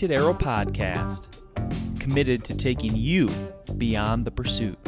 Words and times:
Painted 0.00 0.16
Arrow 0.16 0.32
Podcast, 0.32 1.28
committed 2.00 2.42
to 2.44 2.54
taking 2.54 2.96
you 2.96 3.28
beyond 3.76 4.24
the 4.24 4.30
pursuit. 4.30 4.78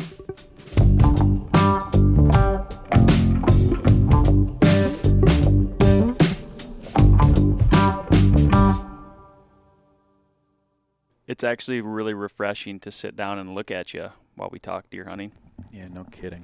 It's 11.27 11.45
actually 11.45 11.83
really 11.83 12.15
refreshing 12.15 12.81
to 12.81 12.91
sit 12.91 13.15
down 13.15 13.39
and 13.39 13.55
look 13.55 13.71
at 13.71 13.93
you 13.93 14.13
while 14.37 14.49
we 14.51 14.59
talk 14.59 14.89
deer 14.89 15.05
hunting. 15.05 15.33
Yeah, 15.71 15.89
no 15.89 16.05
kidding. 16.05 16.43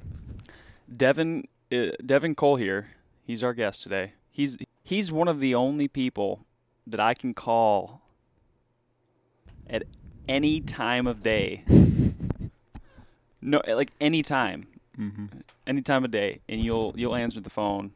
Devin, 0.95 1.47
uh, 1.71 1.87
Devin 2.05 2.35
Cole 2.35 2.57
here. 2.57 2.89
He's 3.23 3.41
our 3.41 3.55
guest 3.55 3.81
today. 3.81 4.13
He's 4.29 4.59
he's 4.83 5.11
one 5.11 5.27
of 5.27 5.39
the 5.39 5.55
only 5.55 5.87
people 5.87 6.45
that 6.85 6.99
I 6.99 7.15
can 7.15 7.33
call 7.33 8.03
at 9.69 9.83
any 10.27 10.59
time 10.61 11.07
of 11.07 11.21
day. 11.23 11.63
no, 13.41 13.61
like 13.67 13.91
any 14.01 14.21
time, 14.23 14.67
Mm-hmm. 14.99 15.25
any 15.65 15.81
time 15.81 16.03
of 16.03 16.11
day, 16.11 16.39
and 16.49 16.61
you'll 16.61 16.93
you'll 16.97 17.15
answer 17.15 17.39
the 17.39 17.49
phone, 17.49 17.91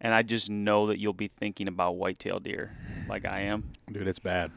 and 0.00 0.14
I 0.14 0.22
just 0.22 0.48
know 0.48 0.86
that 0.86 0.98
you'll 0.98 1.12
be 1.12 1.28
thinking 1.28 1.68
about 1.68 1.96
whitetail 1.96 2.40
deer, 2.40 2.74
like 3.06 3.26
I 3.26 3.40
am. 3.40 3.70
Dude, 3.92 4.08
it's 4.08 4.18
bad. 4.18 4.50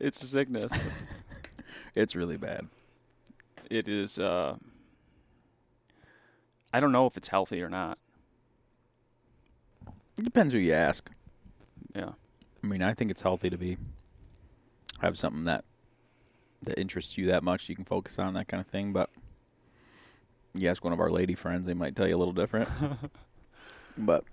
It's 0.00 0.22
a 0.22 0.26
sickness. 0.26 0.72
It's 1.96 2.14
really 2.14 2.36
bad. 2.36 2.68
it 3.68 3.88
is. 3.88 4.16
Uh, 4.18 4.56
I 6.72 6.78
don't 6.78 6.92
know 6.92 7.06
if 7.06 7.16
it's 7.16 7.26
healthy 7.28 7.60
or 7.62 7.68
not. 7.68 7.98
It 10.16 10.22
depends 10.24 10.52
who 10.52 10.60
you 10.60 10.72
ask. 10.72 11.10
Yeah. 11.94 12.10
I 12.62 12.66
mean, 12.66 12.84
I 12.84 12.94
think 12.94 13.10
it's 13.10 13.22
healthy 13.22 13.50
to 13.50 13.58
be 13.58 13.76
have 15.00 15.18
something 15.18 15.44
that 15.44 15.64
that 16.62 16.78
interests 16.78 17.16
you 17.16 17.26
that 17.26 17.42
much 17.42 17.68
you 17.68 17.74
can 17.74 17.84
focus 17.84 18.18
on 18.18 18.34
that 18.34 18.48
kind 18.48 18.60
of 18.60 18.66
thing. 18.66 18.92
But 18.92 19.10
you 20.54 20.68
ask 20.68 20.84
one 20.84 20.92
of 20.92 21.00
our 21.00 21.10
lady 21.10 21.34
friends, 21.34 21.66
they 21.66 21.74
might 21.74 21.96
tell 21.96 22.06
you 22.06 22.16
a 22.16 22.18
little 22.18 22.34
different. 22.34 22.68
but 23.98 24.24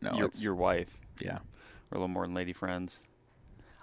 no, 0.00 0.14
your 0.14 0.26
it's 0.26 0.42
your 0.42 0.54
wife. 0.54 0.98
yeah. 1.22 1.38
We're 1.90 1.96
a 1.96 2.00
little 2.00 2.08
more 2.08 2.26
than 2.26 2.34
lady 2.34 2.52
friends. 2.52 3.00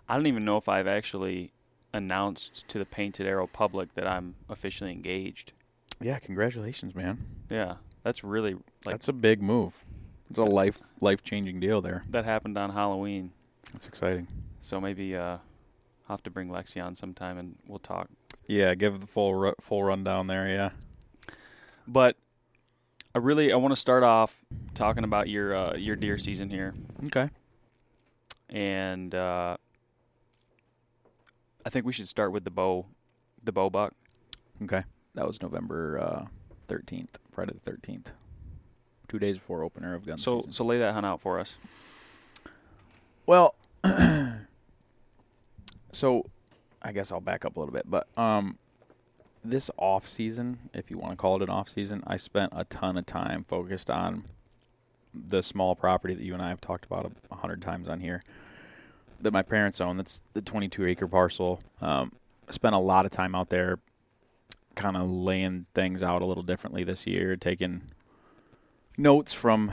I 0.08 0.16
don't 0.16 0.28
even 0.28 0.45
know 0.45 0.58
if 0.58 0.70
I've 0.70 0.86
actually 0.86 1.52
announced 1.92 2.67
to 2.67 2.78
the 2.78 2.86
Painted 2.86 3.26
Arrow 3.26 3.48
public 3.48 3.95
that 3.95 4.06
I'm 4.06 4.36
officially 4.48 4.92
engaged. 4.92 5.53
Yeah, 6.00 6.20
congratulations, 6.20 6.94
man. 6.94 7.26
Yeah, 7.50 7.76
that's 8.03 8.23
really 8.23 8.53
like 8.53 8.94
That's 8.94 9.08
a 9.08 9.14
big 9.14 9.42
move. 9.42 9.83
It's 10.30 10.38
a 10.38 10.44
life 10.44 10.81
life 11.02 11.23
changing 11.23 11.59
deal 11.59 11.81
there. 11.81 12.03
that 12.09 12.26
happened 12.26 12.58
on 12.58 12.72
Halloween. 12.72 13.31
That's 13.73 13.88
exciting. 13.88 14.28
So 14.59 14.80
maybe 14.80 15.16
uh, 15.16 15.38
I'll 16.08 16.14
have 16.16 16.23
to 16.23 16.30
bring 16.30 16.50
Lexi 16.50 16.84
on 16.84 16.95
sometime 16.95 17.38
and 17.38 17.56
we'll 17.67 17.80
talk. 17.80 18.09
Yeah, 18.48 18.75
give 18.75 19.02
the 19.02 19.08
full 19.08 19.34
ru- 19.34 19.56
full 19.59 19.84
rundown 19.84 20.28
there. 20.28 20.48
Yeah. 20.48 20.70
But 21.88 22.16
I 23.14 23.17
really 23.20 23.52
I 23.52 23.56
want 23.56 23.72
to 23.72 23.75
start 23.80 24.03
off 24.03 24.36
talking 24.73 25.03
about 25.03 25.30
your 25.30 25.56
uh, 25.56 25.76
your 25.76 25.95
deer 25.95 26.17
season 26.17 26.50
here, 26.50 26.73
Okay. 27.06 27.30
and 28.50 29.16
uh, 29.16 29.58
I 31.66 31.70
think 31.70 31.86
we 31.86 31.94
should 31.94 32.08
start 32.08 32.31
with 32.31 32.44
the 32.44 32.52
bow, 32.52 32.86
the 33.44 33.52
bow 33.52 33.70
buck. 33.70 33.94
Okay. 34.64 34.83
That 35.16 35.26
was 35.26 35.42
November 35.42 36.00
uh, 36.00 36.26
thirteenth, 36.67 37.17
Friday 37.31 37.53
the 37.53 37.59
thirteenth. 37.59 38.11
Two 39.08 39.17
days 39.20 39.38
before 39.38 39.64
opener 39.64 39.94
of 39.95 40.06
gun 40.06 40.17
So 40.17 40.39
season. 40.39 40.52
so 40.53 40.66
lay 40.66 40.80
that 40.80 40.94
hunt 40.94 41.06
out 41.06 41.22
for 41.22 41.39
us. 41.39 41.56
Well, 43.26 43.56
so 45.96 46.26
I 46.82 46.92
guess 46.92 47.12
I'll 47.12 47.22
back 47.22 47.46
up 47.46 47.56
a 47.56 47.60
little 47.60 47.74
bit, 47.74 47.90
but 47.90 48.08
um, 48.17 48.58
this 49.44 49.72
off 49.78 50.08
season, 50.08 50.70
if 50.73 50.92
you 50.92 50.98
want 50.98 51.14
to 51.14 51.17
call 51.17 51.38
it 51.38 51.42
an 51.42 51.50
off 51.50 51.70
season, 51.70 52.04
I 52.06 52.17
spent 52.17 52.54
a 52.56 52.66
ton 52.66 52.98
of 52.98 53.06
time 53.06 53.45
focused 53.48 53.89
on 53.89 54.26
the 55.14 55.42
small 55.42 55.76
property 55.76 56.14
that 56.14 56.23
you 56.23 56.34
and 56.34 56.44
I 56.44 56.50
have 56.50 56.60
talked 56.60 56.86
about 56.86 57.11
a- 57.32 57.36
hundred 57.36 57.61
times 57.61 57.89
on 57.89 58.02
here 58.02 58.23
that 59.22 59.32
my 59.32 59.42
parents 59.42 59.80
own. 59.80 59.98
That's 59.98 60.22
the 60.34 60.42
22 60.42 60.86
acre 60.86 61.08
parcel. 61.08 61.61
Um, 61.82 62.11
spent 62.50 62.76
a 62.76 62.80
lot 62.80 63.05
of 63.05 63.11
time 63.11 63.34
out 63.34 63.50
there, 63.50 63.80
kind 64.76 64.98
of 64.98 65.10
laying 65.10 65.66
things 65.73 66.04
out 66.04 66.22
a 66.22 66.26
little 66.26 66.44
differently 66.44 66.84
this 66.84 67.08
year, 67.08 67.38
taking 67.38 67.84
notes 68.98 69.34
from 69.34 69.72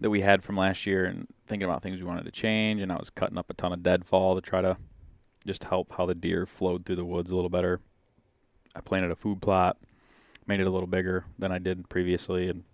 that 0.00 0.10
we 0.10 0.20
had 0.20 0.42
from 0.44 0.56
last 0.56 0.86
year 0.86 1.04
and 1.04 1.26
thinking 1.46 1.68
about 1.68 1.82
things 1.82 1.98
we 1.98 2.06
wanted 2.06 2.24
to 2.24 2.30
change 2.30 2.80
and 2.80 2.92
I 2.92 2.96
was 2.96 3.10
cutting 3.10 3.38
up 3.38 3.48
a 3.48 3.54
ton 3.54 3.72
of 3.72 3.82
deadfall 3.82 4.34
to 4.34 4.40
try 4.40 4.60
to 4.60 4.76
just 5.46 5.64
help 5.64 5.94
how 5.96 6.06
the 6.06 6.14
deer 6.14 6.44
flowed 6.46 6.84
through 6.84 6.96
the 6.96 7.04
woods 7.04 7.30
a 7.30 7.36
little 7.36 7.50
better. 7.50 7.80
I 8.74 8.80
planted 8.80 9.10
a 9.10 9.16
food 9.16 9.40
plot, 9.40 9.78
made 10.46 10.60
it 10.60 10.66
a 10.66 10.70
little 10.70 10.86
bigger 10.86 11.24
than 11.38 11.52
I 11.52 11.58
did 11.58 11.88
previously 11.88 12.48
and 12.48 12.64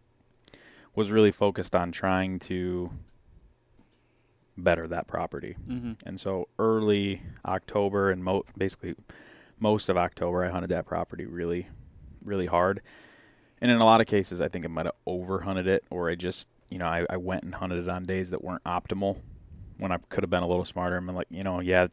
was 0.95 1.11
really 1.11 1.33
focused 1.33 1.75
on 1.75 1.93
trying 1.93 2.39
to 2.39 2.91
better 4.57 4.87
that 4.89 5.07
property. 5.07 5.57
Mm-hmm. 5.69 5.93
And 6.05 6.21
so 6.21 6.49
early 6.59 7.23
October 7.47 8.11
and 8.11 8.23
mo- 8.23 8.45
basically 8.57 8.95
most 9.59 9.89
of 9.89 9.97
October, 9.97 10.45
I 10.45 10.51
hunted 10.51 10.71
that 10.71 10.87
property 10.87 11.25
really, 11.25 11.69
really 12.25 12.47
hard. 12.47 12.83
And 13.61 13.71
in 13.71 13.79
a 13.79 13.85
lot 13.85 14.01
of 14.01 14.07
cases, 14.07 14.41
I 14.41 14.49
think 14.49 14.65
I 14.65 14.69
might 14.69 14.87
have 14.87 14.97
over 15.07 15.41
hunted 15.41 15.69
it, 15.69 15.85
or 15.89 16.11
I 16.11 16.17
just, 16.17 16.49
you 16.69 16.79
know, 16.79 16.87
I, 16.87 17.07
I 17.09 17.17
went 17.17 17.45
and 17.45 17.55
hunted 17.55 17.79
it 17.79 17.89
on 17.89 18.05
days 18.05 18.31
that 18.31 18.43
weren't 18.43 18.65
optimal 18.65 19.21
when 19.79 19.93
I 19.93 19.99
could 20.09 20.25
have 20.25 20.31
been 20.31 20.43
a 20.43 20.49
little 20.49 20.65
smarter 20.65 20.97
and 20.97 21.07
been 21.07 21.15
like, 21.15 21.29
you 21.31 21.45
know, 21.45 21.61
yeah, 21.61 21.87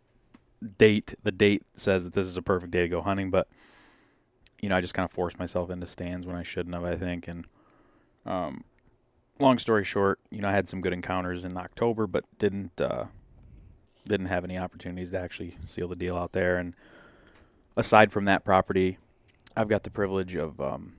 date, 0.77 1.15
the 1.23 1.31
date 1.31 1.63
says 1.75 2.03
that 2.03 2.13
this 2.13 2.27
is 2.27 2.37
a 2.37 2.41
perfect 2.41 2.71
day 2.71 2.81
to 2.81 2.87
go 2.87 3.01
hunting, 3.01 3.29
but, 3.29 3.47
you 4.61 4.69
know, 4.69 4.75
I 4.75 4.81
just 4.81 4.93
kind 4.93 5.05
of 5.05 5.11
forced 5.11 5.39
myself 5.39 5.69
into 5.69 5.85
stands 5.85 6.27
when 6.27 6.35
I 6.35 6.43
shouldn't 6.43 6.75
have, 6.75 6.83
I 6.83 6.95
think. 6.95 7.27
And, 7.27 7.45
um, 8.25 8.63
long 9.39 9.57
story 9.57 9.83
short, 9.83 10.19
you 10.29 10.41
know, 10.41 10.49
I 10.49 10.51
had 10.51 10.67
some 10.67 10.81
good 10.81 10.93
encounters 10.93 11.45
in 11.45 11.57
October, 11.57 12.07
but 12.07 12.25
didn't 12.37 12.79
uh, 12.79 13.05
didn't 14.07 14.27
have 14.27 14.43
any 14.43 14.57
opportunities 14.57 15.11
to 15.11 15.19
actually 15.19 15.55
seal 15.63 15.87
the 15.87 15.95
deal 15.95 16.17
out 16.17 16.33
there. 16.33 16.57
And 16.57 16.75
aside 17.77 18.11
from 18.11 18.25
that 18.25 18.43
property, 18.43 18.97
I've 19.55 19.67
got 19.67 19.83
the 19.83 19.91
privilege 19.91 20.35
of 20.35 20.59
um, 20.59 20.93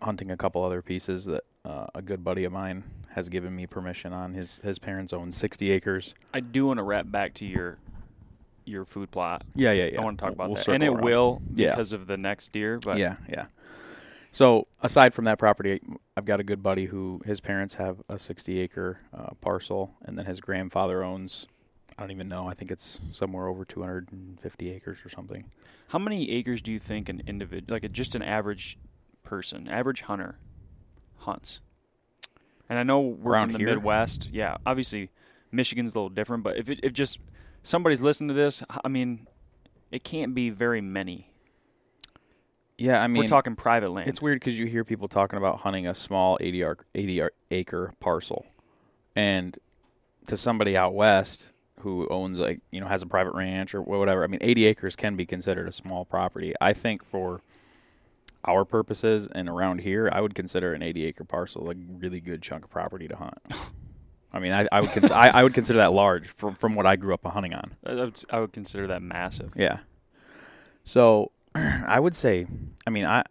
hunting 0.00 0.30
a 0.30 0.36
couple 0.36 0.64
other 0.64 0.82
pieces 0.82 1.26
that 1.26 1.44
uh, 1.64 1.86
a 1.94 2.02
good 2.02 2.24
buddy 2.24 2.44
of 2.44 2.52
mine 2.52 2.84
has 3.10 3.28
given 3.28 3.54
me 3.54 3.66
permission 3.66 4.12
on. 4.12 4.34
His 4.34 4.58
his 4.58 4.78
parents 4.78 5.12
own 5.12 5.30
60 5.30 5.70
acres. 5.70 6.14
I 6.32 6.40
do 6.40 6.66
want 6.66 6.78
to 6.78 6.82
wrap 6.82 7.10
back 7.10 7.34
to 7.34 7.44
your 7.44 7.78
your 8.66 8.84
food 8.84 9.10
plot. 9.10 9.42
Yeah, 9.54 9.72
yeah, 9.72 9.86
yeah. 9.92 10.00
I 10.00 10.04
want 10.04 10.18
to 10.18 10.24
talk 10.24 10.32
about 10.32 10.48
We'll 10.48 10.56
that, 10.56 10.68
and 10.68 10.82
it 10.82 10.88
around. 10.88 11.04
will 11.04 11.42
Yeah. 11.54 11.70
because 11.70 11.92
of 11.92 12.06
the 12.06 12.16
next 12.16 12.52
deer. 12.52 12.78
But 12.84 12.98
yeah, 12.98 13.16
yeah. 13.28 13.46
So 14.32 14.66
aside 14.82 15.14
from 15.14 15.26
that 15.26 15.38
property, 15.38 15.80
I've 16.16 16.24
got 16.24 16.40
a 16.40 16.44
good 16.44 16.62
buddy 16.62 16.86
who 16.86 17.20
his 17.24 17.40
parents 17.40 17.74
have 17.74 18.02
a 18.08 18.18
60 18.18 18.58
acre 18.58 18.98
uh, 19.16 19.30
parcel, 19.40 19.94
and 20.04 20.18
then 20.18 20.26
his 20.26 20.40
grandfather 20.40 21.04
owns. 21.04 21.46
I 21.96 22.02
don't 22.02 22.10
even 22.10 22.26
know. 22.28 22.48
I 22.48 22.54
think 22.54 22.72
it's 22.72 23.00
somewhere 23.12 23.46
over 23.46 23.64
250 23.64 24.72
acres 24.72 25.02
or 25.04 25.08
something. 25.08 25.44
how 25.88 25.98
many 26.00 26.28
acres 26.32 26.60
do 26.60 26.72
you 26.72 26.80
think 26.80 27.08
an 27.08 27.22
individual, 27.26 27.72
like 27.72 27.84
a, 27.84 27.88
just 27.88 28.16
an 28.16 28.22
average 28.22 28.76
person, 29.22 29.68
average 29.68 30.00
hunter, 30.02 30.38
hunts? 31.18 31.60
And 32.68 32.78
I 32.78 32.82
know 32.82 33.00
we're 33.00 33.32
Around 33.32 33.48
from 33.48 33.52
the 33.52 33.58
here? 33.58 33.74
Midwest. 33.76 34.28
Yeah, 34.32 34.56
obviously 34.66 35.10
Michigan's 35.52 35.92
a 35.94 35.98
little 35.98 36.08
different, 36.08 36.42
but 36.42 36.56
if 36.56 36.68
it, 36.68 36.80
if 36.82 36.92
just 36.92 37.18
somebody's 37.64 38.00
listening 38.00 38.28
to 38.28 38.34
this, 38.34 38.62
I 38.84 38.88
mean, 38.88 39.26
it 39.90 40.04
can't 40.04 40.34
be 40.34 40.50
very 40.50 40.80
many. 40.80 41.30
Yeah, 42.78 43.02
I 43.02 43.08
mean, 43.08 43.22
we're 43.22 43.28
talking 43.28 43.56
private 43.56 43.90
land. 43.90 44.08
it's 44.08 44.22
weird 44.22 44.40
because 44.40 44.58
you 44.58 44.66
hear 44.66 44.84
people 44.84 45.08
talking 45.08 45.36
about 45.36 45.60
hunting 45.60 45.86
a 45.86 45.94
small 45.94 46.38
80 46.40 46.62
ar- 46.64 46.78
80 46.94 47.20
ar- 47.22 47.32
acre 47.50 47.94
parcel, 48.00 48.46
and 49.14 49.56
to 50.26 50.36
somebody 50.36 50.76
out 50.76 50.94
west 50.94 51.52
who 51.80 52.08
owns 52.08 52.38
like 52.38 52.60
you 52.72 52.80
know 52.80 52.86
has 52.88 53.02
a 53.02 53.06
private 53.06 53.34
ranch 53.34 53.74
or 53.74 53.82
whatever. 53.82 54.24
I 54.24 54.26
mean, 54.26 54.40
80 54.40 54.66
acres 54.66 54.96
can 54.96 55.14
be 55.16 55.24
considered 55.24 55.68
a 55.68 55.72
small 55.72 56.04
property. 56.04 56.52
I 56.60 56.72
think 56.72 57.04
for 57.04 57.42
our 58.44 58.64
purposes 58.64 59.28
and 59.32 59.48
around 59.48 59.82
here, 59.82 60.10
I 60.12 60.20
would 60.20 60.34
consider 60.34 60.74
an 60.74 60.82
80 60.82 61.04
acre 61.04 61.24
parcel 61.24 61.70
a 61.70 61.74
really 61.76 62.20
good 62.20 62.42
chunk 62.42 62.64
of 62.64 62.70
property 62.70 63.06
to 63.06 63.16
hunt. 63.16 63.38
I 64.34 64.40
mean, 64.40 64.52
I, 64.52 64.66
I 64.72 64.80
would 64.80 64.90
cons- 64.90 65.12
I, 65.12 65.28
I 65.28 65.42
would 65.44 65.54
consider 65.54 65.78
that 65.78 65.92
large 65.92 66.26
from 66.26 66.56
from 66.56 66.74
what 66.74 66.86
I 66.86 66.96
grew 66.96 67.14
up 67.14 67.24
hunting 67.24 67.54
on. 67.54 67.76
I 67.86 67.94
would, 67.94 68.22
I 68.30 68.40
would 68.40 68.52
consider 68.52 68.88
that 68.88 69.00
massive. 69.00 69.52
Yeah. 69.54 69.78
So 70.82 71.30
I 71.54 72.00
would 72.00 72.16
say, 72.16 72.46
I 72.84 72.90
mean, 72.90 73.06
I 73.06 73.22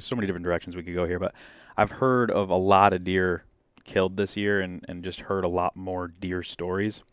so 0.00 0.16
many 0.16 0.26
different 0.26 0.44
directions 0.44 0.74
we 0.74 0.82
could 0.82 0.94
go 0.94 1.06
here, 1.06 1.20
but 1.20 1.32
I've 1.76 1.92
heard 1.92 2.30
of 2.30 2.50
a 2.50 2.56
lot 2.56 2.92
of 2.92 3.04
deer 3.04 3.44
killed 3.84 4.16
this 4.16 4.36
year 4.36 4.60
and, 4.60 4.84
and 4.88 5.04
just 5.04 5.20
heard 5.20 5.44
a 5.44 5.48
lot 5.48 5.76
more 5.76 6.08
deer 6.08 6.42
stories. 6.42 7.04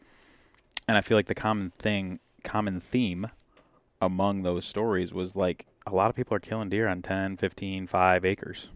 And 0.88 0.97
I 0.97 1.01
feel 1.01 1.18
like 1.18 1.27
the 1.27 1.36
common 1.36 1.69
thing, 1.77 2.19
common 2.44 2.79
theme 2.79 3.29
among 4.01 4.41
those 4.41 4.65
stories 4.65 5.13
was 5.13 5.36
like 5.36 5.68
a 5.86 5.94
lot 5.95 6.09
of 6.09 6.15
people 6.15 6.36
are 6.36 6.39
killing 6.39 6.69
deer 6.69 6.88
on 6.88 7.01
10, 7.03 7.38
15, 7.38 7.88
5 7.88 8.25
acres. 8.25 8.69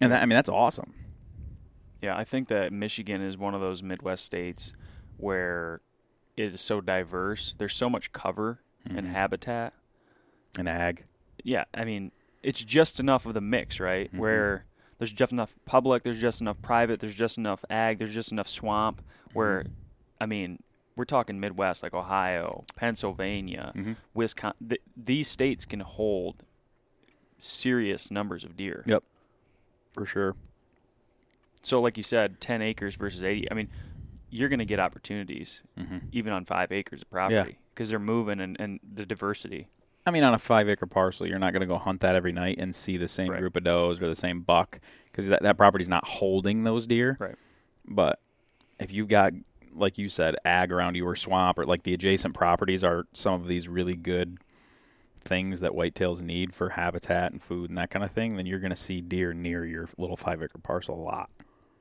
And 0.00 0.10
that, 0.10 0.22
I 0.22 0.26
mean, 0.26 0.34
that's 0.34 0.48
awesome. 0.48 0.94
Yeah, 2.02 2.16
I 2.16 2.24
think 2.24 2.48
that 2.48 2.72
Michigan 2.72 3.20
is 3.20 3.36
one 3.36 3.54
of 3.54 3.60
those 3.60 3.82
Midwest 3.82 4.24
states 4.24 4.72
where 5.18 5.80
it 6.36 6.54
is 6.54 6.60
so 6.60 6.80
diverse. 6.80 7.54
There's 7.58 7.74
so 7.74 7.90
much 7.90 8.12
cover 8.12 8.60
and 8.86 9.06
Mhm. 9.06 9.10
habitat. 9.10 9.74
and 10.58 10.68
ag. 10.68 11.04
Yeah, 11.44 11.64
I 11.72 11.84
mean, 11.84 12.10
it's 12.42 12.64
just 12.64 12.98
enough 12.98 13.24
of 13.24 13.34
the 13.34 13.40
mix, 13.40 13.78
right? 13.78 14.12
Mhm. 14.12 14.18
Where 14.18 14.64
there's 14.98 15.12
just 15.12 15.30
enough 15.30 15.54
public, 15.64 16.02
there's 16.02 16.20
just 16.20 16.40
enough 16.40 16.60
private, 16.60 16.98
there's 16.98 17.14
just 17.14 17.38
enough 17.38 17.64
ag, 17.70 17.98
there's 18.00 18.12
just 18.14 18.32
enough 18.32 18.48
swamp. 18.48 19.00
Where, 19.32 19.66
I 20.20 20.26
mean, 20.26 20.60
we're 20.96 21.04
talking 21.04 21.38
Midwest, 21.38 21.84
like 21.84 21.94
Ohio, 21.94 22.64
Pennsylvania, 22.74 23.70
Mhm. 23.76 23.96
Wisconsin. 24.12 24.68
Th- 24.70 24.82
these 24.96 25.28
states 25.28 25.64
can 25.64 25.80
hold 25.80 26.42
serious 27.38 28.10
numbers 28.10 28.42
of 28.44 28.56
deer. 28.56 28.82
Yep. 28.86 29.04
for 29.92 30.06
sure. 30.06 30.36
So, 31.62 31.80
like 31.80 31.96
you 31.96 32.02
said, 32.02 32.40
10 32.40 32.62
acres 32.62 32.94
versus 32.94 33.22
80. 33.22 33.50
I 33.50 33.54
mean, 33.54 33.68
you're 34.30 34.48
going 34.48 34.60
to 34.60 34.64
get 34.64 34.78
opportunities 34.80 35.62
hmm 35.76 35.98
even 36.12 36.32
on 36.32 36.44
five 36.44 36.72
acres 36.72 37.02
of 37.02 37.10
property 37.10 37.58
because 37.74 37.90
they're 37.90 37.98
moving 37.98 38.40
and, 38.40 38.56
and 38.60 38.80
the 38.94 39.04
diversity. 39.06 39.68
I 40.06 40.10
mean, 40.10 40.24
on 40.24 40.34
a 40.34 40.38
five 40.38 40.68
acre 40.68 40.86
parcel, 40.86 41.26
you're 41.26 41.38
not 41.38 41.52
going 41.52 41.60
to 41.60 41.66
go 41.66 41.78
hunt 41.78 42.00
that 42.00 42.16
every 42.16 42.32
night 42.32 42.56
and 42.58 42.74
see 42.74 42.96
the 42.96 43.06
same 43.08 43.30
Right. 43.30 43.40
group 43.40 43.54
of 43.56 43.64
does 43.64 44.00
or 44.00 44.08
the 44.08 44.16
same 44.16 44.40
buck 44.40 44.80
because 45.06 45.28
that, 45.28 45.42
that 45.42 45.56
property's 45.56 45.88
not 45.88 46.06
holding 46.06 46.64
those 46.64 46.86
deer. 46.86 47.16
Right. 47.20 47.36
But 47.86 48.18
if 48.78 48.92
you've 48.92 49.08
got, 49.08 49.34
like 49.74 49.98
you 49.98 50.08
said, 50.08 50.36
ag 50.44 50.72
around 50.72 50.94
you 50.96 51.06
or 51.06 51.14
swamp 51.16 51.58
or 51.58 51.64
like 51.64 51.82
the 51.82 51.92
adjacent 51.94 52.34
properties 52.34 52.82
are 52.82 53.04
some 53.12 53.34
of 53.34 53.46
these 53.46 53.68
really 53.68 53.94
good 53.94 54.38
things 55.22 55.60
that 55.60 55.72
whitetails 55.72 56.22
need 56.22 56.54
for 56.54 56.70
habitat 56.70 57.30
and 57.30 57.42
food 57.42 57.68
and 57.68 57.78
that 57.78 57.90
kind 57.90 58.04
of 58.04 58.10
thing, 58.10 58.36
then 58.36 58.46
you're 58.46 58.58
going 58.58 58.70
to 58.70 58.76
see 58.76 59.00
deer 59.00 59.32
near 59.34 59.66
your 59.66 59.88
little 59.98 60.16
five 60.16 60.42
acre 60.42 60.58
parcel 60.58 60.94
a 60.94 61.02
lot. 61.02 61.30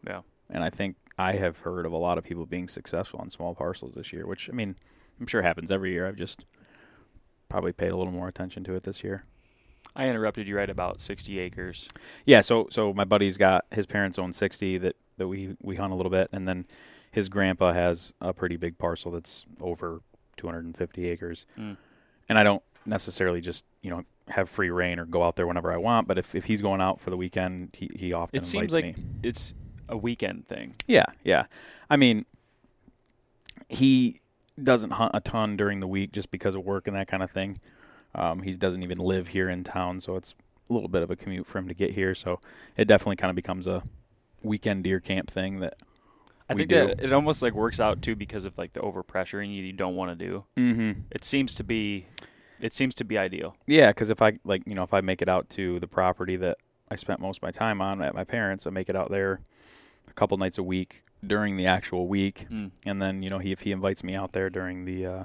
Yeah. 0.06 0.22
And 0.50 0.64
I 0.64 0.70
think 0.70 0.96
I 1.18 1.34
have 1.34 1.60
heard 1.60 1.86
of 1.86 1.92
a 1.92 1.98
lot 1.98 2.18
of 2.18 2.24
people 2.24 2.46
being 2.46 2.68
successful 2.68 3.20
on 3.20 3.30
small 3.30 3.54
parcels 3.54 3.96
this 3.96 4.12
year, 4.12 4.26
which 4.26 4.50
I 4.50 4.54
mean, 4.54 4.76
I'm 5.20 5.28
sure 5.28 5.42
happens 5.42 5.72
every 5.72 5.92
year. 5.92 6.08
I've 6.08 6.16
just 6.16 6.44
probably 7.50 7.74
paid 7.74 7.92
a 7.92 7.98
little 7.98 8.14
more 8.14 8.28
attention 8.28 8.64
to 8.66 8.74
it 8.76 8.84
this 8.84 9.04
year. 9.04 9.24
I 9.96 10.08
interrupted 10.08 10.48
you 10.48 10.56
right 10.58 10.70
about 10.70 11.02
60 11.02 11.40
acres. 11.40 11.88
Yeah, 12.26 12.42
so 12.42 12.68
so 12.70 12.94
my 12.94 13.06
buddy's 13.06 13.38
got 13.38 13.66
his 13.72 13.86
parents 13.86 14.20
own 14.20 14.32
60 14.34 14.78
that 14.80 14.96
that 15.18 15.28
we 15.28 15.56
we 15.62 15.76
hunt 15.76 15.92
a 15.92 15.96
little 15.96 16.12
bit 16.12 16.30
and 16.32 16.48
then 16.48 16.66
his 17.12 17.28
grandpa 17.28 17.74
has 17.74 18.14
a 18.22 18.34
pretty 18.34 18.56
big 18.56 18.78
parcel 18.78 19.12
that's 19.12 19.46
over 19.60 20.02
250 20.38 21.10
acres. 21.10 21.46
Mm. 21.58 21.76
And 22.30 22.38
I 22.38 22.44
don't 22.44 22.62
necessarily 22.86 23.42
just, 23.42 23.66
you 23.82 23.90
know, 23.90 24.04
have 24.28 24.48
free 24.48 24.70
reign 24.70 25.00
or 25.00 25.06
go 25.06 25.24
out 25.24 25.36
there 25.36 25.48
whenever 25.48 25.72
I 25.74 25.78
want, 25.78 26.08
but 26.08 26.18
if 26.20 26.36
if 26.36 26.46
he's 26.46 26.62
going 26.62 26.82
out 26.82 27.00
for 27.02 27.10
the 27.10 27.18
weekend, 27.18 27.76
he 27.78 27.90
he 27.96 28.14
often 28.14 28.40
It 28.40 28.46
seems 28.46 28.74
invites 28.74 28.98
like 28.98 28.98
me. 28.98 29.04
it's 29.24 29.54
a 29.90 29.98
weekend 29.98 30.48
thing. 30.48 30.76
Yeah, 30.88 31.06
yeah. 31.24 31.46
I 31.90 31.98
mean, 31.98 32.26
he 33.68 34.18
doesn't 34.62 34.92
hunt 34.92 35.12
a 35.14 35.22
ton 35.22 35.58
during 35.58 35.80
the 35.80 35.88
week 35.88 36.12
just 36.12 36.32
because 36.32 36.56
of 36.56 36.64
work 36.64 36.88
and 36.88 36.96
that 36.96 37.08
kind 37.08 37.24
of 37.24 37.32
thing. 37.32 37.60
Um, 38.16 38.42
he 38.42 38.52
doesn't 38.54 38.84
even 38.84 38.98
live 38.98 39.30
here 39.30 39.50
in 39.50 39.64
town, 39.64 40.00
so 40.00 40.16
it's 40.16 40.34
a 40.70 40.74
little 40.74 40.90
bit 40.90 41.04
of 41.04 41.12
a 41.12 41.16
commute 41.16 41.46
for 41.46 41.60
him 41.60 41.68
to 41.68 41.74
get 41.74 41.92
here. 41.92 42.16
So 42.16 42.40
it 42.78 42.86
definitely 42.86 43.18
kind 43.18 43.30
of 43.30 43.36
becomes 43.36 43.68
a 43.68 43.84
weekend 44.44 44.84
deer 44.84 45.00
camp 45.00 45.30
thing 45.30 45.60
that 45.60 45.76
I 46.50 46.56
think 46.56 46.70
do. 46.70 46.88
that 46.88 47.04
it 47.04 47.14
almost 47.14 47.42
like 47.42 47.54
works 47.54 47.80
out 47.80 48.02
too 48.02 48.16
because 48.16 48.46
of 48.46 48.58
like 48.58 48.74
the 48.74 48.80
overpressure 48.80 49.44
and 49.44 49.54
you, 49.54 49.64
you 49.64 49.74
don't 49.74 49.96
want 49.96 50.18
to 50.18 50.26
do. 50.26 50.46
Mm-hmm. 50.58 51.02
It 51.12 51.24
seems 51.24 51.54
to 51.56 51.64
be, 51.64 52.08
it 52.60 52.74
seems 52.74 52.96
to 52.96 53.04
be 53.04 53.18
ideal. 53.18 53.56
Yeah, 53.68 53.90
because 53.90 54.10
if 54.10 54.22
I 54.22 54.34
like, 54.44 54.64
you 54.66 54.74
know, 54.74 54.84
if 54.84 54.94
I 54.94 55.02
make 55.02 55.22
it 55.22 55.30
out 55.30 55.50
to 55.52 55.80
the 55.80 55.88
property 55.88 56.36
that 56.38 56.58
I 56.90 56.96
spent 56.96 57.20
most 57.20 57.38
of 57.38 57.44
my 57.44 57.52
time 57.52 57.82
on 57.82 58.02
at 58.02 58.16
my 58.16 58.24
parents, 58.24 58.66
I 58.66 58.72
make 58.72 58.90
it 58.90 58.96
out 58.96 59.12
there 59.12 59.42
couple 60.20 60.38
nights 60.38 60.58
a 60.58 60.64
week 60.64 61.04
during 61.26 61.56
the 61.58 61.66
actual 61.66 62.08
week, 62.08 62.46
Mm. 62.50 62.72
and 62.86 63.02
then 63.02 63.24
you 63.24 63.30
know, 63.30 63.40
he 63.40 63.52
if 63.52 63.62
he 63.62 63.72
invites 63.72 64.04
me 64.04 64.16
out 64.16 64.32
there 64.34 64.50
during 64.50 64.86
the 64.86 65.06
uh, 65.06 65.24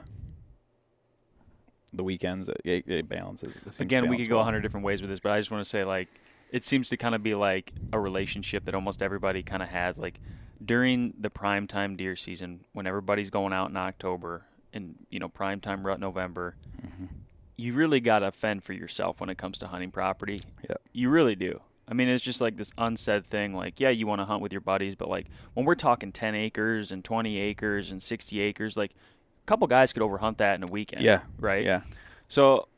the 1.93 2.02
weekends, 2.05 2.49
it, 2.64 2.85
it, 2.88 3.08
balances. 3.08 3.56
It 3.67 3.81
Again, 3.81 4.08
we 4.08 4.17
could 4.17 4.29
go 4.29 4.37
a 4.37 4.38
well. 4.38 4.44
hundred 4.44 4.61
different 4.62 4.85
ways 4.85 5.00
with 5.00 5.11
this, 5.11 5.20
but 5.20 5.32
I 5.32 5.38
just 5.38 5.50
want 5.50 5.62
to 5.64 5.69
say 5.69 5.85
like 5.85 6.08
it 6.50 6.64
seems 6.64 6.88
to 6.91 6.96
kind 6.96 7.14
of 7.14 7.23
be 7.23 7.35
like 7.35 7.73
a 7.93 7.99
relationship 7.99 8.64
that 8.67 8.75
almost 8.75 9.02
everybody 9.02 9.43
kind 9.43 9.62
of 9.62 9.69
has. 9.69 9.99
Like 9.99 10.20
during 10.64 11.14
the 11.19 11.31
prime 11.31 11.67
time 11.67 11.97
deer 11.97 12.17
season, 12.17 12.61
when 12.73 12.87
everybody's 12.87 13.31
going 13.31 13.52
out 13.52 13.70
in 13.70 13.76
October 13.76 14.44
and 14.73 14.94
you 15.11 15.19
know 15.19 15.29
prime 15.29 15.61
time 15.61 15.87
rut 15.87 16.00
November, 16.00 16.56
Mhm. 16.85 17.08
you 17.56 17.75
really 17.75 18.00
got 18.00 18.20
to 18.20 18.32
fend 18.32 18.64
for 18.64 18.73
yourself 18.73 19.20
when 19.20 19.31
it 19.31 19.38
comes 19.38 19.58
to 19.58 19.69
hunting 19.69 19.90
property. 19.93 20.38
Yep. 20.69 20.81
You 20.93 21.11
really 21.11 21.37
do. 21.37 21.61
I 21.89 21.95
mean, 21.95 22.09
it's 22.09 22.25
just 22.25 22.41
like 22.41 22.57
this 22.57 22.73
unsaid 22.79 23.27
thing. 23.27 23.55
Like, 23.55 23.79
yeah, 23.81 23.91
you 23.91 24.07
want 24.07 24.21
to 24.21 24.25
hunt 24.25 24.41
with 24.43 24.53
your 24.53 24.61
buddies, 24.63 24.95
but 24.95 25.09
like 25.09 25.27
when 25.55 25.67
we're 25.67 25.75
talking 25.75 26.13
10 26.13 26.35
acres 26.35 26.91
and 26.93 27.05
20 27.05 27.39
acres 27.39 27.91
and 27.91 28.03
60 28.03 28.41
acres, 28.41 28.77
like 28.77 28.93
a 28.93 29.47
couple 29.47 29.67
guys 29.67 29.93
could 29.93 30.03
overhunt 30.03 30.39
that 30.39 30.55
in 30.55 30.63
a 30.69 30.73
weekend. 30.73 31.03
Yeah, 31.03 31.23
Right? 31.39 31.65
yeah, 31.65 31.83
So 32.29 32.69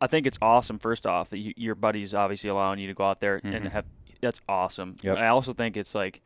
I 0.00 0.08
think 0.08 0.26
it's 0.26 0.38
awesome, 0.42 0.78
first 0.80 1.06
off, 1.06 1.30
that 1.30 1.38
you, 1.38 1.54
your 1.56 1.76
buddies 1.76 2.12
obviously 2.14 2.50
allowing 2.50 2.80
you 2.80 2.88
to 2.88 2.94
go 2.94 3.04
out 3.04 3.20
there 3.20 3.40
and 3.44 3.66
Mhm. 3.66 3.70
have 3.70 3.84
that's 4.20 4.40
awesome. 4.48 4.96
Yep. 5.02 5.18
I 5.18 5.28
also 5.28 5.52
think 5.52 5.76
it's 5.76 5.94
like 5.94 6.20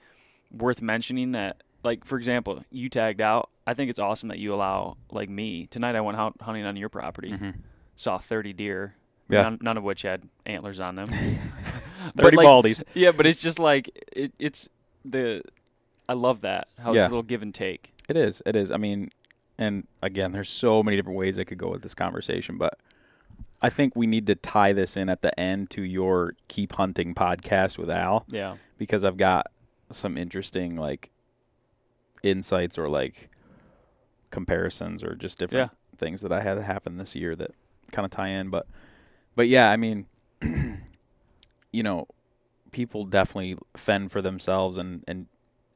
worth 0.50 0.80
mentioning 0.82 1.32
that, 1.32 1.62
like, 1.82 2.04
for 2.04 2.16
example, 2.18 2.62
you 2.70 2.88
tagged 2.90 3.20
out. 3.22 3.48
I 3.66 3.72
think 3.74 3.88
it's 3.90 3.98
awesome 3.98 4.28
that 4.30 4.38
you 4.38 4.54
allow, 4.54 4.96
like 5.10 5.28
me, 5.30 5.66
tonight 5.66 5.94
I 5.96 6.00
went 6.02 6.18
out 6.18 6.34
hunting 6.40 6.64
on 6.64 6.76
your 6.76 6.88
property 6.88 7.32
hmm 7.32 7.50
saw 7.98 8.18
30 8.18 8.52
deer, 8.52 8.94
yeah. 9.30 9.40
none, 9.42 9.58
none 9.62 9.76
of 9.78 9.82
which 9.82 10.02
had 10.02 10.22
antlers 10.44 10.78
on 10.80 10.94
them. 10.96 11.06
Thirty 12.16 12.36
like, 12.36 12.46
baldies. 12.46 12.82
Yeah, 12.94 13.12
but 13.12 13.26
it's 13.26 13.40
just 13.40 13.58
like 13.58 13.90
it, 14.12 14.32
it's 14.38 14.68
the. 15.04 15.42
I 16.08 16.12
love 16.12 16.42
that 16.42 16.68
how 16.78 16.90
it's 16.92 16.98
a 16.98 17.08
little 17.08 17.22
give 17.22 17.42
and 17.42 17.54
take. 17.54 17.92
It 18.08 18.16
is. 18.16 18.42
It 18.46 18.54
is. 18.54 18.70
I 18.70 18.76
mean, 18.76 19.10
and 19.58 19.86
again, 20.02 20.32
there's 20.32 20.48
so 20.48 20.82
many 20.82 20.96
different 20.96 21.18
ways 21.18 21.38
I 21.38 21.44
could 21.44 21.58
go 21.58 21.68
with 21.68 21.82
this 21.82 21.94
conversation, 21.94 22.58
but 22.58 22.78
I 23.60 23.70
think 23.70 23.96
we 23.96 24.06
need 24.06 24.26
to 24.28 24.34
tie 24.34 24.72
this 24.72 24.96
in 24.96 25.08
at 25.08 25.22
the 25.22 25.38
end 25.38 25.70
to 25.70 25.82
your 25.82 26.34
keep 26.48 26.74
hunting 26.74 27.14
podcast 27.14 27.78
with 27.78 27.90
Al 27.90 28.24
Yeah, 28.28 28.56
because 28.78 29.02
I've 29.02 29.16
got 29.16 29.46
some 29.90 30.16
interesting 30.16 30.76
like 30.76 31.10
insights 32.22 32.78
or 32.78 32.88
like 32.88 33.30
comparisons 34.30 35.02
or 35.02 35.14
just 35.14 35.38
different 35.38 35.70
things 35.96 36.20
that 36.20 36.32
I 36.32 36.42
had 36.42 36.58
happen 36.58 36.98
this 36.98 37.14
year 37.14 37.34
that 37.36 37.52
kind 37.92 38.04
of 38.04 38.10
tie 38.10 38.28
in. 38.28 38.50
But 38.50 38.66
but 39.34 39.48
yeah, 39.48 39.70
I 39.70 39.76
mean, 39.76 40.06
you 41.72 41.82
know, 41.82 42.06
people 42.72 43.04
definitely 43.04 43.56
fend 43.76 44.12
for 44.12 44.20
themselves 44.20 44.76
and 44.76 45.02
and 45.08 45.26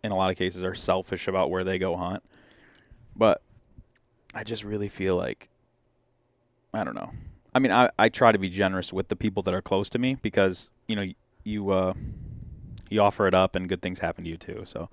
in 0.02 0.12
a 0.12 0.16
lot 0.16 0.30
of 0.30 0.36
cases 0.36 0.64
are 0.64 0.74
selfish 0.74 1.28
about 1.28 1.50
where 1.50 1.64
they 1.64 1.78
go 1.78 1.96
hunt. 1.96 2.22
But 3.14 3.42
I 4.34 4.44
just 4.44 4.64
really 4.64 4.88
feel 4.88 5.16
like 5.16 5.48
I 6.72 6.84
don't 6.84 6.94
know. 6.94 7.10
I 7.54 7.58
mean, 7.58 7.72
I 7.72 7.90
I 7.98 8.08
try 8.08 8.32
to 8.32 8.38
be 8.38 8.48
generous 8.48 8.92
with 8.92 9.08
the 9.08 9.16
people 9.16 9.42
that 9.44 9.54
are 9.54 9.62
close 9.62 9.90
to 9.90 9.98
me 9.98 10.16
because 10.20 10.70
you 10.86 10.96
know 10.96 11.06
you 11.44 11.70
uh 11.70 11.94
you 12.90 13.00
offer 13.00 13.26
it 13.26 13.34
up 13.34 13.54
and 13.54 13.68
good 13.68 13.82
things 13.82 14.00
happen 14.00 14.24
to 14.24 14.30
you 14.30 14.36
too. 14.36 14.62
So 14.64 14.88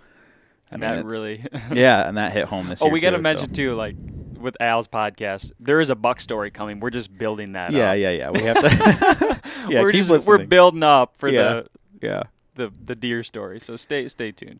I 0.71 0.75
and 0.75 0.81
mean, 0.81 0.91
that 0.91 1.05
really. 1.05 1.45
yeah, 1.73 2.05
and 2.07 2.17
that 2.17 2.31
hit 2.33 2.45
home 2.45 2.67
this 2.67 2.81
oh, 2.81 2.85
year. 2.85 2.93
we 2.93 2.99
got 2.99 3.11
to 3.11 3.19
mention 3.19 3.49
so. 3.49 3.55
too, 3.55 3.73
like 3.73 3.95
with 4.39 4.55
Al's 4.61 4.87
podcast, 4.87 5.51
there 5.59 5.79
is 5.79 5.89
a 5.89 5.95
buck 5.95 6.19
story 6.19 6.51
coming. 6.51 6.79
We're 6.79 6.89
just 6.89 7.15
building 7.17 7.53
that. 7.53 7.71
Yeah, 7.71 7.91
up. 7.91 7.97
yeah, 7.97 8.09
yeah. 8.11 8.29
We 8.29 8.41
have 8.43 8.59
to. 8.59 9.41
yeah, 9.69 9.81
we're 9.81 9.91
keep 9.91 9.99
just, 9.99 10.09
listening. 10.09 10.39
we're 10.39 10.45
building 10.45 10.83
up 10.83 11.15
for 11.17 11.27
Yeah. 11.29 11.63
yeah. 12.01 12.23
the, 12.55 12.67
the 12.69 12.77
the 12.85 12.95
deer 12.95 13.23
story. 13.23 13.59
So 13.59 13.75
stay 13.75 14.07
stay 14.07 14.31
tuned. 14.31 14.59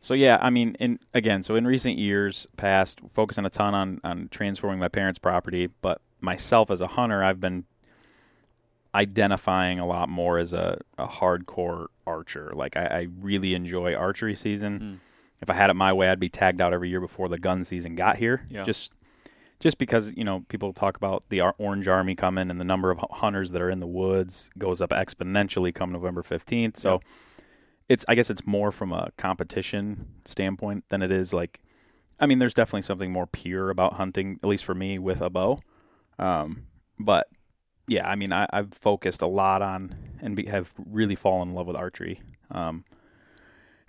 So 0.00 0.14
yeah, 0.14 0.38
I 0.40 0.50
mean, 0.50 0.76
in 0.78 1.00
again, 1.12 1.42
so 1.42 1.56
in 1.56 1.66
recent 1.66 1.98
years 1.98 2.46
past, 2.56 3.00
focusing 3.10 3.44
a 3.44 3.50
ton 3.50 3.74
on 3.74 4.00
on 4.04 4.28
transforming 4.30 4.78
my 4.78 4.88
parents' 4.88 5.18
property, 5.18 5.68
but 5.82 6.00
myself 6.20 6.70
as 6.70 6.80
a 6.80 6.86
hunter, 6.86 7.22
I've 7.22 7.40
been 7.40 7.64
identifying 8.94 9.78
a 9.78 9.86
lot 9.86 10.08
more 10.08 10.38
as 10.38 10.52
a, 10.52 10.78
a 10.96 11.06
hardcore 11.06 11.86
archer. 12.06 12.50
Like 12.54 12.76
I, 12.76 12.86
I 12.86 13.08
really 13.20 13.54
enjoy 13.54 13.94
archery 13.94 14.34
season. 14.34 14.80
Mm. 14.80 14.98
If 15.40 15.50
I 15.50 15.54
had 15.54 15.70
it 15.70 15.74
my 15.74 15.92
way, 15.92 16.08
I'd 16.08 16.18
be 16.18 16.28
tagged 16.28 16.60
out 16.60 16.72
every 16.72 16.88
year 16.88 17.00
before 17.00 17.28
the 17.28 17.38
gun 17.38 17.62
season 17.64 17.94
got 17.94 18.16
here. 18.16 18.42
Yeah. 18.48 18.64
Just 18.64 18.92
just 19.60 19.78
because 19.78 20.12
you 20.16 20.24
know 20.24 20.44
people 20.48 20.72
talk 20.72 20.96
about 20.96 21.24
the 21.28 21.40
Orange 21.58 21.88
Army 21.88 22.14
coming 22.14 22.50
and 22.50 22.60
the 22.60 22.64
number 22.64 22.90
of 22.90 22.98
hunters 23.10 23.52
that 23.52 23.62
are 23.62 23.70
in 23.70 23.80
the 23.80 23.86
woods 23.86 24.50
goes 24.58 24.80
up 24.80 24.90
exponentially 24.90 25.74
come 25.74 25.92
November 25.92 26.22
fifteenth. 26.22 26.76
So 26.76 26.94
Yeah. 26.94 26.98
it's 27.88 28.04
I 28.08 28.14
guess 28.14 28.30
it's 28.30 28.46
more 28.46 28.70
from 28.72 28.92
a 28.92 29.10
competition 29.16 30.06
standpoint 30.24 30.84
than 30.88 31.02
it 31.02 31.10
is 31.10 31.32
like. 31.32 31.60
I 32.20 32.26
mean, 32.26 32.40
there's 32.40 32.54
definitely 32.54 32.82
something 32.82 33.12
more 33.12 33.28
pure 33.28 33.70
about 33.70 33.92
hunting, 33.92 34.40
at 34.42 34.48
least 34.48 34.64
for 34.64 34.74
me, 34.74 34.98
with 34.98 35.20
a 35.20 35.30
bow. 35.30 35.60
Um, 36.18 36.66
but 36.98 37.28
yeah, 37.86 38.08
I 38.08 38.16
mean, 38.16 38.32
I, 38.32 38.48
I've 38.52 38.74
focused 38.74 39.22
a 39.22 39.28
lot 39.28 39.62
on 39.62 39.94
and 40.20 40.34
be, 40.34 40.46
have 40.46 40.72
really 40.84 41.14
fallen 41.14 41.50
in 41.50 41.54
love 41.54 41.68
with 41.68 41.76
archery. 41.76 42.20
Um, 42.50 42.84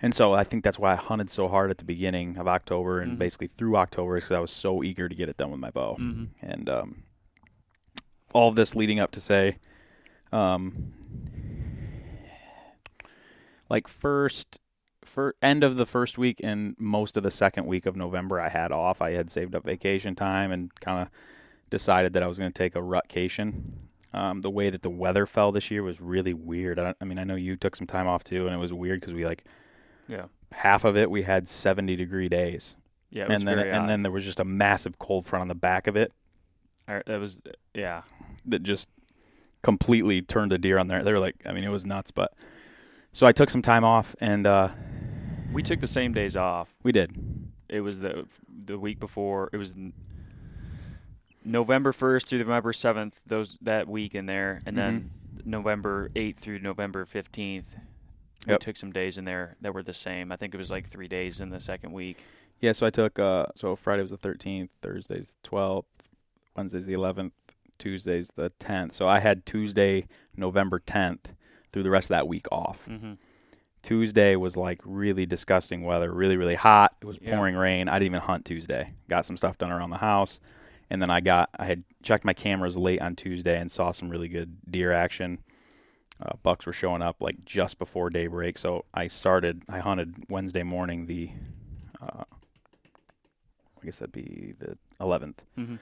and 0.02 0.14
so 0.14 0.32
I 0.32 0.44
think 0.44 0.64
that's 0.64 0.78
why 0.78 0.92
I 0.92 0.96
hunted 0.96 1.30
so 1.30 1.48
hard 1.48 1.70
at 1.70 1.78
the 1.78 1.84
beginning 1.84 2.36
of 2.38 2.46
October 2.48 3.00
and 3.00 3.12
Mhm. 3.12 3.18
basically 3.18 3.46
through 3.48 3.76
October 3.76 4.14
because 4.16 4.30
I 4.30 4.40
was 4.40 4.50
so 4.50 4.82
eager 4.82 5.08
to 5.08 5.14
get 5.14 5.28
it 5.28 5.36
done 5.36 5.50
with 5.50 5.60
my 5.60 5.70
bow. 5.70 5.96
Mm-hmm. 6.00 6.24
And 6.42 6.68
um, 6.68 7.02
all 8.32 8.48
of 8.48 8.56
this 8.56 8.74
leading 8.76 8.98
up 9.00 9.10
to 9.12 9.20
say, 9.20 9.58
um, 10.32 10.92
like 13.68 13.86
first 13.88 14.58
for 15.04 15.34
end 15.42 15.64
of 15.64 15.76
the 15.76 15.86
first 15.86 16.18
week 16.18 16.40
and 16.42 16.76
most 16.78 17.16
of 17.16 17.22
the 17.22 17.30
second 17.30 17.66
week 17.66 17.86
of 17.86 17.96
November, 17.96 18.40
I 18.40 18.48
had 18.48 18.70
off. 18.70 19.00
I 19.02 19.12
had 19.12 19.30
saved 19.30 19.54
up 19.54 19.64
vacation 19.64 20.14
time 20.14 20.52
and 20.52 20.72
kind 20.80 21.00
of 21.00 21.08
decided 21.68 22.12
that 22.12 22.22
I 22.22 22.26
was 22.26 22.38
going 22.38 22.52
to 22.52 22.56
take 22.58 22.74
a 22.76 22.82
rutcation. 22.82 23.72
Um, 24.12 24.40
the 24.40 24.50
way 24.50 24.70
that 24.70 24.82
the 24.82 24.90
weather 24.90 25.24
fell 25.26 25.52
this 25.52 25.70
year 25.70 25.82
was 25.82 26.00
really 26.00 26.34
weird. 26.34 26.78
I, 26.78 26.94
I 27.00 27.04
mean, 27.04 27.18
I 27.18 27.24
know 27.24 27.36
you 27.36 27.56
took 27.56 27.76
some 27.76 27.86
time 27.86 28.06
off 28.08 28.24
too, 28.24 28.46
and 28.46 28.54
it 28.54 28.58
was 28.58 28.72
weird 28.72 29.00
because 29.00 29.14
we 29.14 29.24
like 29.24 29.44
Yeah. 30.10 30.24
half 30.52 30.84
of 30.84 30.96
it 30.96 31.10
we 31.10 31.22
had 31.22 31.46
70 31.48 31.94
degree 31.96 32.28
days, 32.28 32.76
Yeah. 33.10 33.24
It 33.24 33.28
was 33.28 33.36
and 33.38 33.48
then 33.48 33.58
and 33.60 33.76
odd. 33.84 33.88
then 33.88 34.02
there 34.02 34.12
was 34.12 34.24
just 34.24 34.40
a 34.40 34.44
massive 34.44 34.98
cold 34.98 35.24
front 35.24 35.42
on 35.42 35.48
the 35.48 35.54
back 35.54 35.86
of 35.86 35.96
it 35.96 36.12
that 36.86 37.20
was 37.20 37.40
yeah. 37.74 38.02
that 38.46 38.62
just 38.64 38.88
completely 39.62 40.20
turned 40.22 40.52
a 40.52 40.58
deer 40.58 40.76
on 40.78 40.88
there. 40.88 41.04
They 41.04 41.12
were 41.12 41.20
like, 41.20 41.36
I 41.46 41.52
mean, 41.52 41.62
it 41.62 41.68
was 41.70 41.86
nuts. 41.86 42.10
But 42.10 42.32
so 43.12 43.26
I 43.28 43.32
took 43.32 43.48
some 43.50 43.62
time 43.62 43.84
off, 43.84 44.16
and 44.20 44.44
uh, 44.46 44.70
We 45.52 45.62
took 45.62 45.78
the 45.80 45.86
same 45.86 46.12
days 46.12 46.34
off. 46.36 46.74
we 46.82 46.90
did. 46.90 47.12
It 47.68 47.82
was 47.82 48.00
the 48.00 48.26
the 48.64 48.76
week 48.78 48.98
before. 48.98 49.50
It 49.52 49.56
was 49.58 49.74
November 51.44 51.92
first 51.92 52.26
through 52.28 52.40
November 52.40 52.72
seventh. 52.72 53.20
Those 53.26 53.58
that 53.62 53.88
week 53.88 54.14
in 54.14 54.26
there, 54.26 54.62
and 54.66 54.76
then 54.76 55.10
Mm-hmm. 55.36 55.50
November 55.50 56.10
eighth 56.16 56.40
through 56.40 56.58
November 56.58 57.04
fifteenth. 57.04 57.76
We 58.46 58.56
took 58.58 58.76
some 58.76 58.90
days 58.92 59.18
in 59.18 59.24
there 59.24 59.56
that 59.60 59.74
were 59.74 59.82
the 59.82 59.92
same. 59.92 60.32
I 60.32 60.36
think 60.36 60.54
it 60.54 60.58
was 60.58 60.70
like 60.70 60.88
three 60.88 61.08
days 61.08 61.40
in 61.40 61.50
the 61.50 61.60
second 61.60 61.92
week. 61.92 62.22
Yeah, 62.60 62.72
so 62.72 62.86
I 62.86 62.90
took 62.90 63.18
uh 63.18 63.46
so 63.54 63.74
Friday 63.76 64.02
was 64.02 64.10
the 64.10 64.18
13th, 64.18 64.70
Thursday's 64.82 65.36
the 65.42 65.48
12th, 65.48 65.84
Wednesday's 66.56 66.86
the 66.86 66.94
11th, 66.94 67.32
Tuesday's 67.78 68.30
the 68.36 68.50
10th. 68.60 68.92
So 68.94 69.06
I 69.08 69.18
had 69.18 69.44
Tuesday, 69.46 70.06
November 70.36 70.80
10th 70.80 71.34
through 71.72 71.82
the 71.84 71.90
rest 71.90 72.06
of 72.06 72.10
that 72.16 72.28
week 72.28 72.46
off. 72.52 72.86
Mm-hmm. 72.88 73.12
Tuesday 73.82 74.36
was 74.36 74.56
like 74.56 74.80
really 74.84 75.24
disgusting 75.24 75.84
weather, 75.84 76.12
really 76.12 76.36
really 76.36 76.54
hot. 76.54 76.94
It 77.00 77.06
was 77.06 77.18
Yeah. 77.20 77.34
pouring 77.36 77.56
rain. 77.56 77.88
I 77.88 77.94
didn't 77.98 78.12
even 78.14 78.20
hunt 78.20 78.44
Tuesday. 78.44 78.90
Got 79.08 79.24
some 79.24 79.36
stuff 79.36 79.56
done 79.58 79.70
around 79.72 79.90
the 79.90 79.96
house. 79.98 80.40
And 80.90 81.00
then 81.00 81.08
I 81.08 81.20
got 81.20 81.48
I 81.58 81.64
had 81.64 81.84
checked 82.02 82.24
my 82.24 82.34
cameras 82.34 82.76
late 82.76 83.00
on 83.00 83.16
Tuesday 83.16 83.58
and 83.58 83.70
saw 83.70 83.90
some 83.92 84.10
really 84.10 84.28
good 84.28 84.56
deer 84.70 84.92
action. 84.92 85.38
Uh, 86.20 86.36
bucks 86.42 86.66
were 86.66 86.72
showing 86.72 87.00
up 87.00 87.16
like 87.20 87.44
just 87.44 87.78
before 87.78 88.10
daybreak, 88.10 88.58
so 88.58 88.84
I 88.92 89.06
started. 89.06 89.62
I 89.68 89.78
hunted 89.78 90.14
Wednesday 90.28 90.62
morning, 90.62 91.06
the 91.06 91.30
uh, 92.00 92.24
I 93.80 93.84
guess 93.84 93.98
that'd 93.98 94.12
be 94.12 94.54
the 94.58 94.76
11th. 95.00 95.36
Mm-hmm. 95.58 95.76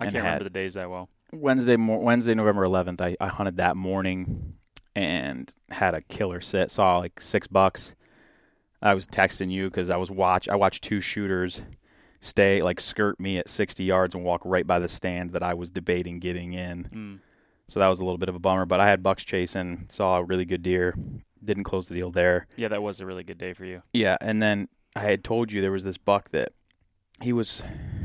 I 0.00 0.04
can't 0.04 0.16
remember 0.16 0.44
the 0.44 0.50
days 0.50 0.74
that 0.74 0.90
well. 0.90 1.08
Wednesday, 1.32 1.76
mor- 1.76 2.00
Wednesday, 2.00 2.34
November 2.34 2.66
11th. 2.66 3.00
I, 3.00 3.16
I 3.20 3.28
hunted 3.28 3.58
that 3.58 3.76
morning 3.76 4.54
and 4.96 5.52
had 5.70 5.94
a 5.94 6.00
killer 6.00 6.40
sit. 6.40 6.70
Saw 6.70 6.98
like 6.98 7.20
six 7.20 7.46
bucks. 7.46 7.94
I 8.80 8.94
was 8.94 9.06
texting 9.06 9.50
you 9.50 9.68
because 9.68 9.90
I 9.90 9.96
was 9.96 10.10
watch. 10.10 10.48
I 10.48 10.56
watched 10.56 10.84
two 10.84 11.00
shooters 11.00 11.62
stay 12.20 12.62
like 12.62 12.80
skirt 12.80 13.20
me 13.20 13.38
at 13.38 13.48
60 13.48 13.84
yards 13.84 14.14
and 14.14 14.24
walk 14.24 14.42
right 14.44 14.66
by 14.66 14.78
the 14.78 14.88
stand 14.88 15.32
that 15.32 15.42
I 15.42 15.54
was 15.54 15.70
debating 15.70 16.18
getting 16.18 16.52
in. 16.52 16.84
Mm. 16.92 17.18
So 17.68 17.80
that 17.80 17.88
was 17.88 18.00
a 18.00 18.04
little 18.04 18.18
bit 18.18 18.28
of 18.28 18.34
a 18.34 18.38
bummer. 18.38 18.66
But 18.66 18.80
I 18.80 18.88
had 18.88 19.02
bucks 19.02 19.24
chasing. 19.24 19.86
Saw 19.88 20.18
a 20.18 20.24
really 20.24 20.44
good 20.44 20.62
deer. 20.62 20.94
Didn't 21.44 21.64
close 21.64 21.88
the 21.88 21.94
deal 21.94 22.10
there. 22.10 22.46
Yeah, 22.56 22.68
that 22.68 22.82
was 22.82 23.00
a 23.00 23.06
really 23.06 23.22
good 23.24 23.38
day 23.38 23.52
for 23.52 23.64
you. 23.64 23.82
Yeah, 23.92 24.16
and 24.20 24.42
then 24.42 24.68
I 24.96 25.00
had 25.00 25.22
told 25.22 25.52
you 25.52 25.60
there 25.60 25.70
was 25.72 25.84
this 25.84 25.98
buck 25.98 26.30
that 26.30 26.52
he 27.22 27.32
was 27.32 27.62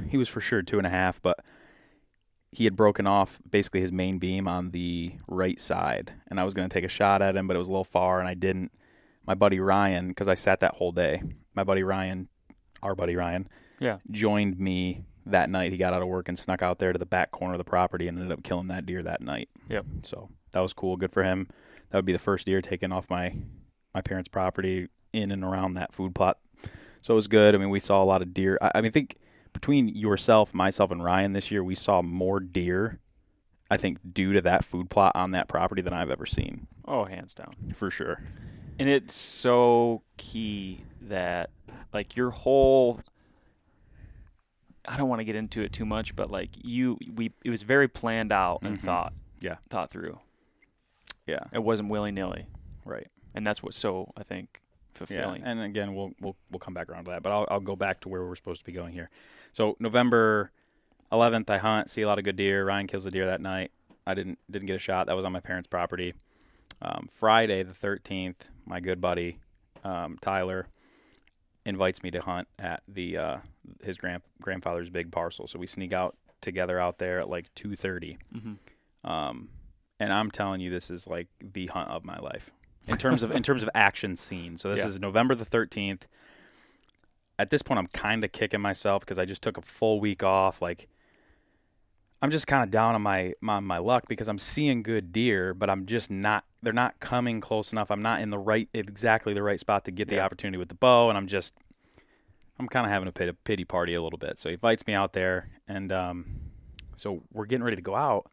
he 0.10 0.18
was 0.18 0.30
for 0.30 0.42
sure 0.42 0.62
two 0.62 0.78
and 0.78 0.86
a 0.88 0.90
half, 0.92 1.22
but 1.22 1.40
he 2.52 2.66
had 2.66 2.76
broken 2.76 3.08
off 3.08 3.40
basically 3.50 3.82
his 3.82 3.92
main 3.92 4.20
beam 4.20 4.48
on 4.48 4.72
the 4.72 5.14
right 5.28 5.60
side, 5.60 6.14
and 6.30 6.40
I 6.40 6.44
was 6.44 6.54
going 6.54 6.70
to 6.70 6.74
take 6.74 6.84
a 6.84 6.88
shot 6.90 7.22
at 7.24 7.36
him, 7.36 7.48
but 7.48 7.56
it 7.56 7.60
was 7.60 7.68
a 7.68 7.72
little 7.72 7.84
far, 7.84 8.20
and 8.20 8.28
I 8.30 8.36
didn't. 8.36 8.72
My 9.26 9.34
buddy 9.34 9.60
Ryan, 9.60 10.10
because 10.10 10.28
I 10.28 10.34
sat 10.36 10.60
that 10.60 10.76
whole 10.76 10.92
day, 10.92 11.24
my 11.56 11.64
buddy 11.64 11.82
Ryan, 11.82 12.28
our 12.84 12.94
buddy 12.94 13.16
Ryan, 13.16 13.48
Yeah. 13.80 13.98
joined 14.12 14.60
me 14.60 15.04
that 15.26 15.50
night. 15.50 15.72
He 15.72 15.78
got 15.78 15.94
out 15.94 16.02
of 16.02 16.08
work 16.08 16.28
and 16.30 16.38
snuck 16.38 16.62
out 16.62 16.80
there 16.80 16.92
to 16.94 17.00
the 17.00 17.06
back 17.06 17.32
corner 17.32 17.54
of 17.54 17.58
the 17.58 17.64
property 17.64 18.08
and 18.08 18.18
ended 18.18 18.32
up 18.38 18.44
killing 18.44 18.68
that 18.68 18.86
deer 18.86 19.02
that 19.04 19.22
night. 19.22 19.50
Yep. 19.70 19.86
So 20.02 20.30
that 20.52 20.60
was 20.60 20.74
cool. 20.74 20.98
Good 20.98 21.12
for 21.12 21.24
him. 21.24 21.48
That 21.90 21.98
would 21.98 22.06
be 22.06 22.14
the 22.14 22.20
first 22.20 22.46
deer 22.46 22.62
taken 22.62 22.92
off 22.92 23.10
my 23.10 23.36
my 23.94 24.02
parents' 24.02 24.28
property 24.30 24.88
in 25.14 25.32
and 25.32 25.44
around 25.44 25.76
that 25.76 25.94
food 25.94 26.16
plot. 26.16 26.40
So 27.02 27.14
it 27.14 27.16
was 27.16 27.28
good. 27.28 27.54
I 27.54 27.58
mean, 27.58 27.70
we 27.70 27.80
saw 27.80 28.02
a 28.02 28.06
lot 28.06 28.22
of 28.22 28.34
deer. 28.34 28.58
I, 28.62 28.72
I 28.76 28.82
mean, 28.82 28.88
I 28.88 28.92
think 28.92 29.18
between 29.54 29.90
yourself, 29.90 30.54
myself, 30.54 30.90
and 30.90 31.04
Ryan 31.04 31.34
this 31.34 31.52
year, 31.52 31.64
we 31.64 31.76
saw 31.76 32.02
more 32.02 32.40
deer. 32.40 33.00
I 33.70 33.78
think 33.78 34.00
due 34.14 34.34
to 34.34 34.42
that 34.42 34.64
food 34.66 34.90
plot 34.90 35.12
on 35.16 35.32
that 35.32 35.48
property 35.48 35.82
than 35.82 35.94
I've 35.94 36.10
ever 36.12 36.26
seen, 36.26 36.68
Oh, 36.86 37.06
hands 37.06 37.34
down. 37.34 37.54
for 37.76 37.90
sure. 37.92 38.24
And 38.80 38.90
it's 38.90 39.14
so 39.16 40.02
key 40.18 40.86
that 41.02 41.50
like 41.94 42.16
your 42.16 42.32
whole 42.32 43.00
I 44.86 44.98
don't 44.98 45.10
want 45.10 45.20
to 45.20 45.24
get 45.26 45.36
into 45.36 45.62
it 45.62 45.72
too 45.74 45.86
much, 45.86 46.16
but 46.16 46.30
like 46.32 46.50
you 46.62 46.98
we 47.14 47.32
it 47.44 47.50
was 47.50 47.64
very 47.64 47.88
planned 47.88 48.32
out 48.32 48.60
and 48.64 48.78
Mhm. 48.78 48.82
thought 48.84 49.14
Yeah. 49.42 49.58
thought 49.70 49.90
through. 49.90 50.20
Yeah. 51.26 51.46
It 51.52 51.64
wasn't 51.64 51.90
willy 51.90 52.12
nilly. 52.12 52.48
Right. 52.86 53.08
And 53.34 53.46
that's 53.48 53.64
what's 53.64 53.78
so 53.78 54.12
I 54.18 54.24
think 54.24 54.62
fulfilling. 54.94 55.42
Yeah, 55.42 55.50
and 55.52 55.62
again, 55.62 55.96
we'll 55.96 56.12
we'll 56.20 56.36
we'll 56.52 56.60
come 56.60 56.74
back 56.74 56.90
around 56.90 57.06
to 57.06 57.12
that, 57.12 57.24
but 57.24 57.32
I'll 57.32 57.48
I'll 57.50 57.60
go 57.60 57.76
back 57.76 58.02
to 58.02 58.10
where 58.10 58.26
we're 58.26 58.36
supposed 58.36 58.60
to 58.62 58.66
be 58.66 58.72
going 58.74 58.94
here. 58.94 59.10
So 59.52 59.76
November 59.80 60.52
11th, 61.12 61.50
I 61.50 61.58
hunt, 61.58 61.90
see 61.90 62.02
a 62.02 62.08
lot 62.08 62.18
of 62.18 62.24
good 62.26 62.36
deer. 62.36 62.66
Ryan 62.66 62.88
kills 62.88 63.06
a 63.06 63.12
deer 63.12 63.26
that 63.28 63.42
night. 63.42 63.72
I 64.06 64.14
didn't 64.14 64.40
didn't 64.52 64.68
get 64.68 64.76
a 64.76 64.80
shot. 64.80 65.08
That 65.08 65.16
was 65.16 65.26
on 65.26 65.32
my 65.32 65.40
parents' 65.40 65.68
property. 65.68 66.14
Um, 66.82 67.08
Friday 67.10 67.64
the 67.64 67.74
13th, 67.74 68.50
my 68.66 68.80
good 68.82 69.00
buddy 69.00 69.40
um, 69.84 70.18
Tyler 70.22 70.68
invites 71.66 72.04
me 72.04 72.12
to 72.12 72.22
hunt 72.22 72.48
at 72.60 72.84
the 72.88 73.18
uh, 73.18 73.38
his 73.84 73.98
grand 73.98 74.22
grandfather's 74.42 74.90
big 74.90 75.12
parcel. 75.12 75.48
So 75.48 75.58
we 75.60 75.68
sneak 75.68 75.94
out 75.94 76.16
together 76.42 76.80
out 76.80 76.98
there 76.98 77.20
at 77.20 77.30
like 77.30 77.54
2:30. 77.56 78.18
hmm 78.32 78.54
Um, 79.10 79.50
and 80.00 80.12
I'm 80.12 80.30
telling 80.32 80.60
you, 80.62 80.70
this 80.70 80.90
is 80.92 81.08
like 81.08 81.28
the 81.40 81.68
hunt 81.68 81.90
of 81.90 82.04
my 82.04 82.18
life 82.20 82.52
in 82.88 82.98
terms 82.98 83.24
of 83.24 83.32
in 83.32 83.44
terms 83.44 83.64
of 83.64 83.70
action 83.74 84.16
scene. 84.16 84.58
So 84.58 84.70
this 84.72 84.80
Yeah. 84.80 84.88
is 84.88 85.00
November 85.00 85.36
the 85.36 85.46
13th. 85.46 86.04
At 87.40 87.50
this 87.50 87.62
point, 87.64 87.80
I'm 87.80 87.88
kind 87.88 88.24
of 88.24 88.32
kicking 88.32 88.62
myself 88.62 89.02
because 89.02 89.18
I 89.18 89.26
just 89.26 89.42
took 89.42 89.58
a 89.58 89.62
full 89.62 90.00
week 90.00 90.22
off. 90.22 90.62
Like, 90.62 90.88
I'm 92.22 92.30
just 92.30 92.46
kind 92.46 92.64
of 92.64 92.70
down 92.70 92.94
on 92.96 93.02
my 93.02 93.34
on 93.48 93.64
my 93.66 93.80
luck 93.80 94.04
because 94.08 94.28
I'm 94.28 94.38
seeing 94.38 94.84
good 94.84 95.12
deer, 95.12 95.54
but 95.54 95.70
I'm 95.70 95.86
just 95.86 96.12
not. 96.12 96.46
They're 96.64 96.74
not 96.74 97.00
coming 97.00 97.42
close 97.42 97.72
enough. 97.72 97.92
I'm 97.92 98.02
not 98.02 98.22
in 98.22 98.30
the 98.30 98.40
right 98.40 98.70
exactly 98.74 99.34
the 99.34 99.44
right 99.44 99.60
spot 99.60 99.86
to 99.86 99.92
get 99.92 100.08
the 100.08 100.16
Yeah. 100.16 100.26
opportunity 100.26 100.58
with 100.58 100.70
the 100.70 100.76
bow, 100.76 101.10
and 101.10 101.18
I'm 101.18 101.28
just. 101.28 101.54
I'm 102.60 102.68
kind 102.68 102.86
of 102.86 102.92
having 102.92 103.08
a 103.08 103.12
pity, 103.12 103.32
pity 103.44 103.66
party 103.66 103.96
a 103.96 104.02
little 104.02 104.20
bit. 104.20 104.38
So 104.38 104.48
he 104.48 104.54
invites 104.54 104.86
me 104.86 104.94
out 104.94 105.14
there, 105.14 105.50
and 105.68 105.92
um, 105.92 106.26
so 106.96 107.24
we're 107.34 107.48
getting 107.48 107.64
ready 107.64 107.76
to 107.78 107.82
go 107.82 107.96
out 107.96 108.32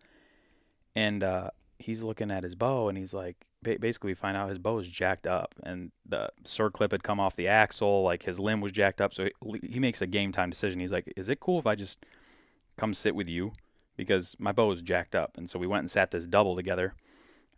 and 0.94 1.22
uh, 1.22 1.50
he's 1.78 2.02
looking 2.02 2.30
at 2.30 2.42
his 2.42 2.54
bow 2.54 2.88
and 2.88 2.98
he's 2.98 3.14
like 3.14 3.36
ba- 3.62 3.78
basically 3.80 4.10
we 4.10 4.14
find 4.14 4.36
out 4.36 4.48
his 4.48 4.58
bow 4.58 4.78
is 4.78 4.88
jacked 4.88 5.26
up 5.26 5.54
and 5.62 5.90
the 6.04 6.30
circlip 6.44 6.92
had 6.92 7.02
come 7.02 7.18
off 7.20 7.36
the 7.36 7.48
axle 7.48 8.02
like 8.02 8.24
his 8.24 8.38
limb 8.40 8.60
was 8.60 8.72
jacked 8.72 9.00
up 9.00 9.14
so 9.14 9.24
he, 9.24 9.60
he 9.62 9.78
makes 9.80 10.02
a 10.02 10.06
game 10.06 10.32
time 10.32 10.50
decision 10.50 10.80
he's 10.80 10.90
like 10.92 11.10
is 11.16 11.28
it 11.28 11.38
cool 11.40 11.58
if 11.58 11.66
i 11.66 11.74
just 11.74 12.04
come 12.76 12.92
sit 12.92 13.14
with 13.14 13.28
you 13.30 13.52
because 13.96 14.34
my 14.38 14.50
bow 14.52 14.70
is 14.72 14.82
jacked 14.82 15.14
up 15.14 15.36
and 15.38 15.48
so 15.48 15.58
we 15.58 15.66
went 15.66 15.80
and 15.80 15.90
sat 15.90 16.10
this 16.10 16.26
double 16.26 16.56
together 16.56 16.94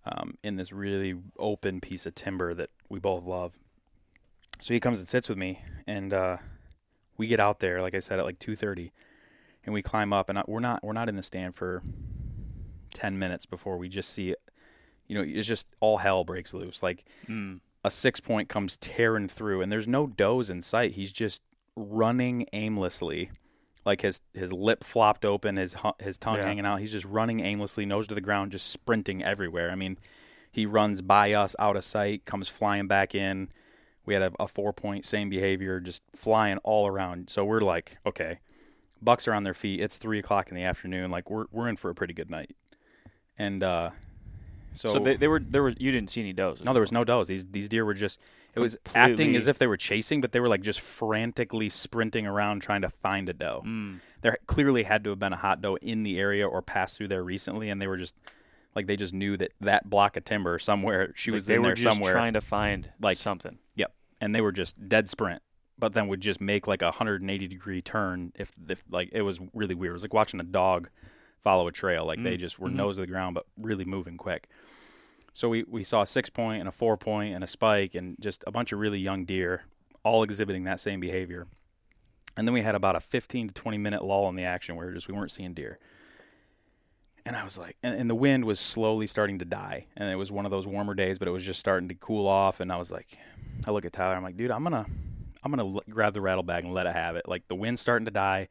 um, 0.05 0.37
in 0.43 0.57
this 0.57 0.73
really 0.73 1.15
open 1.39 1.81
piece 1.81 2.07
of 2.07 2.15
timber 2.15 2.53
that 2.55 2.71
we 2.89 2.99
both 2.99 3.25
love 3.25 3.59
so 4.61 4.73
he 4.75 4.81
comes 4.81 5.01
and 5.01 5.09
sits 5.09 5.29
with 5.29 5.39
me 5.39 5.63
and 5.87 6.13
uh, 6.13 6.37
we 7.17 7.27
get 7.27 7.41
out 7.41 7.61
there 7.61 7.81
like 7.81 7.95
i 7.95 7.99
said 7.99 8.19
at 8.19 8.25
like 8.25 8.39
2.30 8.39 8.91
and 9.65 9.73
we 9.73 9.83
climb 9.83 10.13
up 10.13 10.29
and 10.29 10.39
I, 10.39 10.45
we're 10.47 10.61
not 10.61 10.83
we're 10.83 10.93
not 10.93 11.09
in 11.09 11.17
the 11.17 11.23
stand 11.23 11.55
for 11.55 11.83
10 12.95 13.19
minutes 13.19 13.47
before 13.47 13.77
we 13.79 13.89
just 13.89 14.11
see 14.11 14.31
it. 14.31 14.41
You 15.07 15.17
know, 15.17 15.25
it's 15.27 15.47
just 15.49 15.67
all 15.81 15.99
hell 15.99 16.25
breaks 16.25 16.53
loose. 16.55 16.83
Like 16.83 17.05
Mm. 17.29 17.61
a 17.85 17.91
six 17.91 18.21
point 18.21 18.49
comes 18.49 18.77
tearing 18.77 19.29
through, 19.29 19.61
and 19.63 19.71
there's 19.73 19.89
no 19.89 20.07
does 20.07 20.51
in 20.51 20.63
sight. 20.63 20.93
He's 20.93 21.13
just 21.13 21.43
running 21.77 22.47
aimlessly, 22.53 23.31
like 23.85 24.01
his 24.03 24.21
his 24.35 24.53
lip 24.53 24.85
flopped 24.85 25.25
open, 25.25 25.57
his 25.57 25.75
his 26.01 26.19
tongue 26.19 26.37
Yeah. 26.37 26.45
hanging 26.47 26.67
out. 26.67 26.81
He's 26.81 26.93
just 26.93 27.05
running 27.07 27.41
aimlessly, 27.41 27.85
nose 27.87 28.07
to 28.09 28.15
the 28.15 28.21
ground, 28.21 28.53
just 28.53 28.69
sprinting 28.71 29.23
everywhere. 29.23 29.71
I 29.71 29.75
mean, 29.75 29.99
he 30.51 30.67
runs 30.67 31.03
by 31.03 31.33
us 31.33 31.57
out 31.59 31.77
of 31.77 31.85
sight, 31.85 32.25
comes 32.25 32.49
flying 32.49 32.87
back 32.87 33.15
in. 33.15 33.49
We 34.05 34.15
had 34.15 34.23
a, 34.25 34.33
a 34.41 34.49
four 34.49 34.73
point, 34.73 35.05
same 35.05 35.29
behavior, 35.31 35.81
just 35.81 36.03
flying 36.15 36.59
all 36.59 36.87
around. 36.87 37.31
So 37.31 37.45
we're 37.45 37.61
like, 37.61 37.99
okay, 38.05 38.39
Bucks 39.01 39.27
are 39.29 39.33
on 39.35 39.43
their 39.45 39.55
feet. 39.55 39.81
It's 39.81 39.97
three 39.97 40.19
o'clock 40.19 40.49
in 40.51 40.57
the 40.57 40.65
afternoon. 40.65 41.11
Like 41.11 41.31
we're 41.31 41.47
we're 41.53 41.69
in 41.69 41.77
for 41.77 41.91
a 41.91 41.95
pretty 41.95 42.15
good 42.15 42.31
night. 42.31 42.51
And 43.39 43.63
uh, 43.63 43.91
so, 44.75 44.95
So, 44.95 44.99
they, 45.01 45.17
they 45.17 45.29
were 45.29 45.41
there 45.41 45.63
was 45.63 45.75
you 45.79 45.91
didn't 45.93 46.11
see 46.11 46.21
any 46.21 46.33
does. 46.33 46.65
no, 46.65 46.73
there 46.73 46.81
was 46.83 46.93
no 46.93 47.05
does. 47.05 47.29
These 47.29 47.47
these 47.47 47.69
deer 47.69 47.85
were 47.85 47.95
just 47.95 48.21
it 48.55 48.61
was 48.61 48.77
acting 48.95 49.35
as 49.37 49.49
if 49.49 49.59
they 49.59 49.67
were 49.67 49.77
chasing, 49.77 50.21
but 50.21 50.33
they 50.33 50.41
were 50.41 50.49
like 50.49 50.61
just 50.63 50.81
frantically 50.81 51.69
sprinting 51.69 52.27
around 52.27 52.61
trying 52.63 52.83
to 52.83 52.89
find 52.89 53.29
a 53.29 53.33
doe. 53.33 53.63
Mm. 53.67 54.01
There 54.21 54.37
clearly 54.47 54.83
had 54.85 55.03
to 55.05 55.11
have 55.11 55.19
been 55.19 55.33
a 55.33 55.37
hot 55.37 55.61
doe 55.63 55.77
in 55.77 56.03
the 56.03 56.19
area 56.19 56.47
or 56.49 56.63
passed 56.63 56.97
through 56.99 57.09
there 57.09 57.25
recently, 57.25 57.71
and 57.71 57.81
they 57.81 57.87
were 57.87 57.97
just 57.97 58.15
like 58.75 58.87
they 58.87 58.97
just 58.97 59.15
knew 59.15 59.37
that 59.37 59.53
that 59.61 59.89
block 59.91 60.17
of 60.17 60.25
timber 60.25 60.59
somewhere 60.59 61.13
she 61.15 61.31
Like, 61.31 61.35
was 61.37 61.47
they 61.47 61.55
in 61.55 61.63
were 61.63 61.69
there 61.69 61.75
just 61.75 61.95
somewhere. 61.97 62.13
trying 62.13 62.35
to 62.35 62.41
find 62.41 62.91
like- 63.01 63.17
something. 63.19 63.59
Yep. 63.77 63.93
and 64.21 64.35
they 64.35 64.41
were 64.41 64.53
just 64.53 64.89
dead 64.89 65.09
sprint, 65.09 65.43
but 65.79 65.95
then 65.95 66.07
would 66.09 66.21
just 66.21 66.41
make 66.41 66.67
like 66.67 66.83
a 66.83 66.87
180 66.87 67.49
degree 67.49 67.83
turn 67.83 68.33
if, 68.37 68.53
if 68.69 68.83
like 68.91 69.09
it 69.13 69.23
was 69.23 69.41
really 69.53 69.75
weird. 69.75 69.91
It 69.91 69.95
was 69.95 70.03
like 70.05 70.15
watching 70.15 70.41
a 70.41 70.45
dog 70.45 70.89
follow 71.43 71.67
a 71.67 71.73
trail. 71.73 72.05
Like 72.07 72.23
they 72.23 72.37
Mm, 72.37 72.41
just 72.41 72.59
were 72.61 72.69
mhm. 72.69 72.75
nose 72.75 72.97
to 72.97 73.01
the 73.01 73.07
ground, 73.09 73.35
but 73.35 73.47
really 73.59 73.85
moving 73.85 74.17
quick. 74.17 74.49
So 75.33 75.49
we, 75.49 75.65
we 75.67 75.85
saw 75.85 76.03
a 76.03 76.07
six 76.07 76.29
point 76.31 76.61
and 76.61 76.69
a 76.69 76.73
four 76.73 76.97
point 76.97 77.35
and 77.35 77.43
a 77.43 77.47
spike 77.47 77.95
and 77.95 78.17
just 78.21 78.45
a 78.47 78.51
bunch 78.51 78.73
of 78.73 78.79
really 78.79 78.99
young 78.99 79.25
deer, 79.25 79.65
all 80.05 80.23
exhibiting 80.23 80.65
that 80.65 80.81
same 80.81 81.01
behavior. 81.01 81.47
And 82.37 82.47
then 82.47 82.55
we 82.55 82.63
had 82.63 82.75
about 82.75 82.97
a 82.97 83.01
15 83.01 83.49
to 83.49 83.55
20 83.55 83.79
minute 83.79 84.05
lull 84.05 84.29
in 84.29 84.37
the 84.37 84.45
action 84.45 84.77
where 84.77 84.91
just 84.93 85.09
we 85.09 85.15
weren't 85.15 85.31
seeing 85.31 85.55
deer. 85.55 85.79
And 87.25 87.37
I 87.37 87.45
was 87.45 87.57
like, 87.57 87.77
and, 87.83 87.95
and 87.95 88.11
the 88.11 88.15
wind 88.15 88.45
was 88.45 88.59
slowly 88.59 89.07
starting 89.07 89.39
to 89.39 89.45
die. 89.45 89.87
And 89.97 90.11
it 90.11 90.17
was 90.17 90.33
one 90.33 90.45
of 90.45 90.51
those 90.51 90.67
warmer 90.67 90.95
days, 90.95 91.19
but 91.19 91.29
it 91.29 91.31
was 91.31 91.45
just 91.45 91.61
starting 91.61 91.89
to 91.89 91.95
cool 91.95 92.27
off. 92.27 92.61
And 92.61 92.73
I 92.73 92.77
was 92.77 92.91
like, 92.91 93.17
I 93.67 93.71
look 93.71 93.85
at 93.85 93.93
Tyler, 93.93 94.17
I'm 94.17 94.25
like, 94.25 94.37
dude, 94.37 94.51
I'm 94.51 94.65
gonna, 94.65 94.87
I'm 95.45 95.53
gonna 95.53 95.77
l- 95.77 95.83
grab 95.89 96.15
the 96.15 96.21
rattle 96.21 96.43
bag 96.43 96.65
and 96.65 96.75
let 96.75 96.87
it 96.87 96.95
have 96.95 97.17
it. 97.17 97.29
Like 97.29 97.47
the 97.49 97.55
wind's 97.55 97.81
starting 97.81 98.07
to 98.07 98.11
die. 98.11 98.49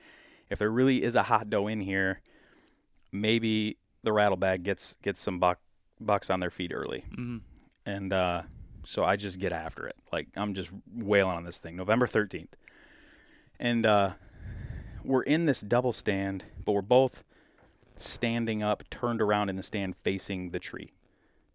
If 0.49 0.59
there 0.59 0.69
really 0.69 1.03
is 1.03 1.15
a 1.15 1.23
hot 1.23 1.49
doe 1.49 1.67
in 1.67 1.81
here, 1.81 2.21
maybe 3.11 3.77
the 4.03 4.13
rattle 4.13 4.37
bag 4.37 4.63
gets 4.63 4.95
gets 5.01 5.19
some 5.19 5.39
buck 5.39 5.59
bucks 6.05 6.29
on 6.29 6.39
their 6.39 6.51
feet 6.51 6.71
early 6.73 7.03
Mm-hmm. 7.11 7.37
and 7.85 8.13
uh, 8.13 8.41
so 8.83 9.03
I 9.03 9.15
just 9.15 9.39
get 9.39 9.51
after 9.51 9.87
it. 9.87 9.95
Like 10.11 10.27
I'm 10.35 10.53
just 10.53 10.69
wailing 10.95 11.35
on 11.37 11.43
this 11.43 11.59
thing. 11.59 11.75
November 11.75 12.07
13th, 12.07 12.53
and 13.59 13.85
uh, 13.85 14.11
we're 15.03 15.21
in 15.23 15.45
this 15.45 15.61
double 15.61 15.91
stand, 15.93 16.45
but 16.65 16.71
we're 16.73 16.81
both 16.81 17.23
standing 17.95 18.63
up, 18.63 18.83
turned 18.89 19.21
around 19.21 19.49
in 19.49 19.55
the 19.55 19.63
stand, 19.63 19.95
facing 20.03 20.49
the 20.51 20.59
tree, 20.59 20.93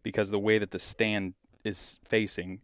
because 0.02 0.30
the 0.30 0.38
way 0.38 0.58
that 0.58 0.70
the 0.70 0.78
stand 0.78 1.34
is 1.64 1.98
facing, 2.04 2.60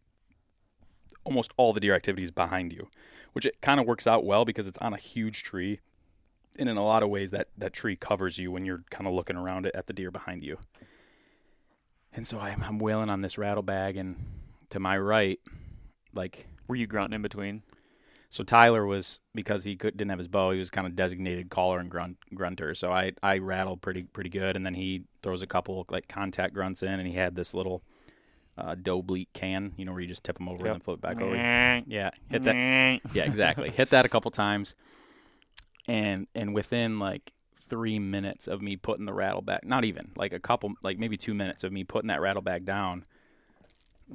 almost 1.24 1.52
all 1.56 1.72
the 1.72 1.80
deer 1.80 1.94
activity 1.94 2.22
is 2.22 2.30
behind 2.30 2.72
you, 2.72 2.88
which 3.32 3.44
it 3.46 3.60
kind 3.60 3.80
of 3.80 3.86
works 3.86 4.06
out 4.06 4.24
well 4.24 4.44
because 4.44 4.68
it's 4.68 4.78
on 4.78 4.92
a 4.92 4.96
huge 4.98 5.42
tree. 5.42 5.80
And 6.58 6.68
in 6.68 6.76
a 6.76 6.84
lot 6.84 7.02
of 7.02 7.08
ways, 7.08 7.30
that, 7.30 7.48
that 7.56 7.72
tree 7.72 7.96
covers 7.96 8.38
you 8.38 8.52
when 8.52 8.64
you're 8.66 8.84
kind 8.90 9.06
of 9.08 9.14
looking 9.14 9.36
around 9.36 9.66
it 9.66 9.74
at 9.74 9.86
the 9.86 9.92
deer 9.92 10.10
behind 10.10 10.44
you. 10.44 10.58
And 12.14 12.26
so 12.26 12.38
I'm, 12.38 12.62
I'm 12.62 12.78
wailing 12.78 13.08
on 13.10 13.22
this 13.22 13.38
rattle 13.38 13.62
bag, 13.62 13.96
and 13.96 14.16
to 14.70 14.78
my 14.80 14.98
right, 14.98 15.40
like 16.14 16.46
Were 16.68 16.76
you 16.76 16.86
grunting 16.86 17.14
in 17.14 17.22
between? 17.22 17.62
so 18.28 18.42
Tyler 18.42 18.86
was 18.86 19.20
because 19.34 19.64
he 19.64 19.76
could, 19.76 19.94
didn't 19.96 20.08
have 20.10 20.18
his 20.18 20.28
bow, 20.28 20.50
he 20.52 20.58
was 20.58 20.70
kind 20.70 20.86
of 20.86 20.96
designated 20.96 21.50
caller 21.50 21.78
and 21.78 21.90
grunt, 21.90 22.16
grunter. 22.34 22.74
So 22.74 22.90
I 22.92 23.12
I 23.22 23.38
rattled 23.38 23.82
pretty 23.82 24.04
pretty 24.04 24.30
good, 24.30 24.56
and 24.56 24.64
then 24.64 24.74
he 24.74 25.04
throws 25.22 25.42
a 25.42 25.46
couple 25.46 25.84
like 25.90 26.08
contact 26.08 26.54
grunts 26.54 26.82
in, 26.82 26.98
and 26.98 27.06
he 27.06 27.14
had 27.14 27.34
this 27.34 27.52
little 27.54 27.82
uh, 28.58 28.74
doe 28.74 29.02
bleat 29.02 29.28
can, 29.32 29.72
you 29.76 29.84
know, 29.84 29.92
where 29.92 30.00
you 30.00 30.06
just 30.08 30.24
tip 30.24 30.36
them 30.38 30.48
over 30.48 30.58
Yep. 30.64 30.66
and 30.66 30.74
then 30.74 30.80
flip 30.80 31.00
back 31.00 31.20
over. 31.20 31.34
Yeah, 31.34 32.10
hit 32.28 32.44
that. 32.44 33.00
Yeah, 33.14 33.24
exactly. 33.24 33.70
hit 33.70 33.90
that 33.90 34.04
a 34.04 34.08
couple 34.08 34.30
times, 34.30 34.74
and 35.88 36.26
and 36.34 36.54
within 36.54 36.98
like 36.98 37.32
three 37.72 37.98
minutes 37.98 38.46
of 38.46 38.60
me 38.60 38.76
putting 38.76 39.06
the 39.06 39.14
rattle 39.14 39.40
back, 39.40 39.64
not 39.64 39.82
even 39.82 40.10
like 40.14 40.34
a 40.34 40.38
couple, 40.38 40.74
like 40.82 40.98
maybe 40.98 41.16
two 41.16 41.32
minutes 41.32 41.64
of 41.64 41.72
me 41.72 41.84
putting 41.84 42.08
that 42.08 42.20
rattle 42.20 42.42
bag 42.42 42.66
down, 42.66 43.02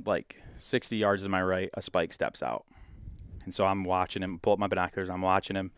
like 0.06 0.40
sixty 0.58 0.98
yards 0.98 1.24
to 1.24 1.30
my 1.30 1.42
right, 1.42 1.72
a 1.74 1.82
spike 1.82 2.14
steps 2.14 2.44
out, 2.44 2.68
and 3.44 3.52
so 3.52 3.66
I'm 3.66 3.84
watching 3.84 4.22
him. 4.22 4.38
Pull 4.38 4.54
up 4.54 4.60
my 4.60 4.68
binoculars. 4.68 5.10
I'm 5.10 5.24
watching 5.24 5.56
him, 5.56 5.72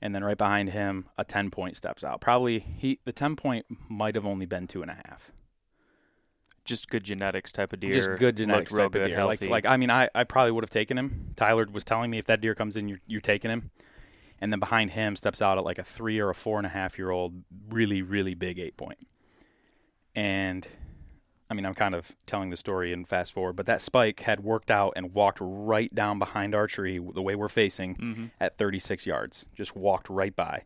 and 0.00 0.12
then 0.12 0.24
right 0.24 0.36
behind 0.36 0.70
him, 0.70 1.06
a 1.16 1.24
ten 1.24 1.48
point 1.48 1.76
steps 1.76 2.02
out. 2.02 2.20
Probably 2.20 2.58
he 2.58 2.98
the 3.04 3.12
ten 3.12 3.36
point 3.36 3.66
might 3.88 4.16
have 4.16 4.26
only 4.26 4.46
been 4.46 4.66
two 4.66 4.82
and 4.82 4.90
a 4.90 4.94
half. 5.06 5.30
Just 6.64 6.90
good 6.90 7.04
genetics 7.04 7.52
type 7.52 7.72
of 7.72 7.78
deer. 7.78 7.92
Just 7.92 8.10
good 8.18 8.36
genetics 8.36 8.72
type 8.72 8.86
of 8.86 8.92
good, 8.92 9.04
deer. 9.04 9.24
Like, 9.24 9.42
like 9.42 9.64
I 9.64 9.76
mean, 9.76 9.90
I, 9.90 10.08
I 10.12 10.24
probably 10.24 10.50
would 10.50 10.64
have 10.64 10.70
taken 10.70 10.98
him. 10.98 11.34
Tyler 11.36 11.68
was 11.70 11.84
telling 11.84 12.10
me 12.10 12.18
if 12.18 12.24
that 12.24 12.40
deer 12.40 12.56
comes 12.56 12.76
in, 12.76 12.88
you're, 12.88 13.00
you're 13.06 13.20
taking 13.20 13.50
him. 13.52 13.70
And 14.42 14.52
then 14.52 14.58
behind 14.58 14.90
him 14.90 15.14
steps 15.16 15.40
out 15.40 15.56
at 15.56 15.64
like 15.64 15.78
a 15.78 15.84
three 15.84 16.18
or 16.18 16.28
a 16.28 16.34
four 16.34 16.58
and 16.58 16.66
a 16.66 16.70
half 16.70 16.98
year 16.98 17.10
old, 17.10 17.44
really, 17.70 18.02
really 18.02 18.34
big 18.34 18.58
eight 18.58 18.76
point. 18.76 18.98
And 20.14 20.66
I 21.50 21.54
mean, 21.54 21.66
I'm 21.66 21.74
kind 21.74 21.94
of 21.94 22.16
telling 22.26 22.50
the 22.50 22.56
story 22.56 22.92
and 22.92 23.06
fast 23.06 23.32
forward, 23.32 23.54
but 23.56 23.66
that 23.66 23.80
spike 23.82 24.20
had 24.20 24.40
worked 24.40 24.70
out 24.70 24.94
and 24.96 25.14
walked 25.14 25.38
right 25.40 25.94
down 25.94 26.18
behind 26.18 26.54
our 26.54 26.66
tree, 26.66 26.98
the 26.98 27.22
way 27.22 27.34
we're 27.34 27.48
facing, 27.48 27.94
Mhm. 27.96 28.30
at 28.40 28.56
36 28.58 29.06
yards. 29.06 29.46
Just 29.54 29.76
walked 29.76 30.08
right 30.08 30.34
by. 30.34 30.64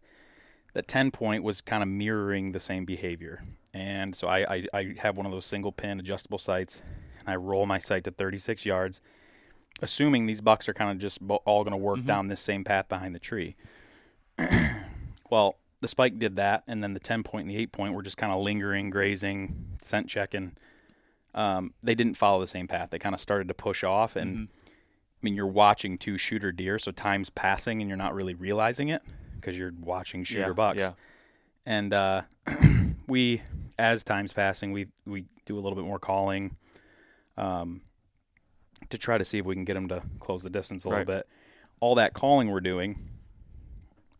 The 0.75 0.83
10 0.83 1.11
point 1.11 1.43
was 1.43 1.61
kind 1.61 1.83
of 1.83 1.89
mirroring 1.89 2.53
the 2.53 2.61
same 2.61 2.85
behavior. 2.85 3.43
And 3.75 4.15
so 4.15 4.29
I, 4.29 4.55
I, 4.55 4.67
I 4.73 4.95
have 4.99 5.17
one 5.17 5.27
of 5.27 5.33
those 5.33 5.45
single 5.45 5.73
pin 5.73 5.99
adjustable 5.99 6.39
sights, 6.39 6.83
and 7.21 7.29
I 7.29 7.35
roll 7.37 7.67
my 7.67 7.79
sight 7.79 8.05
to 8.05 8.11
36 8.11 8.65
yards, 8.65 9.01
assuming 9.83 10.27
these 10.27 10.41
bucks 10.41 10.69
are 10.69 10.75
kind 10.75 10.91
of 10.91 10.99
just 10.99 11.19
all 11.45 11.63
going 11.65 11.73
to 11.73 11.77
work 11.77 11.99
Mhm. 11.99 12.07
down 12.07 12.27
this 12.29 12.41
same 12.41 12.65
path 12.65 12.89
behind 12.89 13.15
the 13.15 13.19
tree. 13.19 13.57
well, 15.31 15.57
the 15.81 15.89
spike 15.89 16.19
did 16.19 16.37
that, 16.37 16.63
and 16.67 16.83
then 16.83 16.95
the 16.95 17.01
10 17.01 17.23
point 17.23 17.47
and 17.47 17.51
the 17.51 17.61
8 17.61 17.73
point 17.73 17.95
were 17.95 18.03
just 18.03 18.17
kind 18.17 18.33
of 18.33 18.41
lingering, 18.41 18.91
grazing, 18.91 19.77
scent 19.83 20.09
checking. 20.09 20.53
Um, 21.35 21.75
they 21.83 21.95
didn't 21.95 22.17
follow 22.17 22.41
the 22.41 22.47
same 22.47 22.67
path. 22.67 22.91
They 22.91 22.99
kind 22.99 23.15
of 23.15 23.21
started 23.21 23.49
to 23.49 23.55
push 23.55 23.85
off, 23.85 24.17
and 24.17 24.49
Mhm. 24.49 24.51
I 24.51 25.19
mean, 25.23 25.35
you're 25.35 25.47
watching 25.47 25.99
two 25.99 26.17
shooter 26.19 26.53
deer, 26.53 26.79
so 26.79 26.93
time's 26.93 27.31
passing, 27.31 27.81
and 27.81 27.89
you're 27.89 27.97
not 27.99 28.15
really 28.15 28.35
realizing 28.35 28.89
it 28.89 29.03
because 29.35 29.59
you're 29.59 29.73
watching 29.81 30.25
shooter 30.25 30.49
yeah, 30.49 30.53
bucks. 30.53 30.79
Yeah. 30.81 30.93
And 31.67 31.93
uh, 31.93 32.23
we, 33.07 33.43
as 33.79 34.05
time's 34.05 34.33
passing, 34.33 34.73
we 34.73 34.87
we 35.05 35.25
do 35.45 35.59
a 35.59 35.61
little 35.61 35.77
bit 35.77 35.85
more 35.85 35.99
calling, 35.99 36.57
um, 37.37 37.83
to 38.91 38.99
try 38.99 39.19
to 39.19 39.25
see 39.25 39.39
if 39.39 39.47
we 39.47 39.55
can 39.55 39.65
get 39.65 39.75
them 39.75 39.89
to 39.89 40.03
close 40.21 40.43
the 40.43 40.51
distance 40.51 40.85
a 40.85 40.89
Right. 40.89 40.99
little 41.07 41.15
bit. 41.17 41.29
All 41.81 41.95
that 41.97 42.15
calling 42.15 42.51
we're 42.51 42.61
doing, 42.61 43.09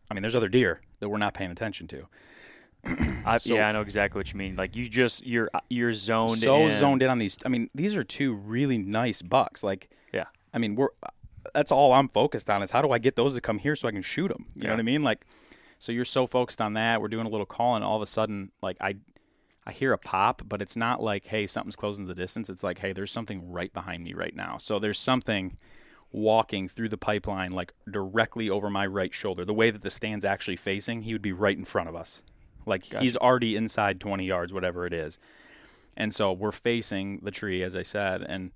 I 0.09 0.13
mean, 0.13 0.21
there's 0.21 0.35
other 0.35 0.49
deer 0.49 0.81
that 0.99 1.09
we're 1.09 1.17
not 1.17 1.33
paying 1.33 1.51
attention 1.51 1.87
to. 1.89 2.07
I, 3.25 3.37
So- 3.37 3.55
yeah, 3.55 3.67
I 3.67 3.71
know 3.71 3.81
exactly 3.81 4.19
what 4.19 4.31
you 4.31 4.37
mean. 4.37 4.55
Like 4.55 4.75
you 4.75 4.87
just 4.87 5.25
you're 5.25 5.49
uh, 5.53 5.59
you're 5.69 5.93
zoned 5.93 6.37
so 6.39 6.67
in. 6.67 6.77
zoned 6.77 7.03
in 7.03 7.09
on 7.09 7.17
these. 7.17 7.37
I 7.45 7.49
mean, 7.49 7.67
these 7.75 7.95
are 7.95 8.03
two 8.03 8.33
really 8.33 8.77
nice 8.77 9.21
bucks. 9.21 9.63
Like, 9.63 9.89
Yeah. 10.13 10.25
I 10.53 10.57
mean, 10.59 10.75
we're 10.75 10.89
that's 11.53 11.71
all 11.71 11.93
I'm 11.93 12.07
focused 12.07 12.49
on 12.49 12.61
is 12.61 12.71
how 12.71 12.81
do 12.81 12.91
I 12.91 12.99
get 12.99 13.15
those 13.15 13.35
to 13.35 13.41
come 13.41 13.57
here 13.59 13.75
so 13.75 13.87
I 13.87 13.91
can 13.91 14.01
shoot 14.01 14.27
them. 14.29 14.45
You 14.55 14.63
know 14.65 14.73
what 14.73 14.79
I 14.79 14.83
mean? 14.83 15.03
Like, 15.03 15.25
so 15.79 15.91
you're 15.91 16.05
so 16.05 16.27
focused 16.27 16.61
on 16.61 16.73
that. 16.73 17.01
We're 17.01 17.07
doing 17.07 17.25
a 17.25 17.29
little 17.29 17.45
calling. 17.45 17.83
All 17.83 17.95
of 17.95 18.01
a 18.01 18.05
sudden, 18.07 18.51
like 18.61 18.77
I, 18.81 18.95
I 19.67 19.73
hear 19.73 19.91
a 19.91 19.97
pop, 19.97 20.43
but 20.47 20.61
it's 20.61 20.77
not 20.77 21.03
like 21.03 21.27
hey 21.27 21.45
something's 21.45 21.75
closing 21.75 22.05
the 22.05 22.15
distance. 22.15 22.49
It's 22.49 22.63
like 22.63 22.79
hey 22.79 22.93
there's 22.93 23.11
something 23.11 23.51
right 23.51 23.71
behind 23.73 24.01
me 24.03 24.13
right 24.13 24.33
now. 24.33 24.57
So 24.57 24.79
there's 24.79 24.97
something 24.97 25.57
walking 26.09 26.69
through 26.69 26.87
the 26.87 26.97
pipeline 26.97 27.51
like 27.51 27.73
directly 27.91 28.49
over 28.49 28.69
my 28.69 28.87
right 28.87 29.13
shoulder. 29.13 29.43
The 29.43 29.53
way 29.53 29.69
that 29.69 29.81
the 29.81 29.91
stand's 29.91 30.23
actually 30.23 30.55
facing, 30.55 31.01
he 31.01 31.11
would 31.11 31.21
be 31.21 31.33
right 31.33 31.57
in 31.57 31.65
front 31.65 31.89
of 31.89 31.95
us. 31.97 32.23
Like 32.65 32.89
Gotcha. 32.89 33.03
he's 33.03 33.17
already 33.17 33.57
inside 33.57 33.99
20 33.99 34.25
yards, 34.25 34.53
whatever 34.53 34.85
it 34.85 34.93
is. 34.93 35.19
And 35.97 36.13
so 36.13 36.31
we're 36.31 36.53
facing 36.53 37.19
the 37.23 37.31
tree, 37.31 37.61
as 37.61 37.75
I 37.75 37.81
said, 37.81 38.21
and 38.21 38.51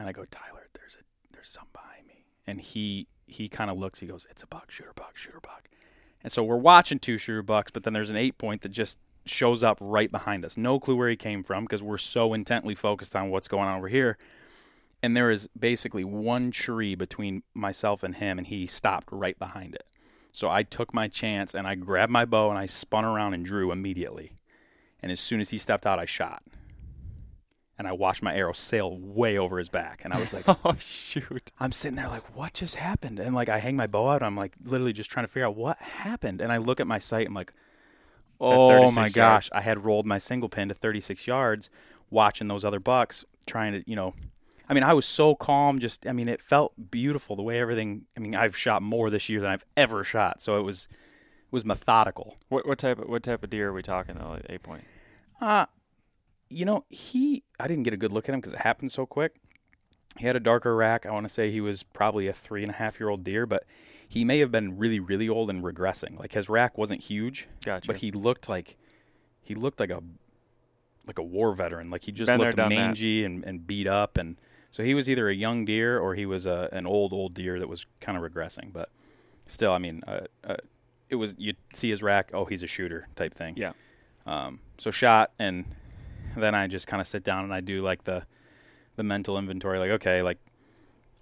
and 0.00 0.08
I 0.08 0.12
go, 0.12 0.24
Tyler, 0.24 0.66
there's 0.74 0.96
a 0.96 1.04
there's 1.32 1.48
something 1.48 1.70
behind 1.72 2.08
me, 2.08 2.24
and 2.44 2.60
he 2.60 3.06
he 3.28 3.48
kind 3.48 3.70
of 3.70 3.78
looks, 3.78 4.00
he 4.00 4.06
goes, 4.08 4.26
it's 4.28 4.42
a 4.42 4.48
buck, 4.48 4.72
shooter 4.72 4.92
buck, 4.96 5.16
shooter 5.16 5.40
buck, 5.40 5.68
and 6.24 6.32
so 6.32 6.42
we're 6.42 6.56
watching 6.56 6.98
two 6.98 7.18
shooter 7.18 7.42
bucks, 7.42 7.70
but 7.70 7.84
then 7.84 7.92
there's 7.92 8.10
an 8.10 8.16
eight 8.16 8.36
point 8.36 8.62
that 8.62 8.70
just 8.70 8.98
shows 9.26 9.62
up 9.62 9.78
right 9.80 10.10
behind 10.10 10.44
us. 10.44 10.56
No 10.56 10.78
clue 10.78 10.96
where 10.96 11.08
he 11.08 11.16
came 11.16 11.42
from 11.42 11.64
because 11.64 11.82
we're 11.82 11.98
so 11.98 12.34
intently 12.34 12.74
focused 12.74 13.16
on 13.16 13.30
what's 13.30 13.48
going 13.48 13.66
on 13.66 13.78
over 13.78 13.88
here. 13.88 14.18
And 15.02 15.16
there 15.16 15.30
is 15.30 15.48
basically 15.58 16.04
one 16.04 16.50
tree 16.50 16.94
between 16.94 17.42
myself 17.52 18.02
and 18.02 18.14
him, 18.14 18.38
and 18.38 18.46
he 18.46 18.66
stopped 18.66 19.08
right 19.10 19.38
behind 19.38 19.74
it. 19.74 19.86
So 20.34 20.50
I 20.50 20.64
took 20.64 20.92
my 20.92 21.06
chance 21.06 21.54
and 21.54 21.64
I 21.64 21.76
grabbed 21.76 22.10
my 22.10 22.24
bow 22.24 22.50
and 22.50 22.58
I 22.58 22.66
spun 22.66 23.04
around 23.04 23.34
and 23.34 23.46
drew 23.46 23.70
immediately. 23.70 24.32
And 25.00 25.12
as 25.12 25.20
soon 25.20 25.40
as 25.40 25.50
he 25.50 25.58
stepped 25.58 25.86
out, 25.86 26.00
I 26.00 26.06
shot. 26.06 26.42
And 27.78 27.86
I 27.86 27.92
watched 27.92 28.22
my 28.22 28.34
arrow 28.34 28.52
sail 28.52 28.98
way 28.98 29.38
over 29.38 29.58
his 29.58 29.68
back. 29.68 30.04
And 30.04 30.12
I 30.12 30.18
was 30.18 30.34
like, 30.34 30.44
Oh 30.64 30.74
shoot! 30.76 31.52
I'm 31.60 31.70
sitting 31.70 31.94
there 31.94 32.08
like, 32.08 32.34
what 32.36 32.52
just 32.52 32.74
happened? 32.74 33.20
And 33.20 33.32
like, 33.32 33.48
I 33.48 33.58
hang 33.58 33.76
my 33.76 33.86
bow 33.86 34.08
out. 34.08 34.24
I'm 34.24 34.36
like, 34.36 34.54
literally 34.64 34.92
just 34.92 35.08
trying 35.08 35.24
to 35.24 35.30
figure 35.30 35.46
out 35.46 35.54
what 35.54 35.78
happened. 35.78 36.40
And 36.40 36.50
I 36.50 36.56
look 36.56 36.80
at 36.80 36.88
my 36.88 36.98
sight. 36.98 37.28
I'm 37.28 37.34
like, 37.34 37.52
oh 38.44 38.90
my 38.90 39.02
yards. 39.02 39.14
gosh! 39.14 39.50
I 39.52 39.60
had 39.60 39.84
rolled 39.84 40.06
my 40.06 40.18
single 40.18 40.48
pin 40.48 40.68
to 40.68 40.74
36 40.74 41.26
yards, 41.26 41.70
watching 42.10 42.48
those 42.48 42.64
other 42.64 42.80
bucks 42.80 43.24
trying 43.46 43.72
to, 43.72 43.90
you 43.90 43.96
know. 43.96 44.14
I 44.68 44.72
mean, 44.72 44.82
I 44.82 44.94
was 44.94 45.04
so 45.04 45.34
calm. 45.34 45.78
Just, 45.78 46.06
I 46.06 46.12
mean, 46.12 46.28
it 46.28 46.40
felt 46.40 46.72
beautiful 46.90 47.36
the 47.36 47.42
way 47.42 47.60
everything. 47.60 48.06
I 48.16 48.20
mean, 48.20 48.34
I've 48.34 48.56
shot 48.56 48.82
more 48.82 49.10
this 49.10 49.28
year 49.28 49.40
than 49.40 49.50
I've 49.50 49.66
ever 49.76 50.04
shot, 50.04 50.40
so 50.40 50.58
it 50.58 50.62
was, 50.62 50.88
it 50.90 51.52
was 51.52 51.64
methodical. 51.64 52.36
What 52.48 52.66
what 52.66 52.78
type 52.78 52.98
of 52.98 53.08
what 53.08 53.22
type 53.22 53.42
of 53.44 53.50
deer 53.50 53.68
are 53.68 53.72
we 53.72 53.82
talking 53.82 54.16
though? 54.16 54.30
Like 54.30 54.46
eight 54.48 54.62
point. 54.62 54.84
Uh, 55.40 55.66
you 56.48 56.64
know, 56.64 56.84
he, 56.88 57.42
I 57.58 57.66
didn't 57.66 57.82
get 57.82 57.92
a 57.92 57.96
good 57.96 58.12
look 58.12 58.28
at 58.28 58.34
him 58.34 58.40
because 58.40 58.52
it 58.52 58.60
happened 58.60 58.92
so 58.92 59.06
quick. 59.06 59.36
He 60.18 60.26
had 60.26 60.36
a 60.36 60.40
darker 60.40 60.74
rack. 60.76 61.06
I 61.06 61.10
want 61.10 61.26
to 61.26 61.32
say 61.32 61.50
he 61.50 61.60
was 61.60 61.82
probably 61.82 62.28
a 62.28 62.32
three 62.32 62.62
and 62.62 62.70
a 62.70 62.74
half 62.74 63.00
year 63.00 63.08
old 63.08 63.24
deer, 63.24 63.46
but 63.46 63.64
he 64.14 64.24
may 64.24 64.38
have 64.38 64.50
been 64.50 64.78
really, 64.78 65.00
really 65.00 65.28
old 65.28 65.50
and 65.50 65.62
regressing. 65.62 66.18
Like 66.18 66.32
his 66.32 66.48
rack 66.48 66.78
wasn't 66.78 67.02
huge, 67.02 67.48
Gotcha. 67.64 67.86
but 67.86 67.96
he 67.98 68.10
looked 68.10 68.48
like, 68.48 68.76
he 69.42 69.54
looked 69.54 69.80
like 69.80 69.90
a, 69.90 70.02
like 71.06 71.18
a 71.18 71.22
war 71.22 71.52
veteran. 71.54 71.90
Like 71.90 72.04
he 72.04 72.12
just 72.12 72.28
Been 72.30 72.38
looked 72.40 72.56
that. 72.56 72.68
mangy 72.68 73.24
and, 73.24 73.44
and 73.44 73.66
beat 73.66 73.86
up. 73.86 74.16
And 74.16 74.36
So 74.70 74.82
he 74.82 74.94
was 74.94 75.10
either 75.10 75.28
a 75.28 75.34
young 75.34 75.64
deer 75.64 75.98
or 75.98 76.14
he 76.14 76.24
was 76.26 76.46
a, 76.46 76.68
an 76.72 76.86
old 76.86 77.12
old 77.12 77.34
deer 77.34 77.58
that 77.58 77.68
was 77.68 77.86
kind 78.00 78.16
of 78.16 78.22
regressing. 78.24 78.72
But 78.72 78.88
still, 79.46 79.72
I 79.72 79.78
mean, 79.78 80.02
uh, 80.06 80.20
uh, 80.42 80.56
it 81.10 81.16
was 81.16 81.34
you'd 81.38 81.56
see 81.72 81.90
his 81.90 82.02
rack. 82.02 82.30
Oh, 82.32 82.44
he's 82.46 82.62
a 82.62 82.66
shooter 82.66 83.08
type 83.16 83.34
thing. 83.34 83.54
Yeah. 83.56 83.72
Um, 84.26 84.60
so 84.78 84.90
shot, 84.90 85.32
and 85.38 85.66
then 86.34 86.54
I 86.54 86.66
just 86.66 86.86
kind 86.86 87.00
of 87.00 87.06
sit 87.06 87.22
down 87.24 87.44
and 87.44 87.52
I 87.52 87.60
do 87.60 87.82
like 87.82 88.04
the 88.04 88.24
the 88.96 89.02
mental 89.02 89.36
inventory. 89.38 89.78
Like, 89.78 89.90
okay, 89.90 90.22
like 90.22 90.38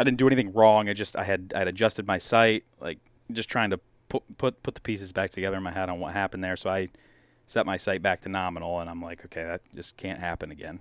I 0.03 0.05
didn't 0.05 0.19
do 0.19 0.27
anything 0.27 0.53
wrong. 0.53 0.89
I 0.89 0.93
just 0.93 1.17
I 1.17 1.25
had 1.25 1.53
I 1.55 1.61
had 1.61 1.69
adjusted 1.69 2.07
my 2.07 2.19
sight, 2.19 2.65
like 2.81 2.99
just 3.31 3.49
trying 3.49 3.71
to 3.71 3.79
put 4.09 4.23
put 4.37 4.63
put 4.63 4.75
the 4.75 4.81
pieces 4.81 5.13
back 5.13 5.31
together 5.31 5.57
in 5.57 5.63
my 5.63 5.71
head 5.73 5.89
on 5.89 6.01
what 6.01 6.13
happened 6.13 6.43
there. 6.43 6.57
So 6.57 6.71
I 6.71 6.89
set 7.47 7.67
my 7.67 7.77
sight 7.77 8.03
back 8.03 8.21
to 8.23 8.29
nominal, 8.29 8.81
and 8.81 8.91
I'm 8.91 9.01
like, 9.01 9.25
okay, 9.27 9.45
that 9.45 9.61
just 9.75 9.97
can't 9.97 10.19
happen 10.19 10.51
again. 10.51 10.81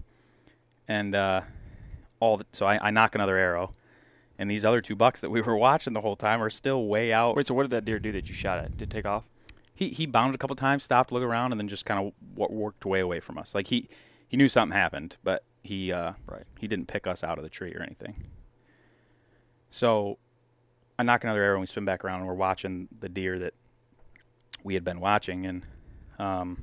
And 0.87 1.15
uh, 1.15 1.41
all 2.19 2.37
the, 2.37 2.45
so 2.51 2.65
I, 2.65 2.87
I 2.87 2.91
nock 2.91 3.13
another 3.15 3.37
arrow, 3.37 3.73
and 4.39 4.49
these 4.49 4.65
other 4.65 4.81
two 4.81 4.95
bucks 4.95 5.21
that 5.21 5.29
we 5.29 5.41
were 5.47 5.55
watching 5.55 5.93
the 5.93 6.01
whole 6.01 6.15
time 6.15 6.41
are 6.41 6.49
still 6.49 6.85
way 6.87 7.13
out. 7.13 7.35
Wait, 7.35 7.45
so 7.47 7.53
what 7.53 7.63
did 7.63 7.71
that 7.71 7.85
deer 7.85 7.99
do 7.99 8.11
that 8.11 8.27
you 8.27 8.33
shot 8.33 8.57
at? 8.57 8.71
Did 8.77 8.89
it 8.89 8.91
take 8.91 9.05
off? 9.05 9.25
He 9.73 9.89
he 9.89 10.05
bounded 10.07 10.35
a 10.35 10.37
couple 10.39 10.55
times, 10.55 10.83
stopped, 10.83 11.11
looked 11.11 11.23
around, 11.25 11.51
and 11.51 11.59
then 11.59 11.67
just 11.67 11.85
kind 11.85 11.99
of 12.07 12.13
worked 12.51 12.85
way 12.85 12.99
away 12.99 13.19
from 13.19 13.37
us. 13.37 13.53
Like 13.53 13.67
he 13.67 13.87
he 14.27 14.35
knew 14.35 14.49
something 14.49 14.75
happened, 14.75 15.17
but 15.23 15.43
he 15.63 15.91
uh, 15.91 16.13
Right. 16.25 16.43
he 16.59 16.67
didn't 16.67 16.87
pick 16.87 17.05
us 17.05 17.23
out 17.23 17.37
of 17.37 17.43
the 17.43 17.49
tree 17.49 17.73
or 17.75 17.81
anything. 17.81 18.15
So 19.71 20.17
I 20.99 21.03
nock 21.03 21.23
another 21.23 21.41
arrow 21.41 21.55
and 21.55 21.61
we 21.61 21.65
spin 21.65 21.85
back 21.85 22.05
around 22.05 22.19
and 22.19 22.27
we're 22.27 22.35
watching 22.35 22.89
the 22.99 23.09
deer 23.09 23.39
that 23.39 23.53
we 24.63 24.75
had 24.75 24.83
been 24.83 24.99
watching 24.99 25.45
and 25.45 25.63
um, 26.19 26.61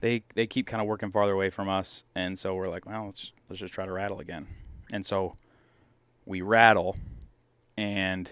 they 0.00 0.22
they 0.34 0.46
keep 0.46 0.66
kind 0.66 0.80
of 0.80 0.86
working 0.86 1.10
farther 1.10 1.32
away 1.32 1.50
from 1.50 1.68
us 1.68 2.04
and 2.14 2.38
so 2.38 2.54
we're 2.54 2.66
like, 2.66 2.86
well, 2.86 3.06
let's 3.06 3.32
let's 3.48 3.58
just 3.58 3.74
try 3.74 3.86
to 3.86 3.92
rattle 3.92 4.20
again. 4.20 4.46
And 4.92 5.04
so 5.04 5.36
we 6.26 6.42
rattle 6.42 6.96
and 7.76 8.30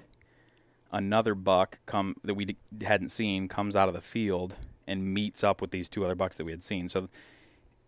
another 0.93 1.35
buck 1.35 1.81
come 1.87 2.17
that 2.23 2.35
we 2.35 2.57
hadn't 2.85 3.09
seen 3.09 3.49
comes 3.49 3.75
out 3.75 3.89
of 3.89 3.95
the 3.95 4.01
field 4.03 4.55
and 4.87 5.15
meets 5.15 5.43
up 5.43 5.63
with 5.63 5.71
these 5.71 5.89
two 5.89 6.05
other 6.05 6.15
bucks 6.15 6.37
that 6.37 6.45
we 6.45 6.53
had 6.53 6.63
seen. 6.63 6.89
So 6.89 7.09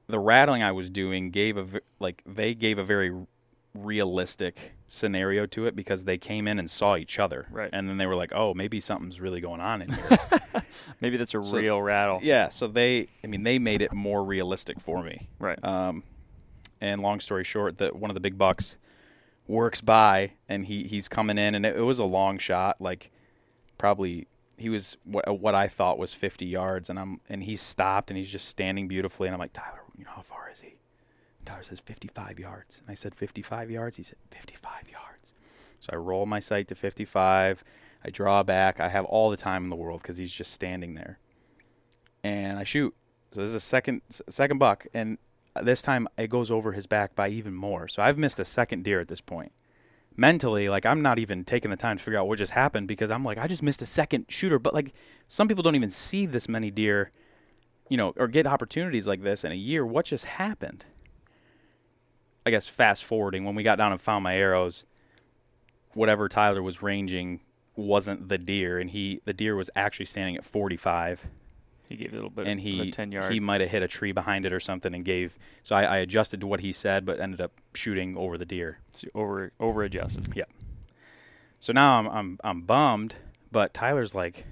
the 0.06 0.18
rattling 0.18 0.62
I 0.62 0.72
was 0.72 0.88
doing 0.90 1.30
gave 1.30 1.56
a 1.56 1.80
like 2.00 2.22
they 2.26 2.54
gave 2.54 2.78
a 2.78 2.84
very 2.84 3.12
realistic 3.78 4.74
scenario 4.88 5.46
to 5.46 5.66
it 5.66 5.74
because 5.74 6.04
they 6.04 6.16
came 6.18 6.46
in 6.46 6.58
and 6.58 6.70
saw 6.70 6.96
each 6.96 7.18
other, 7.18 7.46
Right. 7.50 7.70
And 7.72 7.88
then 7.88 7.96
they 7.96 8.06
were 8.06 8.14
like, 8.14 8.32
"Oh, 8.34 8.54
maybe 8.54 8.78
something's 8.80 9.20
really 9.20 9.40
going 9.40 9.60
on 9.60 9.82
in 9.82 9.92
here." 9.92 10.18
Maybe 11.00 11.16
that's 11.16 11.34
a 11.34 11.42
So- 11.42 11.56
real 11.56 11.82
rattle. 11.82 12.20
yeah, 12.22 12.48
so 12.48 12.66
they, 12.68 13.08
I 13.22 13.26
mean, 13.26 13.42
they 13.42 13.58
made 13.58 13.82
it 13.82 13.92
more 13.92 14.24
realistic 14.24 14.80
for 14.80 15.02
me. 15.02 15.28
Right. 15.38 15.62
Um, 15.64 16.04
and 16.80 17.00
long 17.00 17.18
story 17.20 17.44
short, 17.44 17.78
that 17.78 17.96
one 17.96 18.10
of 18.10 18.14
the 18.14 18.20
big 18.20 18.38
bucks 18.38 18.76
works 19.48 19.80
by, 19.80 20.32
and 20.48 20.66
he 20.66 20.84
he's 20.84 21.08
coming 21.08 21.38
in, 21.38 21.54
and 21.54 21.66
it, 21.66 21.76
it 21.76 21.82
was 21.82 21.98
a 21.98 22.04
long 22.04 22.38
shot, 22.38 22.80
like 22.80 23.10
probably 23.78 24.26
he 24.56 24.68
was 24.68 24.96
what 25.04 25.40
what 25.40 25.54
I 25.54 25.66
thought 25.66 25.98
was 25.98 26.14
50 26.14 26.46
yards, 26.46 26.88
and 26.90 26.98
I'm 26.98 27.20
and 27.28 27.42
he's 27.42 27.60
stopped, 27.60 28.10
and 28.10 28.16
he's 28.18 28.30
just 28.30 28.48
standing 28.48 28.86
beautifully, 28.88 29.26
and 29.28 29.34
I'm 29.34 29.40
like, 29.40 29.52
Tyler, 29.52 29.80
you 29.96 30.04
know 30.04 30.12
how 30.14 30.22
far 30.22 30.48
is 30.52 30.60
he? 30.60 30.76
Tyler 31.44 31.62
says 31.62 31.80
55 31.80 32.38
yards, 32.38 32.80
and 32.80 32.90
I 32.90 32.94
said 32.94 33.14
55 33.14 33.70
yards. 33.70 33.96
He 33.96 34.02
said 34.02 34.18
55 34.30 34.90
yards. 34.90 35.32
So 35.80 35.90
I 35.92 35.96
roll 35.96 36.26
my 36.26 36.40
sight 36.40 36.68
to 36.68 36.74
55. 36.74 37.64
I 38.04 38.10
draw 38.10 38.42
back. 38.42 38.80
I 38.80 38.88
have 38.88 39.04
all 39.04 39.30
the 39.30 39.36
time 39.36 39.64
in 39.64 39.70
the 39.70 39.76
world 39.76 40.02
because 40.02 40.16
he's 40.16 40.32
just 40.32 40.52
standing 40.52 40.94
there, 40.94 41.18
and 42.22 42.58
I 42.58 42.64
shoot. 42.64 42.94
So 43.32 43.40
this 43.40 43.48
is 43.48 43.54
a 43.54 43.60
second 43.60 44.02
second 44.08 44.58
buck, 44.58 44.86
and 44.94 45.18
this 45.62 45.82
time 45.82 46.08
it 46.16 46.30
goes 46.30 46.50
over 46.50 46.72
his 46.72 46.86
back 46.86 47.14
by 47.14 47.28
even 47.28 47.54
more. 47.54 47.88
So 47.88 48.02
I've 48.02 48.18
missed 48.18 48.38
a 48.38 48.44
second 48.44 48.84
deer 48.84 49.00
at 49.00 49.08
this 49.08 49.20
point. 49.20 49.52
Mentally, 50.16 50.68
like 50.68 50.86
I'm 50.86 51.02
not 51.02 51.18
even 51.18 51.44
taking 51.44 51.70
the 51.70 51.76
time 51.76 51.96
to 51.96 52.02
figure 52.02 52.18
out 52.20 52.28
what 52.28 52.38
just 52.38 52.52
happened 52.52 52.86
because 52.86 53.10
I'm 53.10 53.24
like 53.24 53.38
I 53.38 53.46
just 53.46 53.62
missed 53.62 53.82
a 53.82 53.86
second 53.86 54.26
shooter. 54.28 54.58
But 54.58 54.74
like 54.74 54.92
some 55.26 55.48
people 55.48 55.62
don't 55.62 55.74
even 55.74 55.90
see 55.90 56.26
this 56.26 56.48
many 56.48 56.70
deer, 56.70 57.10
you 57.88 57.96
know, 57.96 58.12
or 58.16 58.28
get 58.28 58.46
opportunities 58.46 59.08
like 59.08 59.22
this 59.22 59.44
in 59.44 59.50
a 59.50 59.56
year. 59.56 59.84
What 59.84 60.06
just 60.06 60.24
happened? 60.26 60.84
I 62.46 62.50
guess 62.50 62.68
fast 62.68 63.04
forwarding 63.04 63.44
when 63.44 63.54
we 63.54 63.62
got 63.62 63.76
down 63.78 63.92
and 63.92 64.00
found 64.00 64.22
my 64.24 64.36
arrows, 64.36 64.84
whatever 65.94 66.28
Tyler 66.28 66.62
was 66.62 66.82
ranging 66.82 67.40
wasn't 67.76 68.28
the 68.28 68.38
deer, 68.38 68.78
and 68.78 68.90
he 68.90 69.20
the 69.24 69.32
deer 69.32 69.56
was 69.56 69.70
actually 69.74 70.06
standing 70.06 70.36
at 70.36 70.44
45 70.44 71.28
He 71.88 71.96
gave 71.96 72.08
it 72.08 72.12
a 72.12 72.16
little 72.16 72.30
bit 72.30 72.46
and 72.46 72.60
of 72.60 72.64
he 72.64 72.88
a 72.88 72.90
10 72.90 73.12
yard. 73.12 73.32
he 73.32 73.40
might 73.40 73.60
have 73.60 73.70
hit 73.70 73.82
a 73.82 73.88
tree 73.88 74.12
behind 74.12 74.46
it 74.46 74.52
or 74.52 74.60
something 74.60 74.94
and 74.94 75.04
gave. 75.04 75.38
So 75.62 75.74
I, 75.74 75.82
I 75.84 75.96
adjusted 75.98 76.40
to 76.42 76.46
what 76.46 76.60
he 76.60 76.70
said, 76.72 77.04
but 77.04 77.20
ended 77.20 77.40
up 77.40 77.52
shooting 77.74 78.16
over 78.16 78.36
the 78.38 78.46
deer. 78.46 78.78
So 78.92 79.08
over 79.14 79.52
over 79.58 79.82
adjusted. 79.82 80.28
Yeah. 80.36 80.44
So 81.60 81.72
now 81.72 81.98
I'm 81.98 82.06
I'm 82.08 82.38
I'm 82.44 82.60
bummed, 82.62 83.16
but 83.50 83.72
Tyler's 83.74 84.14
like, 84.14 84.46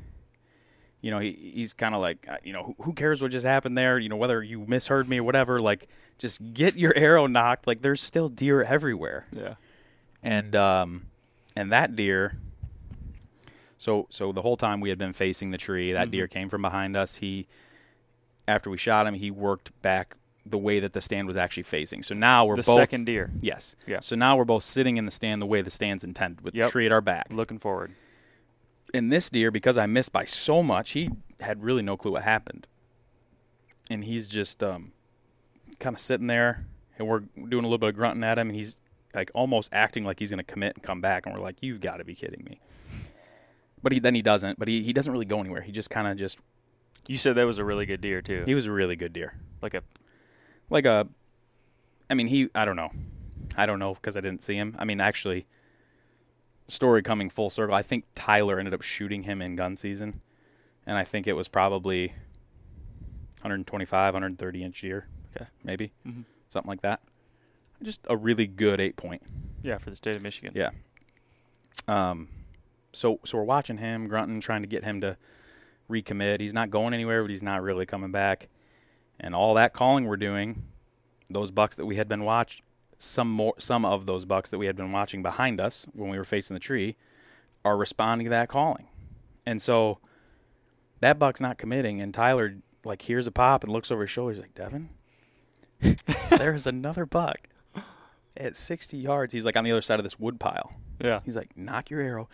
you 1.01 1.11
know, 1.11 1.19
he 1.19 1.33
he's 1.33 1.75
kind 1.75 1.95
of 1.95 2.01
like, 2.01 2.27
uh, 2.29 2.39
you 2.43 2.53
know, 2.53 2.63
who, 2.65 2.85
who 2.85 2.93
cares 2.95 3.21
what 3.21 3.31
just 3.31 3.47
happened 3.47 3.77
there? 3.77 3.99
You 3.99 4.09
know, 4.09 4.17
whether 4.17 4.43
you 4.43 4.65
misheard 4.67 5.09
me 5.09 5.19
or 5.19 5.25
whatever. 5.25 5.61
Like, 5.61 5.89
just 6.23 6.55
get 6.55 6.77
your 6.77 6.97
arrow 6.97 7.27
nocked. 7.27 7.67
Like, 7.67 7.83
there's 7.83 8.01
still 8.01 8.29
deer 8.31 8.63
everywhere 8.63 9.27
Yeah. 9.33 9.55
and 10.23 10.57
um, 10.57 11.07
and 11.55 11.71
that 11.73 11.95
deer. 11.97 12.39
So 13.77 14.07
so 14.11 14.33
the 14.33 14.43
whole 14.43 14.57
time 14.57 14.81
we 14.81 14.89
had 14.89 14.99
been 14.99 15.13
facing 15.13 15.51
the 15.51 15.59
tree, 15.59 15.93
that 15.93 16.09
Mhm. 16.09 16.13
deer 16.13 16.29
came 16.29 16.49
from 16.49 16.63
behind 16.63 16.97
us. 16.97 17.17
He, 17.17 17.47
after 18.49 18.71
we 18.71 18.79
shot 18.79 19.07
him, 19.07 19.15
he 19.15 19.31
worked 19.31 19.71
back 19.83 20.17
the 20.47 20.59
way 20.59 20.81
that 20.81 20.93
the 20.93 21.01
stand 21.01 21.27
was 21.29 21.37
actually 21.37 21.63
facing. 21.65 22.03
So 22.03 22.15
now 22.15 22.45
we're 22.45 22.57
the 22.57 22.63
both 22.63 22.77
second 22.77 23.05
deer. 23.07 23.31
yes. 23.41 23.77
Yeah. 23.87 24.01
So 24.01 24.17
now 24.17 24.37
we're 24.37 24.45
both 24.45 24.65
sitting 24.65 24.97
in 24.97 25.05
the 25.05 25.11
stand 25.13 25.41
the 25.43 25.47
way 25.47 25.63
the 25.63 25.71
stand's 25.71 26.03
intended, 26.05 26.41
with 26.43 26.55
Yep. 26.55 26.67
the 26.67 26.71
tree 26.73 26.87
at 26.87 26.93
our 26.93 27.01
back. 27.01 27.27
Looking 27.31 27.59
forward. 27.61 27.93
And 28.95 29.13
this 29.13 29.31
deer, 29.31 29.51
because 29.51 29.79
I 29.79 29.87
missed 29.87 30.13
by 30.13 30.25
so 30.25 30.63
much, 30.63 30.91
he 30.93 31.11
had 31.41 31.63
really 31.63 31.83
no 31.83 31.97
clue 31.97 32.13
what 32.13 32.23
happened. 32.25 32.67
And 33.91 34.05
he's 34.05 34.29
just 34.29 34.63
um, 34.63 34.93
kind 35.83 35.95
of 35.95 36.01
sitting 36.01 36.29
there, 36.29 36.67
and 36.99 37.07
we're 37.07 37.21
doing 37.21 37.65
a 37.65 37.69
little 37.69 37.79
bit 37.79 37.91
of 37.91 37.97
grunting 37.97 38.25
at 38.25 38.39
him, 38.39 38.49
and 38.49 38.57
he's 38.57 38.79
like 39.15 39.31
almost 39.35 39.69
acting 39.73 40.05
like 40.05 40.19
he's 40.19 40.31
going 40.31 40.39
to 40.39 40.45
commit 40.45 40.77
and 40.77 40.83
come 40.83 41.01
back, 41.01 41.27
and 41.27 41.35
we're 41.35 41.43
like, 41.43 41.57
"You've 41.61 41.81
got 41.81 41.97
to 41.99 42.05
be 42.05 42.15
kidding 42.15 42.45
me!" 42.45 42.61
But 43.83 43.93
he 43.93 43.99
then 43.99 44.15
he 44.15 44.23
doesn't. 44.23 44.59
But 44.59 44.69
he, 44.69 44.83
he 44.83 44.93
doesn't 44.93 45.13
really 45.13 45.27
go 45.27 45.41
anywhere. 45.41 45.61
He 45.61 45.73
just 45.73 45.91
kind 45.91 46.07
of 46.07 46.17
just 46.17 46.39
You 47.07 47.19
said 47.19 47.35
that 47.35 47.47
was 47.47 47.59
a 47.59 47.65
really 47.65 47.85
good 47.85 48.01
deer 48.01 48.23
too. 48.23 48.45
he 48.47 48.55
was 48.55 48.67
a 48.67 48.73
really 48.73 48.97
good 48.97 49.13
deer, 49.13 49.35
like 49.61 49.75
a 49.75 49.83
like 50.71 50.87
a. 50.87 51.09
I 52.09 52.15
mean, 52.15 52.29
he 52.29 52.49
I 52.55 52.65
don't 52.65 52.77
know, 52.77 52.91
I 53.57 53.67
don't 53.67 53.79
know 53.79 53.95
because 53.95 54.17
I 54.17 54.21
didn't 54.21 54.43
see 54.43 54.55
him. 54.55 54.77
I 54.79 54.85
mean, 54.85 55.01
actually, 55.01 55.47
story 56.69 57.03
coming 57.03 57.29
full 57.29 57.51
circle. 57.51 57.75
I 57.75 57.83
think 57.83 58.05
Tyler 58.15 58.59
ended 58.59 58.73
up 58.75 58.83
shooting 58.83 59.23
him 59.23 59.43
in 59.43 59.57
gun 59.57 59.77
season, 59.77 60.21
and 60.87 60.97
I 60.97 61.05
think 61.05 61.27
it 61.27 61.35
was 61.35 61.49
probably 61.49 62.09
125, 63.41 64.15
130 64.15 64.63
inch 64.63 64.81
deer. 64.81 65.09
Okay. 65.35 65.47
maybe 65.65 65.93
Mhm. 66.07 66.25
something 66.49 66.69
like 66.69 66.83
that. 66.83 67.01
Just 67.83 68.07
a 68.09 68.17
really 68.17 68.47
good 68.47 68.81
eight 68.81 68.97
point. 68.97 69.23
yeah 69.63 69.79
for 69.79 69.91
the 69.91 69.97
state 69.97 70.17
of 70.17 70.23
Michigan. 70.23 70.53
Yeah. 70.57 70.71
Um, 71.89 72.29
so 72.93 73.21
so 73.25 73.39
we're 73.39 73.45
watching 73.45 73.79
him 73.79 74.09
grunting, 74.09 74.41
trying 74.41 74.63
to 74.63 74.69
get 74.69 74.85
him 74.85 75.01
to 75.01 75.17
recommit. 75.91 76.41
He's 76.41 76.55
not 76.55 76.71
going 76.71 76.95
anywhere, 76.95 77.23
but 77.23 77.31
he's 77.31 77.43
not 77.43 77.63
really 77.63 77.87
coming 77.87 78.13
back. 78.13 78.49
And 79.21 79.35
all 79.35 79.55
that 79.55 79.73
calling 79.73 80.07
we're 80.07 80.17
doing, 80.17 80.65
those 81.31 81.51
bucks 81.51 81.77
that 81.77 81.87
we 81.87 81.97
had 81.97 82.09
been 82.09 82.25
watch, 82.25 82.63
some 82.99 83.31
more, 83.31 83.55
some 83.59 83.85
of 83.85 84.07
those 84.07 84.25
bucks 84.25 84.51
that 84.51 84.59
we 84.59 84.67
had 84.67 84.77
been 84.77 84.93
watching 84.93 85.23
behind 85.23 85.61
us 85.61 85.87
when 85.93 86.11
we 86.11 86.19
were 86.19 86.25
facing 86.25 86.55
the 86.55 86.61
tree, 86.61 86.97
are 87.65 87.77
responding 87.77 88.25
to 88.27 88.31
that 88.31 88.49
calling. 88.49 88.87
And 89.47 89.61
so 89.63 89.99
that 91.01 91.19
buck's 91.19 91.41
not 91.41 91.59
committing, 91.59 92.01
and 92.01 92.13
Tyler 92.15 92.57
like 92.85 93.03
hears 93.03 93.27
a 93.27 93.33
pop 93.33 93.63
and 93.65 93.73
looks 93.73 93.91
over 93.91 94.03
his 94.03 94.11
shoulder. 94.11 94.33
He's 94.35 94.43
like, 94.43 94.55
Devin, 94.55 94.89
there's 96.31 96.67
another 96.67 97.07
buck 97.07 97.49
at 98.37 98.57
60 98.57 98.97
yards. 98.97 99.33
He's 99.35 99.45
like 99.45 99.57
on 99.57 99.65
the 99.65 99.73
other 99.73 99.83
side 99.83 99.99
of 99.99 100.05
this 100.05 100.19
wood 100.19 100.41
pile. 100.41 100.73
Yeah. 101.01 101.21
He's 101.25 101.37
like, 101.37 101.57
nock 101.57 101.91
your 101.91 102.01
arrow, 102.01 102.29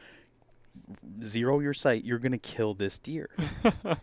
zero 1.22 1.60
your 1.60 1.74
sight. 1.74 2.04
You're 2.04 2.18
gonna 2.18 2.38
kill 2.38 2.74
this 2.74 2.98
deer. 2.98 3.28
and 3.64 3.96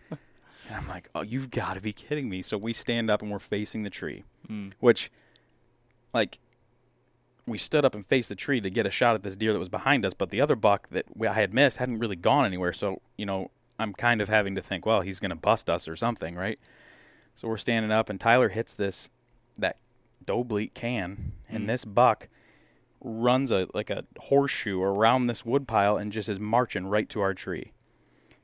I'm 0.70 0.88
like, 0.88 1.08
oh, 1.14 1.22
you've 1.22 1.50
got 1.50 1.74
to 1.74 1.80
be 1.80 1.92
kidding 1.92 2.28
me. 2.28 2.42
So 2.42 2.58
we 2.58 2.72
stand 2.72 3.10
up 3.10 3.22
and 3.22 3.30
we're 3.30 3.38
facing 3.38 3.82
the 3.82 3.90
tree, 3.90 4.24
Mm. 4.48 4.72
which, 4.78 5.10
like, 6.14 6.38
we 7.48 7.58
stood 7.58 7.84
up 7.84 7.94
and 7.96 8.04
faced 8.06 8.28
the 8.28 8.34
tree 8.36 8.60
to 8.60 8.70
get 8.70 8.86
a 8.86 8.90
shot 8.90 9.14
at 9.16 9.22
this 9.22 9.36
deer 9.36 9.52
that 9.52 9.58
was 9.58 9.68
behind 9.68 10.04
us. 10.04 10.14
But 10.14 10.30
the 10.30 10.40
other 10.40 10.54
buck 10.56 10.88
that 10.90 11.04
we, 11.16 11.26
I 11.28 11.34
had 11.34 11.52
missed 11.54 11.78
hadn't 11.78 11.98
really 11.98 12.16
gone 12.16 12.44
anywhere. 12.44 12.72
So 12.72 13.00
you 13.16 13.26
know, 13.26 13.50
I'm 13.78 13.92
kind 13.92 14.20
of 14.20 14.28
having 14.28 14.54
to 14.56 14.62
think, 14.62 14.84
well, 14.86 15.00
he's 15.02 15.18
gonna 15.20 15.36
bust 15.36 15.68
us 15.70 15.86
or 15.88 15.94
something, 15.96 16.34
right? 16.34 16.58
So 17.34 17.48
we're 17.48 17.56
standing 17.56 17.92
up, 17.92 18.08
and 18.08 18.18
Tyler 18.20 18.48
hits 18.48 18.72
this 18.74 19.10
that 19.56 19.78
doe 20.24 20.44
bleat 20.44 20.74
can, 20.74 21.32
and 21.48 21.64
Mm. 21.64 21.66
this 21.68 21.84
buck 21.84 22.28
runs 23.00 23.50
a 23.52 23.68
like 23.74 23.90
a 23.90 24.04
horseshoe 24.18 24.80
around 24.82 25.26
this 25.26 25.44
wood 25.44 25.68
pile 25.68 25.96
and 25.96 26.10
just 26.12 26.28
is 26.28 26.40
marching 26.40 26.86
right 26.86 27.08
to 27.10 27.20
our 27.20 27.34
tree. 27.34 27.72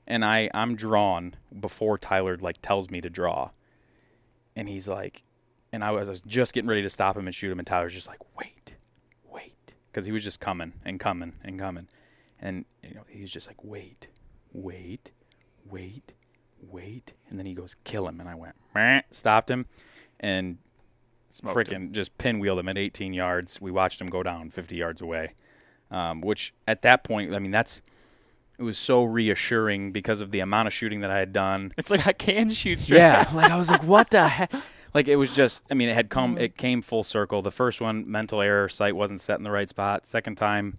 And 0.07 0.25
I 0.25 0.51
I'm 0.55 0.77
drawn 0.77 1.35
before 1.59 1.97
Tyler 1.99 2.37
like 2.37 2.61
tells 2.63 2.91
me 2.91 3.01
to 3.01 3.11
draw. 3.11 3.51
And 4.55 4.69
he's 4.69 4.87
like 4.89 5.23
and 5.73 5.83
I 5.83 5.91
was, 5.91 6.09
I 6.09 6.13
was 6.13 6.21
just 6.21 6.53
getting 6.53 6.69
ready 6.69 6.83
to 6.83 6.91
stop 6.91 7.17
him 7.17 7.27
and 7.27 7.35
shoot 7.35 7.51
him, 7.51 7.59
and 7.59 7.67
Tyler's 7.67 7.95
just 7.95 8.07
like, 8.09 8.21
wait, 8.39 8.75
wait, 9.25 9.73
because 9.91 10.05
he 10.05 10.13
was 10.13 10.23
just 10.23 10.39
coming 10.39 10.75
and 10.85 11.01
coming 11.01 11.33
and 11.43 11.59
coming, 11.59 11.89
and 12.39 12.67
you 12.83 12.95
know 12.95 13.05
he 13.09 13.23
was 13.23 13.33
just 13.33 13.47
like, 13.47 13.65
wait, 13.65 14.09
wait, 14.53 15.13
wait, 15.65 16.13
wait, 16.61 17.15
and 17.31 17.39
then 17.39 17.47
he 17.47 17.55
goes, 17.55 17.75
kill 17.85 18.07
him, 18.07 18.21
and 18.21 18.29
I 18.29 18.35
went, 18.35 18.55
Meh, 18.75 19.01
stopped 19.11 19.51
him, 19.51 19.65
and 20.21 20.59
Smoked 21.33 21.57
freaking 21.57 21.73
him. 21.73 21.93
just 21.93 22.17
pinwheeled 22.19 22.61
him 22.61 22.69
at 22.69 22.79
18 22.79 23.13
yards. 23.13 23.61
We 23.61 23.71
watched 23.71 24.01
him 24.01 24.07
go 24.09 24.23
down 24.23 24.51
50 24.51 24.77
yards 24.77 25.01
away, 25.01 25.35
um, 25.91 26.21
which 26.21 26.53
at 26.69 26.83
that 26.83 27.05
point, 27.05 27.35
I 27.35 27.39
mean, 27.39 27.51
that's 27.51 27.83
it 28.59 28.63
was 28.63 28.79
so 28.79 29.03
reassuring 29.03 29.93
because 29.93 30.21
of 30.21 30.31
the 30.31 30.41
amount 30.41 30.69
of 30.69 30.75
shooting 30.75 31.01
that 31.01 31.11
I 31.11 31.19
had 31.19 31.33
done. 31.33 31.73
It's 31.77 31.91
like 31.91 32.07
I 32.07 32.13
can 32.13 32.51
shoot 32.51 32.83
straight. 32.83 32.99
Yeah, 32.99 33.29
like 33.35 33.51
I 33.51 33.57
was 33.57 33.71
like, 33.71 33.83
what 33.83 34.11
the 34.11 34.29
heck? 34.29 34.53
Like 34.95 35.09
it 35.09 35.17
was 35.17 35.35
just, 35.35 35.65
I 35.71 35.75
mean, 35.75 35.89
it 35.89 35.95
had 35.95 36.11
come, 36.11 36.37
it 36.37 36.59
came 36.59 36.83
full 36.83 37.03
circle. 37.03 37.41
The 37.41 37.51
first 37.51 37.81
one, 37.81 38.11
mental 38.11 38.43
error, 38.43 38.69
sight 38.69 38.95
wasn't 38.95 39.23
set 39.23 39.39
in 39.39 39.43
the 39.43 39.51
right 39.51 39.67
spot. 39.67 40.07
Second 40.07 40.37
time, 40.37 40.77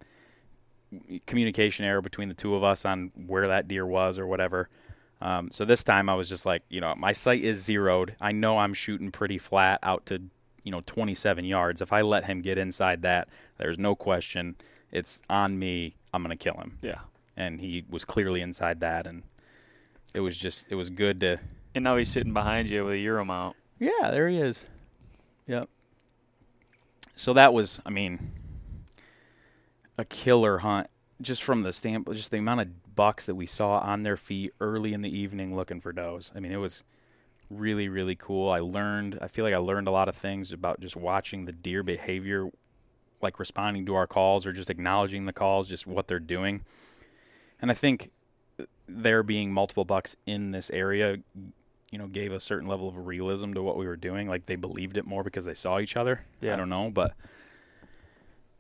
communication 1.26 1.84
error 1.84 2.00
between 2.00 2.28
the 2.28 2.36
two 2.36 2.54
of 2.54 2.64
us 2.64 2.86
on 2.86 3.12
where 3.26 3.48
that 3.48 3.68
deer 3.68 3.88
was 3.88 4.20
or 4.20 4.28
whatever. 4.28 4.70
Um, 5.20 5.50
so 5.50 5.66
this 5.66 5.84
time 5.84 6.10
I 6.10 6.16
was 6.16 6.30
just 6.30 6.46
like, 6.46 6.64
you 6.70 6.80
know, 6.82 6.94
my 6.96 7.12
sight 7.12 7.44
is 7.44 7.64
zeroed. 7.64 8.16
I 8.22 8.34
know 8.34 8.58
I'm 8.60 8.76
shooting 8.76 9.10
pretty 9.10 9.38
flat 9.38 9.80
out 9.82 10.06
to, 10.08 10.22
you 10.64 10.72
know, 10.72 10.82
27 10.86 11.46
yards. 11.46 11.82
If 11.82 11.94
I 11.94 12.02
let 12.02 12.26
him 12.26 12.42
get 12.42 12.58
inside 12.58 13.02
that, 13.04 13.28
there's 13.58 13.78
no 13.78 13.96
question. 13.96 14.56
It's 14.92 15.22
on 15.30 15.60
me. 15.60 15.96
I'm 16.14 16.22
gonna 16.22 16.36
kill 16.36 16.56
him. 16.56 16.78
Yeah. 16.82 17.00
And 17.36 17.60
he 17.62 17.84
was 17.90 18.06
clearly 18.06 18.42
inside 18.42 18.80
that, 18.82 19.08
and 19.08 19.24
it 20.14 20.20
was 20.20 20.38
just, 20.38 20.66
it 20.70 20.76
was 20.76 20.90
good 20.90 21.20
to. 21.22 21.40
And 21.74 21.84
now 21.84 21.98
he's 21.98 22.10
sitting 22.10 22.34
behind 22.34 22.70
you 22.70 22.86
with 22.86 22.94
a 22.94 22.98
Euro 23.00 23.26
mount. 23.26 23.56
Yeah, 23.80 24.12
there 24.12 24.28
he 24.30 24.38
is. 24.38 24.66
Yep. 25.48 25.68
So 27.16 27.34
that 27.34 27.54
was, 27.54 27.82
I 27.86 27.90
mean, 27.90 28.32
a 29.98 30.06
killer 30.06 30.60
hunt 30.60 30.88
just 31.22 31.44
from 31.44 31.64
the 31.64 31.74
stamp, 31.74 32.12
just 32.14 32.32
the 32.32 32.38
amount 32.38 32.62
of 32.62 32.96
bucks 32.96 33.26
that 33.26 33.36
we 33.36 33.46
saw 33.46 33.80
on 33.80 34.04
their 34.04 34.18
feet 34.18 34.54
early 34.60 34.94
in 34.94 35.02
the 35.02 35.16
evening 35.16 35.56
looking 35.56 35.82
for 35.82 35.92
does. 35.92 36.32
I 36.36 36.40
mean, 36.40 36.52
it 36.52 36.58
was 36.58 36.84
really, 37.50 37.90
really 37.90 38.16
cool. 38.16 38.50
I 38.50 38.60
learned, 38.60 39.20
I 39.22 39.28
feel 39.28 39.46
like 39.46 39.54
I 39.54 39.58
learned 39.58 39.88
a 39.88 39.92
lot 39.92 40.10
of 40.10 40.16
things 40.16 40.52
about 40.52 40.80
just 40.80 40.96
watching 40.96 41.46
the 41.46 41.52
deer 41.52 41.84
behavior, 41.84 42.50
like 43.22 43.40
responding 43.40 43.86
to 43.86 43.96
our 43.96 44.08
calls 44.08 44.46
or 44.46 44.54
just 44.54 44.70
acknowledging 44.70 45.26
the 45.26 45.34
calls, 45.34 45.68
just 45.68 45.88
what 45.88 46.08
they're 46.08 46.20
doing. 46.20 46.64
And 47.62 47.72
I 47.72 47.74
think 47.74 48.12
there 48.88 49.24
being 49.24 49.54
multiple 49.54 49.86
bucks 49.86 50.16
in 50.26 50.52
this 50.52 50.70
area 50.72 51.18
you 51.94 52.00
know, 52.00 52.08
gave 52.08 52.32
a 52.32 52.40
certain 52.40 52.68
level 52.68 52.90
of 52.90 53.06
realism 53.06 53.54
to 53.54 53.62
what 53.62 53.78
we 53.78 53.86
were 53.86 53.96
doing. 53.96 54.28
Like 54.28 54.48
they 54.48 54.56
believed 54.56 54.98
it 54.98 55.06
more 55.06 55.24
because 55.24 55.46
they 55.46 55.54
saw 55.54 55.78
each 55.78 55.96
other. 55.96 56.26
Yeah. 56.42 56.54
I 56.54 56.56
don't 56.56 56.70
know, 56.70 56.90
but 56.90 57.14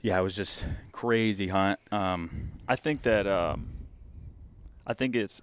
yeah, 0.01 0.19
it 0.19 0.21
was 0.21 0.35
just 0.35 0.67
crazy 0.91 1.47
hunt. 1.47 1.79
Um, 1.91 2.51
I 2.67 2.75
think 2.75 3.01
that 3.01 3.25
um, 3.25 3.69
I 4.85 4.93
think 4.93 5.15
it's 5.15 5.41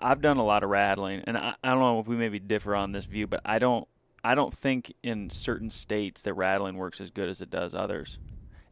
I've 0.00 0.20
done 0.20 0.36
a 0.38 0.44
lot 0.44 0.62
of 0.62 0.70
rattling, 0.70 1.22
and 1.26 1.36
I, 1.36 1.54
I 1.64 1.70
don't 1.70 1.80
know 1.80 2.00
if 2.00 2.06
we 2.06 2.16
maybe 2.16 2.38
differ 2.38 2.74
on 2.76 2.92
this 2.92 3.04
view, 3.06 3.26
but 3.26 3.40
I 3.44 3.58
don't 3.58 3.86
I 4.22 4.34
don't 4.34 4.52
think 4.52 4.92
in 5.02 5.30
certain 5.30 5.70
states 5.70 6.22
that 6.22 6.34
rattling 6.34 6.76
works 6.76 7.00
as 7.00 7.10
good 7.10 7.28
as 7.28 7.40
it 7.40 7.50
does 7.50 7.74
others. 7.74 8.18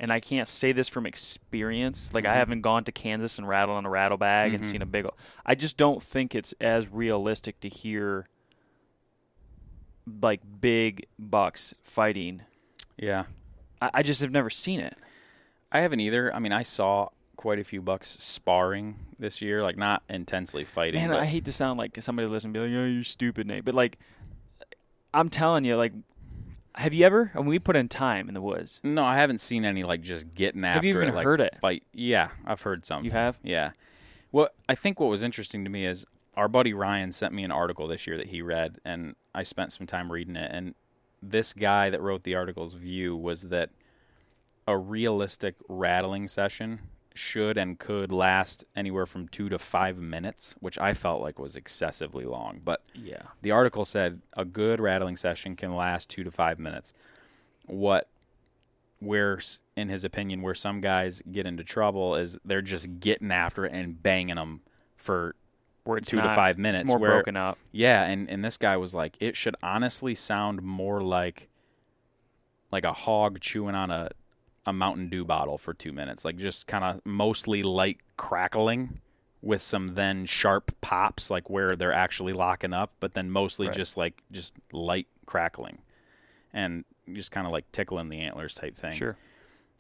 And 0.01 0.13
I 0.13 0.21
can't 0.21 0.47
say 0.47 0.71
this 0.73 0.87
from 0.89 1.07
experience. 1.07 2.13
Like 2.15 2.25
I 2.27 2.29
Mhm. 2.35 2.35
haven't 2.35 2.61
gone 2.61 2.85
to 2.85 2.93
Kansas 2.93 3.39
and 3.39 3.49
rattled 3.49 3.77
on 3.79 3.87
a 3.87 3.91
rattle 3.91 4.19
bag 4.19 4.53
and 4.55 4.63
Mhm. 4.63 4.67
seen 4.67 4.83
a 4.83 4.87
big. 4.87 5.07
I 5.47 5.55
just 5.55 5.77
don't 5.77 6.03
think 6.03 6.35
it's 6.35 6.53
as 6.61 6.87
realistic 6.89 7.59
to 7.61 7.69
hear 7.69 8.29
like 10.23 10.41
big 10.61 11.07
bucks 11.19 11.75
fighting. 11.83 12.43
yeah, 12.97 13.25
I, 13.81 13.91
I 13.95 14.03
just 14.03 14.21
have 14.21 14.31
never 14.31 14.51
seen 14.51 14.81
it. 14.81 14.95
I 15.71 15.81
haven't 15.81 16.01
either. 16.01 16.35
I 16.35 16.39
mean, 16.39 16.53
I 16.53 16.63
saw 16.63 17.09
quite 17.39 17.61
a 17.61 17.65
few 17.65 17.81
bucks 17.81 18.09
sparring 18.21 18.97
this 19.19 19.41
year, 19.41 19.63
like 19.63 19.79
not 19.79 20.03
intensely 20.11 20.65
fighting. 20.65 21.01
Man, 21.01 21.11
but 21.11 21.21
I 21.21 21.25
hate 21.25 21.45
to 21.47 21.53
sound 21.53 21.79
like 21.79 21.97
somebody 22.03 22.27
listen 22.29 22.49
and 22.49 22.53
be 22.55 22.61
like, 22.61 22.69
"Oh, 22.69 22.85
you're 22.85 23.05
stupid, 23.05 23.47
Nate," 23.47 23.65
but 23.65 23.75
like, 23.75 23.97
I'm 25.15 25.29
telling 25.31 25.65
you, 25.65 25.77
like, 25.77 25.93
have 26.75 26.93
you 26.93 27.07
ever? 27.07 27.31
I 27.35 27.39
mean, 27.39 27.47
we 27.47 27.59
put 27.61 27.77
in 27.77 27.89
time 27.89 28.29
in 28.29 28.35
the 28.35 28.41
woods. 28.43 28.81
no, 28.83 29.05
I 29.05 29.17
haven't 29.17 29.39
seen 29.39 29.65
any 29.65 29.85
like 29.85 30.03
just 30.03 30.35
getting 30.35 30.65
after 30.65 30.75
Have 30.79 30.85
you 30.85 30.95
even 30.97 31.09
it, 31.09 31.15
like, 31.15 31.25
heard 31.25 31.41
it? 31.41 31.57
fight. 31.61 31.85
Yeah, 31.95 32.31
I've 32.45 32.61
heard 32.63 32.85
some. 32.85 33.05
You 33.05 33.13
have? 33.13 33.39
Yeah. 33.43 33.71
Well, 34.33 34.49
I 34.69 34.75
think 34.75 35.01
what 35.01 35.09
was 35.09 35.23
interesting 35.23 35.65
to 35.65 35.71
me 35.71 35.87
is 35.87 36.05
our 36.37 36.49
buddy 36.49 36.75
Ryan 36.75 37.13
sent 37.13 37.33
me 37.33 37.45
an 37.45 37.53
article 37.53 37.87
this 37.87 38.07
year 38.07 38.19
that 38.19 38.27
he 38.29 38.43
read, 38.43 38.79
and 38.85 39.15
I 39.35 39.45
spent 39.45 39.73
some 39.73 39.87
time 39.87 40.13
reading 40.13 40.37
it. 40.37 40.51
And 40.53 40.75
this 41.23 41.53
guy 41.53 41.89
that 41.89 42.03
wrote 42.03 42.25
the 42.25 42.35
article's 42.35 42.75
view 42.75 43.17
was 43.17 43.43
that 43.45 43.71
a 44.67 44.77
realistic 44.77 45.55
rattling 45.69 46.29
session 46.29 46.81
should 47.19 47.59
and 47.59 47.79
could 47.79 48.11
last 48.13 48.65
anywhere 48.77 49.05
from 49.07 49.29
two 49.29 49.49
to 49.49 49.59
five 49.59 49.99
minutes, 49.99 50.55
which 50.61 50.79
I 50.79 50.95
felt 50.95 51.21
like 51.21 51.39
was 51.39 51.57
excessively 51.57 52.25
long. 52.25 52.61
But 52.65 52.83
Yeah. 52.95 53.23
the 53.43 53.51
article 53.51 53.85
said 53.85 54.23
a 54.37 54.45
good 54.45 54.81
rattling 54.81 55.17
session 55.17 55.57
can 55.57 55.75
last 55.75 56.09
two 56.09 56.25
to 56.25 56.31
five 56.31 56.59
minutes. 56.59 56.93
What, 57.67 58.09
where, 59.01 59.39
in 59.77 59.89
his 59.89 60.05
opinion, 60.05 60.43
where 60.43 60.55
some 60.55 60.81
guys 60.81 61.23
get 61.31 61.47
into 61.47 61.63
trouble 61.65 62.15
is 62.17 62.39
they're 62.45 62.63
just 62.63 63.01
getting 63.01 63.31
after 63.31 63.65
it 63.67 63.73
and 63.73 64.03
banging 64.03 64.37
them 64.37 64.61
for 64.97 65.35
Where 65.85 66.01
two 66.01 66.21
to 66.21 66.29
five 66.31 66.59
minutes. 66.59 66.83
It's 66.83 66.89
more 66.89 66.99
where, 66.99 67.11
broken 67.13 67.37
up. 67.37 67.59
Yeah, 67.73 68.05
and 68.05 68.29
and 68.31 68.45
this 68.45 68.57
guy 68.57 68.77
was 68.77 68.95
like, 68.95 69.17
it 69.21 69.37
should 69.37 69.57
honestly 69.63 70.15
sound 70.15 70.63
more 70.63 71.01
like 71.03 71.49
like 72.71 72.85
a 72.85 72.93
hog 72.93 73.41
chewing 73.41 73.75
on 73.75 73.91
a 73.91 74.11
a 74.69 74.73
Mountain 74.73 75.09
Dew 75.09 75.25
bottle 75.25 75.57
for 75.57 75.73
two 75.73 75.93
minutes, 75.93 76.25
like 76.27 76.37
just 76.37 76.67
kind 76.67 76.85
of 76.85 77.01
mostly 77.07 77.63
light 77.63 77.99
crackling 78.19 79.01
with 79.41 79.63
some 79.63 79.95
then 79.95 80.27
sharp 80.27 80.73
pops, 80.83 81.31
like 81.31 81.49
where 81.49 81.75
they're 81.75 81.93
actually 81.93 82.35
locking 82.35 82.75
up, 82.75 82.93
but 83.01 83.15
then 83.15 83.31
mostly 83.31 83.67
Right. 83.69 83.77
just 83.77 83.97
like 83.97 84.23
just 84.31 84.53
light 84.73 85.07
crackling, 85.25 85.79
and 86.53 86.85
just 87.15 87.31
kind 87.31 87.47
of 87.47 87.53
like 87.53 87.71
tickling 87.73 88.11
the 88.11 88.19
antlers 88.21 88.53
type 88.53 88.77
thing. 88.77 88.93
Sure. 88.93 89.17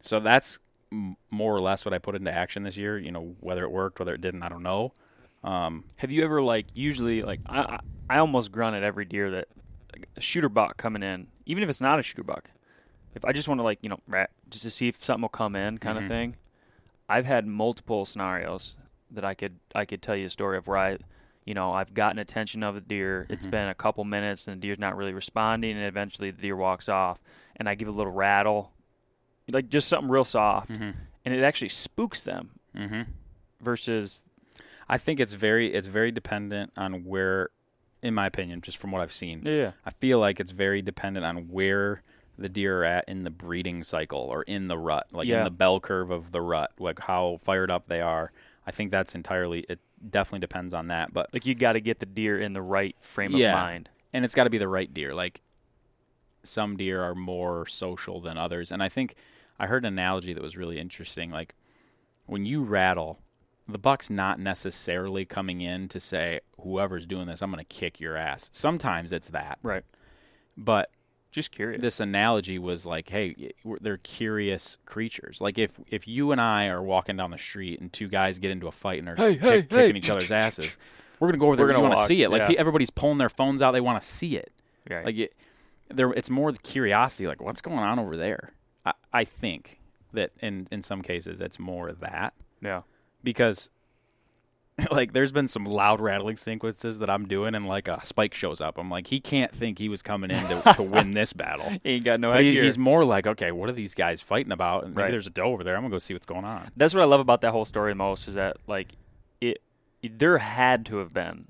So 0.00 0.20
that's 0.20 0.58
m- 0.90 1.16
more 1.30 1.54
or 1.54 1.60
less 1.60 1.84
what 1.84 1.92
I 1.92 1.98
put 1.98 2.14
into 2.14 2.32
action 2.32 2.62
this 2.62 2.78
year. 2.78 2.96
You 2.98 3.12
know, 3.12 3.36
whether 3.40 3.62
it 3.64 3.70
worked, 3.70 3.98
whether 3.98 4.14
it 4.14 4.22
didn't, 4.22 4.42
I 4.42 4.48
don't 4.48 4.62
know. 4.62 4.94
Um, 5.44 5.84
Have 5.96 6.10
you 6.10 6.24
ever 6.24 6.40
like 6.40 6.66
usually 6.72 7.22
like 7.22 7.40
I 7.46 7.60
I, 7.60 7.80
I 8.08 8.18
almost 8.20 8.52
grunt 8.52 8.74
at 8.74 8.82
every 8.82 9.04
deer 9.04 9.30
that 9.32 9.48
like, 9.92 10.08
a 10.16 10.20
shooter 10.22 10.48
buck 10.48 10.78
coming 10.78 11.02
in, 11.02 11.26
even 11.44 11.62
if 11.62 11.68
it's 11.68 11.82
not 11.82 11.98
a 11.98 12.02
shooter 12.02 12.22
buck. 12.24 12.48
If 13.14 13.24
I 13.24 13.32
just 13.32 13.48
want 13.48 13.58
to 13.58 13.64
like 13.64 13.78
you 13.82 13.88
know 13.88 14.00
rat 14.06 14.30
just 14.48 14.62
to 14.64 14.70
see 14.70 14.88
if 14.88 15.02
something 15.02 15.22
will 15.22 15.28
come 15.28 15.56
in, 15.56 15.78
kind 15.78 15.98
Mhm. 15.98 16.02
of 16.02 16.08
thing. 16.08 16.36
I've 17.08 17.26
had 17.26 17.46
multiple 17.46 18.04
scenarios 18.04 18.76
that 19.10 19.24
I 19.24 19.34
could 19.34 19.58
I 19.74 19.84
could 19.84 20.02
tell 20.02 20.14
you 20.16 20.26
a 20.26 20.30
story 20.30 20.58
of 20.58 20.66
where 20.66 20.76
I, 20.76 20.98
you 21.44 21.54
know, 21.54 21.66
I've 21.72 21.94
gotten 21.94 22.18
attention 22.18 22.62
of 22.62 22.74
the 22.74 22.80
deer. 22.82 23.26
It's 23.30 23.46
Mhm. 23.46 23.50
been 23.50 23.68
a 23.68 23.74
couple 23.74 24.04
minutes 24.04 24.46
and 24.46 24.56
the 24.56 24.66
deer's 24.66 24.78
not 24.78 24.96
really 24.96 25.14
responding, 25.14 25.76
and 25.76 25.84
eventually 25.86 26.30
the 26.30 26.42
deer 26.42 26.56
walks 26.56 26.88
off, 26.88 27.18
and 27.56 27.68
I 27.68 27.74
give 27.74 27.88
a 27.88 27.92
little 27.92 28.12
rattle, 28.12 28.72
like 29.50 29.68
just 29.70 29.88
something 29.88 30.10
real 30.10 30.24
soft, 30.24 30.70
mhm, 30.70 30.94
and 31.24 31.34
it 31.34 31.42
actually 31.42 31.70
spooks 31.70 32.22
them. 32.22 32.50
mhm. 32.76 33.06
Versus, 33.60 34.22
I 34.88 34.98
think 34.98 35.18
it's 35.18 35.32
very 35.32 35.72
it's 35.74 35.88
very 35.88 36.12
dependent 36.12 36.72
on 36.76 37.04
where, 37.04 37.48
in 38.02 38.14
my 38.14 38.26
opinion, 38.26 38.60
just 38.60 38.76
from 38.76 38.92
what 38.92 39.00
I've 39.02 39.12
seen, 39.12 39.42
yeah, 39.44 39.72
I 39.84 39.90
feel 39.90 40.20
like 40.20 40.38
it's 40.38 40.52
very 40.52 40.80
dependent 40.82 41.24
on 41.26 41.48
where 41.48 42.02
the 42.38 42.48
deer 42.48 42.80
are 42.82 42.84
at 42.84 43.08
in 43.08 43.24
the 43.24 43.30
breeding 43.30 43.82
cycle 43.82 44.20
or 44.20 44.42
in 44.44 44.68
the 44.68 44.78
rut, 44.78 45.06
like 45.12 45.26
Yeah. 45.26 45.38
in 45.38 45.44
the 45.44 45.50
bell 45.50 45.80
curve 45.80 46.10
of 46.10 46.32
the 46.32 46.40
rut, 46.40 46.70
like 46.78 47.00
how 47.00 47.38
fired 47.42 47.70
up 47.70 47.86
they 47.86 48.00
are. 48.00 48.30
I 48.66 48.70
think 48.70 48.90
that's 48.90 49.14
entirely 49.14 49.60
it. 49.68 49.80
Definitely 50.10 50.40
depends 50.40 50.72
on 50.74 50.86
that, 50.88 51.12
but 51.12 51.28
like 51.34 51.44
you 51.46 51.54
got 51.56 51.72
to 51.72 51.80
get 51.80 51.98
the 51.98 52.06
deer 52.06 52.38
in 52.40 52.52
the 52.52 52.62
right 52.62 52.94
frame 53.00 53.32
Yeah. 53.34 53.48
of 53.52 53.58
mind. 53.60 53.88
and 54.12 54.24
it's 54.24 54.34
got 54.34 54.44
to 54.44 54.50
be 54.50 54.56
the 54.58 54.68
right 54.68 54.92
deer. 54.94 55.12
Like 55.12 55.42
some 56.42 56.76
deer 56.76 57.02
are 57.02 57.14
more 57.14 57.66
social 57.66 58.20
than 58.20 58.38
others, 58.38 58.70
and 58.72 58.82
I 58.82 58.88
think 58.88 59.14
I 59.58 59.66
heard 59.66 59.84
an 59.84 59.92
analogy 59.92 60.32
that 60.32 60.42
was 60.42 60.56
really 60.56 60.78
interesting. 60.78 61.30
Like 61.30 61.54
when 62.26 62.46
you 62.46 62.62
rattle, 62.62 63.18
the 63.66 63.78
buck's 63.78 64.08
not 64.08 64.38
necessarily 64.38 65.24
coming 65.26 65.60
in 65.60 65.88
to 65.88 66.00
say 66.00 66.40
whoever's 66.62 67.06
doing 67.06 67.26
this, 67.26 67.42
I'm 67.42 67.50
going 67.50 67.58
to 67.64 67.64
kick 67.74 68.00
your 68.00 68.16
ass. 68.16 68.48
Sometimes 68.52 69.12
it's 69.12 69.28
that, 69.28 69.58
Right. 69.62 69.84
but 70.56 70.90
Just 71.30 71.50
curious. 71.50 71.82
this 71.82 72.00
analogy 72.00 72.58
was 72.58 72.86
like, 72.86 73.10
hey, 73.10 73.52
they're 73.80 73.98
curious 73.98 74.78
creatures. 74.86 75.40
Like 75.40 75.58
if 75.58 75.78
if 75.88 76.08
you 76.08 76.32
and 76.32 76.40
I 76.40 76.68
are 76.68 76.82
walking 76.82 77.16
down 77.16 77.30
the 77.30 77.38
street 77.38 77.80
and 77.80 77.92
two 77.92 78.08
guys 78.08 78.38
get 78.38 78.50
into 78.50 78.66
a 78.66 78.72
fight 78.72 78.98
and 79.00 79.08
are 79.10 79.16
Hey, 79.16 79.34
kick- 79.34 79.42
hey, 79.42 79.60
hey. 79.60 79.62
kicking 79.66 79.96
each 79.96 80.10
other's 80.10 80.32
asses, 80.32 80.78
we're 81.20 81.28
gonna 81.28 81.38
go 81.38 81.46
over 81.48 81.56
there. 81.56 81.66
We're 81.66 81.72
gonna 81.72 81.84
want 81.86 81.98
to 81.98 82.06
see 82.06 82.22
it. 82.22 82.30
Like 82.30 82.48
yeah. 82.50 82.58
everybody's 82.58 82.90
pulling 82.90 83.18
their 83.18 83.28
phones 83.28 83.60
out. 83.60 83.72
They 83.72 83.80
want 83.80 84.00
to 84.00 84.06
see 84.06 84.36
it. 84.36 84.52
right. 84.90 85.04
Like 85.04 85.18
it, 85.18 85.34
there, 85.90 86.10
it's 86.12 86.30
more 86.30 86.50
the 86.50 86.58
curiosity. 86.58 87.26
Like 87.26 87.42
what's 87.42 87.60
going 87.60 87.78
on 87.78 87.98
over 87.98 88.16
there? 88.16 88.52
I, 88.86 88.92
I 89.12 89.24
think 89.24 89.80
that 90.14 90.32
in 90.40 90.66
in 90.70 90.80
some 90.80 91.02
cases 91.02 91.40
it's 91.42 91.58
more 91.58 91.92
that 91.92 92.32
yeah. 92.62 92.82
because 93.22 93.68
like 94.90 95.12
there's 95.12 95.32
been 95.32 95.48
some 95.48 95.64
loud 95.64 96.00
rattling 96.00 96.36
sequences 96.36 96.98
that 97.00 97.10
I'm 97.10 97.26
doing, 97.26 97.54
and 97.54 97.66
like 97.66 97.88
a 97.88 98.04
spike 98.06 98.34
shows 98.34 98.60
up. 98.60 98.78
I'm 98.78 98.88
like, 98.90 99.06
he 99.08 99.20
can't 99.20 99.50
think 99.52 99.78
he 99.78 99.88
was 99.88 100.02
coming 100.02 100.30
in 100.30 100.40
to, 100.48 100.74
to 100.76 100.82
win 100.82 101.10
this 101.12 101.32
battle. 101.32 101.68
He 101.82 101.90
ain't 101.94 102.04
got 102.04 102.20
no 102.20 102.32
But 102.32 102.42
he, 102.42 102.50
idea. 102.50 102.62
he's 102.64 102.78
more 102.78 103.04
like, 103.04 103.26
okay, 103.26 103.50
what 103.52 103.68
are 103.68 103.72
these 103.72 103.94
guys 103.94 104.20
fighting 104.20 104.52
about? 104.52 104.84
And 104.84 104.94
maybe 104.94 105.02
Right. 105.04 105.10
there's 105.10 105.26
a 105.26 105.30
doe 105.30 105.44
over 105.44 105.64
there. 105.64 105.74
I'm 105.76 105.82
gonna 105.82 105.90
go 105.94 105.98
see 105.98 106.14
what's 106.14 106.26
going 106.26 106.44
on. 106.44 106.70
That's 106.76 106.94
what 106.94 107.02
I 107.02 107.06
love 107.06 107.20
about 107.20 107.40
that 107.42 107.50
whole 107.52 107.64
story 107.64 107.90
the 107.92 107.96
most 107.96 108.28
is 108.28 108.34
that 108.34 108.56
like 108.66 108.92
it, 109.40 109.58
there 110.02 110.38
had 110.38 110.86
to 110.86 110.98
have 110.98 111.12
been 111.12 111.46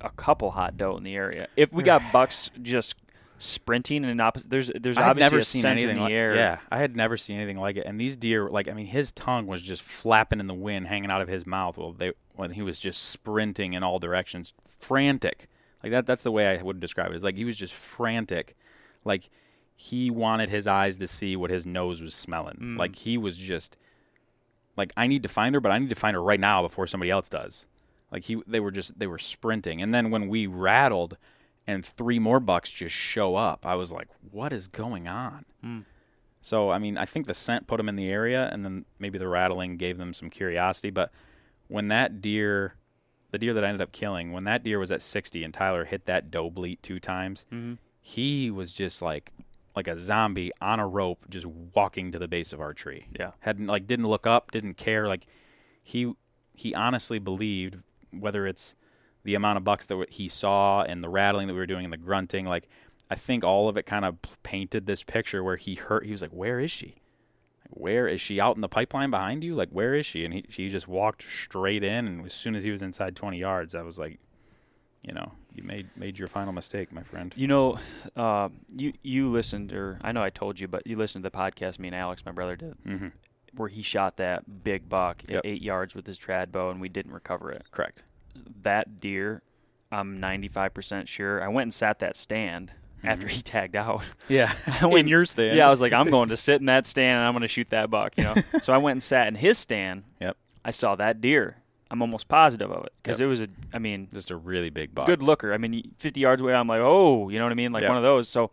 a 0.00 0.10
couple 0.10 0.50
hot 0.52 0.76
doe 0.76 0.96
in 0.96 1.04
the 1.04 1.14
area. 1.14 1.46
If 1.56 1.72
we 1.72 1.82
got 1.84 2.02
bucks 2.12 2.50
just 2.62 2.96
sprinting 3.38 4.04
in 4.04 4.10
an 4.10 4.20
opposite, 4.20 4.50
there's 4.50 4.70
there's 4.80 4.96
I 4.96 5.02
had 5.02 5.10
obviously 5.10 5.26
never 5.26 5.38
a 5.38 5.44
seen 5.44 5.62
scent 5.62 5.72
anything 5.72 5.90
in 5.90 5.96
the 5.96 6.02
like 6.02 6.12
air. 6.12 6.34
yeah. 6.34 6.58
I 6.70 6.78
had 6.78 6.96
never 6.96 7.16
seen 7.16 7.36
anything 7.38 7.58
like 7.58 7.76
it. 7.76 7.86
And 7.86 8.00
these 8.00 8.16
deer, 8.16 8.48
like 8.48 8.68
I 8.68 8.72
mean, 8.72 8.86
his 8.86 9.12
tongue 9.12 9.46
was 9.46 9.62
just 9.62 9.82
flapping 9.82 10.40
in 10.40 10.46
the 10.46 10.54
wind, 10.54 10.86
hanging 10.86 11.10
out 11.10 11.20
of 11.22 11.28
his 11.28 11.46
mouth 11.46 11.76
Well, 11.76 11.92
they 11.92 12.12
when 12.34 12.52
he 12.52 12.62
was 12.62 12.80
just 12.80 13.02
sprinting 13.02 13.74
in 13.74 13.82
all 13.82 13.98
directions, 13.98 14.52
frantic. 14.66 15.48
Like 15.82 15.92
that. 15.92 16.06
That's 16.06 16.22
the 16.22 16.32
way 16.32 16.46
I 16.48 16.62
would 16.62 16.80
describe 16.80 17.08
it. 17.08 17.14
it. 17.14 17.16
Is 17.16 17.24
like 17.24 17.36
he 17.36 17.44
was 17.44 17.56
just 17.56 17.74
frantic, 17.74 18.54
like 19.04 19.30
he 19.74 20.10
wanted 20.10 20.48
his 20.48 20.66
eyes 20.66 20.98
to 20.98 21.08
see 21.08 21.34
what 21.34 21.50
his 21.50 21.66
nose 21.66 22.00
was 22.00 22.14
smelling. 22.14 22.56
Mm. 22.60 22.78
Like 22.78 22.96
he 22.96 23.18
was 23.18 23.36
just 23.36 23.76
like 24.76 24.92
I 24.96 25.06
need 25.06 25.22
to 25.24 25.28
find 25.28 25.54
her, 25.54 25.60
but 25.60 25.72
I 25.72 25.78
need 25.78 25.88
to 25.90 25.96
find 25.96 26.14
her 26.14 26.22
right 26.22 26.40
now 26.40 26.62
before 26.62 26.86
somebody 26.86 27.10
else 27.10 27.28
does. 27.28 27.66
Like 28.10 28.24
he, 28.24 28.42
they 28.46 28.60
were 28.60 28.70
just 28.70 28.98
they 28.98 29.06
were 29.06 29.18
sprinting, 29.18 29.82
and 29.82 29.94
then 29.94 30.10
when 30.10 30.28
we 30.28 30.46
rattled, 30.46 31.16
and 31.66 31.84
three 31.84 32.18
more 32.18 32.40
bucks 32.40 32.70
just 32.70 32.94
show 32.94 33.36
up, 33.36 33.66
I 33.66 33.74
was 33.74 33.90
like, 33.90 34.08
"What 34.30 34.52
is 34.52 34.68
going 34.68 35.08
on?" 35.08 35.44
Mm. 35.64 35.84
So 36.40 36.70
I 36.70 36.78
mean, 36.78 36.98
I 36.98 37.06
think 37.06 37.26
the 37.26 37.34
scent 37.34 37.66
put 37.66 37.78
them 37.78 37.88
in 37.88 37.96
the 37.96 38.10
area, 38.10 38.48
and 38.52 38.64
then 38.64 38.84
maybe 38.98 39.18
the 39.18 39.28
rattling 39.28 39.78
gave 39.78 39.96
them 39.96 40.12
some 40.12 40.28
curiosity. 40.28 40.90
But 40.90 41.10
when 41.72 41.88
that 41.88 42.20
deer, 42.20 42.74
the 43.30 43.38
deer 43.38 43.54
that 43.54 43.64
I 43.64 43.68
ended 43.68 43.80
up 43.82 43.92
killing, 43.92 44.32
when 44.32 44.44
that 44.44 44.62
deer 44.62 44.78
was 44.78 44.92
at 44.92 45.02
sixty, 45.02 45.42
and 45.44 45.52
Tyler 45.54 45.84
hit 45.84 46.06
that 46.06 46.30
doe 46.30 46.50
bleat 46.50 46.82
two 46.82 47.00
times, 47.00 47.46
Mhm. 47.52 47.78
he 48.00 48.50
was 48.50 48.72
just 48.74 49.00
like 49.02 49.32
like 49.74 49.88
a 49.88 49.96
zombie 49.96 50.52
on 50.60 50.78
a 50.80 50.86
rope, 50.86 51.24
just 51.30 51.46
walking 51.46 52.12
to 52.12 52.18
the 52.18 52.28
base 52.28 52.52
of 52.52 52.60
our 52.60 52.74
tree 52.74 53.06
yeah. 53.18 53.30
hadn't 53.40 53.68
like 53.68 53.86
didn't 53.86 54.06
look 54.06 54.26
up, 54.26 54.50
didn't 54.50 54.74
care. 54.74 55.08
Like 55.08 55.26
he 55.82 56.12
he 56.54 56.74
honestly 56.74 57.18
believed 57.18 57.78
whether 58.10 58.46
it's 58.46 58.74
the 59.24 59.34
amount 59.34 59.56
of 59.56 59.64
bucks 59.64 59.86
that 59.86 60.10
he 60.10 60.28
saw 60.28 60.82
and 60.82 61.02
the 61.02 61.08
rattling 61.08 61.46
that 61.46 61.54
we 61.54 61.60
were 61.60 61.66
doing 61.66 61.84
and 61.84 61.92
the 61.92 61.96
grunting. 61.96 62.44
Like 62.44 62.68
I 63.08 63.14
think 63.14 63.44
all 63.44 63.68
of 63.68 63.76
it 63.78 63.84
kind 63.86 64.04
of 64.04 64.16
painted 64.42 64.84
this 64.86 65.02
picture 65.02 65.42
where 65.42 65.56
he 65.56 65.74
hurt. 65.76 66.04
He 66.04 66.12
was 66.12 66.20
like, 66.22 66.30
"Where 66.32 66.60
is 66.60 66.70
she? 66.70 66.96
Where 67.74 68.06
is 68.08 68.20
she? 68.20 68.40
Out 68.40 68.54
in 68.56 68.60
the 68.62 68.68
pipeline 68.68 69.10
behind 69.10 69.42
you? 69.44 69.54
Like 69.54 69.70
where 69.70 69.94
is 69.94 70.06
she?" 70.06 70.24
And 70.24 70.32
he 70.34 70.44
she 70.48 70.68
just 70.68 70.88
walked 70.88 71.22
straight 71.22 71.82
in. 71.84 72.06
And 72.06 72.26
as 72.26 72.34
soon 72.34 72.54
as 72.54 72.64
he 72.64 72.70
was 72.70 72.82
inside 72.82 73.16
twenty 73.16 73.38
yards, 73.38 73.74
I 73.74 73.82
was 73.82 73.98
like, 73.98 74.18
you 75.02 75.12
know, 75.14 75.32
you 75.54 75.62
made 75.62 75.88
made 75.96 76.18
your 76.18 76.28
final 76.28 76.52
mistake, 76.52 76.92
my 76.92 77.02
friend. 77.02 77.32
You 77.36 77.46
know, 77.48 77.78
uh, 78.16 78.48
you 78.74 78.92
you 79.02 79.28
listened, 79.28 79.72
or 79.72 79.98
I 80.02 80.12
know 80.12 80.22
I 80.22 80.30
told 80.30 80.60
you, 80.60 80.68
but 80.68 80.86
you 80.86 80.96
listened 80.96 81.24
to 81.24 81.30
the 81.30 81.36
podcast 81.36 81.78
me 81.78 81.88
and 81.88 81.94
Alex, 81.96 82.24
my 82.24 82.32
brother, 82.32 82.56
did, 82.56 82.74
Mm-hmm. 82.86 83.08
where 83.56 83.68
he 83.68 83.82
shot 83.82 84.16
that 84.18 84.62
big 84.64 84.88
buck 84.88 85.22
Yep. 85.28 85.38
at 85.38 85.46
eight 85.46 85.62
yards 85.62 85.94
with 85.94 86.06
his 86.06 86.18
trad 86.18 86.52
bow, 86.52 86.70
and 86.70 86.80
we 86.80 86.88
didn't 86.88 87.12
recover 87.12 87.50
it. 87.50 87.64
Correct. 87.70 88.04
That 88.62 89.00
deer, 89.00 89.42
I'm 89.90 90.18
95% 90.20 91.06
sure. 91.08 91.42
I 91.42 91.48
went 91.48 91.64
and 91.66 91.74
sat 91.74 91.98
that 91.98 92.16
stand 92.16 92.72
after 93.04 93.26
he 93.28 93.42
tagged 93.42 93.76
out. 93.76 94.02
Yeah. 94.28 94.52
I 94.80 94.86
went- 94.86 95.00
in 95.00 95.08
your 95.08 95.24
stand. 95.24 95.56
Yeah, 95.56 95.66
I 95.66 95.70
was 95.70 95.80
like, 95.80 95.92
I'm 95.92 96.08
going 96.10 96.28
to 96.30 96.36
sit 96.36 96.60
in 96.60 96.66
that 96.66 96.86
stand 96.86 97.18
and 97.18 97.26
I'm 97.26 97.32
going 97.32 97.42
to 97.42 97.48
shoot 97.48 97.68
that 97.70 97.90
buck, 97.90 98.16
you 98.16 98.24
know. 98.24 98.34
so 98.62 98.72
I 98.72 98.78
went 98.78 98.92
and 98.96 99.02
sat 99.02 99.26
in 99.28 99.34
his 99.34 99.58
stand. 99.58 100.04
Yep. 100.20 100.36
I 100.64 100.70
saw 100.70 100.94
that 100.96 101.20
deer. 101.20 101.56
I'm 101.90 102.00
almost 102.00 102.28
positive 102.28 102.70
of 102.70 102.84
it 102.86 102.92
because 103.02 103.20
Yep. 103.20 103.26
it 103.26 103.28
was 103.28 103.40
a. 103.42 103.48
I 103.74 103.78
mean, 103.78 104.08
just 104.12 104.30
a 104.30 104.36
really 104.36 104.70
big 104.70 104.94
buck. 104.94 105.06
good 105.06 105.22
looker. 105.22 105.52
I 105.52 105.58
mean, 105.58 105.92
50 105.98 106.20
yards 106.20 106.40
away, 106.40 106.54
I'm 106.54 106.66
like, 106.66 106.80
oh, 106.80 107.28
you 107.28 107.38
know 107.38 107.44
what 107.44 107.52
I 107.52 107.54
mean, 107.54 107.72
like 107.72 107.82
Yep. 107.82 107.88
one 107.90 107.98
of 107.98 108.02
those. 108.02 108.28
So 108.30 108.50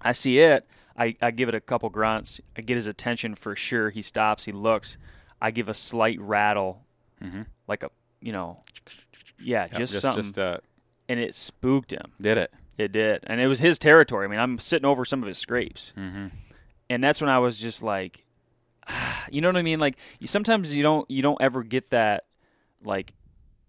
I 0.00 0.12
see 0.12 0.38
it. 0.38 0.66
I, 0.96 1.14
I 1.20 1.30
give 1.32 1.50
it 1.50 1.54
a 1.54 1.60
couple 1.60 1.90
grunts. 1.90 2.40
I 2.56 2.62
get 2.62 2.76
his 2.76 2.86
attention 2.86 3.34
for 3.34 3.54
sure. 3.54 3.90
He 3.90 4.00
stops. 4.00 4.44
He 4.44 4.52
looks. 4.52 4.96
I 5.42 5.50
give 5.50 5.68
a 5.68 5.74
slight 5.74 6.18
rattle, 6.20 6.82
Mm-hmm. 7.22 7.42
like 7.68 7.82
a 7.82 7.90
you 8.22 8.32
know, 8.32 8.56
yeah, 9.38 9.68
just, 9.68 9.92
just 9.92 10.00
something, 10.02 10.22
just 10.22 10.38
uh, 10.38 10.58
and 11.08 11.20
it 11.20 11.34
spooked 11.34 11.92
him. 11.92 12.12
did 12.20 12.38
it. 12.38 12.52
It 12.78 12.92
did, 12.92 13.24
and 13.26 13.40
it 13.40 13.46
was 13.46 13.58
his 13.58 13.78
territory. 13.78 14.26
I 14.26 14.28
mean, 14.28 14.38
I'm 14.40 14.58
sitting 14.58 14.84
over 14.86 15.04
some 15.04 15.22
of 15.22 15.28
his 15.28 15.38
scrapes, 15.38 15.92
Mm-hmm. 15.96 16.26
and 16.90 17.02
that's 17.04 17.20
when 17.20 17.30
I 17.30 17.38
was 17.38 17.56
just 17.56 17.82
like, 17.82 18.26
you 19.30 19.40
know 19.40 19.48
what 19.48 19.56
I 19.56 19.62
mean? 19.62 19.78
Like 19.80 19.96
sometimes 20.24 20.74
you 20.74 20.82
don't 20.82 21.10
you 21.10 21.22
don't 21.22 21.40
ever 21.40 21.62
get 21.62 21.90
that 21.90 22.24
like 22.84 23.14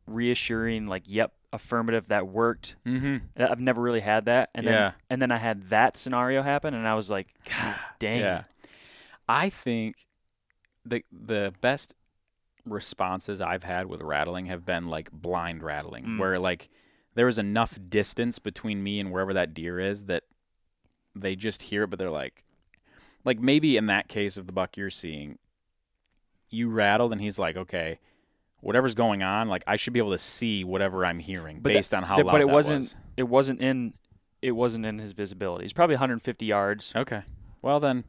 reassuring 0.06 0.88
like, 0.88 1.04
yep, 1.08 1.34
affirmative 1.54 2.10
that 2.10 2.28
worked. 2.28 2.76
Mm-hmm. 2.86 3.42
I've 3.42 3.60
never 3.60 3.82
really 3.82 4.02
had 4.02 4.26
that, 4.26 4.50
and 4.54 4.66
Yeah. 4.66 4.72
then 4.72 4.94
and 5.10 5.22
then 5.22 5.32
I 5.32 5.38
had 5.38 5.70
that 5.70 5.96
scenario 5.98 6.42
happen, 6.44 6.74
and 6.74 6.88
I 6.88 6.96
was 6.96 7.10
like, 7.10 7.28
God 7.50 7.76
dang, 8.00 8.20
Yeah. 8.20 8.44
I 9.30 9.50
think 9.50 9.96
the 10.86 11.04
the 11.12 11.54
best 11.62 11.96
responses 12.66 13.40
I've 13.42 13.64
had 13.64 13.86
with 13.88 14.02
rattling 14.02 14.48
have 14.48 14.66
been 14.66 14.88
like 14.88 15.12
blind 15.12 15.64
rattling, 15.64 16.06
Mm. 16.06 16.20
where 16.20 16.38
like 16.38 16.70
there 17.18 17.26
was 17.26 17.38
enough 17.40 17.78
distance 17.90 18.38
between 18.40 18.84
me 18.84 19.00
and 19.00 19.12
wherever 19.12 19.34
that 19.34 19.54
deer 19.54 19.80
is 19.80 20.06
that 20.06 20.24
they 21.16 21.36
just 21.36 21.64
hear 21.64 21.84
it, 21.84 21.88
but 21.90 21.98
they're 22.00 22.10
like, 22.12 22.44
like 23.26 23.40
maybe 23.40 23.76
in 23.76 23.88
that 23.88 24.08
case 24.08 24.38
of 24.38 24.46
the 24.48 24.54
buck 24.54 24.78
you're 24.78 24.90
seeing, 24.92 25.40
you 26.50 26.70
rattled 26.70 27.12
and 27.12 27.20
he's 27.20 27.40
like, 27.40 27.58
okay, 27.58 28.00
whatever's 28.62 28.94
going 28.96 29.24
on, 29.24 29.50
like 29.50 29.64
I 29.68 29.76
should 29.76 29.94
be 29.94 30.00
able 30.00 30.12
to 30.12 30.18
see 30.18 30.64
whatever 30.64 31.06
I'm 31.06 31.20
hearing 31.20 31.60
But 31.60 31.74
based 31.74 31.94
on 31.94 32.04
how 32.04 32.16
loud 32.16 32.20
that- 32.20 32.26
loud 32.28 32.32
but 32.34 32.42
it 32.42 32.48
that 32.48 32.54
wasn't 32.54 32.80
was. 32.80 32.96
it 33.18 33.24
wasn't 33.24 33.62
in 33.62 33.94
it 34.42 34.52
wasn't 34.52 34.86
in 34.86 35.00
his 35.00 35.14
visibility. 35.14 35.64
He's 35.64 35.74
probably 35.74 35.96
150 35.96 36.46
yards, 36.46 36.94
Okay, 36.96 37.24
well 37.64 37.80
then, 37.80 38.04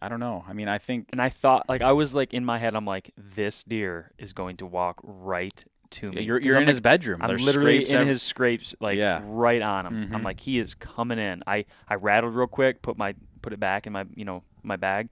I 0.00 0.08
don't 0.08 0.18
know. 0.20 0.44
I 0.48 0.54
mean, 0.54 0.68
I 0.68 0.78
think 0.78 1.08
and 1.12 1.20
I 1.20 1.28
thought 1.28 1.68
like 1.68 1.82
I 1.82 1.92
was 1.92 2.14
like 2.14 2.32
in 2.32 2.44
my 2.44 2.58
head, 2.58 2.74
I'm 2.74 2.86
like, 2.86 3.10
this 3.18 3.62
deer 3.62 4.12
is 4.18 4.32
going 4.32 4.56
to 4.56 4.66
walk 4.66 4.98
right 5.02 5.62
to 5.92 6.12
me. 6.12 6.22
you're 6.22 6.40
you're 6.40 6.54
in 6.56 6.62
like, 6.62 6.68
his 6.68 6.80
bedroom. 6.80 7.20
I'm 7.22 7.28
There's 7.28 7.44
literally 7.44 7.88
in 7.88 7.94
ev- 7.96 8.06
his 8.06 8.22
scrapes, 8.22 8.74
like 8.80 8.96
Yeah. 8.98 9.22
right 9.24 9.62
on 9.62 9.86
him. 9.86 10.10
I'm 10.14 10.20
Mhm. 10.20 10.24
like, 10.24 10.40
he 10.40 10.58
is 10.58 10.74
coming 10.74 11.18
in. 11.18 11.42
I 11.46 11.64
I 11.88 11.94
rattled 11.94 12.34
real 12.34 12.46
quick, 12.46 12.82
put 12.82 12.96
my 12.98 13.14
put 13.42 13.52
it 13.52 13.60
back 13.60 13.86
in 13.86 13.92
my 13.92 14.04
you 14.14 14.24
know 14.24 14.42
my 14.62 14.76
bag, 14.76 15.08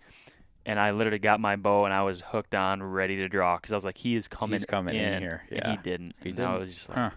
and 0.67 0.79
I 0.79 0.91
literally 0.93 1.19
got 1.19 1.41
my 1.41 1.57
bow 1.57 1.85
and 1.85 1.95
I 1.95 2.03
was 2.03 2.21
hooked 2.21 2.55
on, 2.55 2.83
ready 2.83 3.17
to 3.17 3.29
draw 3.29 3.57
because 3.57 3.73
I 3.73 3.75
was 3.77 3.85
like, 3.85 3.99
he 3.99 4.15
is 4.17 4.29
coming. 4.29 4.53
He's 4.55 4.67
coming 4.67 4.95
in 4.97 5.21
here, 5.23 5.43
and 5.51 5.59
yeah. 5.59 5.71
he 5.71 5.77
didn't. 5.79 6.15
He 6.23 6.31
And 6.31 6.41
I 6.41 6.43
didn't. 6.53 6.59
was 6.67 6.75
just 6.75 6.89
like, 6.91 6.99
Huh. 6.99 7.11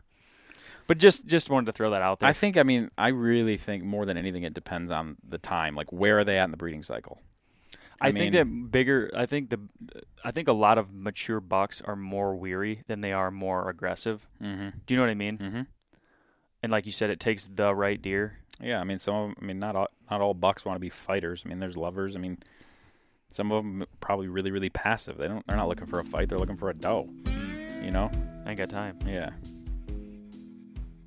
but 0.88 0.98
just 0.98 1.26
just 1.26 1.50
wanted 1.50 1.66
to 1.68 1.72
throw 1.74 1.90
that 1.92 2.02
out 2.02 2.20
there. 2.22 2.30
I 2.30 2.34
think. 2.34 2.58
I 2.58 2.64
mean, 2.64 2.90
I 2.98 3.10
really 3.10 3.58
think 3.58 3.84
more 3.84 4.06
than 4.06 4.18
anything, 4.18 4.44
it 4.44 4.54
depends 4.54 4.92
on 4.92 5.18
the 5.28 5.38
time. 5.38 5.76
Like, 5.76 5.92
where 5.92 6.18
are 6.20 6.24
they 6.24 6.38
at 6.40 6.46
in 6.46 6.52
the 6.52 6.58
breeding 6.58 6.84
cycle? 6.84 7.22
I, 8.02 8.08
I 8.08 8.12
think 8.12 8.34
that 8.34 8.72
bigger. 8.72 9.12
I 9.16 9.26
think 9.26 9.50
the. 9.50 9.60
I 10.24 10.32
think 10.32 10.48
a 10.48 10.54
lot 10.54 10.78
of 10.78 10.92
mature 10.92 11.40
bucks 11.40 11.82
are 11.82 11.96
more 11.96 12.36
weary 12.36 12.84
than 12.88 13.02
they 13.02 13.14
are 13.14 13.32
more 13.32 13.70
aggressive. 13.70 14.28
Mm-hmm. 14.42 14.70
Do 14.86 14.94
you 14.94 14.98
know 14.98 15.04
what 15.04 15.12
I 15.12 15.16
mean? 15.16 15.38
Mm-hmm. 15.38 15.62
And 16.64 16.72
like 16.72 16.86
you 16.86 16.92
said, 16.92 17.10
it 17.10 17.20
takes 17.20 17.48
the 17.48 17.74
right 17.74 18.02
deer. 18.02 18.40
Yeah, 18.60 18.80
I 18.80 18.84
mean, 18.84 18.98
some. 18.98 19.16
Of, 19.16 19.36
I 19.42 19.46
mean, 19.46 19.60
not 19.60 19.76
all 19.76 19.88
not 20.10 20.22
all 20.22 20.34
bucks 20.34 20.66
want 20.66 20.76
to 20.76 20.80
be 20.80 20.90
fighters. 20.90 21.44
I 21.46 21.50
mean, 21.50 21.60
there's 21.60 21.78
lovers. 21.78 22.16
I 22.16 22.20
mean, 22.20 22.40
some 23.30 23.52
of 23.52 23.64
them 23.64 23.86
probably 24.00 24.28
really 24.28 24.52
really 24.52 24.70
passive. 24.70 25.18
They 25.18 25.28
don't. 25.28 25.46
They're 25.46 25.58
not 25.58 25.68
looking 25.68 25.88
for 25.88 26.00
a 26.00 26.04
fight. 26.04 26.30
They're 26.30 26.40
looking 26.40 26.58
for 26.58 26.70
a 26.70 26.74
doe. 26.74 27.08
You 27.82 27.92
know? 27.92 28.12
I 28.46 28.50
ain't 28.50 28.58
got 28.58 28.70
time. 28.70 29.00
Yeah. 29.06 29.32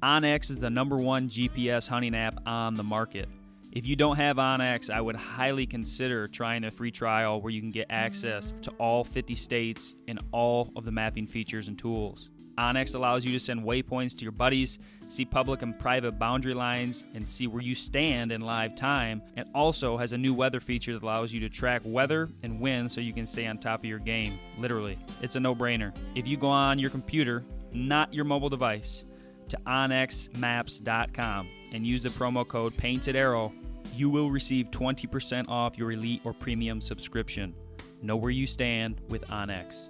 OnX 0.03 0.51
is 0.51 0.61
the 0.61 0.71
number 0.71 0.97
one 0.97 1.31
GPS 1.31 1.89
hunting 1.89 2.15
app 2.15 2.47
on 2.47 2.75
the 2.75 2.83
market. 2.83 3.29
If 3.75 3.89
you 3.89 3.97
don't 3.97 4.15
have 4.15 4.37
OnX, 4.37 4.89
I 4.89 5.01
would 5.01 5.17
highly 5.17 5.67
consider 5.67 6.29
trying 6.29 6.63
a 6.63 6.71
free 6.71 6.93
trial 6.93 7.41
where 7.41 7.51
you 7.51 7.61
can 7.61 7.73
get 7.73 7.89
access 7.91 8.55
to 8.63 8.71
all 8.79 9.03
50 9.03 9.35
states 9.35 9.97
and 10.07 10.21
all 10.31 10.71
of 10.77 10.85
the 10.85 10.93
mapping 10.93 11.27
features 11.27 11.67
and 11.67 11.77
tools. 11.77 12.31
OnX 12.57 12.95
allows 12.95 13.25
you 13.25 13.33
to 13.33 13.41
send 13.41 13.65
waypoints 13.65 14.17
to 14.17 14.23
your 14.23 14.31
buddies, 14.31 14.79
see 15.09 15.25
public 15.25 15.63
and 15.63 15.77
private 15.77 16.21
boundary 16.21 16.55
lines, 16.55 17.03
and 17.17 17.29
see 17.29 17.49
where 17.49 17.63
you 17.63 17.75
stand 17.75 18.31
in 18.31 18.43
live 18.43 18.77
time. 18.77 19.21
It 19.37 19.49
also 19.57 19.97
has 19.97 20.13
a 20.13 20.19
new 20.19 20.35
weather 20.35 20.61
feature 20.61 20.93
that 20.93 21.03
allows 21.03 21.33
you 21.33 21.41
to 21.41 21.49
track 21.49 21.83
weather 21.85 22.29
and 22.45 22.61
wind 22.61 22.93
so 22.93 23.01
you 23.01 23.13
can 23.13 23.27
stay 23.27 23.49
on 23.49 23.59
top 23.59 23.81
of 23.81 23.87
your 23.87 23.99
game. 23.99 24.39
Literally, 24.57 25.01
it's 25.21 25.35
a 25.35 25.41
no 25.41 25.53
brainer. 25.53 25.93
If 26.15 26.29
you 26.29 26.37
go 26.37 26.47
on 26.47 26.79
your 26.79 26.91
computer, 26.91 27.43
not 27.73 28.15
your 28.15 28.25
mobile 28.25 28.51
device, 28.51 29.05
to 29.49 29.59
onxmaps.com 29.67 31.49
and 31.73 31.85
use 31.85 32.05
the 32.05 32.09
promo 32.11 32.47
code 32.47 32.77
Painted 32.77 33.17
Arrow, 33.17 33.53
you 33.95 34.09
will 34.11 34.31
receive 34.31 34.71
20% 34.71 35.49
off 35.49 35.77
your 35.77 35.93
elite 35.93 36.21
or 36.25 36.33
premium 36.33 36.81
subscription. 36.81 37.55
Know 38.03 38.17
where 38.17 38.31
you 38.31 38.47
stand 38.47 39.01
with 39.09 39.27
OnX. 39.29 39.89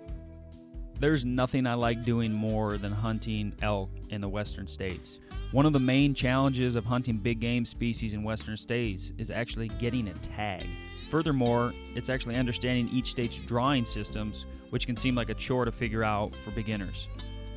There's 1.01 1.25
nothing 1.25 1.67
I 1.67 1.75
like 1.75 2.05
doing 2.05 2.33
more 2.33 2.79
than 2.79 2.93
hunting 2.93 3.53
elk 3.61 3.91
in 4.11 4.21
the 4.21 4.29
western 4.29 4.69
states. 4.69 5.19
One 5.53 5.67
of 5.67 5.73
the 5.73 5.81
main 5.81 6.15
challenges 6.15 6.77
of 6.77 6.85
hunting 6.85 7.19
big 7.19 7.41
game 7.41 7.65
species 7.65 8.15
in 8.15 8.23
western 8.23 8.57
states 8.57 9.13
is 9.19 9.31
actually 9.31 9.69
getting 9.69 10.09
a 10.09 10.15
tag. 10.15 10.65
Furthermore, 11.11 11.73
it's 11.95 12.09
actually 12.09 12.37
understanding 12.37 12.89
each 12.93 13.11
state's 13.11 13.39
drawing 13.39 13.85
systems, 13.85 14.47
which 14.71 14.87
can 14.87 14.97
seem 14.97 15.15
like 15.15 15.29
a 15.29 15.35
chore 15.35 15.65
to 15.65 15.73
figure 15.73 16.03
out 16.03 16.35
for 16.35 16.51
beginners. 16.53 17.07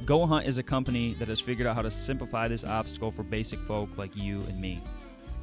Go 0.05 0.25
Hunt 0.25 0.45
is 0.45 0.57
a 0.57 0.63
company 0.63 1.15
that 1.15 1.27
has 1.27 1.39
figured 1.39 1.67
out 1.67 1.75
how 1.75 1.81
to 1.81 1.91
simplify 1.91 2.47
this 2.47 2.63
obstacle 2.63 3.11
for 3.11 3.23
basic 3.23 3.59
folk 3.61 3.97
like 3.97 4.15
you 4.15 4.41
and 4.41 4.61
me. 4.61 4.81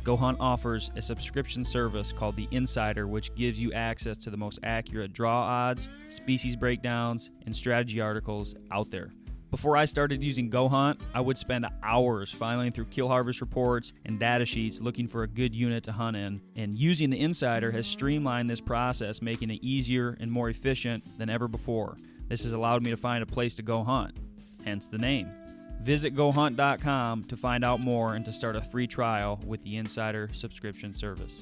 Go 0.05 0.19
Hunt 0.19 0.37
offers 0.39 0.91
a 0.97 1.03
subscription 1.03 1.65
service 1.65 2.13
called 2.13 2.37
The 2.37 2.47
Insider, 2.51 3.07
which 3.07 3.35
gives 3.35 3.59
you 3.59 3.73
access 3.73 4.19
to 4.19 4.31
the 4.31 4.37
most 4.37 4.59
accurate 4.63 5.15
draw 5.15 5.41
odds, 5.45 5.89
species 6.11 6.57
breakdowns, 6.57 7.31
and 7.47 7.57
strategy 7.57 8.03
articles 8.03 8.55
out 8.71 8.91
there. 8.91 9.13
Before 9.51 9.79
I 9.79 9.87
started 9.87 10.23
using 10.23 10.51
Go 10.51 10.69
Hunt, 10.69 11.01
I 11.15 11.23
would 11.23 11.39
spend 11.39 11.67
hours 11.83 12.31
filing 12.31 12.71
through 12.71 12.87
kill 12.87 13.09
harvest 13.09 13.41
reports 13.41 13.95
and 14.05 14.21
data 14.21 14.45
sheets 14.45 14.79
looking 14.79 15.09
for 15.09 15.23
a 15.23 15.29
good 15.29 15.55
unit 15.55 15.85
to 15.85 15.93
hunt 15.93 16.19
in. 16.19 16.43
And 16.55 16.79
using 16.79 17.09
the 17.09 17.21
Insider 17.21 17.71
has 17.71 17.87
streamlined 17.87 18.51
this 18.51 18.61
process, 18.61 19.23
making 19.23 19.51
it 19.51 19.63
easier 19.63 20.19
and 20.21 20.31
more 20.31 20.51
efficient 20.51 21.19
than 21.19 21.31
ever 21.31 21.49
before. 21.49 21.97
This 22.29 22.43
has 22.43 22.53
allowed 22.53 22.83
me 22.83 22.91
to 22.91 22.97
find 22.99 23.23
a 23.23 23.27
place 23.27 23.55
to 23.57 23.63
go 23.63 23.83
hunt, 23.83 24.19
hence 24.67 24.87
the 24.87 24.99
name. 24.99 25.31
Visit 25.83 26.15
gohunt.com 26.15 27.25
to 27.25 27.37
find 27.37 27.65
out 27.65 27.81
more 27.81 28.15
and 28.15 28.25
to 28.25 28.33
start 28.33 28.57
a 28.57 28.63
free 28.63 28.87
trial 28.87 29.41
with 29.47 29.63
the 29.65 29.77
Insider 29.77 30.31
subscription 30.33 30.95
service. 30.95 31.41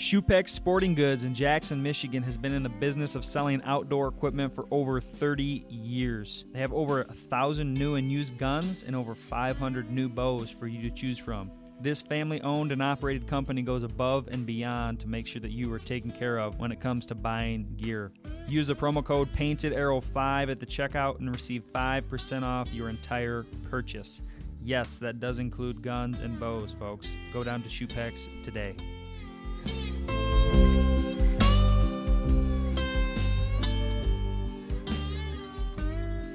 Shupex 0.00 0.48
Sporting 0.48 0.94
Goods 0.94 1.24
in 1.24 1.34
Jackson, 1.34 1.82
Michigan 1.82 2.22
has 2.22 2.38
been 2.38 2.54
in 2.54 2.62
the 2.62 2.70
business 2.70 3.14
of 3.14 3.22
selling 3.22 3.60
outdoor 3.64 4.08
equipment 4.08 4.54
for 4.54 4.64
over 4.70 4.98
30 4.98 5.66
years. 5.68 6.46
They 6.52 6.60
have 6.60 6.72
over 6.72 7.02
a 7.02 7.12
thousand 7.12 7.74
new 7.74 7.96
and 7.96 8.10
used 8.10 8.38
guns 8.38 8.82
and 8.82 8.96
over 8.96 9.14
500 9.14 9.90
new 9.90 10.08
bows 10.08 10.48
for 10.48 10.66
you 10.66 10.80
to 10.88 10.90
choose 10.90 11.18
from. 11.18 11.50
This 11.82 12.02
family 12.02 12.42
owned 12.42 12.72
and 12.72 12.82
operated 12.82 13.26
company 13.26 13.62
goes 13.62 13.84
above 13.84 14.28
and 14.28 14.44
beyond 14.44 15.00
to 15.00 15.08
make 15.08 15.26
sure 15.26 15.40
that 15.40 15.50
you 15.50 15.72
are 15.72 15.78
taken 15.78 16.10
care 16.10 16.38
of 16.38 16.58
when 16.58 16.72
it 16.72 16.80
comes 16.80 17.06
to 17.06 17.14
buying 17.14 17.74
gear. 17.78 18.12
Use 18.46 18.66
the 18.66 18.74
promo 18.74 19.02
code 19.02 19.32
Painted 19.32 19.72
Arrow 19.72 20.02
5 20.02 20.50
at 20.50 20.60
the 20.60 20.66
checkout 20.66 21.20
and 21.20 21.34
receive 21.34 21.62
5% 21.74 22.42
off 22.42 22.70
your 22.74 22.90
entire 22.90 23.46
purchase. 23.70 24.20
Yes, 24.62 24.98
that 24.98 25.20
does 25.20 25.38
include 25.38 25.80
guns 25.80 26.20
and 26.20 26.38
bows, 26.38 26.74
folks. 26.78 27.08
Go 27.32 27.42
down 27.42 27.62
to 27.62 27.68
Shupex 27.70 28.28
today. 28.42 28.74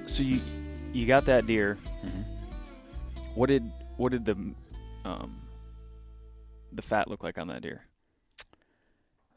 So 0.08 0.24
you 0.24 0.40
you 0.94 1.06
got 1.06 1.26
that 1.26 1.46
deer. 1.46 1.78
Mhm. 2.04 2.24
What 3.36 3.48
did 3.48 3.70
what 3.98 4.12
did 4.12 4.26
the 4.26 4.36
um 5.06 5.42
the 6.72 6.82
fat 6.82 7.08
look 7.10 7.24
like 7.24 7.38
on 7.38 7.48
that 7.48 7.62
deer? 7.62 7.84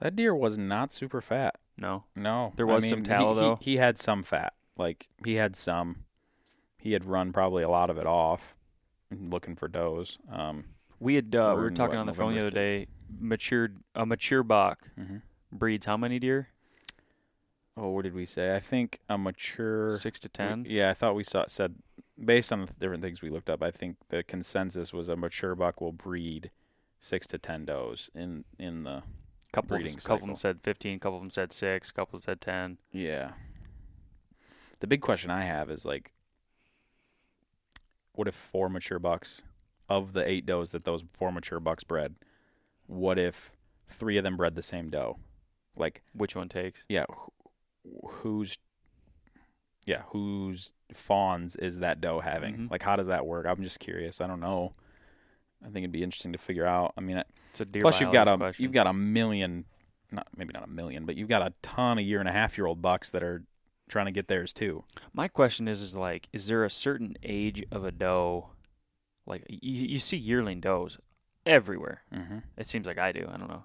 That 0.00 0.16
deer 0.16 0.34
was 0.34 0.58
not 0.58 0.92
super 0.92 1.20
fat. 1.20 1.56
No. 1.76 2.04
No, 2.16 2.52
There 2.56 2.68
I 2.68 2.74
was 2.74 2.88
some 2.88 2.98
mean, 3.00 3.04
tallow, 3.04 3.34
he, 3.34 3.40
though? 3.40 3.56
He, 3.60 3.70
he 3.72 3.76
had 3.76 3.98
some 3.98 4.22
fat. 4.22 4.54
Like 4.76 5.08
he 5.24 5.34
had 5.34 5.54
some. 5.56 6.04
He 6.78 6.92
had 6.92 7.04
run 7.04 7.32
probably 7.32 7.62
a 7.64 7.68
lot 7.68 7.90
of 7.90 7.98
it 7.98 8.06
off, 8.06 8.54
looking 9.10 9.56
for 9.56 9.66
does. 9.68 10.18
Um, 10.30 10.64
We 11.00 11.16
had 11.16 11.34
uh, 11.34 11.54
we 11.56 11.62
We're 11.62 11.70
talking 11.70 11.96
what, 11.96 12.00
on 12.02 12.06
the 12.06 12.14
phone 12.14 12.34
the 12.34 12.40
November 12.40 12.46
other 12.46 12.50
day. 12.50 12.86
Matured 13.20 13.78
a 13.94 14.04
mature 14.06 14.42
buck 14.42 14.88
mhm. 14.98 15.22
breeds 15.52 15.86
how 15.86 15.96
many 15.96 16.18
deer? 16.18 16.48
Oh, 17.76 17.90
what 17.90 18.02
did 18.02 18.14
we 18.14 18.26
say? 18.26 18.54
I 18.54 18.60
think 18.60 18.98
a 19.08 19.16
mature. 19.16 19.96
Six 19.98 20.20
to 20.20 20.28
we- 20.28 20.30
ten. 20.32 20.66
Yeah, 20.68 20.90
I 20.90 20.94
thought 20.94 21.14
we 21.14 21.24
saw 21.24 21.44
said 21.48 21.76
based 22.22 22.52
on 22.52 22.60
the 22.66 22.72
different 22.78 23.02
things 23.02 23.22
we 23.22 23.30
looked 23.30 23.50
up. 23.50 23.62
I 23.62 23.70
think 23.70 23.96
the 24.08 24.22
consensus 24.22 24.92
was 24.92 25.08
a 25.08 25.16
mature 25.16 25.54
buck 25.54 25.80
will 25.80 25.92
breed 25.92 26.50
six 26.98 27.26
to 27.28 27.38
ten 27.38 27.64
does 27.64 28.10
in 28.14 28.44
in 28.58 28.84
the 28.84 29.02
couple 29.52 29.76
of, 29.76 29.82
breeding 29.82 29.98
couple 29.98 30.24
of 30.24 30.26
them 30.26 30.36
said 30.36 30.60
fifteen. 30.62 30.98
Couple 30.98 31.16
of 31.18 31.22
them 31.22 31.30
said 31.30 31.52
six. 31.52 31.90
Couple 31.90 32.18
said 32.18 32.40
ten. 32.40 32.78
Yeah. 32.92 33.32
The 34.80 34.86
big 34.86 35.00
question 35.00 35.30
I 35.30 35.42
have 35.42 35.70
is 35.70 35.84
like, 35.84 36.12
what 38.12 38.28
if 38.28 38.34
four 38.34 38.68
mature 38.68 38.98
bucks 38.98 39.42
of 39.88 40.12
the 40.12 40.28
eight 40.28 40.46
does 40.46 40.70
that 40.72 40.84
those 40.84 41.02
four 41.12 41.32
mature 41.32 41.60
bucks 41.60 41.82
bred, 41.82 42.14
what 42.86 43.18
if 43.18 43.50
three 43.88 44.16
of 44.16 44.24
them 44.24 44.36
bred 44.36 44.54
the 44.54 44.62
same 44.62 44.90
doe? 44.90 45.18
Like, 45.76 46.02
Which 46.12 46.36
one 46.36 46.48
takes? 46.48 46.84
yeah, 46.88 47.06
wh- 47.08 48.08
whose, 48.08 48.56
yeah, 49.88 50.02
whose 50.08 50.72
fawns 50.92 51.56
is 51.56 51.78
that 51.78 52.00
doe 52.00 52.20
having? 52.20 52.54
Mhm. 52.56 52.70
Like, 52.70 52.82
how 52.82 52.94
does 52.96 53.06
that 53.08 53.26
work? 53.26 53.46
I'm 53.46 53.62
just 53.62 53.80
curious. 53.80 54.20
I 54.20 54.26
don't 54.26 54.40
know. 54.40 54.74
I 55.62 55.66
think 55.66 55.78
it'd 55.78 55.92
be 55.92 56.02
interesting 56.02 56.32
to 56.32 56.38
figure 56.38 56.66
out. 56.66 56.92
I 56.96 57.00
mean, 57.00 57.22
It's 57.50 57.60
a 57.60 57.64
deer. 57.64 57.82
Plus, 57.82 58.00
you've 58.00 58.12
got 58.12 58.28
a 58.28 58.36
question. 58.36 58.62
you've 58.62 58.72
got 58.72 58.86
a 58.86 58.92
million, 58.92 59.64
not 60.12 60.28
maybe 60.36 60.52
not 60.52 60.62
a 60.64 60.70
million, 60.70 61.04
but 61.06 61.16
you've 61.16 61.28
got 61.28 61.42
a 61.42 61.52
ton 61.62 61.98
of 61.98 62.04
year 62.04 62.20
and 62.20 62.28
a 62.28 62.32
half 62.32 62.56
year 62.58 62.66
old 62.66 62.80
bucks 62.80 63.10
that 63.10 63.22
are 63.22 63.44
trying 63.88 64.06
to 64.06 64.12
get 64.12 64.28
theirs 64.28 64.52
too. 64.52 64.84
My 65.14 65.26
question 65.28 65.66
is, 65.66 65.80
is 65.80 65.96
like, 65.96 66.28
is 66.32 66.46
there 66.46 66.64
a 66.64 66.70
certain 66.70 67.16
age 67.22 67.64
of 67.72 67.84
a 67.84 67.90
doe? 67.90 68.50
Like 69.26 69.44
you, 69.48 69.86
you 69.86 69.98
see 69.98 70.16
yearling 70.18 70.60
does 70.60 70.98
everywhere. 71.46 72.02
Mm-hmm. 72.14 72.38
It 72.56 72.68
seems 72.68 72.86
like 72.86 72.98
I 72.98 73.12
do. 73.12 73.26
I 73.32 73.36
don't 73.38 73.48
know. 73.48 73.64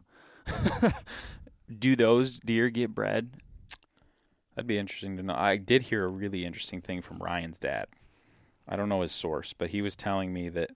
do 1.80 1.96
those 1.96 2.40
deer 2.40 2.70
get 2.70 2.96
bred? 2.96 3.36
That'd 4.56 4.68
be 4.68 4.78
interesting 4.78 5.18
to 5.18 5.24
know. 5.24 5.36
I 5.36 5.58
did 5.58 5.84
hear 5.84 6.06
a 6.06 6.10
really 6.10 6.46
interesting 6.46 6.82
thing 6.82 7.02
from 7.02 7.18
Ryan's 7.18 7.58
dad. 7.58 7.88
I 8.68 8.76
don't 8.76 8.90
know 8.90 9.02
his 9.02 9.12
source, 9.12 9.54
but 9.54 9.72
he 9.72 9.82
was 9.82 9.96
telling 9.96 10.32
me 10.32 10.50
that 10.50 10.72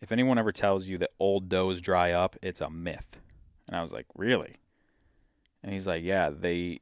if 0.00 0.12
anyone 0.12 0.38
ever 0.38 0.52
tells 0.52 0.86
you 0.88 0.98
that 0.98 1.10
old 1.18 1.48
does 1.48 1.80
dry 1.80 2.12
up, 2.12 2.36
it's 2.42 2.60
a 2.60 2.70
myth. 2.70 3.20
And 3.68 3.76
I 3.76 3.82
was 3.82 3.92
like, 3.92 4.06
really? 4.14 4.56
And 5.62 5.72
he's 5.72 5.86
like, 5.86 6.04
yeah, 6.04 6.30
they 6.30 6.80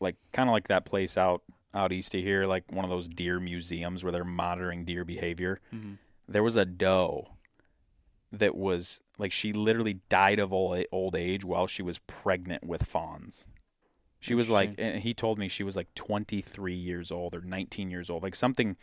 like 0.00 0.16
kind 0.32 0.48
of 0.48 0.52
like 0.52 0.68
that 0.68 0.84
place 0.84 1.16
out 1.16 1.42
out 1.72 1.92
east 1.92 2.14
of 2.14 2.20
here, 2.20 2.46
like 2.46 2.64
one 2.70 2.84
of 2.84 2.90
those 2.90 3.08
deer 3.08 3.40
museums 3.40 4.04
where 4.04 4.12
they're 4.12 4.24
monitoring 4.24 4.84
deer 4.84 5.04
behavior. 5.04 5.60
Mm-hmm. 5.74 5.94
there 6.28 6.42
was 6.42 6.56
a 6.56 6.64
doe 6.64 7.28
that 8.30 8.54
was 8.54 9.00
like 9.18 9.32
she 9.32 9.52
literally 9.52 10.00
died 10.08 10.38
of 10.38 10.52
old, 10.52 10.84
old 10.92 11.16
age 11.16 11.44
while 11.44 11.66
she 11.66 11.82
was 11.82 11.98
pregnant 11.98 12.64
with 12.64 12.84
fawns. 12.84 13.46
She 14.24 14.34
was 14.34 14.48
like, 14.48 14.76
and 14.78 15.00
he 15.02 15.12
told 15.12 15.38
me 15.38 15.48
she 15.48 15.64
was 15.64 15.76
like 15.76 15.94
23 15.94 16.72
years 16.74 17.12
old 17.12 17.34
or 17.34 17.42
19 17.42 17.90
years 17.90 18.08
old, 18.08 18.22
like 18.22 18.34
something 18.34 18.76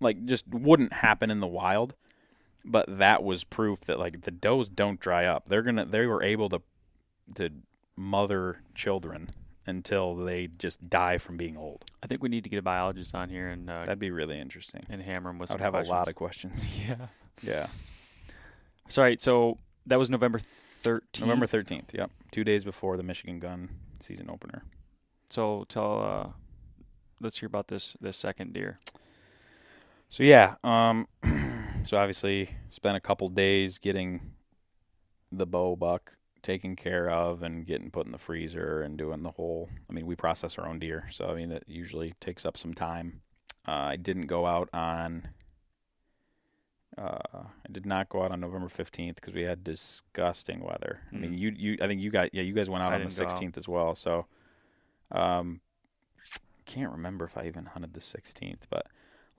like 0.00 0.24
just 0.24 0.48
wouldn't 0.48 0.94
happen 0.94 1.30
in 1.30 1.40
the 1.40 1.46
wild. 1.46 1.94
But 2.64 2.86
that 2.98 3.22
was 3.22 3.44
proof 3.44 3.80
that 3.82 3.98
like 3.98 4.22
the 4.22 4.30
does 4.30 4.70
don't 4.70 4.98
dry 4.98 5.26
up. 5.26 5.50
They're 5.50 5.60
gonna, 5.60 5.84
they 5.84 6.06
were 6.06 6.22
able 6.22 6.48
to, 6.48 6.62
to 7.34 7.50
mother 7.94 8.62
children 8.74 9.32
until 9.66 10.14
they 10.14 10.46
just 10.46 10.88
die 10.88 11.18
from 11.18 11.36
being 11.36 11.58
old. 11.58 11.84
I 12.02 12.06
think 12.06 12.22
we 12.22 12.30
need 12.30 12.44
to 12.44 12.50
get 12.50 12.56
a 12.56 12.62
biologist 12.62 13.14
on 13.14 13.28
here 13.28 13.48
and 13.48 13.68
uh, 13.68 13.80
That'd 13.80 13.98
be 13.98 14.10
really 14.10 14.40
interesting. 14.40 14.86
and 14.88 15.02
hammer 15.02 15.28
him 15.28 15.38
with 15.38 15.50
I 15.50 15.54
would 15.54 15.60
have 15.60 15.74
a 15.74 15.82
lot 15.82 16.08
of 16.08 16.14
questions. 16.14 16.66
Yeah. 16.88 17.08
yeah. 17.42 17.66
Sorry. 18.88 19.18
So 19.20 19.58
that 19.84 19.98
was 19.98 20.08
November 20.08 20.38
thirteenth. 20.38 21.20
November 21.20 21.46
13th, 21.46 21.92
yep. 21.92 22.10
Two 22.30 22.44
days 22.44 22.64
before 22.64 22.96
the 22.96 23.02
Michigan 23.02 23.38
gun 23.40 23.68
season 24.04 24.30
opener. 24.30 24.64
So 25.30 25.64
tell. 25.68 26.00
Uh, 26.00 26.28
let's 27.20 27.38
hear 27.38 27.46
about 27.46 27.68
this 27.68 27.96
this 28.00 28.16
second 28.16 28.52
deer. 28.52 28.78
So, 30.08 30.22
yeah. 30.22 30.54
Um, 30.62 31.08
so, 31.84 31.96
obviously, 31.96 32.50
spent 32.70 32.96
a 32.96 33.00
couple 33.00 33.28
days 33.28 33.78
getting 33.78 34.32
the 35.32 35.46
bow 35.46 35.74
buck 35.74 36.12
taken 36.42 36.76
care 36.76 37.10
of 37.10 37.42
and 37.42 37.66
getting 37.66 37.90
put 37.90 38.06
in 38.06 38.12
the 38.12 38.18
freezer 38.18 38.82
and 38.82 38.96
doing 38.96 39.22
the 39.22 39.32
whole. 39.32 39.68
I 39.90 39.92
mean, 39.92 40.06
we 40.06 40.14
process 40.14 40.56
our 40.58 40.68
own 40.68 40.78
deer. 40.78 41.08
So, 41.10 41.26
I 41.26 41.34
mean, 41.34 41.50
it 41.50 41.64
usually 41.66 42.14
takes 42.20 42.46
up 42.46 42.56
some 42.56 42.74
time. 42.74 43.22
Uh, 43.66 43.72
I 43.90 43.96
didn't 43.96 44.26
go 44.26 44.46
out 44.46 44.68
on. 44.72 45.28
Uh, 46.96 47.18
I 47.34 47.72
did 47.72 47.86
not 47.86 48.08
go 48.08 48.22
out 48.22 48.30
on 48.30 48.40
November 48.40 48.68
fifteenth 48.68 49.16
because 49.16 49.34
we 49.34 49.42
had 49.42 49.64
disgusting 49.64 50.60
weather. 50.60 51.00
I 51.12 51.16
mean, 51.16 51.32
Mm. 51.32 51.38
you 51.38 51.52
you 51.56 51.78
I 51.82 51.86
think 51.88 52.00
you 52.00 52.10
got 52.10 52.32
yeah 52.34 52.42
you 52.42 52.52
guys 52.54 52.70
went 52.70 52.82
out 52.84 52.92
I 52.92 52.96
on 52.96 53.00
the 53.00 53.06
didn't 53.08 53.18
go 53.18 53.24
out. 53.24 53.30
sixteenth 53.30 53.56
as 53.56 53.66
well. 53.68 53.94
So, 53.96 54.26
um, 55.10 55.60
can't 56.66 56.92
remember 56.92 57.24
if 57.24 57.36
I 57.36 57.46
even 57.46 57.66
hunted 57.66 57.94
the 57.94 58.00
sixteenth. 58.00 58.66
But 58.70 58.86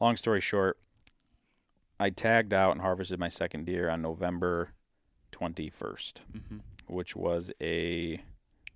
long 0.01 0.17
story 0.17 0.41
short, 0.41 0.77
I 1.99 2.09
tagged 2.09 2.53
out 2.53 2.71
and 2.73 2.81
harvested 2.81 3.19
my 3.19 3.29
second 3.29 3.65
deer 3.65 3.89
on 3.89 4.01
November 4.01 4.71
twenty 5.31 5.69
first 5.69 6.21
Mm-hmm. 6.35 6.57
which 6.87 7.15
was 7.15 7.51
a 7.61 8.21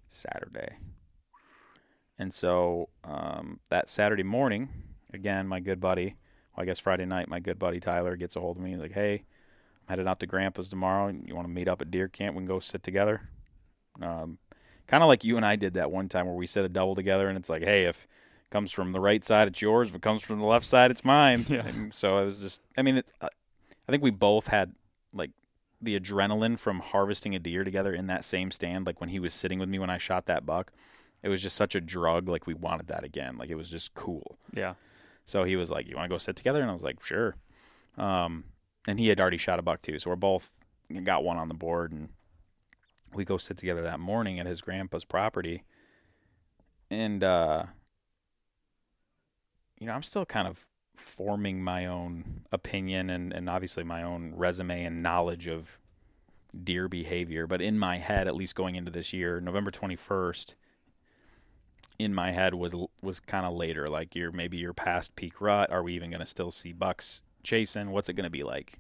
Saturday. 0.08 0.78
And 2.18 2.34
so 2.34 2.90
um, 3.04 3.60
that 3.70 3.88
Saturday 3.88 4.24
morning, 4.24 4.70
again, 5.14 5.48
my 5.48 5.60
good 5.60 5.80
buddy, 5.80 6.16
well, 6.56 6.64
I 6.64 6.66
guess 6.66 6.80
Friday 6.80 7.06
night, 7.06 7.28
my 7.28 7.40
good 7.40 7.60
buddy 7.60 7.80
Tyler 7.80 8.16
gets 8.16 8.36
a 8.36 8.40
hold 8.40 8.58
of 8.58 8.64
me 8.64 8.76
like, 8.76 8.94
"Hey, 8.94 9.14
I'm 9.14 9.88
headed 9.90 10.08
out 10.08 10.20
to 10.22 10.28
Grandpa's 10.28 10.70
tomorrow. 10.70 11.08
You 11.08 11.36
want 11.36 11.48
to 11.48 11.54
meet 11.54 11.68
up 11.68 11.82
at 11.82 11.92
deer 11.92 12.08
camp? 12.08 12.36
We 12.36 12.42
can 12.42 12.48
go 12.48 12.60
sit 12.60 12.84
together." 12.84 13.22
Um, 14.02 14.38
kind 14.88 15.04
of 15.04 15.08
like 15.08 15.24
you 15.24 15.38
and 15.38 15.46
I 15.46 15.56
did 15.56 15.74
that 15.76 15.92
one 15.92 16.10
time 16.10 16.26
where 16.26 16.36
we 16.36 16.48
set 16.48 16.66
a 16.66 16.70
double 16.70 16.96
together, 16.96 17.28
and 17.28 17.38
it's 17.38 17.50
like, 17.50 17.64
"Hey, 17.64 17.86
if 17.86 18.04
it 18.04 18.50
comes 18.52 18.72
from 18.72 18.92
the 18.92 19.00
right 19.00 19.24
side, 19.24 19.48
it's 19.48 19.62
yours. 19.62 19.90
If 19.90 19.96
it 19.96 20.02
comes 20.02 20.22
from 20.22 20.40
the 20.40 20.46
left 20.46 20.66
side, 20.66 20.92
it's 20.92 21.06
mine." 21.06 21.46
Yeah. 21.50 21.66
And 21.66 21.94
so 21.94 22.18
it 22.20 22.26
was 22.26 22.40
just, 22.40 22.64
I 22.78 22.82
mean, 22.82 22.98
it, 22.98 23.12
uh, 23.22 23.30
I 23.88 23.92
think 23.92 24.04
we 24.04 24.12
both 24.12 24.48
had 24.48 24.74
like 25.14 25.32
the 25.82 26.00
adrenaline 26.00 26.60
from 26.60 26.80
harvesting 26.80 27.34
a 27.36 27.40
deer 27.40 27.64
together 27.64 27.94
in 27.94 28.08
that 28.08 28.26
same 28.26 28.52
stand, 28.52 28.86
like 28.86 29.00
when 29.00 29.10
he 29.10 29.20
was 29.20 29.34
sitting 29.34 29.60
with 29.60 29.70
me 29.70 29.80
when 29.80 29.90
I 29.90 29.98
shot 29.98 30.26
that 30.26 30.46
buck. 30.46 30.72
It 31.22 31.30
was 31.30 31.42
just 31.42 31.56
such 31.56 31.76
a 31.76 31.82
drug. 31.82 32.30
Like 32.30 32.48
we 32.48 32.54
wanted 32.54 32.88
that 32.88 33.04
again. 33.04 33.38
Like 33.38 33.50
it 33.50 33.56
was 33.56 33.70
just 33.70 33.94
cool. 33.94 34.38
Yeah. 34.54 34.76
So 35.26 35.44
he 35.44 35.56
was 35.56 35.70
like, 35.70 35.88
"You 35.88 35.96
want 35.96 36.10
to 36.10 36.14
go 36.14 36.18
sit 36.18 36.36
together?" 36.36 36.62
And 36.62 36.70
I 36.70 36.74
was 36.74 36.84
like, 36.84 37.04
"Sure." 37.04 37.36
Um, 37.98 38.46
and 38.88 39.00
he 39.00 39.10
had 39.10 39.20
already 39.20 39.38
shot 39.38 39.60
a 39.60 39.62
buck 39.62 39.82
too, 39.82 40.00
so 40.00 40.10
we're 40.10 40.16
both 40.16 40.64
got 41.04 41.24
one 41.24 41.38
on 41.38 41.48
the 41.48 41.54
board, 41.54 41.92
and 41.92 42.10
we 43.14 43.26
go 43.26 43.38
sit 43.38 43.58
together 43.58 43.82
that 43.82 44.00
morning 44.00 44.40
at 44.40 44.46
his 44.46 44.62
grandpa's 44.62 45.06
property. 45.06 45.64
And 46.90 47.24
uh, 47.24 47.66
you 49.80 49.88
know, 49.88 49.94
I'm 49.94 50.04
still 50.04 50.26
kind 50.26 50.48
of 50.48 50.68
forming 50.96 51.64
my 51.64 51.86
own 51.86 52.42
opinion 52.52 53.10
and, 53.10 53.32
and 53.32 53.50
obviously 53.50 53.84
my 53.84 54.04
own 54.04 54.34
resume 54.36 54.84
and 54.84 55.02
knowledge 55.02 55.48
of 55.48 55.80
deer 56.64 56.88
behavior. 56.88 57.48
But 57.48 57.62
in 57.62 57.80
my 57.80 57.98
head, 57.98 58.28
at 58.28 58.36
least 58.36 58.56
going 58.56 58.76
into 58.76 58.92
this 58.92 59.14
year, 59.14 59.40
November 59.40 59.72
21st, 59.72 60.56
in 62.00 62.14
my 62.16 62.32
head 62.32 62.56
was 62.56 62.76
was 63.02 63.20
kind 63.20 63.46
of 63.46 63.54
later. 63.54 63.88
Like 63.88 64.16
you're 64.16 64.32
maybe 64.32 64.58
you're 64.58 64.74
past 64.74 65.16
peak 65.16 65.42
rut. 65.42 65.70
Are 65.70 65.84
we 65.84 65.94
even 65.94 66.10
going 66.10 66.22
to 66.22 66.26
still 66.26 66.50
see 66.50 66.72
bucks 66.72 67.22
chasing? 67.44 67.92
What's 67.92 68.10
it 68.10 68.14
going 68.14 68.24
to 68.24 68.30
be 68.32 68.44
like? 68.44 68.80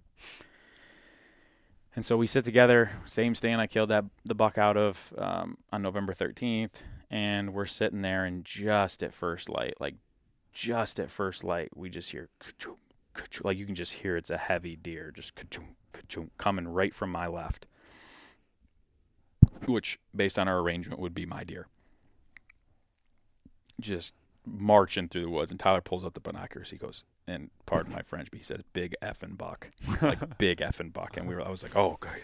And 1.95 2.05
so 2.05 2.15
we 2.15 2.27
sit 2.27 2.45
together, 2.45 2.91
same 3.05 3.35
stand 3.35 3.59
I 3.59 3.67
killed 3.67 3.89
that 3.89 4.05
the 4.23 4.35
buck 4.35 4.57
out 4.57 4.77
of 4.77 5.13
um, 5.17 5.57
on 5.71 5.81
November 5.81 6.13
13th, 6.13 6.83
and 7.09 7.53
we're 7.53 7.65
sitting 7.65 8.03
there, 8.03 8.25
and 8.25 8.45
just 8.45 9.03
at 9.03 9.13
first 9.13 9.49
light, 9.49 9.73
like 9.79 9.95
just 10.53 10.99
at 10.99 11.09
first 11.09 11.43
light, 11.43 11.75
we 11.75 11.89
just 11.89 12.11
hear 12.11 12.29
like 13.43 13.57
you 13.57 13.65
can 13.65 13.75
just 13.75 13.93
hear 13.93 14.15
it's 14.15 14.29
a 14.29 14.37
heavy 14.37 14.75
deer, 14.75 15.11
just 15.13 15.33
coming 16.37 16.67
right 16.67 16.93
from 16.93 17.11
my 17.11 17.27
left, 17.27 17.65
which 19.65 19.99
based 20.15 20.39
on 20.39 20.47
our 20.47 20.59
arrangement 20.59 21.01
would 21.01 21.15
be 21.15 21.25
my 21.25 21.43
deer. 21.43 21.67
Just 23.79 24.13
marching 24.45 25.07
through 25.07 25.21
the 25.21 25.29
woods, 25.29 25.51
and 25.51 25.59
Tyler 25.59 25.81
pulls 25.81 26.03
up 26.03 26.13
the 26.13 26.19
binoculars. 26.19 26.71
He 26.71 26.77
goes, 26.77 27.03
and 27.27 27.49
pardon 27.65 27.93
my 27.93 28.01
French, 28.01 28.29
but 28.31 28.37
he 28.37 28.43
says, 28.43 28.63
"Big 28.73 28.95
effing 29.01 29.37
buck," 29.37 29.71
like 30.01 30.37
big 30.37 30.59
effing 30.59 30.91
buck, 30.91 31.17
and 31.17 31.27
we 31.27 31.35
were. 31.35 31.41
I 31.41 31.49
was 31.49 31.63
like, 31.63 31.75
"Oh, 31.75 31.97
God," 31.99 32.15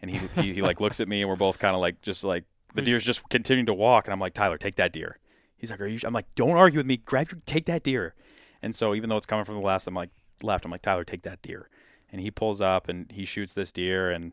and 0.00 0.10
he 0.10 0.20
he, 0.40 0.54
he 0.54 0.62
like 0.62 0.80
looks 0.80 1.00
at 1.00 1.08
me, 1.08 1.20
and 1.20 1.28
we're 1.28 1.36
both 1.36 1.58
kind 1.58 1.74
of 1.74 1.80
like 1.80 2.00
just 2.02 2.24
like 2.24 2.44
the 2.74 2.82
deer's 2.82 3.04
just 3.04 3.28
continuing 3.28 3.66
to 3.66 3.74
walk, 3.74 4.06
and 4.06 4.12
I'm 4.12 4.20
like, 4.20 4.34
Tyler, 4.34 4.58
take 4.58 4.76
that 4.76 4.92
deer. 4.92 5.18
He's 5.56 5.70
like, 5.70 5.80
"Are 5.80 5.86
you?" 5.86 5.98
I'm 6.04 6.12
like, 6.12 6.32
"Don't 6.34 6.56
argue 6.56 6.78
with 6.78 6.86
me. 6.86 6.96
Grab 6.96 7.30
your, 7.30 7.40
take 7.46 7.66
that 7.66 7.82
deer." 7.82 8.14
And 8.62 8.74
so 8.74 8.94
even 8.94 9.10
though 9.10 9.16
it's 9.16 9.26
coming 9.26 9.44
from 9.44 9.56
the 9.56 9.60
left, 9.60 9.86
I'm 9.86 9.94
like 9.94 10.10
left. 10.42 10.64
I'm 10.64 10.70
like, 10.70 10.82
Tyler, 10.82 11.04
take 11.04 11.22
that 11.22 11.42
deer. 11.42 11.68
And 12.10 12.20
he 12.20 12.30
pulls 12.30 12.60
up 12.60 12.88
and 12.88 13.10
he 13.10 13.24
shoots 13.24 13.52
this 13.54 13.72
deer, 13.72 14.10
and 14.10 14.32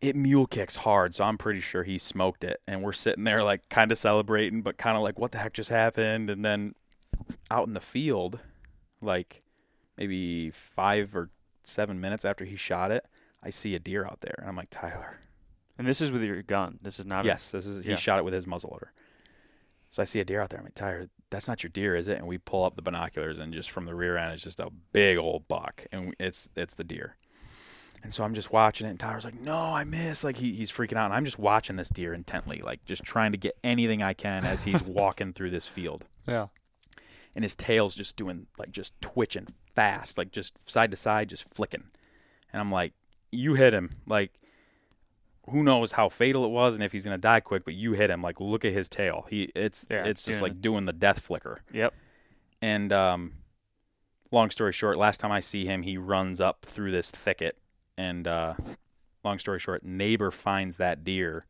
it 0.00 0.16
mule 0.16 0.46
kicks 0.46 0.76
hard, 0.76 1.14
so 1.14 1.24
I'm 1.24 1.36
pretty 1.38 1.60
sure 1.60 1.82
he 1.82 1.98
smoked 1.98 2.44
it. 2.44 2.60
And 2.66 2.82
we're 2.82 2.92
sitting 2.92 3.24
there 3.24 3.42
like 3.44 3.68
kind 3.68 3.92
of 3.92 3.98
celebrating, 3.98 4.62
but 4.62 4.76
kind 4.78 4.96
of 4.96 5.02
like, 5.02 5.18
what 5.18 5.32
the 5.32 5.38
heck 5.38 5.52
just 5.52 5.70
happened? 5.70 6.30
And 6.30 6.44
then 6.44 6.74
out 7.50 7.66
in 7.68 7.74
the 7.74 7.80
field, 7.80 8.40
like 9.02 9.40
maybe 9.98 10.50
five 10.50 11.14
or 11.14 11.30
seven 11.64 12.00
minutes 12.00 12.24
after 12.24 12.44
he 12.44 12.56
shot 12.56 12.90
it, 12.90 13.04
I 13.42 13.50
see 13.50 13.74
a 13.74 13.78
deer 13.78 14.04
out 14.04 14.20
there, 14.20 14.34
and 14.38 14.48
I'm 14.48 14.56
like, 14.56 14.70
Tyler. 14.70 15.18
And 15.78 15.86
this 15.88 16.00
is 16.02 16.10
with 16.12 16.22
your 16.22 16.42
gun. 16.42 16.78
This 16.82 16.98
is 17.00 17.06
not. 17.06 17.24
Yes, 17.24 17.50
this 17.50 17.66
is. 17.66 17.84
He 17.84 17.90
Yeah. 17.90 17.96
shot 17.96 18.18
it 18.18 18.24
with 18.24 18.34
his 18.34 18.44
muzzleloader. 18.44 18.88
So 19.88 20.02
I 20.02 20.04
see 20.04 20.20
a 20.20 20.24
deer 20.24 20.40
out 20.42 20.50
there. 20.50 20.58
I'm 20.58 20.64
like, 20.66 20.74
Tyler, 20.74 21.06
that's 21.30 21.48
not 21.48 21.62
your 21.62 21.70
deer, 21.70 21.96
is 21.96 22.06
it? 22.06 22.18
And 22.18 22.26
we 22.26 22.36
pull 22.38 22.64
up 22.64 22.76
the 22.76 22.82
binoculars, 22.82 23.38
and 23.38 23.52
just 23.52 23.70
from 23.70 23.86
the 23.86 23.94
rear 23.94 24.16
end, 24.18 24.34
it's 24.34 24.42
just 24.42 24.60
a 24.60 24.70
big 24.92 25.16
old 25.16 25.48
buck, 25.48 25.86
and 25.90 26.14
it's 26.20 26.48
it's 26.54 26.74
the 26.74 26.84
deer. 26.84 27.16
And 28.02 28.14
so 28.14 28.24
I'm 28.24 28.34
just 28.34 28.50
watching 28.50 28.86
it, 28.86 28.90
and 28.90 28.98
Tyler's 28.98 29.24
like, 29.24 29.38
"No, 29.38 29.56
I 29.56 29.84
missed!" 29.84 30.24
Like 30.24 30.36
he, 30.36 30.52
he's 30.52 30.72
freaking 30.72 30.96
out, 30.96 31.06
and 31.06 31.14
I'm 31.14 31.24
just 31.24 31.38
watching 31.38 31.76
this 31.76 31.90
deer 31.90 32.14
intently, 32.14 32.60
like 32.60 32.84
just 32.86 33.04
trying 33.04 33.32
to 33.32 33.38
get 33.38 33.58
anything 33.62 34.02
I 34.02 34.14
can 34.14 34.44
as 34.44 34.62
he's 34.62 34.82
walking 34.84 35.32
through 35.32 35.50
this 35.50 35.68
field. 35.68 36.06
Yeah. 36.26 36.46
And 37.34 37.44
his 37.44 37.54
tail's 37.54 37.94
just 37.94 38.16
doing 38.16 38.46
like 38.58 38.72
just 38.72 38.98
twitching 39.00 39.48
fast, 39.74 40.16
like 40.16 40.32
just 40.32 40.54
side 40.68 40.90
to 40.90 40.96
side, 40.96 41.28
just 41.28 41.44
flicking. 41.54 41.84
And 42.52 42.60
I'm 42.60 42.72
like, 42.72 42.94
"You 43.30 43.54
hit 43.54 43.74
him!" 43.74 43.96
Like 44.06 44.32
who 45.50 45.62
knows 45.62 45.92
how 45.92 46.08
fatal 46.08 46.44
it 46.44 46.50
was 46.50 46.74
and 46.74 46.84
if 46.84 46.92
he's 46.92 47.04
gonna 47.04 47.18
die 47.18 47.40
quick, 47.40 47.64
but 47.64 47.74
you 47.74 47.92
hit 47.92 48.10
him. 48.10 48.22
Like 48.22 48.40
look 48.40 48.64
at 48.64 48.72
his 48.72 48.88
tail. 48.88 49.26
He 49.28 49.50
it's 49.54 49.86
Yeah, 49.90 50.04
it's 50.04 50.24
just 50.24 50.42
like 50.42 50.60
doing 50.60 50.86
the 50.86 50.92
death 50.92 51.20
flicker. 51.20 51.60
Yep. 51.72 51.94
And 52.62 52.92
um, 52.92 53.32
long 54.30 54.50
story 54.50 54.72
short, 54.72 54.96
last 54.96 55.18
time 55.18 55.32
I 55.32 55.40
see 55.40 55.64
him, 55.64 55.82
he 55.82 55.96
runs 55.96 56.40
up 56.40 56.64
through 56.64 56.90
this 56.90 57.10
thicket. 57.10 57.58
And 58.00 58.26
uh, 58.26 58.54
long 59.24 59.38
story 59.38 59.58
short, 59.58 59.84
neighbor 59.84 60.30
finds 60.30 60.78
that 60.78 61.04
deer 61.04 61.44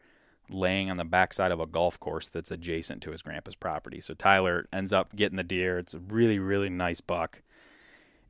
laying 0.50 0.90
on 0.90 0.96
the 0.96 1.04
backside 1.04 1.52
of 1.52 1.60
a 1.60 1.66
golf 1.66 2.00
course 2.00 2.28
that's 2.28 2.50
adjacent 2.50 3.02
to 3.02 3.12
his 3.12 3.22
grandpa's 3.22 3.54
property. 3.54 4.00
So 4.00 4.14
Tyler 4.14 4.66
ends 4.72 4.92
up 4.92 5.14
getting 5.14 5.36
the 5.36 5.44
deer. 5.44 5.78
It's 5.78 5.94
a 5.94 6.00
really 6.00 6.40
really 6.40 6.68
nice 6.68 7.00
buck. 7.00 7.42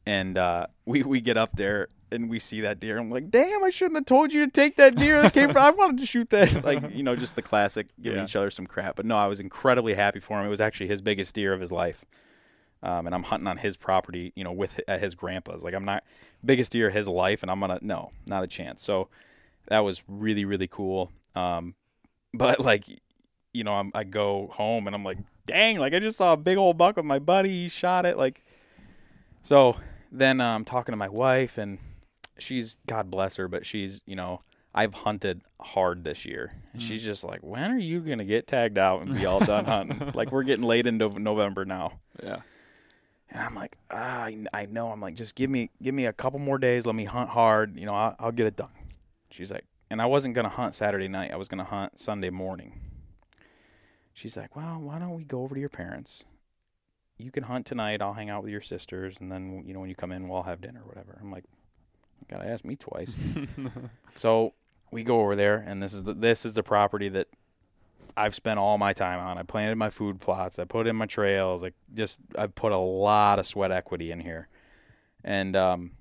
And 0.05 0.37
uh, 0.37 0.67
we 0.85 1.03
we 1.03 1.21
get 1.23 1.39
up 1.39 1.57
there 1.57 1.89
and 2.13 2.29
we 2.29 2.39
see 2.41 2.61
that 2.63 2.79
deer. 2.79 2.99
I'm 2.99 3.09
like, 3.11 3.31
damn, 3.31 3.65
I 3.65 3.71
shouldn't 3.71 3.97
have 3.97 4.05
told 4.05 4.33
you 4.35 4.45
to 4.45 4.51
take 4.51 4.77
that 4.77 4.97
deer 4.97 5.23
that 5.23 5.33
came 5.33 5.49
from. 5.53 5.63
I 5.63 5.71
wanted 5.71 5.99
to 6.01 6.07
shoot 6.07 6.29
that. 6.31 6.63
Like, 6.65 6.95
you 6.95 7.03
know, 7.03 7.17
just 7.17 7.37
the 7.37 7.43
classic 7.43 7.87
giving 8.03 8.19
Yeah. 8.19 8.25
each 8.25 8.37
other 8.37 8.51
some 8.51 8.67
crap. 8.67 8.97
But 8.97 9.07
no, 9.07 9.17
I 9.17 9.29
was 9.29 9.41
incredibly 9.41 9.95
happy 9.95 10.21
for 10.21 10.39
him. 10.39 10.45
It 10.47 10.51
was 10.51 10.61
actually 10.61 10.89
his 10.89 11.01
biggest 11.01 11.35
deer 11.35 11.53
of 11.55 11.61
his 11.61 11.73
life. 11.73 12.05
Um, 12.83 13.07
and 13.07 13.15
I'm 13.15 13.25
hunting 13.25 13.49
on 13.49 13.59
his 13.59 13.77
property, 13.77 14.33
you 14.35 14.45
know, 14.45 14.53
with 14.53 14.81
at 14.89 15.01
his 15.01 15.15
grandpa's. 15.15 15.63
Like, 15.63 15.75
I'm 15.75 15.85
not 15.85 16.05
biggest 16.45 16.73
deer 16.73 16.89
of 16.89 16.95
his 16.95 17.09
life, 17.09 17.43
and 17.43 17.51
I'm 17.51 17.61
gonna 17.61 17.79
no, 17.83 18.11
not 18.27 18.43
a 18.43 18.47
chance. 18.47 18.83
So 18.83 19.09
that 19.69 19.81
was 19.81 20.03
really 20.09 20.45
really 20.45 20.69
cool. 20.69 21.13
Um, 21.35 21.75
but 22.35 22.61
like, 22.61 22.85
you 23.53 23.65
know, 23.65 23.75
I'm, 23.75 23.91
I 23.95 24.05
go 24.05 24.49
home 24.53 24.87
and 24.87 24.95
I'm 24.95 25.05
like, 25.05 25.19
dang, 25.47 25.79
like 25.79 25.93
I 25.93 25.99
just 25.99 26.17
saw 26.17 26.33
a 26.33 26.37
big 26.37 26.57
old 26.57 26.79
buck 26.79 26.97
with 26.97 27.05
my 27.05 27.19
buddy. 27.19 27.63
He 27.63 27.69
shot 27.69 28.07
it. 28.07 28.17
Like, 28.17 28.45
so 29.43 29.77
then 30.13 30.41
I'm 30.41 30.65
talking 30.65 30.93
to 30.93 30.97
my 30.97 31.09
wife, 31.09 31.59
and 31.59 31.79
she's 32.39 32.79
God 32.87 33.11
bless 33.11 33.37
her, 33.37 33.49
but 33.49 33.67
she's 33.67 34.01
you 34.07 34.17
know 34.17 34.41
I've 34.75 34.95
hunted 34.95 35.43
hard 35.61 36.05
this 36.05 36.25
year, 36.25 36.53
and 36.73 36.81
she's 36.81 37.05
just 37.05 37.25
like, 37.25 37.41
when 37.41 37.71
are 37.73 37.79
you 37.79 38.01
gonna 38.01 38.25
get 38.25 38.47
tagged 38.47 38.79
out 38.79 39.03
and 39.03 39.15
be 39.15 39.27
all 39.27 39.41
done 39.41 39.65
hunting? 39.67 40.13
like 40.15 40.33
we're 40.33 40.45
getting 40.45 40.65
late 40.65 40.87
into 40.87 41.09
November 41.19 41.65
now. 41.65 42.01
Yeah. 42.23 42.41
And 43.31 43.43
I'm 43.43 43.55
like, 43.55 43.77
ah, 43.91 44.25
I, 44.25 44.45
I 44.53 44.67
know. 44.67 44.91
I'm 44.91 45.01
like, 45.01 45.15
just 45.15 45.35
give 45.35 45.51
me, 45.51 45.71
give 45.83 45.95
me 45.95 46.07
a 46.07 46.13
couple 46.13 46.41
more 46.41 46.59
days. 46.59 46.85
Let 46.85 46.95
me 46.95 47.05
hunt 47.05 47.31
hard. 47.31 47.79
You 47.79 47.87
know, 47.87 47.95
I'll, 47.95 48.17
I'll 48.19 48.33
get 48.33 48.47
it 48.47 48.57
done. 48.57 48.71
She's 49.31 49.53
like, 49.53 49.65
and 49.91 50.01
I 50.01 50.07
wasn't 50.07 50.35
gonna 50.35 50.49
hunt 50.49 50.75
Saturday 50.75 51.09
night. 51.09 51.33
I 51.33 51.37
was 51.37 51.49
gonna 51.49 51.65
hunt 51.65 51.99
Sunday 51.99 52.31
morning. 52.31 52.81
She's 54.15 54.37
like, 54.37 54.55
well, 54.55 54.81
why 54.81 54.99
don't 54.99 55.17
we 55.17 55.25
go 55.25 55.43
over 55.43 55.55
to 55.55 55.61
your 55.61 55.69
parents? 55.69 56.25
You 57.19 57.31
can 57.31 57.45
hunt 57.45 57.67
tonight. 57.67 58.01
I'll 58.01 58.15
hang 58.15 58.31
out 58.31 58.43
with 58.43 58.53
your 58.53 58.61
sisters, 58.61 59.21
and 59.21 59.31
then 59.31 59.65
you 59.67 59.75
know 59.75 59.81
when 59.81 59.89
you 59.89 59.95
come 59.95 60.13
in, 60.13 60.29
we'll 60.29 60.45
have 60.45 60.61
dinner 60.61 60.81
or 60.81 60.87
whatever. 60.87 61.19
I'm 61.21 61.31
like, 61.31 61.45
gotta 62.29 62.47
ask 62.47 62.65
me 62.65 62.77
twice. 62.77 63.17
so 64.15 64.55
we 64.93 65.03
go 65.03 65.21
over 65.21 65.37
there, 65.37 65.57
and 65.67 65.83
this 65.83 65.93
is 65.93 66.05
the 66.05 66.15
this 66.15 66.47
is 66.47 66.55
the 66.55 66.63
property 66.63 67.09
that 67.11 67.29
I've 68.21 68.35
spent 68.35 68.59
all 68.59 68.77
my 68.77 68.93
time 68.93 69.19
on. 69.19 69.39
I 69.39 69.43
planted 69.43 69.77
my 69.77 69.91
food 69.91 70.21
plots. 70.21 70.59
I 70.59 70.65
put 70.65 70.87
in 70.87 70.95
my 70.95 71.07
trails. 71.07 71.63
Like 71.63 71.75
just 71.95 72.21
I 72.37 72.47
put 72.47 72.73
a 72.73 72.79
lot 72.79 73.39
of 73.39 73.47
sweat 73.47 73.73
equity 73.73 74.11
in 74.11 74.21
here, 74.21 74.49
and 75.25 75.57
um, 75.57 75.93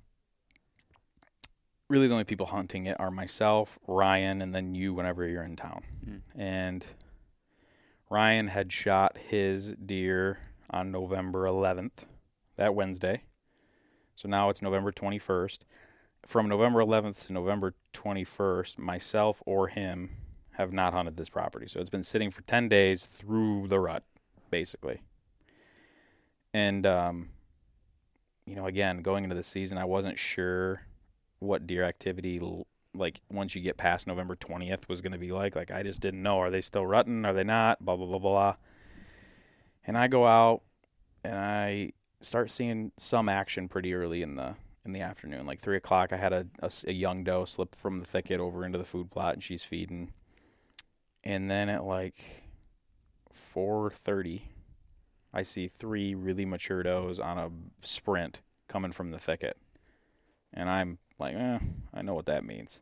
really 1.88 2.06
the 2.06 2.14
only 2.14 2.24
people 2.24 2.46
hunting 2.46 2.86
it 2.86 2.98
are 3.00 3.10
myself, 3.10 3.78
Ryan, 3.86 4.42
and 4.42 4.54
then 4.54 4.74
you 4.74 4.92
whenever 4.92 5.26
you're 5.26 5.42
in 5.42 5.56
town. 5.56 5.82
Mm. 6.06 6.20
And 6.36 6.86
Ryan 8.10 8.48
had 8.48 8.70
shot 8.70 9.16
his 9.16 9.72
deer 9.72 10.40
on 10.68 10.92
November 10.92 11.44
11th, 11.44 12.04
that 12.56 12.74
Wednesday. 12.74 13.22
So 14.14 14.28
now 14.28 14.50
it's 14.50 14.60
November 14.60 14.92
21st. 14.92 15.60
From 16.26 16.48
November 16.48 16.80
11th 16.80 17.26
to 17.26 17.32
November 17.32 17.74
21st, 17.94 18.78
myself 18.78 19.42
or 19.46 19.68
him 19.68 20.10
have 20.52 20.72
not 20.72 20.92
hunted 20.92 21.16
this 21.16 21.28
property. 21.28 21.66
So 21.68 21.80
it's 21.80 21.90
been 21.90 22.02
sitting 22.02 22.30
for 22.30 22.42
10 22.42 22.68
days 22.68 23.06
through 23.06 23.68
the 23.68 23.78
rut, 23.78 24.04
basically. 24.50 25.00
And, 26.52 26.84
um, 26.86 27.28
you 28.46 28.56
know, 28.56 28.66
again, 28.66 29.02
going 29.02 29.24
into 29.24 29.36
the 29.36 29.42
season, 29.42 29.78
I 29.78 29.84
wasn't 29.84 30.18
sure 30.18 30.82
what 31.38 31.66
deer 31.66 31.84
activity, 31.84 32.40
like 32.94 33.20
once 33.32 33.54
you 33.54 33.62
get 33.62 33.76
past 33.76 34.06
November 34.06 34.36
20th, 34.36 34.88
was 34.88 35.00
going 35.00 35.12
to 35.12 35.18
be 35.18 35.32
like. 35.32 35.54
Like, 35.54 35.70
I 35.70 35.82
just 35.82 36.00
didn't 36.00 36.22
know. 36.22 36.38
Are 36.38 36.50
they 36.50 36.60
still 36.60 36.86
rutting? 36.86 37.24
Are 37.24 37.32
they 37.32 37.44
not? 37.44 37.84
Blah, 37.84 37.96
blah, 37.96 38.06
blah, 38.06 38.18
blah. 38.18 38.56
And 39.86 39.96
I 39.96 40.08
go 40.08 40.26
out 40.26 40.62
and 41.24 41.36
I 41.36 41.92
start 42.20 42.50
seeing 42.50 42.92
some 42.96 43.28
action 43.28 43.68
pretty 43.68 43.94
early 43.94 44.22
in 44.22 44.36
the 44.36 44.56
in 44.84 44.92
the 44.92 45.00
afternoon, 45.00 45.46
like 45.46 45.60
three 45.60 45.76
o'clock. 45.76 46.12
I 46.12 46.16
had 46.16 46.32
a 46.32 46.46
a 46.86 46.92
young 46.92 47.24
doe 47.24 47.44
slip 47.44 47.74
from 47.74 48.00
the 48.00 48.06
thicket 48.06 48.40
over 48.40 48.64
into 48.64 48.78
the 48.78 48.84
food 48.84 49.10
plot, 49.10 49.34
and 49.34 49.42
she's 49.42 49.64
feeding. 49.64 50.12
And 51.22 51.50
then 51.50 51.68
at 51.68 51.84
like 51.84 52.44
four 53.32 53.90
thirty, 53.90 54.44
I 55.32 55.42
see 55.42 55.68
three 55.68 56.14
really 56.14 56.44
mature 56.44 56.82
does 56.82 57.20
on 57.20 57.38
a 57.38 57.50
sprint 57.86 58.40
coming 58.68 58.92
from 58.92 59.10
the 59.10 59.18
thicket, 59.18 59.56
and 60.52 60.70
I'm 60.70 60.98
like, 61.18 61.34
eh, 61.34 61.58
I 61.92 62.02
know 62.02 62.14
what 62.14 62.26
that 62.26 62.44
means. 62.44 62.80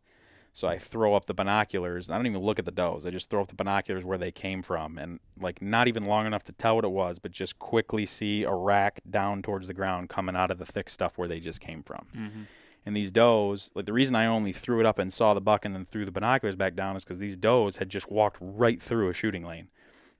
So 0.53 0.67
I 0.67 0.79
throw 0.79 1.15
up 1.15 1.27
the 1.27 1.35
binoculars. 1.35 2.11
I 2.11 2.17
don't 2.17 2.27
even 2.27 2.41
look 2.43 2.59
at 2.59 2.65
the 2.65 2.73
does. 2.73 3.07
I 3.07 3.11
just 3.11 3.31
throw 3.31 3.41
up 3.41 3.49
the 3.49 3.55
binoculars 3.55 4.05
where 4.05 4.19
they 4.19 4.31
came 4.31 4.63
from, 4.63 4.99
and 4.99 5.21
like 5.41 5.61
not 5.63 5.89
even 5.89 6.05
long 6.05 6.27
enough 6.27 6.45
to 6.45 6.53
tell 6.53 6.77
what 6.77 6.85
it 6.85 6.91
was, 6.91 7.19
but 7.19 7.33
just 7.33 7.59
quickly 7.59 8.07
see 8.07 8.45
a 8.45 8.55
rack 8.55 9.01
down 9.09 9.43
towards 9.43 9.67
the 9.67 9.75
ground 9.75 10.09
coming 10.09 10.37
out 10.37 10.51
of 10.51 10.59
the 10.59 10.65
thick 10.65 10.91
stuff 10.91 11.19
where 11.19 11.29
they 11.29 11.41
just 11.41 11.61
came 11.61 11.83
from. 11.83 12.07
Mm-hmm. 12.17 12.43
And 12.87 12.97
these 12.97 13.13
does, 13.13 13.71
like 13.75 13.85
the 13.85 13.93
reason 13.93 14.17
I 14.17 14.25
only 14.27 14.53
threw 14.53 14.81
it 14.81 14.87
up 14.87 14.99
and 14.99 15.13
saw 15.13 15.35
the 15.35 15.41
buck 15.43 15.65
and 15.67 15.75
then 15.75 15.85
threw 15.85 16.05
the 16.07 16.13
binoculars 16.13 16.57
back 16.57 16.75
down 16.75 16.97
is 16.97 17.05
because 17.05 17.19
these 17.19 17.37
does 17.37 17.77
had 17.77 17.91
just 17.91 18.11
walked 18.11 18.39
right 18.41 18.81
through 18.81 19.11
a 19.11 19.13
shooting 19.13 19.45
lane. 19.45 19.69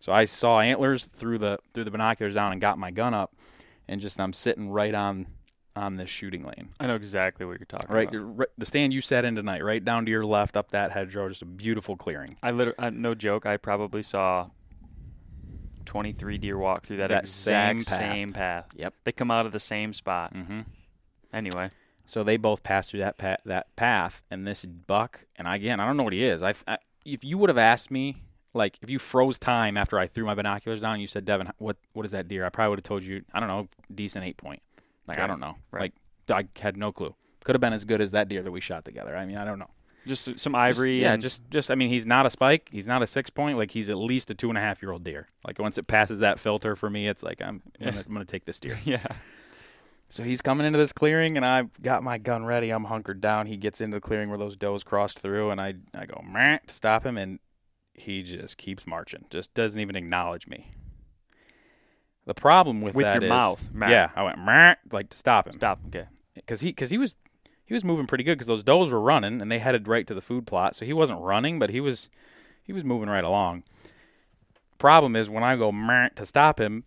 So 0.01 0.13
I 0.13 0.27
saw 0.27 0.61
antlers 0.61 1.07
through 1.07 1.39
the 1.39 1.59
through 1.73 1.85
the 1.85 1.91
binoculars 1.91 2.35
down 2.35 2.53
and 2.53 2.61
got 2.61 2.79
my 2.79 2.91
gun 2.91 3.15
up, 3.15 3.35
and 3.89 4.01
just 4.01 4.21
I'm 4.21 4.33
sitting 4.35 4.69
right 4.71 4.95
on 4.95 5.27
on 5.75 5.97
this 5.97 6.11
shooting 6.11 6.45
lane. 6.45 6.71
I 6.81 6.87
know 6.89 6.97
exactly 6.97 7.47
what 7.47 7.59
you're 7.61 7.67
talking 7.67 7.95
Right, 7.95 8.09
about. 8.09 8.37
right, 8.39 8.49
the 8.59 8.67
stand 8.67 8.93
you 8.93 9.01
sat 9.01 9.25
in 9.25 9.35
tonight, 9.37 9.63
right 9.65 9.83
down 9.85 10.05
to 10.07 10.11
your 10.11 10.25
left, 10.25 10.57
up 10.57 10.73
that 10.73 10.91
hedgerow, 10.91 11.29
just 11.29 11.43
a 11.43 11.47
beautiful 11.47 11.97
clearing. 11.97 12.37
I 12.43 12.51
literally, 12.51 12.91
no 12.91 13.15
joke, 13.15 13.47
I 13.47 13.57
probably 13.59 14.03
saw 14.03 14.49
23 15.85 16.39
deer 16.39 16.59
walk 16.59 16.83
through 16.85 16.99
that, 16.99 17.09
That 17.09 17.21
exact 17.25 17.83
same 17.83 17.85
path. 17.85 17.99
same 18.13 18.33
path. 18.33 18.67
Yep. 18.77 18.95
They 19.05 19.13
come 19.13 19.31
out 19.31 19.47
of 19.47 19.53
the 19.53 19.61
same 19.61 19.93
spot. 19.93 20.35
Mm-hmm. 20.35 20.61
Anyway, 21.33 21.71
So 22.09 22.25
they 22.25 22.39
both 22.39 22.63
passed 22.63 22.91
through 22.91 23.01
that 23.01 23.19
pa- 23.19 23.37
that 23.45 23.77
path, 23.77 24.23
and 24.31 24.47
this 24.47 24.65
buck, 24.65 25.27
and 25.37 25.47
again, 25.47 25.79
I 25.79 25.87
don't 25.87 25.99
know 25.99 26.05
what 26.05 26.15
he 26.15 26.25
is. 26.25 26.43
I, 26.43 26.55
I 26.67 26.79
if 27.05 27.23
you 27.23 27.37
would 27.37 27.51
have 27.51 27.59
asked 27.59 27.91
me, 27.91 28.17
like 28.55 28.79
if 28.81 28.89
you 28.89 28.99
froze 28.99 29.39
time 29.39 29.77
after 29.77 29.99
I 29.99 30.07
threw 30.07 30.25
my 30.25 30.35
binoculars 30.35 30.81
down, 30.81 30.95
and 30.95 31.03
you 31.03 31.07
said, 31.07 31.27
Devin, 31.27 31.51
what 31.59 31.77
what 31.93 32.07
is 32.07 32.13
that 32.13 32.27
deer? 32.27 32.47
I 32.47 32.49
probably 32.49 32.71
would 32.71 32.79
have 32.79 32.85
told 32.85 33.03
you, 33.03 33.25
I 33.35 33.41
don't 33.41 33.49
know, 33.51 33.69
decent 33.95 34.25
eight 34.25 34.39
point. 34.39 34.63
Like 35.07 35.19
I 35.19 35.27
don't 35.27 35.39
know. 35.41 35.57
Right. 35.71 35.93
Like 36.29 36.47
I 36.57 36.61
had 36.63 36.77
no 36.79 36.93
clue. 36.93 37.15
Could 37.45 37.55
have 37.55 37.61
been 37.61 37.75
as 37.75 37.85
good 37.85 38.01
as 38.01 38.13
that 38.13 38.29
deer 38.29 38.43
that 38.43 38.53
we 38.53 38.61
shot 38.61 38.85
together. 38.87 39.15
I 39.15 39.27
mean, 39.27 39.37
I 39.37 39.45
don't 39.45 39.59
know. 39.59 39.71
just 40.07 40.25
some 40.25 40.35
Just- 40.37 40.55
ivory. 40.55 41.01
yeah, 41.03 41.13
and- 41.13 41.21
just 41.23 41.43
just 41.51 41.71
I 41.71 41.75
mean, 41.75 41.91
he's 41.91 42.07
not 42.07 42.25
a 42.25 42.31
spike. 42.31 42.71
He's 42.73 42.87
not 42.87 43.03
a 43.03 43.07
six 43.07 43.29
point. 43.29 43.59
Like 43.59 43.71
he's 43.73 43.91
at 43.91 43.99
least 43.99 44.31
a 44.31 44.35
two 44.35 44.49
and 44.49 44.57
a 44.57 44.63
half 44.63 44.81
year 44.83 44.93
old 44.93 45.05
deer. 45.05 45.29
Like 45.47 45.59
once 45.59 45.77
it 45.77 45.87
passes 45.87 46.21
that 46.21 46.39
filter 46.39 46.75
for 46.75 46.89
me, 46.89 47.07
it's 47.07 47.23
like 47.23 47.43
I'm 47.43 47.61
I'm 47.81 47.91
gonna, 47.91 48.05
I'm 48.07 48.13
gonna 48.15 48.25
take 48.25 48.47
this 48.47 48.59
deer. 48.61 48.79
yeah. 48.87 49.05
So 50.11 50.23
he's 50.23 50.41
coming 50.41 50.67
into 50.67 50.79
this 50.79 50.93
clearing, 50.93 51.37
and 51.37 51.45
I've 51.45 51.83
got 51.83 52.03
my 52.03 52.17
gun 52.19 52.47
ready. 52.47 52.71
I'm 52.71 52.85
hunkered 52.85 53.21
down. 53.21 53.47
He 53.47 53.57
gets 53.59 53.81
into 53.81 53.97
the 53.97 54.01
clearing 54.01 54.31
where 54.31 54.39
those 54.39 54.57
does 54.57 54.83
crossed 54.83 55.19
through, 55.19 55.51
and 55.51 55.61
I 55.61 55.75
I 55.95 56.07
go 56.07 56.23
stop 56.71 57.05
him, 57.05 57.19
and 57.19 57.39
he 57.95 58.23
just 58.23 58.57
keeps 58.57 58.87
marching. 58.87 59.27
Just 59.29 59.53
doesn't 59.55 59.81
even 59.81 59.97
acknowledge 59.97 60.47
me. 60.47 60.71
The 62.25 62.35
problem 62.35 62.81
with, 62.83 62.95
With 62.95 63.07
that 63.07 63.15
your 63.17 63.25
is- 63.25 63.29
mouth. 63.29 63.69
Meh. 63.73 63.91
yeah, 63.91 64.11
I 64.15 64.23
went 64.23 64.39
like 64.93 65.11
to 65.11 65.17
stop 65.17 65.47
him 65.47 65.57
Stop. 65.57 65.81
Him, 65.81 65.89
okay. 65.89 66.09
because 66.35 66.61
he 66.61 66.69
because 66.71 66.91
he 66.91 66.99
was 66.99 67.17
he 67.65 67.75
was 67.75 67.85
moving 67.85 68.07
pretty 68.07 68.25
good 68.25 68.35
because 68.37 68.47
those 68.47 68.65
does 68.65 68.91
were 68.91 69.01
running 69.01 69.41
and 69.43 69.51
they 69.53 69.59
headed 69.59 69.89
right 69.89 70.07
to 70.07 70.15
the 70.15 70.21
food 70.23 70.47
plot. 70.47 70.75
So 70.75 70.85
he 70.87 70.93
wasn't 70.93 71.21
running, 71.21 71.59
but 71.59 71.71
he 71.71 71.81
was 71.81 72.09
he 72.63 72.73
was 72.73 72.85
moving 72.85 73.09
right 73.11 73.25
along. 73.25 73.65
Problem 74.79 75.17
is 75.17 75.29
when 75.29 75.43
I 75.43 75.57
go 75.57 75.73
to 76.17 76.25
stop 76.27 76.61
him, 76.61 76.85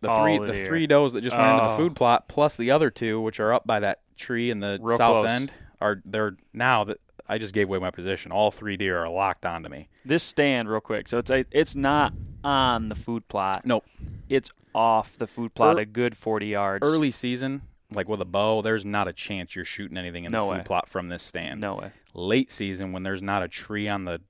the 0.00 0.14
three 0.16 0.38
the 0.38 0.46
the 0.46 0.64
three 0.64 0.86
does 0.86 1.12
that 1.14 1.20
just 1.22 1.36
went 1.36 1.50
into 1.50 1.64
the 1.64 1.70
Oh. 1.74 1.76
food 1.76 1.94
plot 1.96 2.28
plus 2.28 2.56
the 2.56 2.70
other 2.70 2.90
two 2.90 3.20
which 3.20 3.40
are 3.40 3.52
up 3.52 3.66
by 3.66 3.80
that 3.80 4.00
tree 4.16 4.50
in 4.50 4.60
the 4.60 4.78
Real 4.80 4.96
south 4.96 5.22
close. 5.22 5.28
end 5.30 5.52
are 5.80 6.00
they're 6.04 6.36
now 6.52 6.84
that 6.84 6.98
I 7.28 7.36
just 7.38 7.52
gave 7.52 7.68
away 7.68 7.78
my 7.78 7.90
position. 7.90 8.32
All 8.32 8.50
three 8.50 8.76
deer 8.78 8.98
are 8.98 9.08
locked 9.10 9.44
onto 9.44 9.68
me. 9.68 9.88
This 10.04 10.22
stand, 10.22 10.68
real 10.70 10.80
quick. 10.80 11.08
So 11.08 11.18
it's 11.18 11.30
a, 11.30 11.44
it's 11.50 11.76
not 11.76 12.14
on 12.42 12.88
the 12.88 12.94
food 12.94 13.28
plot. 13.28 13.62
Nope. 13.66 13.84
It's 14.30 14.50
off 14.74 15.18
the 15.18 15.26
food 15.26 15.54
plot 15.54 15.76
Er- 15.76 15.80
a 15.80 15.84
good 15.84 16.16
40 16.16 16.46
yards. 16.46 16.88
Early 16.88 17.10
season, 17.10 17.60
like 17.92 18.08
with 18.08 18.22
a 18.22 18.24
bow, 18.24 18.62
there's 18.62 18.86
not 18.86 19.08
a 19.08 19.12
chance 19.12 19.54
you're 19.54 19.66
shooting 19.66 19.98
anything 19.98 20.24
in 20.24 20.32
No 20.32 20.46
the 20.46 20.52
food 20.52 20.58
way. 20.60 20.64
plot 20.64 20.88
from 20.88 21.08
this 21.08 21.22
stand. 21.22 21.60
No 21.60 21.74
way. 21.76 21.90
late 22.14 22.50
season 22.50 22.92
when 22.92 23.02
there's 23.02 23.22
not 23.22 23.42
a 23.42 23.48
tree 23.48 23.88
on 23.88 24.04
the 24.06 24.20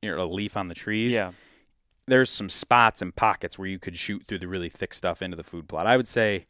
you 0.00 0.10
know, 0.10 0.22
a 0.22 0.24
leaf 0.24 0.56
on 0.56 0.68
the 0.68 0.74
trees 0.74 1.12
Yeah. 1.12 1.32
There's 2.08 2.30
some 2.30 2.48
spots 2.48 3.02
and 3.02 3.14
pockets 3.14 3.58
where 3.58 3.68
you 3.68 3.78
could 3.78 3.96
shoot 3.96 4.24
through 4.26 4.38
the 4.38 4.48
really 4.48 4.68
thick 4.68 4.94
stuff 4.94 5.22
into 5.22 5.36
the 5.36 5.44
food 5.44 5.68
plot. 5.68 5.86
I 5.86 5.96
would 5.96 6.08
say 6.08 6.46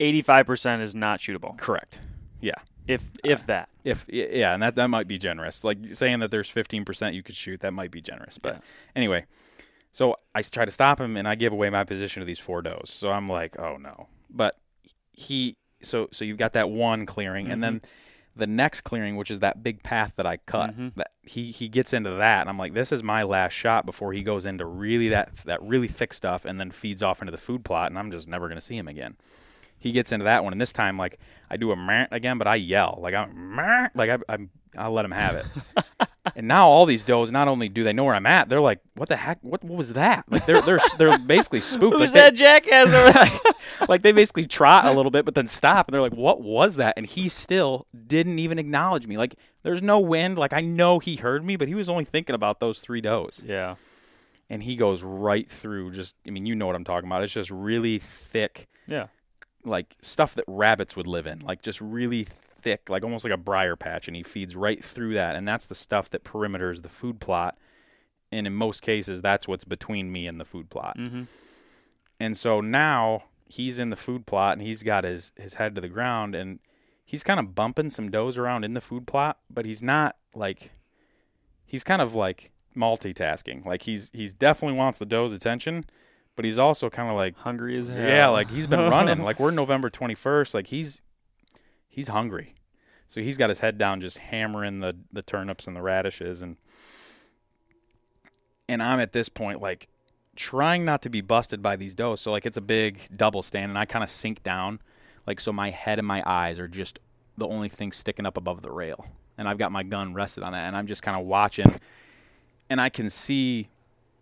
85% 0.00 0.80
is 0.80 0.94
not 0.94 1.20
shootable. 1.20 1.56
correct. 1.58 2.00
Yeah. 2.40 2.54
If 2.86 3.10
if 3.24 3.42
uh, 3.42 3.46
that. 3.46 3.68
if 3.82 4.06
yeah 4.08 4.54
and 4.54 4.62
that 4.62 4.76
that 4.76 4.88
might 4.88 5.08
be 5.08 5.18
generous. 5.18 5.64
Like 5.64 5.78
saying 5.92 6.20
that 6.20 6.30
there's 6.30 6.50
15% 6.50 7.14
you 7.14 7.22
could 7.22 7.34
shoot 7.34 7.60
that 7.60 7.72
might 7.72 7.90
be 7.90 8.00
generous 8.00 8.38
but 8.38 8.54
Yeah. 8.54 8.60
anyway. 8.94 9.24
So 9.90 10.16
I 10.34 10.42
try 10.42 10.64
to 10.64 10.70
stop 10.70 11.00
him 11.00 11.16
and 11.16 11.26
i 11.26 11.34
give 11.34 11.52
away 11.52 11.70
my 11.70 11.84
position 11.84 12.20
to 12.20 12.24
these 12.26 12.38
four 12.38 12.62
does. 12.62 12.90
So 12.90 13.10
i'm 13.10 13.26
like 13.26 13.58
oh 13.58 13.76
no. 13.76 14.08
But 14.30 14.56
he 15.12 15.56
so 15.82 16.08
so 16.12 16.24
you've 16.24 16.38
got 16.38 16.52
that 16.52 16.70
one 16.70 17.06
clearing 17.06 17.46
and 17.50 17.54
mm-hmm. 17.62 17.78
then 17.78 17.80
the 18.36 18.46
next 18.46 18.82
clearing 18.82 19.16
which 19.16 19.30
is 19.30 19.40
that 19.40 19.62
big 19.62 19.82
path 19.82 20.12
that 20.16 20.26
i 20.26 20.36
cut 20.36 20.76
Mhm. 20.76 20.94
that 20.96 21.10
he 21.22 21.50
he 21.50 21.68
gets 21.68 21.92
into 21.92 22.10
that 22.10 22.42
and 22.42 22.50
i'm 22.50 22.58
like 22.58 22.74
this 22.74 22.92
is 22.92 23.02
my 23.02 23.22
last 23.22 23.52
shot 23.54 23.86
before 23.86 24.12
he 24.12 24.22
goes 24.22 24.44
into 24.46 24.64
really 24.66 25.08
that 25.08 25.34
that 25.46 25.62
really 25.62 25.88
thick 25.88 26.12
stuff 26.12 26.44
and 26.44 26.60
then 26.60 26.70
feeds 26.70 27.02
off 27.02 27.20
into 27.22 27.30
the 27.32 27.38
food 27.38 27.64
plot 27.64 27.90
and 27.90 27.98
i'm 27.98 28.10
just 28.10 28.28
never 28.28 28.46
going 28.48 28.56
to 28.58 28.60
see 28.64 28.76
him 28.76 28.88
again 28.88 29.16
he 29.78 29.90
gets 29.92 30.12
into 30.12 30.24
that 30.24 30.44
one 30.44 30.52
and 30.52 30.60
this 30.60 30.72
time 30.72 30.96
like 30.98 31.18
i 31.50 31.56
do 31.56 31.72
a 31.72 32.06
again 32.12 32.38
but 32.38 32.46
i 32.46 32.54
yell 32.54 32.98
like 33.00 33.14
i'm 33.14 33.56
like 33.94 34.10
I, 34.10 34.18
i'm 34.28 34.50
i'll 34.76 34.92
let 34.92 35.04
him 35.04 35.12
have 35.12 35.34
it. 35.36 35.46
And 36.34 36.48
now 36.48 36.66
all 36.68 36.86
these 36.86 37.04
does 37.04 37.30
not 37.30 37.46
only 37.46 37.68
do 37.68 37.84
they 37.84 37.92
know 37.92 38.02
where 38.04 38.14
i'm 38.14 38.26
at 38.26 38.48
they're 38.48 38.60
like 38.60 38.80
what 38.96 39.08
the 39.08 39.14
heck? 39.16 39.38
What, 39.42 39.62
what 39.62 39.78
was 39.78 39.92
that? 39.92 40.24
Like 40.28 40.44
they're 40.44 40.60
they're 40.60 40.80
they're 40.98 41.18
basically 41.18 41.60
spooked. 41.60 42.00
Who's 42.00 42.12
like 42.12 42.34
that 42.34 42.34
jackass 42.34 42.92
over 42.92 43.12
there? 43.12 43.24
they, 43.80 43.86
like 43.88 44.02
they 44.02 44.10
basically 44.10 44.44
trot 44.46 44.86
a 44.86 44.92
little 44.92 45.12
bit 45.12 45.24
but 45.24 45.36
then 45.36 45.46
stop 45.46 45.86
and 45.86 45.94
they're 45.94 46.00
like 46.02 46.14
what 46.14 46.42
was 46.42 46.76
that? 46.76 46.94
And 46.96 47.06
he 47.06 47.28
still 47.28 47.86
didn't 48.06 48.40
even 48.40 48.58
acknowledge 48.58 49.06
me. 49.06 49.16
Like 49.16 49.36
there's 49.62 49.82
no 49.82 50.00
wind. 50.00 50.36
Like 50.36 50.52
i 50.52 50.60
know 50.60 50.98
he 50.98 51.14
heard 51.14 51.44
me 51.44 51.54
but 51.56 51.68
he 51.68 51.76
was 51.76 51.88
only 51.88 52.04
thinking 52.04 52.34
about 52.34 52.58
those 52.58 52.80
three 52.80 53.00
does 53.00 53.44
yeah. 53.46 53.76
and 54.50 54.64
he 54.64 54.74
goes 54.74 55.04
right 55.04 55.48
through 55.48 55.92
just 55.92 56.16
i 56.26 56.30
mean 56.30 56.44
you 56.44 56.56
know 56.56 56.66
what 56.66 56.74
i'm 56.74 56.84
talking 56.84 57.08
about. 57.08 57.22
It's 57.22 57.32
just 57.32 57.50
really 57.52 58.00
thick 58.00 58.66
Yeah. 58.88 59.06
like 59.64 59.94
stuff 60.02 60.34
that 60.34 60.44
rabbits 60.48 60.96
would 60.96 61.06
live 61.06 61.28
in, 61.28 61.38
like 61.38 61.62
just 61.62 61.80
really 61.80 62.26
thick, 62.66 62.90
like 62.90 63.04
almost 63.04 63.22
like 63.22 63.32
a 63.32 63.36
briar 63.36 63.76
patch, 63.76 64.08
and 64.08 64.16
he 64.16 64.24
feeds 64.24 64.56
right 64.56 64.82
through 64.82 65.14
that, 65.14 65.36
and 65.36 65.46
that's 65.46 65.66
the 65.66 65.74
stuff 65.76 66.10
that 66.10 66.24
perimeters 66.24 66.82
the 66.82 66.88
food 66.88 67.20
plot. 67.20 67.56
And 68.32 68.44
in 68.44 68.54
most 68.54 68.82
cases, 68.82 69.22
that's 69.22 69.46
what's 69.46 69.64
between 69.64 70.10
me 70.10 70.26
and 70.26 70.40
the 70.40 70.44
food 70.44 70.68
plot. 70.68 70.98
Mm-hmm. 70.98 71.22
And 72.18 72.36
so 72.36 72.60
now 72.60 73.22
he's 73.44 73.78
in 73.78 73.90
the 73.90 73.96
food 73.96 74.26
plot, 74.26 74.54
and 74.54 74.62
he's 74.62 74.82
got 74.82 75.04
his 75.04 75.30
his 75.36 75.54
head 75.54 75.76
to 75.76 75.80
the 75.80 75.88
ground, 75.88 76.34
and 76.34 76.58
he's 77.04 77.22
kind 77.22 77.38
of 77.38 77.54
bumping 77.54 77.88
some 77.88 78.10
does 78.10 78.36
around 78.36 78.64
in 78.64 78.74
the 78.74 78.80
food 78.80 79.06
plot, 79.06 79.38
but 79.48 79.64
he's 79.64 79.80
not 79.80 80.16
like 80.34 80.72
he's 81.64 81.84
kind 81.84 82.02
of 82.02 82.16
like 82.16 82.50
multitasking. 82.76 83.64
Like 83.64 83.82
he's 83.82 84.10
he's 84.12 84.34
definitely 84.34 84.76
wants 84.76 84.98
the 84.98 85.06
doe's 85.06 85.32
attention, 85.32 85.84
but 86.34 86.44
he's 86.44 86.58
also 86.58 86.90
kind 86.90 87.08
of 87.08 87.14
like 87.14 87.36
Hungry 87.36 87.78
as 87.78 87.86
hell. 87.86 87.96
yeah, 87.96 88.26
like 88.26 88.50
he's 88.50 88.66
been 88.66 88.90
running. 88.90 89.18
like 89.22 89.38
we're 89.38 89.52
November 89.52 89.88
21st. 89.88 90.52
Like 90.52 90.66
he's 90.66 91.00
he's 91.86 92.08
hungry. 92.08 92.55
So 93.06 93.20
he's 93.20 93.36
got 93.36 93.48
his 93.48 93.60
head 93.60 93.78
down 93.78 94.00
just 94.00 94.18
hammering 94.18 94.80
the 94.80 94.96
the 95.12 95.22
turnips 95.22 95.66
and 95.66 95.76
the 95.76 95.82
radishes 95.82 96.42
and 96.42 96.56
and 98.68 98.82
I'm 98.82 99.00
at 99.00 99.12
this 99.12 99.28
point 99.28 99.60
like 99.60 99.88
trying 100.34 100.84
not 100.84 101.02
to 101.02 101.08
be 101.08 101.20
busted 101.20 101.62
by 101.62 101.76
these 101.76 101.94
does. 101.94 102.20
So 102.20 102.30
like 102.30 102.46
it's 102.46 102.56
a 102.56 102.62
big 102.62 103.00
double 103.14 103.42
stand 103.42 103.70
and 103.70 103.78
I 103.78 103.84
kind 103.84 104.02
of 104.02 104.10
sink 104.10 104.42
down 104.42 104.80
like 105.26 105.40
so 105.40 105.52
my 105.52 105.70
head 105.70 105.98
and 105.98 106.06
my 106.06 106.22
eyes 106.26 106.58
are 106.58 106.68
just 106.68 106.98
the 107.38 107.46
only 107.46 107.68
thing 107.68 107.92
sticking 107.92 108.26
up 108.26 108.36
above 108.36 108.62
the 108.62 108.70
rail. 108.70 109.06
And 109.38 109.48
I've 109.48 109.58
got 109.58 109.72
my 109.72 109.82
gun 109.82 110.14
rested 110.14 110.42
on 110.42 110.54
it 110.54 110.58
and 110.58 110.76
I'm 110.76 110.86
just 110.86 111.02
kind 111.02 111.18
of 111.18 111.26
watching 111.26 111.74
and 112.68 112.80
I 112.80 112.88
can 112.88 113.10
see 113.10 113.68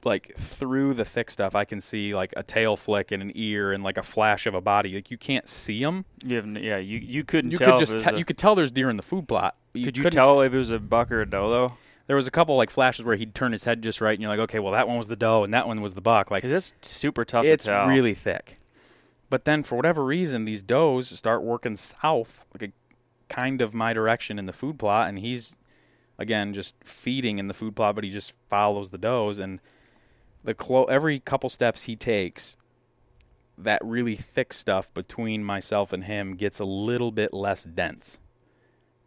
like 0.05 0.35
through 0.37 0.95
the 0.95 1.05
thick 1.05 1.31
stuff, 1.31 1.55
I 1.55 1.65
can 1.65 1.81
see 1.81 2.15
like 2.15 2.33
a 2.37 2.43
tail 2.43 2.77
flick 2.77 3.11
and 3.13 3.23
an 3.23 3.33
ear 3.35 3.73
and 3.73 3.83
like 3.83 3.97
a 3.99 4.03
flash 4.03 4.47
of 4.47 4.55
a 4.55 4.61
body. 4.61 4.95
Like 4.95 5.11
you 5.11 5.19
can't 5.19 5.49
see 5.49 5.83
them. 5.83 6.05
You 6.25 6.37
have, 6.37 6.47
yeah, 6.57 6.79
you 6.79 6.99
you 6.99 7.25
couldn't 7.25 7.51
You 7.51 7.59
tell. 7.59 7.73
could 7.73 7.79
just 7.79 7.99
te- 7.99 8.11
a- 8.15 8.19
you 8.19 8.25
could 8.25 8.39
tell 8.39 8.55
there's 8.55 8.73
deer 8.73 8.91
in 8.91 8.97
the 8.97 9.03
food 9.03 9.27
plot. 9.29 9.57
but 9.73 9.83
could 9.85 9.97
you 9.97 10.09
tell 10.11 10.41
if 10.43 10.53
it 10.53 10.59
was 10.59 10.71
a 10.71 10.79
buck 10.79 11.11
or 11.11 11.21
a 11.23 11.27
doe 11.29 11.51
though? 11.51 11.75
There 12.07 12.17
was 12.17 12.27
a 12.27 12.31
couple 12.31 12.57
like 12.57 12.69
flashes 12.69 13.05
where 13.05 13.17
he'd 13.17 13.35
turn 13.35 13.53
his 13.53 13.65
head 13.65 13.83
just 13.83 14.01
right, 14.03 14.13
and 14.13 14.21
you're 14.21 14.29
like, 14.31 14.41
okay, 14.41 14.59
well 14.59 14.73
that 14.73 14.87
one 14.87 14.99
was 14.99 15.09
the 15.09 15.17
doe 15.17 15.43
and 15.45 15.55
that 15.55 15.67
one 15.67 15.81
was 15.81 15.95
the 15.95 16.03
buck. 16.03 16.31
Like 16.31 16.45
it's 16.45 16.73
super 16.83 17.25
tough 17.25 17.45
it's 17.47 17.65
to 17.65 17.71
tell. 17.71 17.87
really 17.87 18.13
thick. 18.15 18.59
But 19.31 19.47
then 19.47 19.63
for 19.63 19.75
whatever 19.77 20.05
reason, 20.05 20.45
these 20.45 20.63
does 20.63 21.09
start 21.09 21.43
working 21.43 21.77
south, 21.77 22.45
like 22.53 22.71
a 22.71 22.73
kind 23.33 23.63
of 23.63 23.73
my 23.75 23.93
direction 23.95 24.39
in 24.39 24.45
the 24.47 24.53
food 24.53 24.79
plot, 24.79 25.09
and 25.09 25.19
he's 25.19 25.57
again 26.19 26.53
just 26.53 26.77
feeding 26.85 27.39
in 27.39 27.49
the 27.49 27.55
food 27.55 27.75
plot, 27.75 27.95
but 27.95 28.05
he 28.05 28.11
just 28.11 28.35
follows 28.51 28.91
the 28.91 28.99
does 28.99 29.39
and 29.39 29.61
the 30.45 30.55
clo- 30.55 30.85
every 30.85 31.19
couple 31.19 31.51
steps 31.51 31.85
he 31.85 31.97
takes, 31.97 32.57
that 33.57 33.81
really 33.85 34.15
thick 34.15 34.53
stuff 34.53 34.93
between 34.95 35.43
myself 35.43 35.93
and 35.93 36.05
him 36.05 36.37
gets 36.37 36.61
a 36.61 36.65
little 36.65 37.11
bit 37.11 37.33
less 37.33 37.65
dense. 37.65 38.21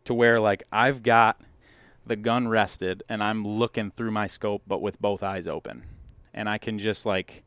To 0.06 0.14
where 0.14 0.40
like 0.40 0.64
I've 0.72 1.04
got 1.04 1.42
the 2.06 2.16
gun 2.16 2.48
rested 2.48 3.04
and 3.10 3.22
I'm 3.22 3.46
looking 3.46 3.92
through 3.92 4.12
my 4.12 4.28
scope 4.28 4.64
but 4.66 4.82
with 4.82 5.02
both 5.02 5.22
eyes 5.22 5.48
open. 5.48 5.84
And 6.34 6.50
I 6.50 6.58
can 6.58 6.80
just 6.80 7.06
like 7.06 7.44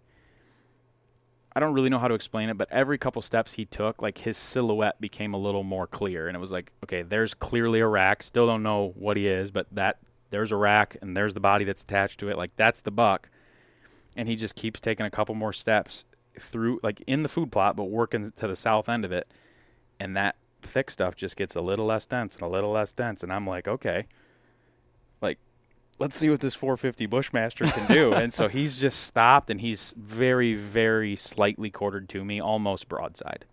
I 1.53 1.59
don't 1.59 1.75
really 1.75 1.89
know 1.89 1.99
how 1.99 2.09
to 2.09 2.15
explain 2.15 2.49
it, 2.49 2.57
but 2.57 2.71
every 2.71 2.97
couple 2.97 3.23
steps 3.23 3.55
he 3.55 3.65
took, 3.65 4.01
like 4.01 4.19
his 4.19 4.37
silhouette 4.37 5.01
became 5.01 5.35
a 5.35 5.39
little 5.39 5.65
more 5.65 5.89
clear, 5.89 6.29
and 6.29 6.37
it 6.37 6.41
was 6.41 6.53
like, 6.53 6.71
okay, 6.85 7.03
there's 7.03 7.35
clearly 7.35 7.81
a 7.81 7.89
rack. 7.89 8.23
Still 8.23 8.47
don't 8.47 8.63
know 8.63 8.93
what 8.95 9.17
he 9.17 9.27
is, 9.27 9.51
but 9.51 9.67
that 9.73 9.99
there's 10.31 10.53
a 10.53 10.57
rack, 10.57 10.97
and 11.03 11.17
there's 11.17 11.35
the 11.35 11.41
body 11.41 11.65
that's 11.65 11.83
attached 11.83 12.21
to 12.21 12.29
it. 12.29 12.39
Like 12.39 12.53
that's 12.55 12.83
the 12.83 12.93
buck, 12.93 13.31
and 14.21 14.29
he 14.29 14.37
just 14.37 14.55
keeps 14.55 14.79
taking 14.81 15.07
a 15.07 15.11
couple 15.11 15.35
more 15.35 15.51
steps 15.51 16.05
through, 16.39 16.79
like 16.83 17.03
in 17.07 17.23
the 17.23 17.29
food 17.29 17.51
plot, 17.51 17.75
but 17.75 17.85
working 17.85 18.31
to 18.31 18.47
the 18.47 18.55
south 18.55 18.87
end 18.87 19.07
of 19.07 19.13
it, 19.13 19.27
and 19.99 20.15
that 20.15 20.37
thick 20.61 20.91
stuff 20.91 21.17
just 21.17 21.39
gets 21.39 21.57
a 21.57 21.63
little 21.63 21.87
less 21.87 22.05
dense 22.05 22.35
and 22.35 22.43
a 22.43 22.47
little 22.47 22.71
less 22.71 22.93
dense, 22.93 23.23
and 23.23 23.33
I'm 23.33 23.47
like, 23.47 23.67
okay, 23.67 24.05
like 25.23 25.39
let's 25.99 26.19
see 26.19 26.29
what 26.29 26.41
this 26.41 26.55
450 26.55 27.07
Bushmaster 27.07 27.65
can 27.65 27.91
do. 27.91 28.13
and 28.13 28.35
so 28.35 28.49
he's 28.49 28.79
just 28.79 29.05
stopped 29.05 29.49
and 29.49 29.59
he's 29.59 29.95
very, 29.97 30.53
very 30.53 31.17
slightly 31.17 31.71
quartered 31.71 32.07
to 32.11 32.23
me, 32.23 32.43
almost 32.43 32.91
broadside. 32.91 33.47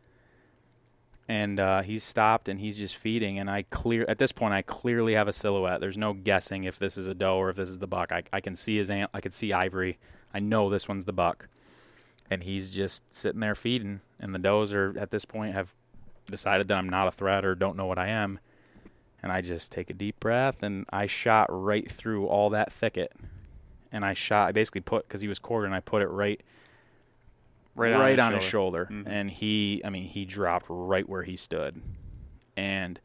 And 1.30 1.62
uh, 1.62 1.82
he's 1.82 2.04
stopped 2.04 2.50
and 2.50 2.60
he's 2.60 2.78
just 2.78 2.98
feeding. 2.98 3.40
And 3.40 3.50
I 3.50 3.64
clear 3.64 4.04
at 4.10 4.18
this 4.18 4.34
point, 4.34 4.54
I 4.54 4.64
clearly 4.64 5.14
have 5.14 5.30
a 5.30 5.34
silhouette. 5.34 5.80
There's 5.80 5.98
no 5.98 6.12
guessing 6.12 6.66
if 6.66 6.78
this 6.78 6.98
is 6.98 7.08
a 7.08 7.14
doe 7.14 7.38
or 7.38 7.50
if 7.50 7.56
this 7.56 7.70
is 7.70 7.80
the 7.80 7.88
buck. 7.88 8.12
I, 8.12 8.24
I 8.34 8.42
can 8.42 8.54
see 8.54 8.76
his 8.76 8.90
ant. 8.90 9.12
I 9.14 9.22
can 9.22 9.32
see 9.32 9.54
ivory. 9.54 9.98
I 10.34 10.40
know 10.40 10.70
this 10.70 10.88
one's 10.88 11.06
the 11.06 11.14
buck. 11.14 11.48
And 12.30 12.44
he's 12.44 12.72
just 12.72 13.14
sitting 13.14 13.40
there 13.40 13.56
feeding. 13.56 14.02
And 14.20 14.36
the 14.36 14.40
does 14.40 14.74
are 14.74 14.94
at 14.98 15.12
this 15.12 15.26
point 15.26 15.54
have 15.54 15.74
decided 16.30 16.68
that 16.68 16.78
I'm 16.78 16.90
not 16.90 17.08
a 17.08 17.12
threat 17.12 17.46
or 17.46 17.56
don't 17.56 17.78
know 17.78 17.86
what 17.86 17.98
I 17.98 18.08
am 18.08 18.40
and 19.22 19.32
I 19.32 19.42
just 19.42 19.72
take 19.72 19.90
a 19.90 19.94
deep 19.94 20.20
breath 20.20 20.62
and 20.64 20.86
I 20.90 21.06
shot 21.06 21.48
right 21.50 21.90
through 21.90 22.28
all 22.28 22.50
that 22.52 22.72
thicket. 22.72 23.12
And 23.92 24.06
I 24.06 24.14
shot, 24.14 24.50
I 24.50 24.52
basically 24.52 24.82
put, 24.82 25.08
because 25.08 25.22
he 25.22 25.28
was 25.28 25.40
quartered, 25.40 25.68
and 25.68 25.76
I 25.76 25.80
put 25.80 26.02
it 26.02 26.08
right, 26.08 26.42
Right 27.76 27.94
right, 27.94 28.20
on 28.20 28.28
on, 28.28 28.34
his 28.34 28.44
his 28.44 28.50
shoulder. 28.50 28.88
Mhm. 28.92 29.04
And 29.06 29.32
he, 29.32 29.82
I 29.86 29.90
mean, 29.90 30.04
he 30.04 30.26
dropped 30.26 30.66
right 30.68 31.08
where 31.08 31.24
he 31.24 31.38
stood. 31.38 31.82
And 32.56 33.00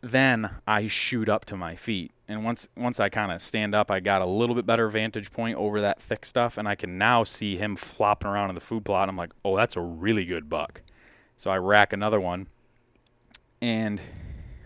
then 0.00 0.50
I 0.66 0.86
shoot 0.86 1.28
up 1.28 1.44
to 1.46 1.56
my 1.56 1.74
feet. 1.74 2.12
And 2.30 2.44
once 2.44 2.68
once 2.76 3.00
I 3.00 3.08
kind 3.08 3.32
of 3.32 3.40
stand 3.40 3.74
up, 3.74 3.90
I 3.90 4.00
got 4.00 4.20
a 4.20 4.26
little 4.26 4.54
bit 4.54 4.66
better 4.66 4.88
vantage 4.88 5.30
point 5.30 5.56
over 5.56 5.80
that 5.80 6.00
thick 6.00 6.26
stuff, 6.26 6.58
and 6.58 6.68
I 6.68 6.74
can 6.74 6.98
now 6.98 7.24
see 7.24 7.56
him 7.56 7.74
flopping 7.74 8.30
around 8.30 8.50
in 8.50 8.54
the 8.54 8.60
food 8.60 8.84
plot. 8.84 9.08
I'm 9.08 9.16
like, 9.16 9.32
oh, 9.44 9.56
that's 9.56 9.76
a 9.76 9.80
really 9.80 10.26
good 10.26 10.50
buck. 10.50 10.82
So 11.36 11.50
I 11.50 11.56
rack 11.56 11.92
another 11.92 12.20
one, 12.20 12.48
and 13.62 14.00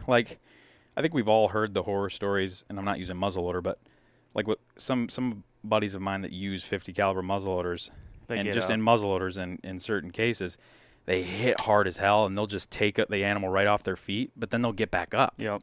like 0.09 0.41
I 0.97 1.03
think 1.03 1.15
we've 1.15 1.29
all 1.29 1.49
heard 1.49 1.73
the 1.73 1.85
horror 1.85 2.11
stories, 2.11 2.65
and 2.69 2.79
I'm 2.79 2.85
not 2.85 2.99
using 2.99 3.17
muzzleloader, 3.17 3.63
but 3.63 3.79
like 4.35 4.49
with 4.49 4.59
some 4.77 5.09
some 5.09 5.45
buddies 5.63 5.95
of 5.95 6.03
mine 6.03 6.23
that 6.23 6.33
use 6.33 6.65
50 6.65 6.93
caliber 6.93 7.23
muzzleloaders, 7.23 7.91
They 8.27 8.39
and 8.39 8.53
just 8.53 8.71
up. 8.71 8.75
in 8.75 8.83
muzzleloaders, 8.83 9.39
in 9.41 9.61
in 9.63 9.79
certain 9.79 10.11
cases, 10.11 10.59
they 11.07 11.23
hit 11.23 11.61
hard 11.61 11.87
as 11.87 11.99
hell, 11.99 12.27
and 12.27 12.37
they'll 12.37 12.49
just 12.49 12.73
take 12.73 12.97
the 12.97 13.25
animal 13.25 13.49
right 13.49 13.69
off 13.69 13.85
their 13.85 13.95
feet, 13.97 14.33
but 14.37 14.51
then 14.51 14.63
they'll 14.63 14.73
get 14.73 14.91
back 14.91 15.15
up. 15.15 15.35
Yep. 15.39 15.63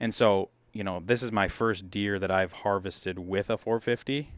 And 0.00 0.14
so, 0.14 0.50
you 0.72 0.84
know, 0.84 1.02
this 1.04 1.22
is 1.22 1.32
my 1.32 1.48
first 1.48 1.90
deer 1.90 2.18
that 2.18 2.30
I've 2.30 2.52
harvested 2.52 3.18
with 3.18 3.50
a 3.50 3.56
450. 3.58 4.30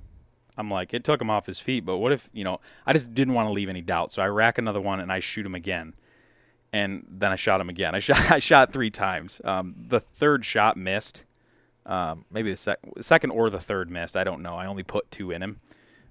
I'm 0.57 0.71
like, 0.71 0.93
it 0.93 1.05
took 1.05 1.21
him 1.21 1.31
off 1.31 1.47
his 1.47 1.59
feet, 1.59 1.85
but 1.87 1.99
what 1.99 2.13
if, 2.13 2.29
you 2.33 2.45
know, 2.45 2.61
I 2.85 2.93
just 2.93 3.15
didn't 3.15 3.35
want 3.35 3.49
to 3.49 3.53
leave 3.53 3.69
any 3.69 3.81
doubt. 3.81 4.13
So 4.13 4.23
I 4.23 4.27
rack 4.27 4.59
another 4.59 4.81
one 4.81 5.01
and 5.01 5.11
I 5.11 5.21
shoot 5.21 5.47
him 5.47 5.55
again. 5.55 5.95
And 6.73 7.07
then 7.09 7.33
I 7.33 7.37
shot 7.37 7.61
him 7.61 7.69
again. 7.69 7.95
I 7.97 7.99
shot 7.99 8.31
I 8.31 8.39
shot 8.39 8.73
three 8.73 8.91
times. 8.91 9.41
Um, 9.45 9.75
the 9.89 10.01
third 10.01 10.45
shot 10.45 10.77
missed. 10.77 11.25
Um, 11.87 12.25
maybe 12.31 12.51
the 12.51 12.57
sec- 12.57 12.79
second 13.01 13.31
or 13.31 13.49
the 13.51 13.59
third 13.59 13.91
missed. 13.91 14.17
I 14.17 14.25
don't 14.25 14.43
know. 14.43 14.55
I 14.55 14.67
only 14.67 14.83
put 14.83 15.11
two 15.11 15.31
in 15.31 15.43
him. 15.43 15.57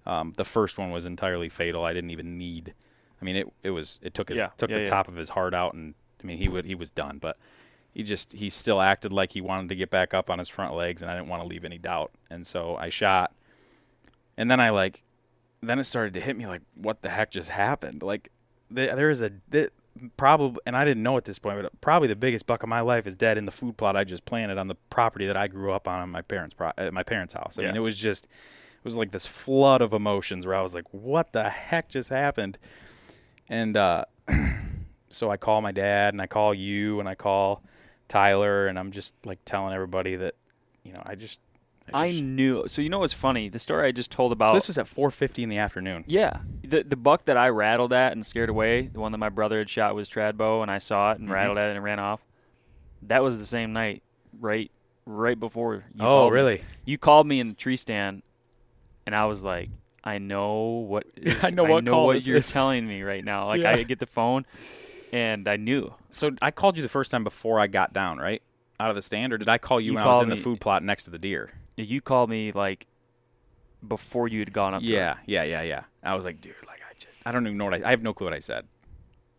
Um, 0.05 0.33
the 0.35 0.45
first 0.45 0.77
one 0.79 0.91
was 0.91 1.05
entirely 1.05 1.49
fatal. 1.49 1.83
I 1.83 1.93
didn't 1.93 2.09
even 2.09 2.37
need. 2.37 2.73
I 3.21 3.25
mean, 3.25 3.35
it 3.35 3.47
it 3.63 3.69
was 3.69 3.99
it 4.01 4.13
took 4.13 4.29
his 4.29 4.37
Yeah, 4.37 4.49
took 4.57 4.69
yeah, 4.69 4.77
the 4.77 4.81
yeah. 4.83 4.89
top 4.89 5.07
of 5.07 5.15
his 5.15 5.29
heart 5.29 5.53
out, 5.53 5.73
and 5.75 5.93
I 6.23 6.25
mean 6.27 6.37
he 6.37 6.49
would 6.49 6.65
he 6.65 6.75
was 6.75 6.89
done. 6.89 7.19
But 7.19 7.37
he 7.93 8.03
just 8.03 8.33
he 8.33 8.49
still 8.49 8.81
acted 8.81 9.11
like 9.11 9.33
he 9.33 9.41
wanted 9.41 9.69
to 9.69 9.75
get 9.75 9.89
back 9.89 10.13
up 10.13 10.29
on 10.29 10.39
his 10.39 10.47
front 10.47 10.73
legs 10.75 11.01
and 11.01 11.09
I 11.09 11.15
didn't 11.15 11.27
want 11.27 11.41
to 11.41 11.47
leave 11.47 11.65
any 11.65 11.77
doubt. 11.77 12.11
And 12.29 12.45
so 12.45 12.75
I 12.75 12.89
shot. 12.89 13.33
And 14.37 14.49
then 14.49 14.59
I 14.59 14.69
like 14.69 15.03
then 15.61 15.79
it 15.79 15.83
started 15.83 16.13
to 16.13 16.21
hit 16.21 16.37
me 16.37 16.47
like 16.47 16.61
what 16.75 17.01
the 17.01 17.09
heck 17.09 17.31
just 17.31 17.49
happened? 17.49 18.03
Like 18.03 18.31
the, 18.69 18.93
there 18.95 19.09
is 19.09 19.21
a 19.21 19.31
the, 19.49 19.71
probably 20.17 20.61
and 20.65 20.77
I 20.77 20.85
didn't 20.85 21.03
know 21.03 21.17
at 21.17 21.25
this 21.25 21.39
point, 21.39 21.61
but 21.61 21.81
probably 21.81 22.07
the 22.07 22.15
biggest 22.15 22.45
buck 22.45 22.63
of 22.63 22.69
my 22.69 22.81
life 22.81 23.07
is 23.07 23.17
dead 23.17 23.37
in 23.37 23.45
the 23.45 23.51
food 23.51 23.75
plot 23.75 23.95
I 23.95 24.03
just 24.03 24.25
planted 24.25 24.57
on 24.57 24.67
the 24.67 24.75
property 24.89 25.25
that 25.25 25.35
I 25.35 25.47
grew 25.47 25.71
up 25.71 25.87
on 25.87 26.03
in 26.03 26.09
my 26.09 26.21
parents' 26.21 26.53
pro- 26.53 26.71
at 26.77 26.93
my 26.93 27.03
parents' 27.03 27.33
house. 27.33 27.57
I 27.57 27.63
mean, 27.63 27.75
it 27.75 27.79
was 27.81 27.97
just 27.97 28.25
it 28.25 28.85
was 28.85 28.95
like 28.95 29.11
this 29.11 29.25
flood 29.25 29.81
of 29.81 29.93
emotions 29.93 30.45
where 30.45 30.55
I 30.55 30.61
was 30.61 30.73
like, 30.75 30.85
what 30.91 31.33
the 31.33 31.49
heck 31.49 31.89
just 31.89 32.09
happened? 32.09 32.59
And 33.49 33.75
uh 33.75 34.05
so 35.09 35.31
I 35.31 35.37
call 35.37 35.61
my 35.61 35.71
dad 35.71 36.13
and 36.13 36.21
I 36.21 36.27
call 36.27 36.53
you 36.53 36.99
and 36.99 37.09
I 37.09 37.15
call 37.15 37.63
Tyler 38.09 38.67
and 38.67 38.77
I'm 38.77 38.91
just 38.91 39.15
like 39.23 39.39
telling 39.45 39.73
everybody 39.73 40.17
that 40.17 40.35
you 40.83 40.91
know 40.91 41.01
I 41.05 41.15
just 41.15 41.39
I 41.93 42.11
just- 42.11 42.23
knew. 42.23 42.67
So 42.67 42.81
you 42.81 42.89
know 42.89 42.99
what's 42.99 43.13
funny? 43.13 43.47
The 43.49 43.57
story 43.59 43.87
I 43.87 43.91
just 43.91 44.11
told 44.11 44.31
so 44.31 44.33
about. 44.33 44.53
this 44.53 44.67
was 44.67 44.77
at 44.77 44.85
4:50 44.87 45.43
in 45.43 45.49
the 45.49 45.57
afternoon. 45.59 46.03
yeah, 46.07 46.39
the 46.63 46.83
the 46.83 46.95
buck 46.97 47.25
that 47.25 47.37
I 47.37 47.47
rattled 47.49 47.93
at 47.93 48.11
and 48.11 48.25
scared 48.25 48.49
away, 48.49 48.87
the 48.87 48.99
one 48.99 49.11
that 49.13 49.17
my 49.17 49.29
brother 49.29 49.59
had 49.59 49.69
shot 49.69 49.95
was 49.95 50.09
trad 50.09 50.35
bow, 50.35 50.61
and 50.61 50.69
I 50.69 50.77
saw 50.79 51.11
it 51.13 51.19
and 51.19 51.29
Mhm. 51.29 51.33
rattled 51.33 51.57
at 51.57 51.69
it 51.71 51.75
and 51.75 51.83
ran 51.83 51.99
off. 51.99 52.19
That 53.03 53.23
was 53.23 53.39
the 53.39 53.45
same 53.45 53.71
night, 53.73 54.03
right, 54.39 54.69
right 55.05 55.39
before. 55.39 55.75
You 55.95 56.01
oh, 56.01 56.05
called 56.05 56.31
me. 56.33 56.35
really? 56.35 56.61
You 56.85 56.97
called 56.97 57.27
me 57.27 57.39
in 57.39 57.47
the 57.47 57.53
tree 57.55 57.77
stand, 57.77 58.23
and 59.05 59.15
I 59.15 59.25
was 59.25 59.41
like, 59.41 59.69
I 60.03 60.17
know 60.17 60.85
what 60.87 61.05
is, 61.15 61.43
I 61.43 61.49
know 61.51 61.63
what 61.63 61.85
call 61.87 62.07
what 62.07 62.25
you're 62.27 62.37
is. 62.37 62.51
telling 62.51 62.85
me 62.87 63.01
right 63.03 63.23
now. 63.23 63.47
Like 63.47 63.61
Yeah. 63.61 63.71
I 63.71 63.83
get 63.83 63.99
the 63.99 64.05
phone, 64.05 64.45
and 65.11 65.47
I 65.47 65.55
knew. 65.57 65.93
So 66.11 66.31
I 66.41 66.51
called 66.51 66.77
you 66.77 66.83
the 66.83 66.89
first 66.89 67.11
time 67.11 67.23
before 67.23 67.59
I 67.59 67.67
got 67.67 67.93
down, 67.93 68.17
right? 68.17 68.41
Out 68.79 68.89
of 68.89 68.95
the 68.95 69.01
stand, 69.01 69.33
or 69.33 69.37
did 69.37 69.49
I 69.49 69.57
call 69.57 69.79
you, 69.81 69.87
You 69.91 69.93
when 69.95 70.03
I 70.03 70.07
was 70.07 70.13
called 70.15 70.23
in 70.23 70.29
the 70.29 70.35
me- 70.35 70.41
food 70.41 70.59
plot 70.61 70.83
next 70.83 71.03
to 71.03 71.09
the 71.11 71.19
deer? 71.19 71.51
You 71.75 72.01
called 72.01 72.29
me 72.29 72.51
like 72.51 72.87
before 73.87 74.27
you 74.27 74.39
had 74.39 74.51
gone 74.53 74.73
up. 74.73 74.81
to 74.81 74.87
it. 74.87 74.91
Yeah, 74.91 75.17
yeah, 75.25 75.43
yeah, 75.43 75.61
yeah. 75.61 75.83
I 76.03 76.15
was 76.15 76.25
like, 76.25 76.41
dude, 76.41 76.53
like 76.67 76.81
I 76.89 76.93
just, 76.93 77.07
I 77.25 77.31
don't 77.31 77.45
even 77.47 77.57
know 77.57 77.65
what 77.65 77.73
I, 77.75 77.87
I 77.87 77.89
have 77.91 78.03
no 78.03 78.13
clue 78.13 78.25
what 78.27 78.33
I 78.33 78.39
said. 78.39 78.65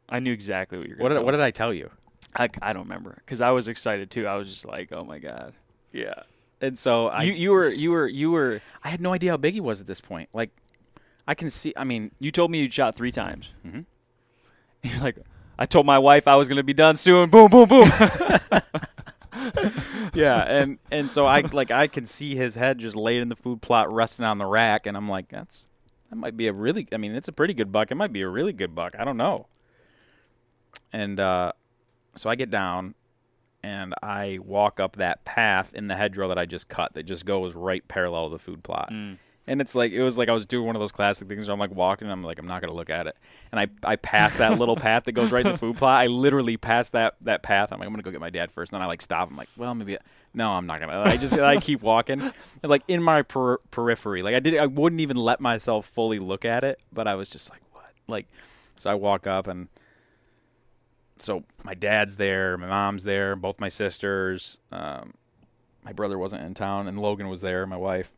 I 0.08 0.18
knew 0.20 0.32
exactly 0.32 0.78
what 0.78 0.88
you 0.88 0.94
were. 0.96 1.02
What 1.02 1.08
Gonna 1.08 1.14
did, 1.14 1.18
tell 1.20 1.24
what 1.26 1.32
me. 1.32 1.38
did 1.38 1.44
I 1.44 1.50
tell 1.50 1.72
you? 1.74 1.90
I, 2.36 2.48
I 2.62 2.72
don't 2.72 2.84
remember 2.84 3.16
because 3.24 3.40
I 3.40 3.50
was 3.50 3.68
excited 3.68 4.10
too. 4.10 4.26
I 4.26 4.36
was 4.36 4.48
just 4.48 4.64
like, 4.64 4.92
oh 4.92 5.04
my 5.04 5.18
god. 5.18 5.52
Yeah. 5.92 6.14
And 6.60 6.78
so 6.78 7.08
I, 7.08 7.22
you 7.22 7.32
you 7.32 7.50
were 7.52 7.68
you 7.70 7.90
were 7.90 8.06
you 8.06 8.30
were 8.30 8.60
I 8.84 8.88
had 8.90 9.00
no 9.00 9.12
idea 9.12 9.30
how 9.30 9.36
big 9.36 9.54
he 9.54 9.60
was 9.60 9.80
at 9.80 9.86
this 9.86 10.00
point. 10.00 10.28
Like, 10.32 10.50
I 11.26 11.34
can 11.34 11.48
see. 11.50 11.72
I 11.76 11.84
mean, 11.84 12.10
you 12.18 12.30
told 12.32 12.50
me 12.50 12.60
you'd 12.60 12.72
shot 12.72 12.94
three 12.96 13.12
times. 13.12 13.50
Mhm. 13.66 13.84
You're 14.82 15.00
like, 15.00 15.16
I 15.60 15.66
told 15.66 15.86
my 15.86 15.98
wife 15.98 16.26
I 16.26 16.34
was 16.36 16.48
gonna 16.48 16.64
be 16.64 16.74
done 16.74 16.96
soon. 16.96 17.30
Boom 17.30 17.50
boom 17.50 17.68
boom. 17.68 17.92
yeah, 20.14 20.42
and 20.42 20.78
and 20.90 21.10
so 21.10 21.26
I 21.26 21.40
like 21.40 21.70
I 21.70 21.86
can 21.86 22.06
see 22.06 22.34
his 22.34 22.54
head 22.54 22.78
just 22.78 22.96
laid 22.96 23.20
in 23.20 23.28
the 23.28 23.36
food 23.36 23.62
plot, 23.62 23.92
resting 23.92 24.24
on 24.24 24.38
the 24.38 24.46
rack, 24.46 24.86
and 24.86 24.96
I'm 24.96 25.08
like, 25.08 25.28
that's 25.28 25.68
that 26.08 26.16
might 26.16 26.36
be 26.36 26.46
a 26.46 26.52
really. 26.52 26.86
I 26.92 26.96
mean, 26.96 27.14
it's 27.14 27.28
a 27.28 27.32
pretty 27.32 27.54
good 27.54 27.70
buck. 27.70 27.90
It 27.90 27.94
might 27.94 28.12
be 28.12 28.22
a 28.22 28.28
really 28.28 28.52
good 28.52 28.74
buck. 28.74 28.94
I 28.98 29.04
don't 29.04 29.16
know. 29.16 29.46
And 30.92 31.20
uh, 31.20 31.52
so 32.16 32.28
I 32.28 32.34
get 32.34 32.50
down, 32.50 32.94
and 33.62 33.94
I 34.02 34.38
walk 34.42 34.80
up 34.80 34.96
that 34.96 35.24
path 35.24 35.74
in 35.74 35.88
the 35.88 35.96
hedgerow 35.96 36.28
that 36.28 36.38
I 36.38 36.46
just 36.46 36.68
cut 36.68 36.94
that 36.94 37.04
just 37.04 37.24
goes 37.24 37.54
right 37.54 37.86
parallel 37.86 38.28
to 38.28 38.32
the 38.32 38.38
food 38.38 38.62
plot. 38.64 38.90
Mm. 38.92 39.18
And 39.46 39.60
it's 39.60 39.74
like 39.74 39.90
it 39.92 40.02
was 40.02 40.16
like 40.16 40.28
I 40.28 40.32
was 40.32 40.46
doing 40.46 40.66
one 40.66 40.76
of 40.76 40.80
those 40.80 40.92
classic 40.92 41.28
things 41.28 41.48
where 41.48 41.52
I'm 41.52 41.58
like 41.58 41.74
walking 41.74 42.06
and 42.06 42.12
I'm 42.12 42.22
like 42.22 42.38
I'm 42.38 42.46
not 42.46 42.60
gonna 42.60 42.74
look 42.74 42.90
at 42.90 43.06
it. 43.06 43.16
And 43.50 43.58
I 43.58 43.68
I 43.82 43.96
pass 43.96 44.36
that 44.36 44.58
little 44.58 44.76
path 44.88 45.04
that 45.04 45.12
goes 45.12 45.32
right 45.32 45.44
in 45.44 45.52
the 45.52 45.58
food 45.58 45.76
plot. 45.76 46.02
I 46.02 46.06
literally 46.06 46.56
pass 46.56 46.90
that 46.90 47.16
that 47.22 47.42
path. 47.42 47.72
I'm 47.72 47.80
like 47.80 47.86
I'm 47.86 47.92
gonna 47.92 48.02
go 48.02 48.10
get 48.10 48.20
my 48.20 48.30
dad 48.30 48.52
first. 48.52 48.72
And 48.72 48.78
then 48.78 48.84
I 48.84 48.86
like 48.86 49.02
stop. 49.02 49.28
I'm 49.30 49.36
like 49.36 49.48
well 49.56 49.74
maybe 49.74 49.96
no 50.34 50.52
I'm 50.52 50.66
not 50.66 50.78
gonna. 50.80 51.00
I 51.00 51.16
just 51.16 51.36
I 51.38 51.58
keep 51.58 51.82
walking 51.82 52.20
and 52.20 52.32
like 52.62 52.82
in 52.86 53.02
my 53.02 53.22
per- 53.22 53.58
periphery. 53.70 54.22
Like 54.22 54.34
I 54.34 54.40
did 54.40 54.56
I 54.56 54.66
wouldn't 54.66 55.00
even 55.00 55.16
let 55.16 55.40
myself 55.40 55.86
fully 55.86 56.18
look 56.18 56.44
at 56.44 56.62
it. 56.62 56.78
But 56.92 57.08
I 57.08 57.14
was 57.16 57.30
just 57.30 57.50
like 57.50 57.62
what 57.72 57.92
like 58.06 58.28
so 58.76 58.90
I 58.90 58.94
walk 58.94 59.26
up 59.26 59.46
and 59.46 59.68
so 61.22 61.44
my 61.64 61.74
dad's 61.74 62.16
there, 62.16 62.56
my 62.56 62.66
mom's 62.66 63.04
there, 63.04 63.36
both 63.36 63.60
my 63.60 63.68
sisters. 63.68 64.58
Um, 64.72 65.14
my 65.84 65.92
brother 65.92 66.18
wasn't 66.18 66.42
in 66.44 66.54
town, 66.54 66.88
and 66.88 66.98
Logan 66.98 67.28
was 67.28 67.40
there, 67.40 67.66
my 67.66 67.76
wife. 67.76 68.12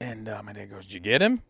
And 0.00 0.28
uh, 0.28 0.42
my 0.42 0.52
dad 0.52 0.70
goes, 0.70 0.84
"Did 0.86 0.94
you 0.94 1.00
get 1.00 1.20
him?" 1.22 1.42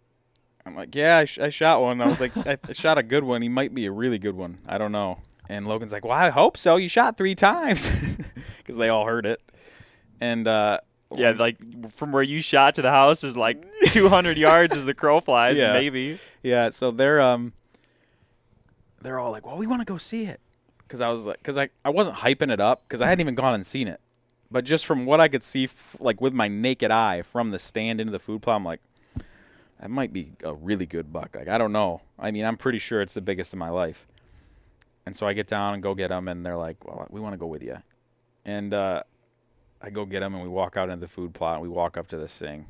I'm 0.66 0.74
like, 0.74 0.94
"Yeah, 0.94 1.18
I, 1.18 1.24
sh- 1.24 1.38
I 1.38 1.50
shot 1.50 1.80
one." 1.82 2.00
I 2.00 2.06
was 2.06 2.20
like, 2.20 2.36
I, 2.36 2.58
"I 2.68 2.72
shot 2.72 2.98
a 2.98 3.02
good 3.02 3.24
one. 3.24 3.42
He 3.42 3.48
might 3.48 3.74
be 3.74 3.86
a 3.86 3.92
really 3.92 4.18
good 4.18 4.34
one. 4.36 4.58
I 4.66 4.78
don't 4.78 4.92
know." 4.92 5.18
And 5.48 5.66
Logan's 5.66 5.92
like, 5.92 6.04
"Well, 6.04 6.12
I 6.16 6.30
hope 6.30 6.56
so. 6.56 6.76
You 6.76 6.88
shot 6.88 7.16
three 7.16 7.34
times," 7.34 7.90
because 8.58 8.76
they 8.76 8.88
all 8.88 9.06
heard 9.06 9.24
it. 9.26 9.40
And 10.20 10.46
uh, 10.48 10.78
yeah, 11.14 11.30
like 11.30 11.58
from 11.94 12.12
where 12.12 12.22
you 12.22 12.40
shot 12.40 12.74
to 12.76 12.82
the 12.82 12.90
house 12.90 13.24
is 13.24 13.36
like 13.36 13.64
200 13.86 14.36
yards 14.46 14.76
as 14.76 14.84
the 14.84 14.94
crow 14.94 15.20
flies. 15.20 15.56
Yeah. 15.56 15.72
Maybe. 15.72 16.18
Yeah, 16.42 16.70
so 16.70 16.90
they're 16.90 17.20
um 17.20 17.52
they're 19.02 19.18
all 19.18 19.30
like, 19.30 19.46
"Well, 19.46 19.56
we 19.56 19.66
want 19.66 19.80
to 19.80 19.86
go 19.86 19.96
see 19.96 20.24
it." 20.26 20.40
Cuz 20.88 21.00
I 21.00 21.08
was 21.10 21.24
like 21.24 21.40
cuz 21.44 21.56
I 21.56 21.68
I 21.84 21.90
wasn't 21.90 22.16
hyping 22.16 22.50
it 22.52 22.60
up 22.60 22.88
cuz 22.88 23.00
I 23.00 23.06
hadn't 23.06 23.20
even 23.20 23.34
gone 23.36 23.54
and 23.54 23.64
seen 23.64 23.86
it. 23.88 24.00
But 24.50 24.64
just 24.64 24.84
from 24.84 25.06
what 25.06 25.20
I 25.20 25.28
could 25.28 25.44
see 25.44 25.64
f- 25.64 25.96
like 26.00 26.20
with 26.20 26.32
my 26.32 26.48
naked 26.48 26.90
eye 26.90 27.22
from 27.22 27.50
the 27.50 27.58
stand 27.58 28.00
into 28.00 28.12
the 28.12 28.18
food 28.18 28.42
plot, 28.42 28.56
I'm 28.56 28.64
like 28.64 28.80
that 29.80 29.90
might 29.90 30.12
be 30.12 30.32
a 30.44 30.52
really 30.52 30.86
good 30.86 31.12
buck. 31.12 31.36
Like 31.36 31.48
I 31.48 31.56
don't 31.56 31.72
know. 31.72 32.02
I 32.18 32.30
mean, 32.30 32.44
I'm 32.44 32.56
pretty 32.56 32.78
sure 32.78 33.00
it's 33.00 33.14
the 33.14 33.20
biggest 33.20 33.52
in 33.52 33.58
my 33.58 33.70
life. 33.70 34.06
And 35.06 35.16
so 35.16 35.26
I 35.26 35.32
get 35.32 35.46
down 35.46 35.74
and 35.74 35.82
go 35.82 35.94
get 35.94 36.08
them, 36.08 36.28
and 36.28 36.44
they're 36.44 36.56
like, 36.56 36.84
"Well, 36.84 37.06
we 37.10 37.20
want 37.20 37.32
to 37.32 37.38
go 37.38 37.46
with 37.46 37.62
you." 37.62 37.78
And 38.44 38.74
uh, 38.74 39.02
I 39.80 39.90
go 39.90 40.04
get 40.04 40.20
them, 40.20 40.34
and 40.34 40.42
we 40.42 40.48
walk 40.48 40.76
out 40.76 40.90
into 40.90 41.00
the 41.00 41.08
food 41.08 41.32
plot, 41.32 41.54
and 41.54 41.62
we 41.62 41.68
walk 41.68 41.96
up 41.96 42.06
to 42.08 42.18
this 42.18 42.36
thing. 42.38 42.66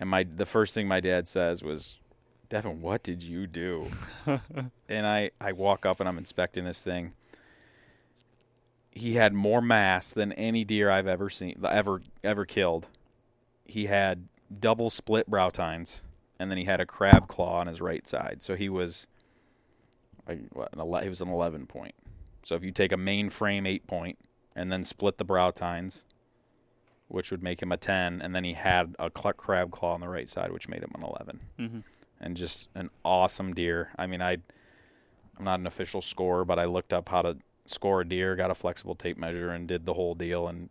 And 0.00 0.08
my 0.08 0.22
the 0.24 0.46
first 0.46 0.74
thing 0.74 0.88
my 0.88 1.00
dad 1.00 1.28
says 1.28 1.62
was, 1.62 1.98
"Devin, 2.48 2.80
what 2.80 3.02
did 3.02 3.22
you 3.22 3.46
do?" 3.46 3.88
and 4.88 5.06
I 5.06 5.30
I 5.40 5.52
walk 5.52 5.84
up 5.84 6.00
and 6.00 6.08
I'm 6.08 6.18
inspecting 6.18 6.64
this 6.64 6.82
thing. 6.82 7.12
He 8.94 9.14
had 9.14 9.32
more 9.34 9.60
mass 9.60 10.10
than 10.10 10.32
any 10.32 10.64
deer 10.64 10.90
I've 10.90 11.06
ever 11.08 11.28
seen, 11.28 11.56
ever 11.64 12.00
ever 12.22 12.44
killed. 12.44 12.86
He 13.64 13.86
had 13.86 14.28
double 14.60 14.88
split 14.90 15.26
brow 15.28 15.50
tines, 15.50 16.04
and 16.38 16.50
then 16.50 16.58
he 16.58 16.64
had 16.64 16.80
a 16.80 16.86
crab 16.86 17.26
claw 17.26 17.58
on 17.60 17.66
his 17.66 17.80
right 17.80 18.06
side. 18.06 18.42
So 18.42 18.54
he 18.54 18.68
was, 18.68 19.06
like, 20.28 20.38
what, 20.52 20.68
ele- 20.78 21.02
he 21.02 21.08
was 21.08 21.20
an 21.20 21.28
eleven 21.28 21.66
point. 21.66 21.94
So 22.44 22.54
if 22.54 22.62
you 22.62 22.70
take 22.70 22.92
a 22.92 22.96
main 22.96 23.30
frame 23.30 23.66
eight 23.66 23.86
point 23.86 24.18
and 24.54 24.70
then 24.70 24.84
split 24.84 25.18
the 25.18 25.24
brow 25.24 25.50
tines, 25.50 26.04
which 27.08 27.30
would 27.30 27.42
make 27.42 27.62
him 27.62 27.72
a 27.72 27.76
ten, 27.76 28.20
and 28.22 28.34
then 28.34 28.44
he 28.44 28.52
had 28.52 28.94
a 28.98 29.10
cl- 29.16 29.32
crab 29.32 29.70
claw 29.72 29.94
on 29.94 30.00
the 30.00 30.08
right 30.08 30.28
side, 30.28 30.52
which 30.52 30.68
made 30.68 30.82
him 30.82 30.92
an 30.94 31.02
11 31.02 31.40
Mm-hmm. 31.58 31.78
and 32.20 32.36
just 32.36 32.68
an 32.74 32.90
awesome 33.04 33.54
deer. 33.54 33.90
I 33.98 34.06
mean, 34.06 34.22
I 34.22 34.38
I'm 35.36 35.44
not 35.44 35.58
an 35.58 35.66
official 35.66 36.00
scorer, 36.00 36.44
but 36.44 36.60
I 36.60 36.66
looked 36.66 36.92
up 36.92 37.08
how 37.08 37.22
to 37.22 37.36
score 37.66 38.02
a 38.02 38.08
deer, 38.08 38.36
got 38.36 38.50
a 38.50 38.54
flexible 38.54 38.94
tape 38.94 39.16
measure, 39.16 39.50
and 39.50 39.66
did 39.66 39.86
the 39.86 39.94
whole 39.94 40.14
deal. 40.14 40.48
And 40.48 40.68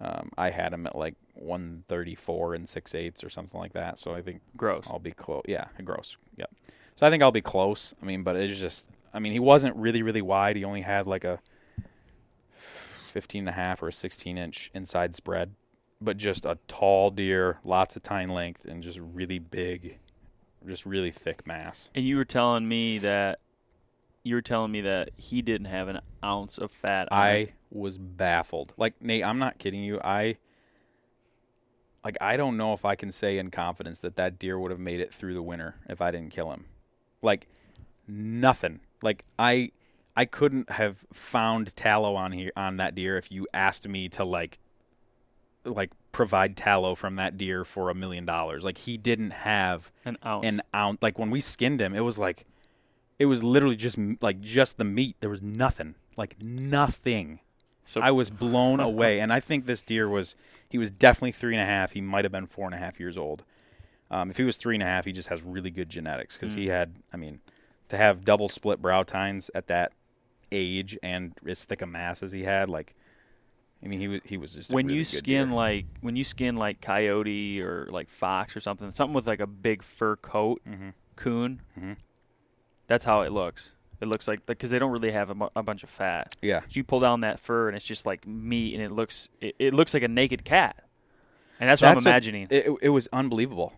um, 0.00 0.30
I 0.36 0.50
had 0.50 0.72
him 0.72 0.86
at 0.86 0.96
like 0.96 1.14
134 1.34 2.54
and 2.54 2.68
six 2.68 2.94
eighths 2.94 3.24
or 3.24 3.30
something 3.30 3.58
like 3.58 3.72
that. 3.72 3.98
So 3.98 4.14
I 4.14 4.22
think 4.22 4.40
Gross. 4.56 4.84
I'll 4.88 4.98
be 4.98 5.12
close. 5.12 5.42
Yeah, 5.46 5.66
gross. 5.84 6.16
Yep. 6.36 6.50
So 6.94 7.06
I 7.06 7.10
think 7.10 7.22
I'll 7.22 7.32
be 7.32 7.42
close. 7.42 7.94
I 8.02 8.06
mean, 8.06 8.22
but 8.22 8.36
it's 8.36 8.58
just. 8.58 8.86
I 9.14 9.18
mean, 9.18 9.32
he 9.32 9.40
wasn't 9.40 9.76
really 9.76 10.02
really 10.02 10.22
wide. 10.22 10.56
He 10.56 10.64
only 10.64 10.82
had 10.82 11.06
like 11.06 11.24
a 11.24 11.40
15 12.52 13.40
and 13.40 13.48
a 13.48 13.52
half 13.52 13.82
or 13.82 13.88
a 13.88 13.92
16 13.92 14.36
inch 14.36 14.70
inside 14.74 15.14
spread, 15.14 15.54
but 16.02 16.18
just 16.18 16.44
a 16.44 16.58
tall 16.68 17.10
deer, 17.10 17.58
lots 17.64 17.96
of 17.96 18.02
tine 18.02 18.28
length, 18.28 18.66
and 18.66 18.82
just 18.82 18.98
really 18.98 19.38
big, 19.38 19.98
just 20.66 20.84
really 20.84 21.10
thick 21.10 21.46
mass. 21.46 21.88
And 21.94 22.04
you 22.04 22.18
were 22.18 22.26
telling 22.26 22.68
me 22.68 22.98
that 22.98 23.38
you 24.26 24.34
were 24.34 24.42
telling 24.42 24.72
me 24.72 24.80
that 24.80 25.10
he 25.16 25.40
didn't 25.40 25.68
have 25.68 25.86
an 25.86 26.00
ounce 26.24 26.58
of 26.58 26.72
fat. 26.72 27.06
On 27.12 27.18
I 27.18 27.32
him. 27.38 27.48
was 27.70 27.96
baffled. 27.96 28.74
Like 28.76 29.00
Nate, 29.00 29.24
I'm 29.24 29.38
not 29.38 29.58
kidding 29.58 29.84
you. 29.84 30.00
I 30.02 30.36
like 32.04 32.16
I 32.20 32.36
don't 32.36 32.56
know 32.56 32.72
if 32.72 32.84
I 32.84 32.96
can 32.96 33.12
say 33.12 33.38
in 33.38 33.50
confidence 33.50 34.00
that 34.00 34.16
that 34.16 34.38
deer 34.38 34.58
would 34.58 34.72
have 34.72 34.80
made 34.80 34.98
it 34.98 35.14
through 35.14 35.34
the 35.34 35.42
winter 35.42 35.76
if 35.88 36.00
I 36.00 36.10
didn't 36.10 36.32
kill 36.32 36.50
him. 36.50 36.64
Like 37.22 37.46
nothing. 38.08 38.80
Like 39.00 39.24
I 39.38 39.70
I 40.16 40.24
couldn't 40.24 40.70
have 40.70 41.04
found 41.12 41.76
tallow 41.76 42.16
on 42.16 42.32
here 42.32 42.50
on 42.56 42.78
that 42.78 42.96
deer 42.96 43.16
if 43.16 43.30
you 43.30 43.46
asked 43.54 43.86
me 43.86 44.08
to 44.10 44.24
like 44.24 44.58
like 45.64 45.92
provide 46.10 46.56
tallow 46.56 46.94
from 46.94 47.16
that 47.16 47.36
deer 47.36 47.64
for 47.64 47.90
a 47.90 47.94
million 47.94 48.24
dollars. 48.24 48.64
Like 48.64 48.78
he 48.78 48.96
didn't 48.96 49.32
have 49.32 49.92
an 50.04 50.16
ounce. 50.24 50.46
an 50.46 50.62
ounce. 50.74 50.98
Like 51.00 51.18
when 51.18 51.30
we 51.30 51.40
skinned 51.40 51.80
him, 51.80 51.94
it 51.94 52.00
was 52.00 52.18
like, 52.18 52.46
it 53.18 53.26
was 53.26 53.42
literally 53.42 53.76
just 53.76 53.96
like 54.20 54.40
just 54.40 54.78
the 54.78 54.84
meat. 54.84 55.16
There 55.20 55.30
was 55.30 55.42
nothing, 55.42 55.94
like 56.16 56.36
nothing. 56.42 57.40
so 57.84 58.00
I 58.00 58.10
was 58.10 58.30
blown 58.30 58.80
away, 58.80 59.20
and 59.20 59.32
I 59.32 59.40
think 59.40 59.66
this 59.66 59.82
deer 59.82 60.08
was 60.08 60.36
he 60.68 60.78
was 60.78 60.90
definitely 60.90 61.32
three 61.32 61.54
and 61.54 61.62
a 61.62 61.66
half. 61.66 61.92
He 61.92 62.00
might 62.00 62.24
have 62.24 62.32
been 62.32 62.46
four 62.46 62.66
and 62.66 62.74
a 62.74 62.78
half 62.78 62.98
years 63.00 63.16
old. 63.16 63.44
Um, 64.10 64.30
if 64.30 64.36
he 64.36 64.44
was 64.44 64.56
three 64.56 64.76
and 64.76 64.82
a 64.82 64.86
half, 64.86 65.04
he 65.04 65.12
just 65.12 65.28
has 65.30 65.42
really 65.42 65.70
good 65.70 65.88
genetics 65.88 66.36
because 66.38 66.54
he 66.54 66.68
had. 66.68 66.96
I 67.12 67.16
mean, 67.16 67.40
to 67.88 67.96
have 67.96 68.24
double 68.24 68.48
split 68.48 68.80
brow 68.82 69.02
tines 69.02 69.50
at 69.54 69.66
that 69.68 69.92
age 70.52 70.96
and 71.02 71.32
as 71.46 71.64
thick 71.64 71.82
a 71.82 71.86
mass 71.86 72.22
as 72.22 72.30
he 72.32 72.44
had, 72.44 72.68
like, 72.68 72.94
I 73.84 73.88
mean, 73.88 73.98
he 73.98 74.08
was 74.08 74.20
he 74.24 74.36
was 74.36 74.54
just 74.54 74.72
a 74.72 74.74
when 74.76 74.86
really 74.86 74.98
you 74.98 75.04
good 75.04 75.18
skin 75.18 75.48
deer. 75.48 75.56
like 75.56 75.86
when 76.02 76.14
you 76.16 76.22
skin 76.24 76.56
like 76.56 76.80
coyote 76.80 77.60
or 77.60 77.88
like 77.90 78.08
fox 78.08 78.56
or 78.56 78.60
something, 78.60 78.90
something 78.92 79.14
with 79.14 79.26
like 79.26 79.40
a 79.40 79.46
big 79.46 79.82
fur 79.82 80.16
coat, 80.16 80.60
Mhm. 80.68 80.92
coon. 81.16 81.60
Mhm. 81.80 81.96
That's 82.86 83.04
how 83.04 83.22
it 83.22 83.32
looks. 83.32 83.72
It 84.00 84.08
looks 84.08 84.28
like 84.28 84.44
because 84.46 84.70
they 84.70 84.78
don't 84.78 84.90
really 84.92 85.10
have 85.12 85.30
a, 85.30 85.34
mu- 85.34 85.48
a 85.56 85.62
bunch 85.62 85.82
of 85.82 85.88
fat. 85.88 86.34
yeah, 86.42 86.60
So 86.60 86.66
you 86.72 86.84
pull 86.84 87.00
down 87.00 87.22
that 87.22 87.40
fur 87.40 87.68
and 87.68 87.76
it's 87.76 87.84
just 87.86 88.04
like 88.04 88.26
meat, 88.26 88.74
and 88.74 88.82
it 88.82 88.90
looks 88.90 89.28
it, 89.40 89.56
it 89.58 89.74
looks 89.74 89.94
like 89.94 90.02
a 90.02 90.08
naked 90.08 90.44
cat, 90.44 90.84
and 91.58 91.68
that's 91.70 91.80
what 91.80 91.94
That's 91.94 92.04
I'm 92.06 92.10
what- 92.10 92.14
imagining. 92.14 92.46
It, 92.50 92.66
it, 92.66 92.72
it 92.82 92.88
was 92.90 93.08
unbelievable. 93.12 93.72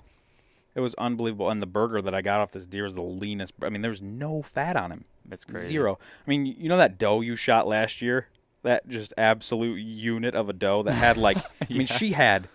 It 0.75 0.81
was 0.81 0.95
unbelievable. 0.97 1.51
And 1.51 1.61
the 1.63 1.67
burger 1.67 2.01
that 2.03 2.15
I 2.15 2.21
got 2.23 2.41
off 2.41 2.53
this 2.53 2.67
deer 2.67 2.85
was 2.85 2.95
the 2.95 3.03
leanest. 3.03 3.55
I 3.63 3.69
mean, 3.69 3.83
there 3.83 3.91
was 3.91 4.03
no 4.03 4.43
fat 4.43 4.77
on 4.77 4.93
him. 4.93 5.05
That's 5.25 5.45
crazy. 5.45 5.67
Zero. 5.69 5.99
I 6.27 6.31
mean, 6.31 6.47
you 6.47 6.69
know 6.69 6.77
that 6.77 6.99
doe 6.99 7.21
you 7.21 7.35
shot 7.37 7.67
last 7.67 8.01
year? 8.03 8.27
That 8.65 8.89
just 8.89 9.13
absolute 9.17 9.77
unit 9.81 10.35
of 10.35 10.49
a 10.49 10.53
doe 10.53 10.83
that 10.85 10.93
had 10.95 11.17
like, 11.17 11.39
I 11.63 11.73
mean, 11.73 11.87
she 11.87 12.11
had, 12.11 12.49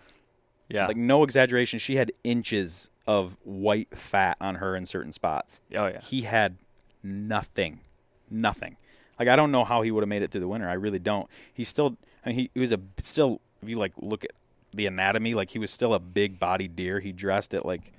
Yeah. 0.69 0.87
like, 0.87 0.97
no 0.97 1.23
exaggeration, 1.23 1.79
she 1.79 1.95
had 1.95 2.11
inches 2.23 2.89
of 3.05 3.37
white 3.43 3.95
fat 3.97 4.37
on 4.39 4.55
her 4.55 4.75
in 4.75 4.85
certain 4.85 5.11
spots. 5.11 5.61
oh 5.75 5.87
yeah. 5.87 6.01
He 6.01 6.21
had 6.21 6.57
nothing. 7.01 7.81
Nothing. 8.29 8.77
Like, 9.19 9.27
I 9.27 9.35
don't 9.35 9.51
know 9.51 9.63
how 9.63 9.81
he 9.81 9.91
would 9.91 10.01
have 10.01 10.09
made 10.09 10.21
it 10.21 10.31
through 10.31 10.41
the 10.41 10.47
winter. 10.47 10.67
I 10.67 10.73
really 10.73 10.99
don't. 10.99 11.27
He 11.53 11.63
still, 11.63 11.97
I 12.25 12.29
mean, 12.29 12.37
he, 12.39 12.51
he 12.53 12.59
was 12.59 12.71
a, 12.71 12.79
still, 12.97 13.41
if 13.61 13.69
you 13.69 13.77
like 13.77 13.93
look 13.97 14.23
at 14.23 14.31
the 14.73 14.87
anatomy, 14.87 15.33
like, 15.33 15.51
he 15.51 15.59
was 15.59 15.71
still 15.71 15.93
a 15.93 15.99
big 15.99 16.39
bodied 16.39 16.75
deer. 16.75 16.99
He 16.99 17.11
dressed 17.11 17.53
at 17.53 17.65
like 17.65 17.93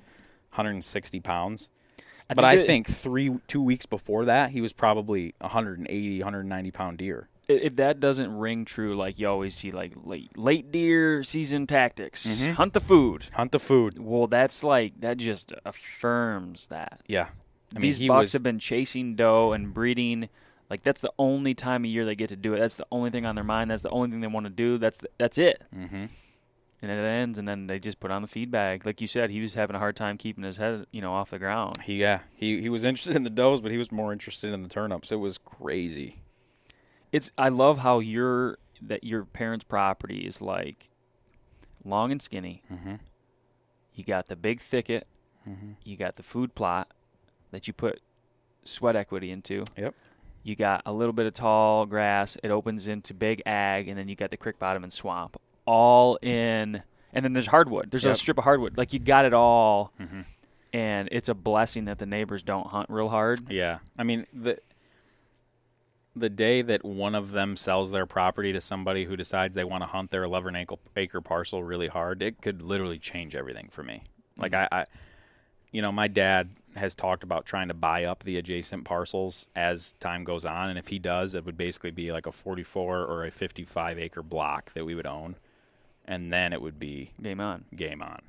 160 0.50 1.20
pounds. 1.20 1.70
I 2.28 2.34
but 2.34 2.42
think 2.42 2.60
I 2.60 2.66
think 2.66 2.88
three, 2.88 3.38
two 3.46 3.62
weeks 3.62 3.86
before 3.86 4.24
that, 4.24 4.50
he 4.50 4.60
was 4.60 4.72
probably 4.72 5.34
180, 5.38 6.18
190 6.20 6.70
pound 6.70 6.98
deer. 6.98 7.28
If 7.46 7.76
that 7.76 8.00
doesn't 8.00 8.34
ring 8.36 8.64
true, 8.64 8.96
like 8.96 9.18
you 9.18 9.28
always 9.28 9.54
see, 9.54 9.70
like 9.70 9.92
late 10.02 10.36
late 10.38 10.72
deer 10.72 11.22
season 11.22 11.66
tactics, 11.66 12.26
Mhm. 12.26 12.54
hunt 12.54 12.72
the 12.72 12.80
food. 12.80 13.26
Hunt 13.34 13.52
the 13.52 13.58
food. 13.60 13.98
Well, 13.98 14.26
that's 14.26 14.64
like 14.64 15.00
that 15.00 15.18
just 15.18 15.52
affirms 15.64 16.68
that. 16.68 17.02
Yeah. 17.06 17.28
I 17.76 17.80
These 17.80 17.98
he 17.98 18.08
bucks 18.08 18.22
was, 18.22 18.32
have 18.34 18.42
been 18.42 18.58
chasing 18.58 19.14
doe 19.16 19.52
and 19.52 19.74
breeding. 19.74 20.28
Like 20.70 20.82
that's 20.84 21.00
the 21.00 21.12
only 21.18 21.54
time 21.54 21.84
of 21.84 21.90
year 21.90 22.04
they 22.04 22.14
get 22.14 22.28
to 22.30 22.36
do 22.36 22.54
it. 22.54 22.60
That's 22.60 22.76
the 22.76 22.86
only 22.90 23.10
thing 23.10 23.26
on 23.26 23.34
their 23.34 23.44
mind. 23.44 23.70
That's 23.70 23.82
the 23.82 23.90
only 23.90 24.10
thing 24.10 24.20
they 24.20 24.26
want 24.26 24.46
to 24.46 24.50
do. 24.50 24.78
That's 24.78 24.98
the, 24.98 25.08
that's 25.18 25.36
it. 25.38 25.64
Mhm. 25.74 26.08
And 26.82 26.90
then 26.90 26.98
it 26.98 27.08
ends, 27.08 27.38
and 27.38 27.48
then 27.48 27.66
they 27.66 27.78
just 27.78 27.98
put 27.98 28.10
on 28.10 28.20
the 28.22 28.28
feed 28.28 28.50
bag. 28.50 28.84
Like 28.84 29.00
you 29.00 29.06
said, 29.06 29.30
he 29.30 29.40
was 29.40 29.54
having 29.54 29.74
a 29.74 29.78
hard 29.78 29.96
time 29.96 30.18
keeping 30.18 30.44
his 30.44 30.58
head, 30.58 30.86
you 30.92 31.00
know, 31.00 31.14
off 31.14 31.30
the 31.30 31.38
ground. 31.38 31.80
He 31.82 31.94
yeah 31.96 32.20
he 32.34 32.60
he 32.60 32.68
was 32.68 32.84
interested 32.84 33.16
in 33.16 33.22
the 33.24 33.30
does, 33.30 33.60
but 33.62 33.70
he 33.70 33.78
was 33.78 33.90
more 33.92 34.12
interested 34.12 34.52
in 34.52 34.62
the 34.62 34.68
turnips. 34.68 35.10
It 35.12 35.16
was 35.16 35.36
crazy. 35.38 36.20
It's 37.14 37.30
I 37.38 37.48
love 37.48 37.78
how 37.78 38.00
your 38.00 38.58
that 38.82 39.04
your 39.04 39.24
parents' 39.24 39.64
property 39.64 40.26
is 40.26 40.42
like 40.42 40.90
long 41.84 42.10
and 42.10 42.20
skinny. 42.20 42.62
Mm-hmm. 42.72 42.94
You 43.94 44.04
got 44.04 44.26
the 44.26 44.34
big 44.36 44.60
thicket. 44.60 45.06
Mm-hmm. 45.48 45.72
You 45.84 45.96
got 45.96 46.16
the 46.16 46.24
food 46.24 46.54
plot 46.56 46.88
that 47.52 47.68
you 47.68 47.72
put 47.72 48.00
sweat 48.64 48.96
equity 48.96 49.30
into. 49.30 49.62
Yep. 49.76 49.94
You 50.42 50.56
got 50.56 50.82
a 50.84 50.92
little 50.92 51.12
bit 51.12 51.26
of 51.26 51.34
tall 51.34 51.86
grass. 51.86 52.36
It 52.42 52.50
opens 52.50 52.88
into 52.88 53.14
big 53.14 53.42
ag, 53.46 53.86
and 53.88 53.96
then 53.96 54.08
you 54.08 54.16
got 54.16 54.30
the 54.30 54.36
creek 54.36 54.58
bottom 54.58 54.82
and 54.82 54.92
swamp, 54.92 55.40
all 55.66 56.16
in. 56.20 56.82
And 57.12 57.24
then 57.24 57.32
there's 57.32 57.46
hardwood. 57.46 57.92
There's 57.92 58.04
a 58.04 58.14
strip 58.16 58.38
of 58.38 58.44
hardwood. 58.44 58.76
Like 58.76 58.92
you 58.92 58.98
got 58.98 59.24
it 59.24 59.32
all, 59.32 59.92
Mm-hmm. 60.00 60.22
and 60.72 61.08
it's 61.12 61.28
a 61.28 61.34
blessing 61.34 61.84
that 61.84 61.98
the 61.98 62.06
neighbors 62.06 62.42
don't 62.42 62.66
hunt 62.66 62.90
real 62.90 63.08
hard. 63.08 63.50
Yeah, 63.52 63.78
I 63.96 64.02
mean 64.02 64.26
the 64.32 64.58
the 66.16 66.30
day 66.30 66.62
that 66.62 66.84
one 66.84 67.14
of 67.14 67.32
them 67.32 67.56
sells 67.56 67.90
their 67.90 68.06
property 68.06 68.52
to 68.52 68.60
somebody 68.60 69.04
who 69.04 69.16
decides 69.16 69.54
they 69.54 69.64
want 69.64 69.82
to 69.82 69.86
hunt 69.86 70.10
their 70.10 70.22
11 70.22 70.54
acre, 70.96 71.20
parcel 71.20 71.64
really 71.64 71.88
hard, 71.88 72.22
it 72.22 72.40
could 72.40 72.62
literally 72.62 72.98
change 72.98 73.34
everything 73.34 73.68
for 73.70 73.82
me. 73.82 74.02
Like 74.36 74.54
I, 74.54 74.68
I, 74.70 74.86
you 75.72 75.82
know, 75.82 75.90
my 75.90 76.06
dad 76.06 76.50
has 76.76 76.94
talked 76.94 77.24
about 77.24 77.46
trying 77.46 77.68
to 77.68 77.74
buy 77.74 78.04
up 78.04 78.22
the 78.22 78.36
adjacent 78.36 78.84
parcels 78.84 79.48
as 79.56 79.92
time 79.94 80.24
goes 80.24 80.44
on, 80.44 80.70
and 80.70 80.78
if 80.78 80.88
he 80.88 80.98
does, 80.98 81.34
it 81.34 81.44
would 81.44 81.56
basically 81.56 81.90
be 81.90 82.12
like 82.12 82.26
a 82.26 82.32
44 82.32 83.04
or 83.04 83.24
a 83.24 83.30
55 83.30 83.98
acre 83.98 84.22
block 84.22 84.72
that 84.74 84.84
we 84.84 84.94
would 84.94 85.06
own, 85.06 85.36
and 86.04 86.30
then 86.30 86.52
it 86.52 86.62
would 86.62 86.78
be 86.78 87.12
Game 87.20 87.40
on. 87.40 87.64
game 87.74 88.02
on. 88.02 88.20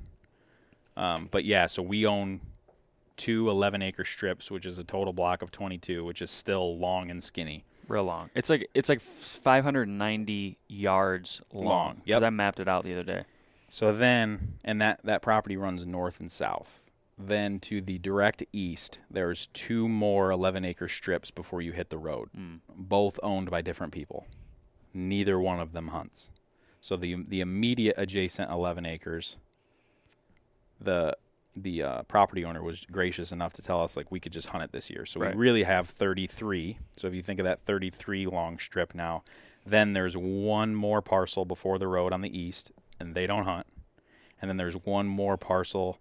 Um, 0.96 1.28
but 1.30 1.44
yeah, 1.44 1.66
so 1.66 1.82
we 1.82 2.06
own 2.06 2.40
two 3.16 3.48
11 3.48 3.82
acre 3.82 4.04
strips, 4.04 4.50
which 4.50 4.66
is 4.66 4.78
a 4.78 4.84
total 4.84 5.12
block 5.12 5.42
of 5.42 5.50
22, 5.50 6.04
which 6.04 6.22
is 6.22 6.30
still 6.30 6.78
long 6.78 7.10
and 7.10 7.22
skinny. 7.22 7.64
Real 7.88 8.04
long. 8.04 8.30
It's 8.34 8.50
like 8.50 8.68
it's 8.74 8.88
like 8.88 9.00
590 9.00 10.58
yards 10.68 11.40
long. 11.52 11.64
Long, 11.64 12.02
yep. 12.04 12.22
I 12.22 12.30
mapped 12.30 12.60
it 12.60 12.68
out 12.68 12.84
the 12.84 12.92
other 12.92 13.02
day. 13.04 13.24
So 13.68 13.92
then, 13.92 14.54
and 14.64 14.80
that, 14.80 15.00
that 15.04 15.22
property 15.22 15.56
runs 15.56 15.86
north 15.86 16.20
and 16.20 16.30
south. 16.30 16.80
Then 17.18 17.58
to 17.60 17.80
the 17.80 17.98
direct 17.98 18.44
east, 18.52 18.98
there's 19.10 19.46
two 19.48 19.88
more 19.88 20.30
11 20.30 20.64
acre 20.64 20.86
strips 20.88 21.30
before 21.30 21.62
you 21.62 21.72
hit 21.72 21.90
the 21.90 21.98
road, 21.98 22.28
Mm. 22.36 22.60
both 22.76 23.18
owned 23.22 23.50
by 23.50 23.62
different 23.62 23.92
people. 23.92 24.26
Neither 24.92 25.38
one 25.40 25.58
of 25.60 25.72
them 25.72 25.88
hunts. 25.88 26.30
So 26.80 26.96
the 26.96 27.16
the 27.26 27.40
immediate 27.40 27.94
adjacent 27.98 28.50
11 28.50 28.84
acres, 28.86 29.36
the 30.80 31.16
the 31.56 31.82
uh, 31.82 32.02
property 32.02 32.44
owner 32.44 32.62
was 32.62 32.84
gracious 32.90 33.32
enough 33.32 33.52
to 33.54 33.62
tell 33.62 33.82
us 33.82 33.96
like 33.96 34.10
we 34.12 34.20
could 34.20 34.32
just 34.32 34.48
hunt 34.48 34.62
it 34.64 34.72
this 34.72 34.90
year. 34.90 35.04
So 35.06 35.20
Right. 35.20 35.34
we 35.34 35.40
really 35.40 35.62
have 35.64 35.88
33. 35.88 36.78
So 36.96 37.08
if 37.08 37.14
you 37.14 37.22
think 37.22 37.40
of 37.40 37.44
that 37.44 37.60
33 37.60 38.26
long 38.26 38.58
strip 38.58 38.94
now, 38.94 39.22
then 39.64 39.92
there's 39.94 40.16
one 40.16 40.74
more 40.74 41.02
parcel 41.02 41.44
before 41.44 41.78
the 41.78 41.88
road 41.88 42.12
on 42.12 42.20
the 42.20 42.38
east, 42.38 42.70
and 43.00 43.14
they 43.14 43.26
don't 43.26 43.44
hunt. 43.44 43.66
And 44.40 44.48
then 44.48 44.56
there's 44.58 44.74
one 44.76 45.06
more 45.08 45.36
parcel 45.36 45.98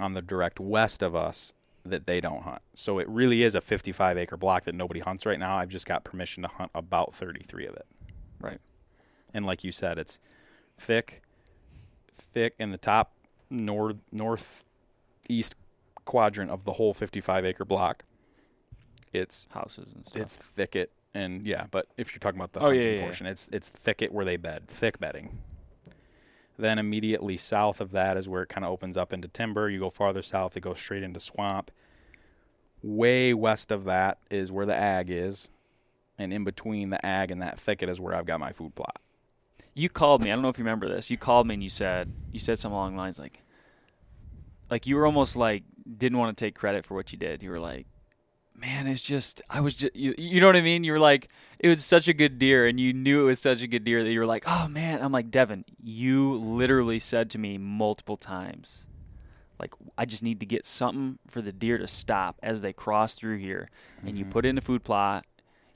on 0.00 0.14
the 0.14 0.22
direct 0.22 0.58
west 0.58 1.02
of 1.02 1.14
us 1.14 1.52
that 1.84 2.06
they 2.06 2.20
don't 2.20 2.42
hunt. 2.42 2.62
So 2.74 2.98
it 2.98 3.08
really 3.08 3.42
is 3.42 3.54
a 3.54 3.60
55 3.60 4.18
acre 4.18 4.36
block 4.36 4.64
that 4.64 4.74
nobody 4.74 5.00
hunts 5.00 5.24
right 5.26 5.38
now. 5.38 5.56
I've 5.56 5.68
just 5.68 5.86
got 5.86 6.04
permission 6.04 6.42
to 6.42 6.48
hunt 6.48 6.70
about 6.74 7.14
33 7.14 7.66
of 7.66 7.74
it. 7.76 7.86
Right. 8.40 8.58
And 9.34 9.46
like 9.46 9.62
you 9.64 9.72
said, 9.72 9.98
it's 9.98 10.18
thick, 10.78 11.22
thick 12.12 12.54
in 12.58 12.70
the 12.72 12.78
top 12.78 13.12
north 13.50 13.96
northeast 14.12 15.54
quadrant 16.04 16.50
of 16.50 16.64
the 16.64 16.72
whole 16.74 16.94
55 16.94 17.44
acre 17.44 17.64
block. 17.64 18.04
It's 19.12 19.46
Houses 19.50 19.92
and 19.94 20.06
stuff. 20.06 20.22
it's 20.22 20.36
thicket 20.36 20.90
and 21.14 21.46
yeah, 21.46 21.66
but 21.70 21.86
if 21.96 22.12
you're 22.12 22.20
talking 22.20 22.38
about 22.38 22.52
the 22.52 22.60
Oh, 22.60 22.64
hunting 22.66 22.82
yeah, 22.82 22.90
yeah. 22.96 23.00
portion, 23.02 23.26
it's 23.26 23.48
it's 23.52 23.68
thicket 23.68 24.12
where 24.12 24.24
they 24.24 24.36
bed, 24.36 24.68
thick 24.68 24.98
bedding. 25.00 25.38
Then 26.58 26.78
immediately 26.78 27.36
south 27.36 27.80
of 27.80 27.92
that 27.92 28.16
is 28.16 28.28
where 28.28 28.42
it 28.42 28.48
kind 28.48 28.64
of 28.64 28.70
opens 28.72 28.96
up 28.96 29.12
into 29.12 29.28
timber. 29.28 29.70
You 29.70 29.78
go 29.78 29.90
farther 29.90 30.22
south, 30.22 30.56
it 30.56 30.60
goes 30.60 30.78
straight 30.78 31.02
into 31.02 31.20
swamp. 31.20 31.70
Way 32.82 33.32
west 33.34 33.70
of 33.72 33.84
that 33.84 34.18
is 34.30 34.52
where 34.52 34.66
the 34.66 34.74
ag 34.74 35.08
is, 35.10 35.48
and 36.18 36.32
in 36.32 36.44
between 36.44 36.90
the 36.90 37.04
ag 37.04 37.30
and 37.30 37.40
that 37.42 37.58
thicket 37.58 37.88
is 37.88 37.98
where 38.00 38.14
I've 38.14 38.26
got 38.26 38.38
my 38.40 38.52
food 38.52 38.74
plot. 38.74 39.00
You 39.78 39.88
called 39.88 40.22
me. 40.22 40.30
I 40.30 40.34
don't 40.34 40.42
know 40.42 40.48
if 40.48 40.58
you 40.58 40.64
remember 40.64 40.88
this. 40.88 41.10
You 41.10 41.16
called 41.16 41.46
me 41.46 41.54
and 41.54 41.62
you 41.62 41.70
said 41.70 42.12
you 42.32 42.40
said 42.40 42.58
something 42.58 42.74
along 42.74 42.92
the 42.92 42.98
lines 42.98 43.18
like, 43.18 43.42
like 44.70 44.86
you 44.86 44.96
were 44.96 45.06
almost 45.06 45.36
like 45.36 45.62
didn't 45.96 46.18
want 46.18 46.36
to 46.36 46.44
take 46.44 46.54
credit 46.54 46.84
for 46.84 46.94
what 46.94 47.12
you 47.12 47.18
did. 47.18 47.42
You 47.42 47.50
were 47.50 47.60
like, 47.60 47.86
man, 48.54 48.86
it's 48.86 49.02
just 49.02 49.40
I 49.48 49.60
was 49.60 49.74
just 49.74 49.94
you, 49.94 50.14
you 50.18 50.40
know 50.40 50.46
what 50.46 50.56
I 50.56 50.62
mean. 50.62 50.84
You 50.84 50.92
were 50.92 50.98
like, 50.98 51.28
it 51.58 51.68
was 51.68 51.84
such 51.84 52.08
a 52.08 52.12
good 52.12 52.38
deer, 52.38 52.66
and 52.66 52.80
you 52.80 52.92
knew 52.92 53.22
it 53.22 53.26
was 53.26 53.40
such 53.40 53.62
a 53.62 53.66
good 53.66 53.84
deer 53.84 54.02
that 54.02 54.10
you 54.10 54.18
were 54.18 54.26
like, 54.26 54.44
oh 54.46 54.66
man. 54.68 55.00
I'm 55.00 55.12
like 55.12 55.30
Devin. 55.30 55.64
You 55.82 56.34
literally 56.34 56.98
said 56.98 57.30
to 57.30 57.38
me 57.38 57.56
multiple 57.56 58.16
times. 58.16 58.84
Like 59.60 59.74
I 59.96 60.04
just 60.04 60.22
need 60.22 60.40
to 60.40 60.46
get 60.46 60.66
something 60.66 61.18
for 61.28 61.40
the 61.40 61.52
deer 61.52 61.78
to 61.78 61.88
stop 61.88 62.36
as 62.42 62.62
they 62.62 62.72
cross 62.72 63.14
through 63.14 63.38
here, 63.38 63.68
and 64.04 64.18
you 64.18 64.24
mm-hmm. 64.24 64.32
put 64.32 64.44
in 64.44 64.58
a 64.58 64.60
food 64.60 64.82
plot. 64.82 65.24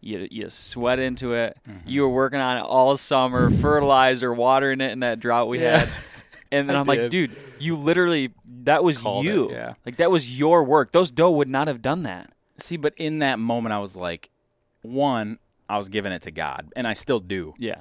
You 0.02 0.26
you 0.30 0.50
sweat 0.50 0.98
into 0.98 1.32
it. 1.34 1.56
Mm-hmm. 1.68 1.88
You 1.88 2.02
were 2.02 2.08
working 2.10 2.40
on 2.40 2.58
it 2.58 2.62
all 2.62 2.96
summer, 2.96 3.50
fertilizer, 3.62 4.32
watering 4.34 4.80
it 4.80 4.90
in 4.92 5.00
that 5.00 5.20
drought 5.20 5.48
we 5.48 5.60
Yeah. 5.62 5.78
had. 5.78 5.88
And 6.50 6.68
then 6.68 6.76
I 6.76 6.80
I'm 6.80 6.86
like, 6.86 7.08
dude, 7.10 7.34
you 7.58 7.76
literally 7.76 8.32
that 8.64 8.84
was 8.84 8.98
Called 8.98 9.24
it, 9.24 9.28
you. 9.28 9.50
yeah. 9.50 9.74
Like 9.86 9.96
that 9.96 10.10
was 10.10 10.38
your 10.38 10.62
work. 10.64 10.92
Those 10.92 11.10
doe 11.10 11.30
would 11.30 11.48
not 11.48 11.66
have 11.68 11.80
done 11.80 12.02
that. 12.02 12.30
See, 12.58 12.76
but 12.76 12.92
in 12.98 13.20
that 13.20 13.38
moment, 13.38 13.72
I 13.72 13.78
was 13.78 13.96
like, 13.96 14.28
one, 14.82 15.38
I 15.68 15.78
was 15.78 15.88
giving 15.88 16.12
it 16.12 16.22
to 16.22 16.30
God, 16.30 16.70
and 16.76 16.86
I 16.86 16.92
still 16.92 17.18
do. 17.20 17.54
Yeah. 17.58 17.80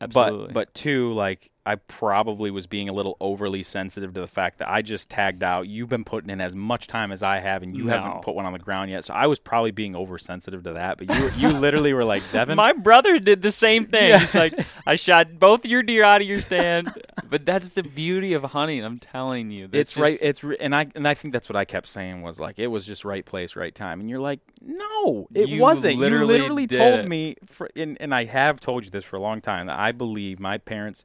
Absolutely. 0.00 0.46
But 0.48 0.54
but 0.54 0.74
two, 0.74 1.12
like 1.12 1.50
I 1.68 1.76
probably 1.76 2.50
was 2.50 2.66
being 2.66 2.88
a 2.88 2.92
little 2.92 3.16
overly 3.20 3.62
sensitive 3.62 4.14
to 4.14 4.20
the 4.20 4.26
fact 4.26 4.58
that 4.58 4.70
I 4.70 4.80
just 4.82 5.10
tagged 5.10 5.42
out. 5.42 5.68
You've 5.68 5.88
been 5.90 6.04
putting 6.04 6.30
in 6.30 6.40
as 6.40 6.54
much 6.54 6.86
time 6.86 7.12
as 7.12 7.22
I 7.22 7.40
have, 7.40 7.62
and 7.62 7.76
you 7.76 7.84
No. 7.84 7.92
haven't 7.92 8.22
put 8.22 8.34
one 8.34 8.46
on 8.46 8.52
the 8.54 8.58
ground 8.58 8.90
yet. 8.90 9.04
So 9.04 9.12
I 9.12 9.26
was 9.26 9.38
probably 9.38 9.70
being 9.70 9.94
oversensitive 9.94 10.62
to 10.64 10.72
that. 10.74 10.96
But 10.98 11.14
you 11.14 11.30
you 11.36 11.48
literally 11.56 11.92
were 11.92 12.04
like, 12.04 12.22
Devin, 12.32 12.56
my 12.56 12.72
brother 12.72 13.18
did 13.18 13.42
the 13.42 13.50
same 13.50 13.86
thing. 13.86 14.18
He's 14.18 14.34
like, 14.34 14.54
I 14.86 14.94
shot 14.94 15.38
both 15.38 15.66
your 15.66 15.82
deer 15.82 16.04
out 16.04 16.22
of 16.22 16.26
your 16.26 16.40
stand. 16.48 16.90
but 17.28 17.44
that's 17.44 17.70
the 17.70 17.82
beauty 17.82 18.32
of 18.32 18.42
hunting. 18.44 18.82
I'm 18.84 18.98
telling 18.98 19.50
you. 19.50 19.66
That's 19.66 19.80
it's 19.80 19.92
just- 19.92 20.02
right. 20.02 20.18
It's 20.22 20.42
and 20.60 20.74
I 20.74 20.86
and 20.94 21.06
I 21.06 21.14
think 21.14 21.32
that's 21.32 21.48
what 21.48 21.56
I 21.56 21.64
kept 21.66 21.86
saying 21.88 22.22
was 22.22 22.40
like 22.40 22.58
it 22.58 22.68
was 22.68 22.86
just 22.86 23.04
right 23.04 23.24
place, 23.26 23.56
right 23.56 23.74
time. 23.74 24.00
And 24.00 24.08
you're 24.08 24.20
like, 24.20 24.40
no, 24.62 25.28
it 25.34 25.48
You 25.48 25.60
wasn't. 25.60 25.98
literally 25.98 26.22
you 26.36 26.40
literally 26.40 26.66
told 26.66 27.00
it. 27.00 27.06
me, 27.08 27.36
for, 27.46 27.68
and 27.76 27.96
and 28.00 28.14
I 28.14 28.24
have 28.24 28.58
told 28.60 28.84
you 28.84 28.90
this 28.90 29.04
for 29.04 29.16
a 29.16 29.20
long 29.20 29.40
time 29.40 29.66
that 29.66 29.78
I 29.78 29.92
believe 29.92 30.40
my 30.40 30.56
parents' 30.58 31.04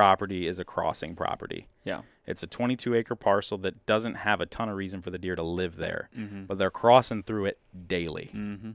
property 0.00 0.46
is 0.46 0.58
a 0.58 0.64
crossing 0.64 1.14
property. 1.16 1.68
Yeah. 1.82 2.02
It's 2.26 2.42
a 2.42 2.46
22 2.46 2.94
acre 2.94 3.14
parcel 3.14 3.56
that 3.58 3.86
doesn't 3.86 4.16
have 4.16 4.42
a 4.42 4.46
ton 4.46 4.68
of 4.68 4.76
reason 4.76 5.00
for 5.00 5.08
the 5.10 5.16
deer 5.18 5.34
to 5.36 5.42
live 5.42 5.76
there, 5.76 6.10
Mm-hmm. 6.14 6.44
but 6.44 6.58
they're 6.58 6.70
crossing 6.70 7.22
through 7.22 7.46
it 7.46 7.58
daily. 7.88 8.30
Mm-hmm. 8.34 8.72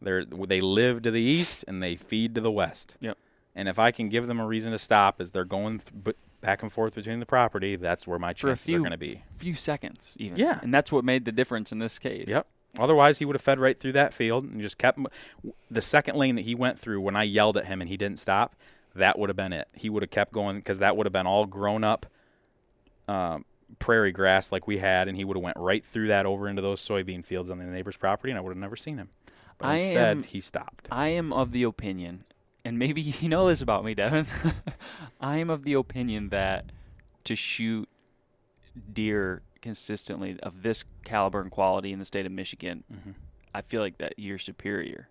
They're 0.00 0.24
they 0.24 0.62
live 0.62 1.02
to 1.02 1.10
the 1.10 1.20
east 1.20 1.64
and 1.68 1.82
they 1.82 1.94
feed 1.96 2.34
to 2.36 2.40
the 2.40 2.50
west. 2.50 2.96
Yep. 3.00 3.18
And 3.54 3.68
if 3.68 3.78
I 3.78 3.90
can 3.90 4.08
give 4.08 4.28
them 4.28 4.40
a 4.40 4.46
reason 4.46 4.72
to 4.72 4.78
stop 4.78 5.20
as 5.20 5.32
they're 5.32 5.44
going 5.44 5.80
th- 5.80 6.04
b- 6.04 6.12
back 6.40 6.62
and 6.62 6.72
forth 6.72 6.94
between 6.94 7.20
the 7.20 7.26
property, 7.26 7.76
that's 7.76 8.06
where 8.06 8.18
my 8.18 8.32
chances 8.32 8.72
are 8.74 8.78
going 8.78 8.92
to 8.92 8.96
be. 8.96 9.22
A 9.36 9.38
Few 9.38 9.52
seconds, 9.52 10.16
even. 10.18 10.38
Yeah. 10.38 10.58
And 10.62 10.72
that's 10.72 10.90
what 10.90 11.04
made 11.04 11.26
the 11.26 11.32
difference 11.32 11.70
in 11.72 11.80
this 11.80 11.98
case. 11.98 12.28
Yep. 12.28 12.46
Otherwise, 12.78 13.18
he 13.18 13.26
would 13.26 13.34
have 13.36 13.42
fed 13.42 13.58
right 13.58 13.78
through 13.78 13.92
that 13.92 14.14
field 14.14 14.44
and 14.44 14.58
just 14.62 14.78
kept 14.78 14.96
m- 14.98 15.08
the 15.70 15.82
second 15.82 16.16
lane 16.16 16.36
that 16.36 16.46
he 16.46 16.54
went 16.54 16.78
through. 16.78 17.00
When 17.02 17.16
I 17.16 17.24
yelled 17.24 17.58
at 17.58 17.66
him 17.66 17.82
and 17.82 17.90
he 17.90 17.98
didn't 17.98 18.20
stop, 18.20 18.54
that 18.94 19.18
would 19.18 19.28
have 19.30 19.36
been 19.36 19.52
it. 19.52 19.68
He 19.74 19.88
would 19.90 20.02
have 20.02 20.10
kept 20.10 20.32
going 20.32 20.56
because 20.56 20.78
that 20.80 20.96
would 20.96 21.06
have 21.06 21.12
been 21.12 21.26
all 21.26 21.46
grown 21.46 21.84
up 21.84 22.06
um, 23.08 23.44
prairie 23.78 24.12
grass 24.12 24.52
like 24.52 24.66
we 24.66 24.78
had, 24.78 25.08
and 25.08 25.16
he 25.16 25.24
would 25.24 25.36
have 25.36 25.42
went 25.44 25.56
right 25.58 25.84
through 25.84 26.08
that 26.08 26.26
over 26.26 26.48
into 26.48 26.62
those 26.62 26.80
soybean 26.86 27.24
fields 27.24 27.50
on 27.50 27.58
the 27.58 27.64
neighbor's 27.64 27.96
property, 27.96 28.30
and 28.30 28.38
I 28.38 28.40
would 28.42 28.50
have 28.50 28.58
never 28.58 28.76
seen 28.76 28.98
him. 28.98 29.08
But 29.58 29.68
I 29.68 29.74
instead, 29.74 30.16
am- 30.18 30.22
he 30.22 30.40
stopped. 30.40 30.88
I 30.90 31.08
am 31.08 31.32
of 31.32 31.52
the 31.52 31.62
opinion, 31.64 32.24
and 32.64 32.78
maybe 32.78 33.00
you 33.20 33.28
know 33.28 33.48
this 33.48 33.60
about 33.62 33.84
me, 33.84 33.94
Devin. 33.94 34.26
I 35.20 35.36
am 35.36 35.50
of 35.50 35.64
the 35.64 35.74
opinion 35.74 36.28
that 36.30 36.66
to 37.24 37.36
shoot 37.36 37.88
deer 38.92 39.42
consistently 39.60 40.38
of 40.42 40.62
this 40.62 40.84
caliber 41.04 41.40
and 41.40 41.50
quality 41.50 41.92
in 41.92 41.98
the 41.98 42.04
state 42.04 42.24
of 42.26 42.32
Michigan, 42.32 42.84
Mhm. 42.92 43.14
I 43.54 43.62
feel 43.62 43.82
like 43.82 43.98
that 43.98 44.14
you're 44.16 44.38
superior. 44.38 45.08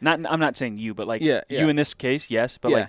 Not, 0.00 0.20
I'm 0.28 0.40
not 0.40 0.56
saying 0.56 0.78
you, 0.78 0.94
but 0.94 1.06
like 1.06 1.22
Yeah, 1.22 1.42
yeah. 1.48 1.60
you 1.60 1.68
in 1.68 1.76
this 1.76 1.94
case, 1.94 2.30
yes. 2.30 2.58
But 2.60 2.70
Yeah. 2.70 2.76
like 2.76 2.88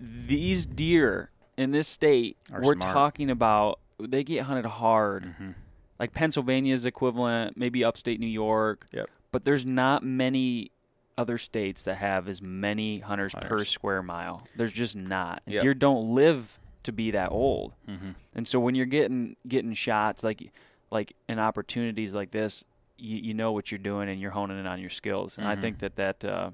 these 0.00 0.66
deer 0.66 1.30
in 1.56 1.70
this 1.70 1.88
state, 1.88 2.36
Are 2.52 2.60
we're 2.60 2.74
smart. 2.74 2.92
talking 2.92 3.30
about 3.30 3.78
they 4.00 4.24
get 4.24 4.42
hunted 4.44 4.66
hard 4.68 5.34
Mhm. 5.40 5.54
like 6.00 6.12
Pennsylvania's 6.12 6.84
equivalent, 6.84 7.56
maybe 7.56 7.84
upstate 7.84 8.18
New 8.18 8.26
York. 8.26 8.86
Yep. 8.92 9.08
But 9.30 9.44
there's 9.44 9.64
not 9.64 10.02
many 10.02 10.70
other 11.16 11.38
states 11.38 11.82
that 11.84 11.96
have 11.96 12.26
as 12.26 12.42
many 12.42 12.98
hunters, 13.00 13.34
per 13.40 13.64
square 13.64 14.02
mile. 14.02 14.46
There's 14.56 14.72
just 14.72 14.96
not. 14.96 15.42
Yep. 15.46 15.62
Deer 15.62 15.74
don't 15.74 16.14
live 16.14 16.58
to 16.82 16.90
be 16.92 17.10
that 17.12 17.30
old. 17.30 17.74
Mhm. 17.88 18.14
And 18.34 18.48
so 18.48 18.58
when 18.58 18.74
you're 18.74 18.86
getting 18.86 19.36
getting 19.46 19.74
shots 19.74 20.24
like 20.24 20.50
like 20.90 21.14
in 21.28 21.38
opportunities 21.38 22.12
like 22.12 22.32
this, 22.32 22.64
you, 23.02 23.16
you 23.18 23.34
know 23.34 23.52
what 23.52 23.70
you're 23.70 23.78
doing 23.78 24.08
and 24.08 24.20
you're 24.20 24.30
honing 24.30 24.58
in 24.58 24.66
on 24.66 24.80
your 24.80 24.90
skills. 24.90 25.36
And 25.36 25.46
I 25.46 25.56
Mhm. 25.56 25.60
think 25.60 25.78
that 25.80 25.96
that 25.96 26.24
uh, 26.24 26.50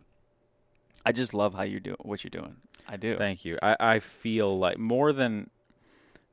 I 1.04 1.12
just 1.12 1.34
love 1.34 1.54
how 1.54 1.62
you're 1.62 1.80
doing 1.80 1.96
what 2.00 2.24
you're 2.24 2.30
doing. 2.30 2.56
I 2.88 2.96
do. 2.96 3.16
Thank 3.16 3.44
you. 3.44 3.58
I, 3.62 3.76
I 3.78 3.98
feel 3.98 4.58
like 4.58 4.78
more 4.78 5.12
than 5.12 5.50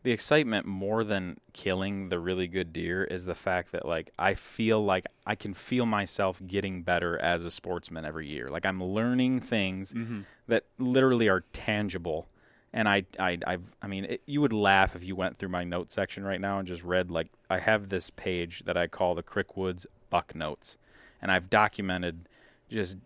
the 0.03 0.11
excitement, 0.11 0.65
more 0.67 1.03
than 1.03 1.37
killing 1.53 2.09
the 2.09 2.19
really 2.19 2.47
good 2.47 2.71
deer, 2.71 3.03
is 3.03 3.25
the 3.25 3.35
fact 3.35 3.71
that 3.71 3.85
like 3.85 4.11
I 4.17 4.35
feel 4.35 4.83
like 4.83 5.05
I 5.25 5.35
can 5.35 5.53
feel 5.53 5.85
myself 5.85 6.39
getting 6.45 6.83
better 6.83 7.19
as 7.19 7.43
a 7.43 7.51
sportsman 7.51 8.05
every 8.05 8.27
year. 8.27 8.49
Like 8.49 8.65
I'm 8.65 8.81
learning 8.83 9.41
things 9.41 9.93
mm-hmm. 9.93 10.21
that 10.47 10.63
literally 10.77 11.27
are 11.27 11.43
tangible. 11.53 12.27
And 12.71 12.89
I, 12.89 13.05
I, 13.17 13.37
I've, 13.47 13.73
I 13.81 13.87
mean, 13.87 14.03
it, 14.03 14.21
you 14.25 14.41
would 14.41 14.51
laugh 14.51 14.97
if 14.97 15.03
you 15.03 15.15
went 15.15 15.37
through 15.37 15.47
my 15.49 15.63
notes 15.63 15.93
section 15.93 16.25
right 16.25 16.41
now 16.41 16.59
and 16.59 16.67
just 16.67 16.83
read 16.83 17.09
like 17.09 17.27
I 17.49 17.59
have 17.59 17.87
this 17.87 18.09
page 18.09 18.63
that 18.65 18.75
I 18.77 18.87
call 18.87 19.15
the 19.15 19.23
Crickwoods 19.23 19.87
Buck 20.09 20.35
Notes, 20.35 20.77
and 21.21 21.31
I've 21.31 21.49
documented 21.49 22.27
just 22.69 22.97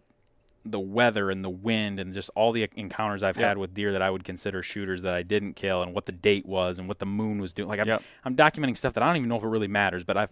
the 0.66 0.80
weather 0.80 1.32
and 1.32 1.44
the 1.44 1.50
wind 1.50 2.00
and 2.00 2.14
just 2.14 2.30
all 2.36 2.52
the 2.52 2.68
encounters 2.76 3.24
I've 3.24 3.38
Yep. 3.38 3.48
had 3.48 3.58
with 3.58 3.74
deer 3.74 3.94
that 3.94 4.02
I 4.02 4.10
would 4.10 4.24
consider 4.24 4.62
shooters 4.62 5.02
that 5.04 5.14
I 5.16 5.24
didn't 5.24 5.54
kill 5.56 5.82
and 5.82 5.94
what 5.94 6.06
the 6.06 6.12
date 6.12 6.46
was 6.46 6.78
and 6.80 6.88
what 6.88 7.00
the 7.00 7.06
moon 7.06 7.40
was 7.42 7.54
doing. 7.54 7.70
Like 7.70 7.80
I'm, 7.80 7.88
Yep. 7.88 8.04
I'm 8.26 8.36
documenting 8.36 8.76
stuff 8.78 8.94
that 8.94 9.02
I 9.04 9.08
don't 9.08 9.16
even 9.18 9.30
know 9.30 9.38
if 9.38 9.44
it 9.44 9.48
really 9.48 9.70
matters, 9.70 10.04
but 10.04 10.18
I've 10.18 10.32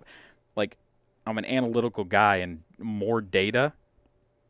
like 0.55 0.78
I'm 1.26 1.38
an 1.38 1.45
analytical 1.45 2.03
guy 2.03 2.38
and 2.38 2.63
more 2.78 3.22
data. 3.22 3.74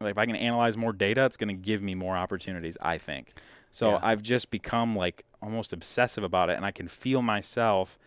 Like 0.01 0.11
if 0.11 0.17
I 0.17 0.25
can 0.25 0.35
analyze 0.35 0.75
more 0.77 0.93
data, 0.93 1.25
it's 1.25 1.37
going 1.37 1.47
to 1.49 1.53
give 1.61 1.81
me 1.81 1.95
more 1.95 2.17
opportunities. 2.17 2.77
I 2.81 2.97
think. 2.97 3.33
So 3.71 3.91
Yeah. 3.91 3.99
I've 4.01 4.21
just 4.21 4.49
become 4.51 4.95
like 4.95 5.25
almost 5.41 5.73
obsessive 5.73 6.23
about 6.23 6.49
it, 6.49 6.57
and 6.57 6.65
I 6.65 6.71
can 6.71 6.87
feel 6.87 7.21
myself 7.21 7.97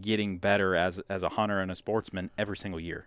getting 0.00 0.38
better 0.38 0.74
as 0.74 1.00
as 1.10 1.22
a 1.22 1.30
hunter 1.30 1.60
and 1.60 1.70
a 1.70 1.74
sportsman 1.74 2.30
every 2.38 2.56
single 2.56 2.80
year. 2.80 3.06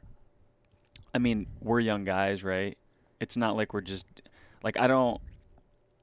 I 1.13 1.17
mean, 1.19 1.47
we're 1.61 1.79
young 1.79 2.03
guys, 2.05 2.43
right? 2.43 2.77
It's 3.19 3.35
not 3.37 3.55
like 3.55 3.73
we're 3.73 3.81
just 3.81 4.05
like 4.63 4.77
I 4.79 4.87
don't. 4.87 5.19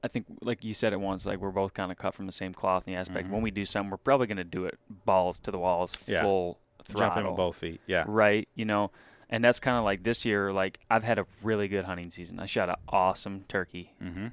I 0.01 0.07
think, 0.07 0.27
like 0.41 0.63
you 0.63 0.73
said 0.73 0.93
it 0.93 0.99
once, 1.01 1.25
like 1.25 1.39
we're 1.39 1.49
both 1.51 1.73
kind 1.73 1.91
of 1.91 1.97
cut 1.97 2.13
from 2.13 2.25
the 2.25 2.31
same 2.31 2.53
cloth 2.53 2.87
in 2.87 2.93
the 2.93 2.99
aspect. 2.99 3.27
Mhm. 3.27 3.31
When 3.31 3.41
we 3.41 3.51
do 3.51 3.65
something, 3.65 3.91
we're 3.91 3.97
probably 3.97 4.27
going 4.27 4.37
to 4.37 4.45
do 4.45 4.63
it 4.65 4.79
balls 5.05 5.39
to 5.41 5.51
the 5.51 5.59
walls, 5.59 5.97
Yeah. 6.07 6.21
full 6.21 6.57
throttle, 6.85 7.07
Jumping 7.15 7.27
with 7.27 7.35
both 7.35 7.57
feet. 7.57 7.81
Yeah. 7.85 8.05
right? 8.07 8.47
You 8.55 8.63
know, 8.63 8.91
and 9.29 9.43
that's 9.43 9.59
kind 9.59 9.77
of 9.77 9.83
like 9.83 10.03
this 10.03 10.23
year. 10.23 10.53
Like 10.53 10.79
I've 10.89 11.03
had 11.03 11.19
a 11.19 11.25
really 11.43 11.67
good 11.67 11.83
hunting 11.83 12.11
season. 12.11 12.39
I 12.39 12.45
shot 12.45 12.69
an 12.69 12.75
awesome 12.87 13.43
turkey. 13.49 13.93
Mm-hmm. 14.01 14.27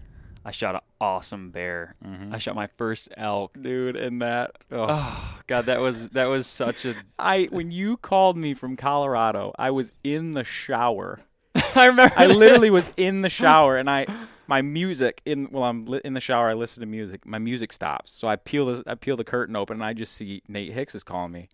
I 0.46 0.52
shot 0.52 0.76
an 0.76 0.80
awesome 1.00 1.50
bear. 1.50 1.96
Mm-hmm. 2.04 2.32
I 2.32 2.38
shot 2.38 2.54
my 2.54 2.68
first 2.68 3.08
elk, 3.16 3.60
dude, 3.60 3.96
and 3.96 4.22
that. 4.22 4.52
Oh. 4.70 4.86
Oh 4.88 5.40
God, 5.48 5.66
that 5.66 5.80
was 5.80 6.10
that 6.10 6.26
was 6.26 6.46
such 6.46 6.84
a. 6.84 6.94
I 7.18 7.48
when 7.50 7.72
you 7.72 7.96
called 7.96 8.36
me 8.36 8.54
from 8.54 8.76
Colorado, 8.76 9.52
I 9.58 9.72
was 9.72 9.92
in 10.04 10.30
the 10.30 10.44
shower. 10.44 11.22
I 11.74 11.86
remember. 11.86 12.14
I 12.16 12.28
this. 12.28 12.36
literally 12.36 12.70
was 12.70 12.92
in 12.96 13.22
the 13.22 13.28
shower, 13.28 13.76
and 13.76 13.90
I 13.90 14.06
my 14.46 14.62
music 14.62 15.20
in 15.26 15.48
well 15.50 15.64
I'm 15.64 15.84
li- 15.84 16.00
in 16.04 16.14
the 16.14 16.20
shower, 16.20 16.48
I 16.48 16.52
listen 16.52 16.80
to 16.80 16.86
music. 16.86 17.26
My 17.26 17.38
music 17.38 17.72
stops, 17.72 18.12
so 18.12 18.28
I 18.28 18.36
peel 18.36 18.66
the 18.66 18.84
I 18.86 18.94
peel 18.94 19.16
the 19.16 19.24
curtain 19.24 19.56
open, 19.56 19.78
and 19.78 19.84
I 19.84 19.94
just 19.94 20.14
see 20.14 20.42
Nate 20.46 20.72
Hicks 20.72 20.94
is 20.94 21.02
calling 21.02 21.32
me, 21.32 21.48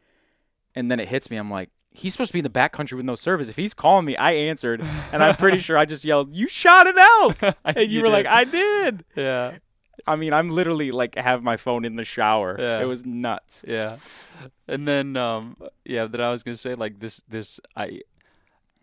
and 0.74 0.90
then 0.90 1.00
it 1.00 1.08
hits 1.08 1.30
me. 1.30 1.38
I'm 1.38 1.50
like, 1.50 1.70
he's 1.92 2.12
supposed 2.12 2.28
to 2.30 2.32
be 2.32 2.38
in 2.40 2.44
the 2.44 2.50
back 2.50 2.72
country 2.72 2.96
with 2.96 3.04
no 3.06 3.14
service. 3.14 3.48
If 3.48 3.56
he's 3.56 3.74
calling 3.74 4.04
me, 4.06 4.16
I 4.16 4.32
answered, 4.32 4.82
and 5.12 5.22
I'm 5.22 5.36
pretty 5.36 5.58
sure 5.58 5.76
I 5.78 5.84
just 5.84 6.04
yelled, 6.04 6.32
"You 6.32 6.48
shot 6.48 6.86
it 6.92 6.96
out!" 6.98 7.56
And 7.64 7.78
you, 7.90 7.98
You 7.98 8.02
were 8.02 8.08
like, 8.08 8.26
"I 8.26 8.44
did." 8.44 9.04
Yeah, 9.14 9.58
I 10.06 10.16
mean, 10.16 10.32
I'm 10.32 10.48
literally 10.48 10.90
like 10.90 11.14
have 11.16 11.42
my 11.42 11.56
phone 11.56 11.84
in 11.84 11.96
the 11.96 12.04
shower. 12.04 12.56
Yeah. 12.58 12.80
It 12.80 12.86
was 12.86 13.04
nuts. 13.06 13.64
yeah. 13.68 13.98
And 14.66 14.88
then, 14.88 15.16
um, 15.16 15.56
yeah, 15.84 16.06
that 16.06 16.20
I 16.20 16.30
was 16.30 16.42
gonna 16.42 16.56
say 16.56 16.74
like 16.74 16.98
this. 17.00 17.22
This 17.28 17.60
I, 17.76 18.00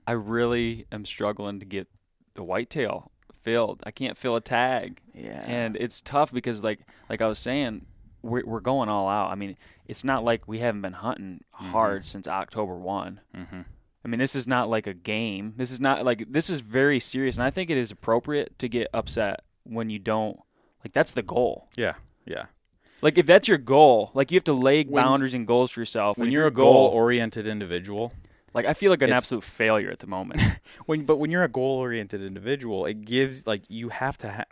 I 0.08 0.14
really 0.14 0.86
am 0.92 1.06
struggling 1.06 1.60
to 1.60 1.66
get 1.66 1.88
the 2.36 2.44
whitetail 2.44 3.12
filled. 3.42 3.82
I 3.86 3.92
can't 3.92 4.18
fill 4.18 4.36
a 4.36 4.42
tag. 4.42 5.02
Yeah. 5.14 5.44
and 5.46 5.76
it's 5.78 6.00
tough 6.02 6.32
because 6.32 6.64
like 6.64 6.80
like 7.10 7.22
I 7.22 7.28
was 7.28 7.40
saying, 7.40 7.86
we're 8.22 8.46
we're 8.46 8.60
going 8.62 8.88
all 8.88 9.10
out. 9.10 9.32
I 9.32 9.36
mean, 9.36 9.58
it's 9.90 10.04
not 10.04 10.24
like 10.24 10.48
we 10.48 10.60
haven't 10.60 10.82
been 10.82 10.94
hunting 10.94 11.44
hard 11.52 12.06
since 12.06 12.28
October 12.28 12.76
one. 12.76 13.22
mm-hmm. 13.36 13.62
I 14.06 14.08
mean, 14.08 14.20
this 14.20 14.34
is 14.34 14.48
not 14.48 14.70
like 14.70 14.88
a 14.88 14.94
game. 14.94 15.56
This 15.58 15.72
is 15.72 15.82
not 15.82 16.06
like 16.06 16.32
this 16.32 16.50
is 16.50 16.62
very 16.62 17.02
serious, 17.02 17.36
and 17.36 17.44
I 17.44 17.50
think 17.50 17.70
it 17.70 17.78
is 17.78 17.92
appropriate 17.92 18.58
to 18.60 18.70
get 18.70 18.88
upset 18.94 19.42
when 19.64 19.90
you 19.90 20.00
don't. 20.00 20.40
Like 20.86 20.94
that's 20.94 21.12
the 21.12 21.22
goal. 21.22 21.68
yeah, 21.76 21.96
yeah. 22.26 22.46
Like 23.02 23.18
if 23.18 23.26
that's 23.26 23.48
your 23.48 23.58
goal, 23.58 24.12
like 24.14 24.32
you 24.32 24.38
have 24.38 24.44
to 24.46 24.54
lay 24.54 24.84
When- 24.84 25.04
boundaries 25.04 25.34
and 25.34 25.46
goals 25.46 25.72
for 25.72 25.82
yourself. 25.82 26.18
and 26.18 26.22
When 26.24 26.28
if 26.30 26.34
you're 26.34 26.48
a 26.48 26.52
goal-oriented 26.52 27.48
individual, 27.48 28.14
like 28.54 28.66
I 28.66 28.74
feel 28.74 28.90
like 28.92 29.02
an 29.02 29.12
absolute 29.12 29.44
failure 29.44 29.90
at 29.92 30.00
the 30.00 30.08
moment. 30.08 30.42
when 30.86 31.06
but 31.06 31.18
when 31.18 31.30
you're 31.30 31.44
a 31.44 31.50
goal-oriented 31.50 32.22
individual, 32.22 32.86
it 32.86 33.02
gives 33.06 33.46
like 33.48 33.64
you 33.68 33.90
have 33.90 34.18
to 34.20 34.30
have. 34.30 34.46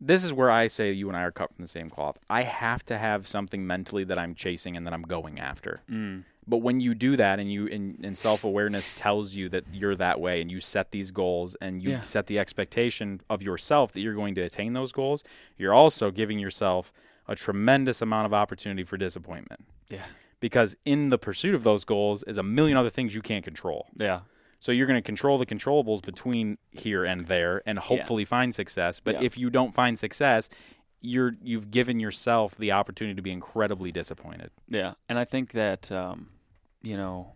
This 0.00 0.24
is 0.24 0.32
where 0.32 0.50
I 0.50 0.66
say 0.66 0.92
you 0.92 1.08
and 1.08 1.16
I 1.16 1.22
are 1.22 1.30
cut 1.32 1.54
from 1.54 1.62
the 1.64 1.68
same 1.68 1.88
cloth. 1.88 2.18
I 2.28 2.42
have 2.42 2.84
to 2.86 2.98
have 2.98 3.26
something 3.26 3.66
mentally 3.66 4.04
that 4.04 4.18
I'm 4.18 4.34
chasing 4.34 4.76
and 4.76 4.86
that 4.86 4.92
I'm 4.92 5.02
going 5.02 5.38
after. 5.40 5.80
mm. 5.90 6.24
But 6.48 6.58
when 6.58 6.78
you 6.80 6.94
do 6.94 7.16
that 7.16 7.40
and 7.40 7.50
you 7.50 7.66
and, 7.66 7.98
and 8.04 8.16
self 8.16 8.44
awareness 8.44 8.94
tells 8.94 9.34
you 9.34 9.48
that 9.48 9.64
you're 9.72 9.96
that 9.96 10.20
way 10.20 10.40
and 10.40 10.48
you 10.48 10.60
set 10.60 10.92
these 10.92 11.10
goals 11.10 11.56
and 11.60 11.82
you 11.82 11.90
Yeah. 11.90 12.02
set 12.02 12.26
the 12.26 12.38
expectation 12.38 13.20
of 13.28 13.42
yourself 13.42 13.90
that 13.92 14.00
you're 14.00 14.14
going 14.14 14.36
to 14.36 14.42
attain 14.42 14.72
those 14.72 14.92
goals, 14.92 15.24
you're 15.58 15.74
also 15.74 16.12
giving 16.12 16.38
yourself 16.38 16.92
a 17.26 17.34
tremendous 17.34 18.00
amount 18.00 18.26
of 18.26 18.32
opportunity 18.32 18.84
for 18.84 18.96
disappointment. 18.96 19.64
Yeah, 19.90 20.04
Because 20.38 20.76
in 20.84 21.08
the 21.08 21.18
pursuit 21.18 21.56
of 21.56 21.64
those 21.64 21.84
goals 21.84 22.22
is 22.24 22.38
a 22.38 22.44
million 22.44 22.76
other 22.76 22.90
things 22.90 23.12
you 23.16 23.22
can't 23.22 23.42
control. 23.44 23.88
yeah, 23.96 24.20
So 24.58 24.72
you're 24.72 24.86
going 24.86 24.98
to 24.98 25.06
control 25.06 25.38
the 25.38 25.46
controllables 25.46 26.02
between 26.02 26.58
here 26.70 27.04
and 27.04 27.26
there 27.26 27.62
and 27.66 27.78
hopefully 27.78 28.24
find 28.24 28.54
success. 28.54 29.00
But 29.00 29.16
Yeah. 29.16 29.22
if 29.26 29.36
you 29.38 29.50
don't 29.50 29.74
find 29.74 29.98
success, 29.98 30.48
you're 31.02 31.36
you've 31.42 31.70
given 31.70 32.00
yourself 32.00 32.56
the 32.56 32.72
opportunity 32.72 33.14
to 33.16 33.22
be 33.22 33.30
incredibly 33.32 33.92
disappointed. 33.92 34.50
yeah. 34.68 34.94
And 35.08 35.18
I 35.18 35.24
think 35.24 35.52
that 35.52 35.92
um, 35.92 36.30
you 36.82 36.96
know, 36.96 37.34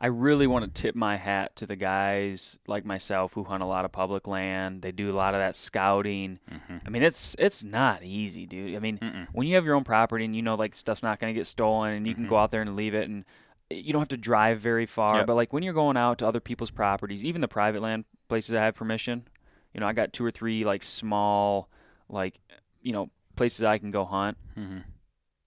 I 0.00 0.06
really 0.06 0.46
want 0.46 0.64
to 0.64 0.82
tip 0.82 0.94
my 0.94 1.16
hat 1.16 1.56
to 1.56 1.66
the 1.66 1.74
guys 1.74 2.56
like 2.68 2.84
myself 2.84 3.32
who 3.32 3.42
hunt 3.42 3.64
a 3.64 3.66
lot 3.66 3.84
of 3.84 3.90
public 3.90 4.28
land. 4.28 4.80
They 4.82 4.92
do 4.92 5.10
a 5.10 5.16
lot 5.16 5.34
of 5.34 5.40
that 5.40 5.56
scouting. 5.56 6.38
I 6.86 6.88
mean, 6.88 7.02
it's 7.02 7.34
it's 7.36 7.64
not 7.64 8.04
easy, 8.04 8.46
dude. 8.46 8.76
I 8.76 8.78
mean, 8.78 8.98
Mm-mm. 8.98 9.26
when 9.32 9.48
you 9.48 9.56
have 9.56 9.64
your 9.64 9.74
own 9.74 9.82
property 9.82 10.24
and 10.24 10.36
you 10.36 10.42
know 10.42 10.54
like 10.54 10.74
stuff's 10.74 11.02
not 11.02 11.18
going 11.18 11.34
to 11.34 11.38
get 11.38 11.46
stolen 11.48 11.94
and 11.94 12.06
you 12.06 12.14
can 12.14 12.28
go 12.28 12.36
out 12.36 12.52
there 12.52 12.62
and 12.62 12.76
leave 12.76 12.94
it 12.94 13.08
and 13.08 13.24
you 13.70 13.92
don't 13.92 14.00
have 14.00 14.08
to 14.08 14.16
drive 14.16 14.60
very 14.60 14.86
far 14.86 15.14
Yep. 15.18 15.26
but 15.26 15.34
like 15.36 15.52
when 15.52 15.62
you're 15.62 15.74
going 15.74 15.96
out 15.96 16.18
to 16.18 16.26
other 16.26 16.40
people's 16.40 16.70
properties 16.70 17.24
even 17.24 17.40
the 17.40 17.48
private 17.48 17.82
land 17.82 18.04
places 18.28 18.54
I 18.54 18.64
have 18.64 18.74
permission 18.74 19.28
you 19.74 19.80
know 19.80 19.86
I 19.86 19.92
got 19.92 20.12
two 20.12 20.24
or 20.24 20.30
three 20.30 20.64
like 20.64 20.82
small 20.82 21.68
like 22.08 22.40
you 22.82 22.92
know 22.92 23.10
places 23.36 23.62
I 23.64 23.78
can 23.78 23.90
go 23.90 24.04
hunt 24.04 24.36
Mm-hmm. 24.58 24.78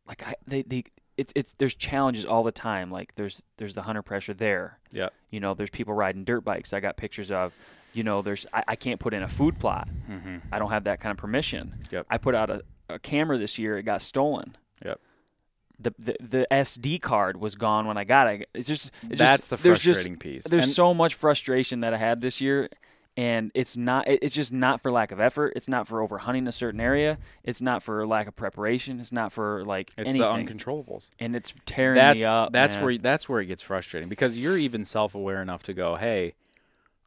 like 0.07 0.25
I 0.27 0.35
they 0.47 0.61
they 0.63 0.83
it's 1.17 1.33
it's 1.35 1.53
there's 1.57 1.75
challenges 1.75 2.25
all 2.25 2.43
the 2.43 2.51
time 2.51 2.89
like 2.91 3.15
there's 3.15 3.41
there's 3.57 3.75
the 3.75 3.81
hunter 3.83 4.01
pressure 4.01 4.33
there 4.33 4.79
Yep. 4.91 5.13
you 5.29 5.39
know 5.39 5.53
there's 5.53 5.69
people 5.69 5.93
riding 5.93 6.23
dirt 6.23 6.41
bikes 6.43 6.73
I 6.73 6.79
got 6.79 6.97
pictures 6.97 7.31
of 7.31 7.53
you 7.93 8.03
know 8.03 8.21
there's 8.21 8.45
I, 8.53 8.63
I 8.69 8.75
can't 8.75 8.99
put 8.99 9.13
in 9.13 9.21
a 9.23 9.27
food 9.27 9.59
plot 9.59 9.89
Mm-hmm. 10.09 10.37
I 10.51 10.59
don't 10.59 10.69
have 10.69 10.83
that 10.85 10.99
kind 10.99 11.11
of 11.11 11.17
permission. 11.17 11.79
Yep. 11.91 12.05
I 12.09 12.17
put 12.17 12.35
out 12.35 12.49
a, 12.49 12.63
a 12.89 12.99
camera 12.99 13.37
this 13.37 13.57
year. 13.57 13.77
It 13.77 13.83
got 13.83 14.01
stolen. 14.01 14.55
Yep. 14.85 14.99
The, 15.81 15.93
the 15.97 16.15
the 16.19 16.47
SD 16.51 17.01
card 17.01 17.37
was 17.37 17.55
gone 17.55 17.87
when 17.87 17.97
I 17.97 18.03
got 18.03 18.27
it. 18.27 18.47
It's 18.53 18.67
just 18.67 18.91
it's 19.09 19.17
That's 19.19 19.47
just, 19.47 19.49
the 19.49 19.55
there's 19.57 19.81
frustrating 19.83 20.13
just, 20.13 20.19
piece. 20.21 20.43
There's 20.43 20.65
And- 20.65 20.73
so 20.73 20.93
much 20.93 21.15
frustration 21.15 21.79
that 21.79 21.93
I 21.93 21.97
had 21.97 22.21
this 22.21 22.39
year, 22.39 22.69
and 23.17 23.51
it's 23.55 23.75
not. 23.75 24.07
it- 24.07 24.19
It's 24.21 24.35
just 24.35 24.53
not 24.53 24.81
for 24.81 24.91
lack 24.91 25.11
of 25.11 25.19
effort. 25.19 25.53
It's 25.55 25.67
not 25.67 25.87
for 25.87 26.01
over 26.01 26.19
hunting 26.19 26.47
a 26.47 26.51
certain 26.51 26.79
area. 26.79 27.17
It's 27.43 27.61
not 27.61 27.81
for 27.83 28.05
lack 28.05 28.27
of 28.27 28.35
preparation. 28.35 28.99
It's 28.99 29.11
not 29.11 29.33
for 29.33 29.65
like 29.65 29.89
it's 29.97 30.11
anything. 30.13 30.21
the 30.21 30.53
uncontrollables. 30.53 31.09
and 31.19 31.35
it's 31.35 31.53
tearing 31.65 31.95
That's 31.95 32.19
me 32.19 32.25
up. 32.25 32.51
that's 32.53 32.75
man. 32.75 32.83
where 32.85 32.97
that's 32.97 33.27
where 33.27 33.41
it 33.41 33.47
gets 33.47 33.63
frustrating 33.63 34.07
because 34.09 34.37
you're 34.37 34.57
even 34.57 34.85
self-aware 34.85 35.41
enough 35.41 35.63
to 35.63 35.73
go, 35.73 35.95
"Hey, 35.95 36.35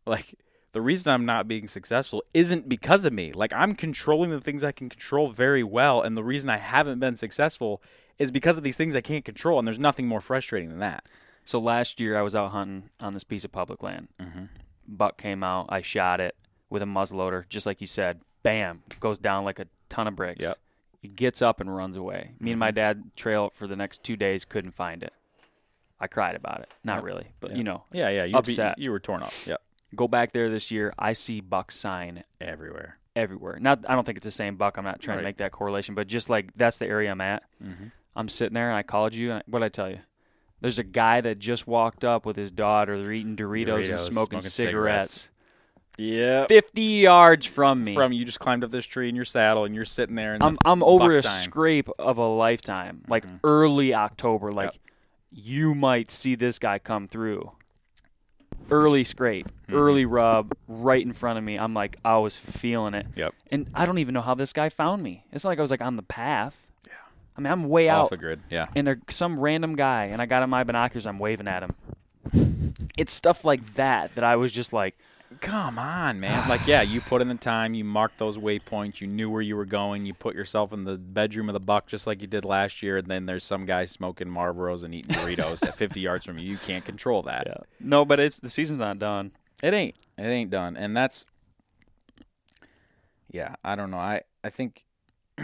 like 0.06 0.34
the 0.72 0.80
reason 0.80 1.12
I'm 1.12 1.24
not 1.24 1.46
being 1.46 1.68
successful 1.68 2.24
isn't 2.34 2.68
because 2.68 3.04
of 3.04 3.12
me. 3.12 3.32
Like 3.32 3.52
I'm 3.52 3.74
controlling 3.76 4.30
the 4.30 4.40
things 4.40 4.64
I 4.64 4.72
can 4.72 4.88
control 4.88 5.28
very 5.28 5.62
well, 5.62 6.02
and 6.02 6.16
the 6.16 6.24
reason 6.24 6.50
I 6.50 6.56
haven't 6.58 6.98
been 6.98 7.14
successful 7.14 7.80
is 8.18 8.30
because 8.30 8.56
of 8.58 8.64
these 8.64 8.76
things 8.76 8.94
I 8.96 9.00
can't 9.00 9.24
control, 9.24 9.58
and 9.58 9.66
there's 9.66 9.78
nothing 9.78 10.06
more 10.06 10.20
frustrating 10.20 10.68
than 10.70 10.78
that." 10.80 11.06
So 11.44 11.58
last 11.58 12.00
year 12.00 12.16
I 12.16 12.22
was 12.22 12.34
out 12.34 12.52
hunting 12.52 12.90
on 13.00 13.12
this 13.14 13.24
piece 13.24 13.44
of 13.44 13.52
public 13.52 13.82
land. 13.82 14.08
Mhm. 14.20 14.48
Buck 14.88 15.18
came 15.18 15.42
out. 15.42 15.66
I 15.68 15.82
shot 15.82 16.20
it 16.20 16.36
with 16.70 16.82
a 16.82 16.86
muzzleloader, 16.86 17.48
just 17.48 17.66
like 17.66 17.80
you 17.80 17.86
said. 17.86 18.20
Bam, 18.42 18.82
goes 19.00 19.18
down 19.18 19.44
like 19.44 19.58
a 19.58 19.66
ton 19.88 20.06
of 20.06 20.16
bricks. 20.16 20.42
Yep. 20.42 20.56
He 21.00 21.08
gets 21.08 21.42
up 21.42 21.60
and 21.60 21.74
runs 21.74 21.96
away. 21.96 22.32
Me 22.40 22.50
and 22.50 22.60
my 22.60 22.70
dad 22.70 23.10
trail 23.16 23.50
for 23.54 23.66
the 23.66 23.76
next 23.76 24.02
two 24.02 24.16
days. 24.16 24.44
Couldn't 24.44 24.72
find 24.72 25.02
it. 25.02 25.12
I 26.00 26.06
cried 26.06 26.34
about 26.34 26.60
it. 26.60 26.72
Not 26.82 26.96
Yep. 26.96 27.04
really, 27.04 27.26
but 27.40 27.50
Yeah. 27.52 27.56
you 27.58 27.64
know, 27.64 27.84
Yeah, 27.92 28.08
yeah, 28.08 28.24
you 28.24 28.36
Upset. 28.36 28.78
you 28.78 28.90
were 28.90 29.00
torn 29.00 29.22
up. 29.22 29.30
Yep, 29.46 29.60
go 29.94 30.08
back 30.08 30.32
there 30.32 30.50
this 30.50 30.70
year. 30.70 30.92
I 30.98 31.12
see 31.12 31.40
Buck 31.40 31.70
sign 31.72 32.24
everywhere. 32.40 32.98
everywhere. 33.16 33.58
Not, 33.60 33.88
I 33.88 33.94
don't 33.94 34.04
think 34.04 34.16
it's 34.18 34.24
the 34.24 34.30
same 34.32 34.56
Buck. 34.56 34.76
I'm 34.76 34.84
not 34.84 35.00
trying 35.00 35.18
Right. 35.18 35.22
to 35.22 35.28
make 35.28 35.36
that 35.36 35.52
correlation, 35.52 35.94
but 35.94 36.06
just 36.08 36.28
like 36.28 36.52
that's 36.56 36.78
the 36.78 36.86
area 36.88 37.10
I'm 37.12 37.20
at. 37.20 37.44
Mm-hmm. 37.62 37.86
I'm 38.16 38.28
sitting 38.28 38.54
there 38.54 38.68
and 38.68 38.76
I 38.76 38.82
called 38.82 39.14
you. 39.14 39.32
And 39.32 39.42
what 39.46 39.60
did 39.60 39.66
I 39.66 39.68
tell 39.70 39.90
you? 39.90 39.98
There's 40.60 40.78
a 40.78 40.84
guy 40.84 41.20
that 41.20 41.38
just 41.38 41.66
walked 41.66 42.04
up 42.04 42.24
with 42.24 42.36
his 42.36 42.50
daughter. 42.50 42.94
They're 42.94 43.12
eating 43.12 43.36
Doritos, 43.36 43.88
and 43.90 43.98
smoking, 44.00 44.40
cigarettes. 44.40 45.30
Yeah. 45.98 46.46
50 46.46 46.80
yards 46.82 47.46
from 47.46 47.84
me. 47.84 47.94
From 47.94 48.12
you 48.12 48.24
just 48.24 48.40
climbed 48.40 48.64
up 48.64 48.70
this 48.70 48.86
tree 48.86 49.08
in 49.08 49.14
your 49.14 49.24
saddle 49.24 49.64
and 49.64 49.74
you're 49.74 49.84
sitting 49.84 50.16
there 50.16 50.34
and 50.34 50.42
I'm 50.42 50.58
I'm 50.64 50.82
over 50.82 51.12
a 51.12 51.22
sign. 51.22 51.42
scrape 51.42 51.88
of 51.98 52.18
a 52.18 52.26
lifetime. 52.26 53.02
Like 53.08 53.24
Mhm. 53.24 53.40
early 53.44 53.94
October, 53.94 54.50
like 54.50 54.78
you 55.30 55.74
might 55.74 56.10
see 56.10 56.34
this 56.34 56.58
guy 56.58 56.78
come 56.80 57.06
through. 57.08 57.52
Early 58.70 59.04
scrape, 59.04 59.46
Mhm. 59.68 59.74
early 59.74 60.06
rub, 60.06 60.52
right 60.66 61.04
in 61.04 61.12
front 61.12 61.38
of 61.38 61.44
me. 61.44 61.58
I'm 61.58 61.74
like, 61.74 61.98
I 62.04 62.18
was 62.18 62.36
feeling 62.36 62.94
it, 62.94 63.06
Yep. 63.14 63.34
and 63.50 63.68
I 63.74 63.84
don't 63.84 63.98
even 63.98 64.14
know 64.14 64.22
how 64.22 64.34
this 64.34 64.52
guy 64.54 64.70
found 64.70 65.02
me. 65.02 65.26
It's 65.32 65.44
not 65.44 65.50
like 65.50 65.58
I 65.58 65.62
was 65.62 65.70
like 65.70 65.82
on 65.82 65.96
the 65.96 66.02
path. 66.02 66.63
I 67.36 67.40
mean, 67.40 67.52
I'm 67.52 67.68
way 67.68 67.88
off 67.88 68.04
out, 68.04 68.10
the 68.10 68.16
grid. 68.16 68.40
Yeah. 68.50 68.68
and 68.76 68.86
there's 68.86 68.98
some 69.10 69.38
random 69.38 69.74
guy, 69.76 70.04
and 70.04 70.22
I 70.22 70.26
got 70.26 70.42
on 70.42 70.50
my 70.50 70.64
binoculars. 70.64 71.06
I'm 71.06 71.18
waving 71.18 71.48
at 71.48 71.62
him. 71.62 71.74
It's 72.96 73.12
stuff 73.12 73.44
like 73.44 73.74
that 73.74 74.14
that 74.14 74.24
I 74.24 74.36
was 74.36 74.52
just 74.52 74.72
like, 74.72 74.96
Come 75.40 75.78
on, 75.78 76.20
man. 76.20 76.48
like, 76.48 76.66
yeah, 76.66 76.82
you 76.82 77.00
put 77.00 77.20
in 77.20 77.28
the 77.28 77.34
time, 77.34 77.74
you 77.74 77.84
marked 77.84 78.18
those 78.18 78.38
waypoints, 78.38 79.00
you 79.00 79.06
knew 79.06 79.30
where 79.30 79.42
you 79.42 79.56
were 79.56 79.64
going, 79.64 80.06
you 80.06 80.14
put 80.14 80.34
yourself 80.34 80.72
in 80.72 80.84
the 80.84 80.96
bedroom 80.96 81.48
of 81.48 81.52
the 81.52 81.60
buck 81.60 81.86
just 81.86 82.06
like 82.06 82.20
you 82.20 82.26
did 82.26 82.44
last 82.44 82.82
year, 82.82 82.96
and 82.96 83.08
then 83.08 83.26
there's 83.26 83.44
some 83.44 83.66
guy 83.66 83.84
smoking 83.84 84.28
Marlboros 84.28 84.82
and 84.82 84.94
eating 84.94 85.14
Doritos 85.14 85.66
at 85.66 85.76
50 85.76 86.00
yards 86.00 86.24
from 86.24 86.38
you. 86.38 86.48
You 86.48 86.58
can't 86.58 86.84
control 86.84 87.22
that. 87.22 87.44
yeah, 87.46 87.56
no, 87.80 88.04
but 88.04 88.20
it's 88.20 88.40
the 88.40 88.50
season's 88.50 88.78
not 88.78 88.98
done. 88.98 89.32
It 89.62 89.74
ain't. 89.74 89.96
It 90.18 90.22
ain't 90.22 90.50
done. 90.50 90.76
And 90.76 90.96
that's 90.96 91.26
Yeah, 93.30 93.54
I 93.64 93.74
don't 93.76 93.90
know. 93.90 93.98
I 93.98 94.22
I 94.42 94.50
think 94.50 94.84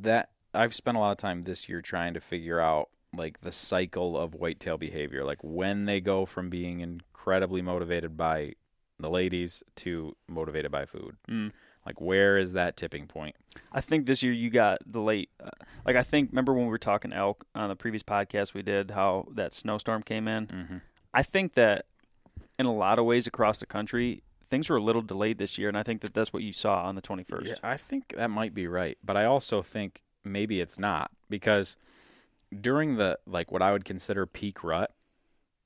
that 0.00 0.30
I've 0.54 0.74
spent 0.74 0.96
a 0.96 1.00
lot 1.00 1.12
of 1.12 1.18
time 1.18 1.44
this 1.44 1.68
year 1.68 1.80
trying 1.80 2.14
to 2.14 2.20
figure 2.20 2.60
out 2.60 2.88
like 3.16 3.40
the 3.40 3.52
cycle 3.52 4.18
of 4.18 4.34
whitetail 4.34 4.76
behavior, 4.78 5.24
like 5.24 5.42
when 5.42 5.86
they 5.86 6.00
go 6.00 6.26
from 6.26 6.50
being 6.50 6.80
incredibly 6.80 7.62
motivated 7.62 8.16
by 8.16 8.54
the 8.98 9.08
ladies 9.08 9.62
to 9.76 10.16
motivated 10.28 10.70
by 10.70 10.84
food. 10.84 11.16
Mm. 11.28 11.52
Like 11.86 12.00
where 12.00 12.36
is 12.36 12.52
that 12.52 12.76
tipping 12.76 13.06
point? 13.06 13.34
I 13.72 13.80
think 13.80 14.06
this 14.06 14.22
year 14.22 14.32
you 14.32 14.50
got 14.50 14.78
the 14.84 15.00
late. 15.00 15.30
Uh, 15.42 15.50
like 15.86 15.96
I 15.96 16.02
think, 16.02 16.30
remember 16.30 16.52
when 16.52 16.64
we 16.64 16.70
were 16.70 16.78
talking 16.78 17.12
elk 17.12 17.46
on 17.54 17.68
the 17.70 17.76
previous 17.76 18.02
podcast 18.02 18.52
we 18.52 18.62
did, 18.62 18.90
how 18.90 19.28
that 19.34 19.54
snowstorm 19.54 20.02
came 20.02 20.28
in. 20.28 20.46
Mm-hmm. 20.46 20.76
I 21.14 21.22
think 21.22 21.54
that 21.54 21.86
in 22.58 22.66
a 22.66 22.74
lot 22.74 22.98
of 22.98 23.06
ways 23.06 23.26
across 23.26 23.58
the 23.58 23.66
country, 23.66 24.22
things 24.50 24.68
were 24.68 24.76
a 24.76 24.82
little 24.82 25.00
delayed 25.00 25.38
this 25.38 25.56
year, 25.56 25.68
and 25.68 25.78
I 25.78 25.82
think 25.82 26.02
that 26.02 26.12
that's 26.12 26.32
what 26.32 26.42
you 26.42 26.52
saw 26.52 26.82
on 26.82 26.94
the 26.94 27.00
twenty 27.00 27.22
first. 27.22 27.46
Yeah, 27.46 27.54
I 27.62 27.78
think 27.78 28.14
that 28.16 28.28
might 28.28 28.52
be 28.52 28.66
right, 28.66 28.98
but 29.02 29.16
I 29.16 29.24
also 29.24 29.62
think 29.62 30.02
maybe 30.32 30.60
it's 30.60 30.78
not 30.78 31.10
because 31.28 31.76
during 32.60 32.96
the 32.96 33.18
like 33.26 33.50
what 33.52 33.62
I 33.62 33.72
would 33.72 33.84
consider 33.84 34.26
peak 34.26 34.62
rut, 34.64 34.92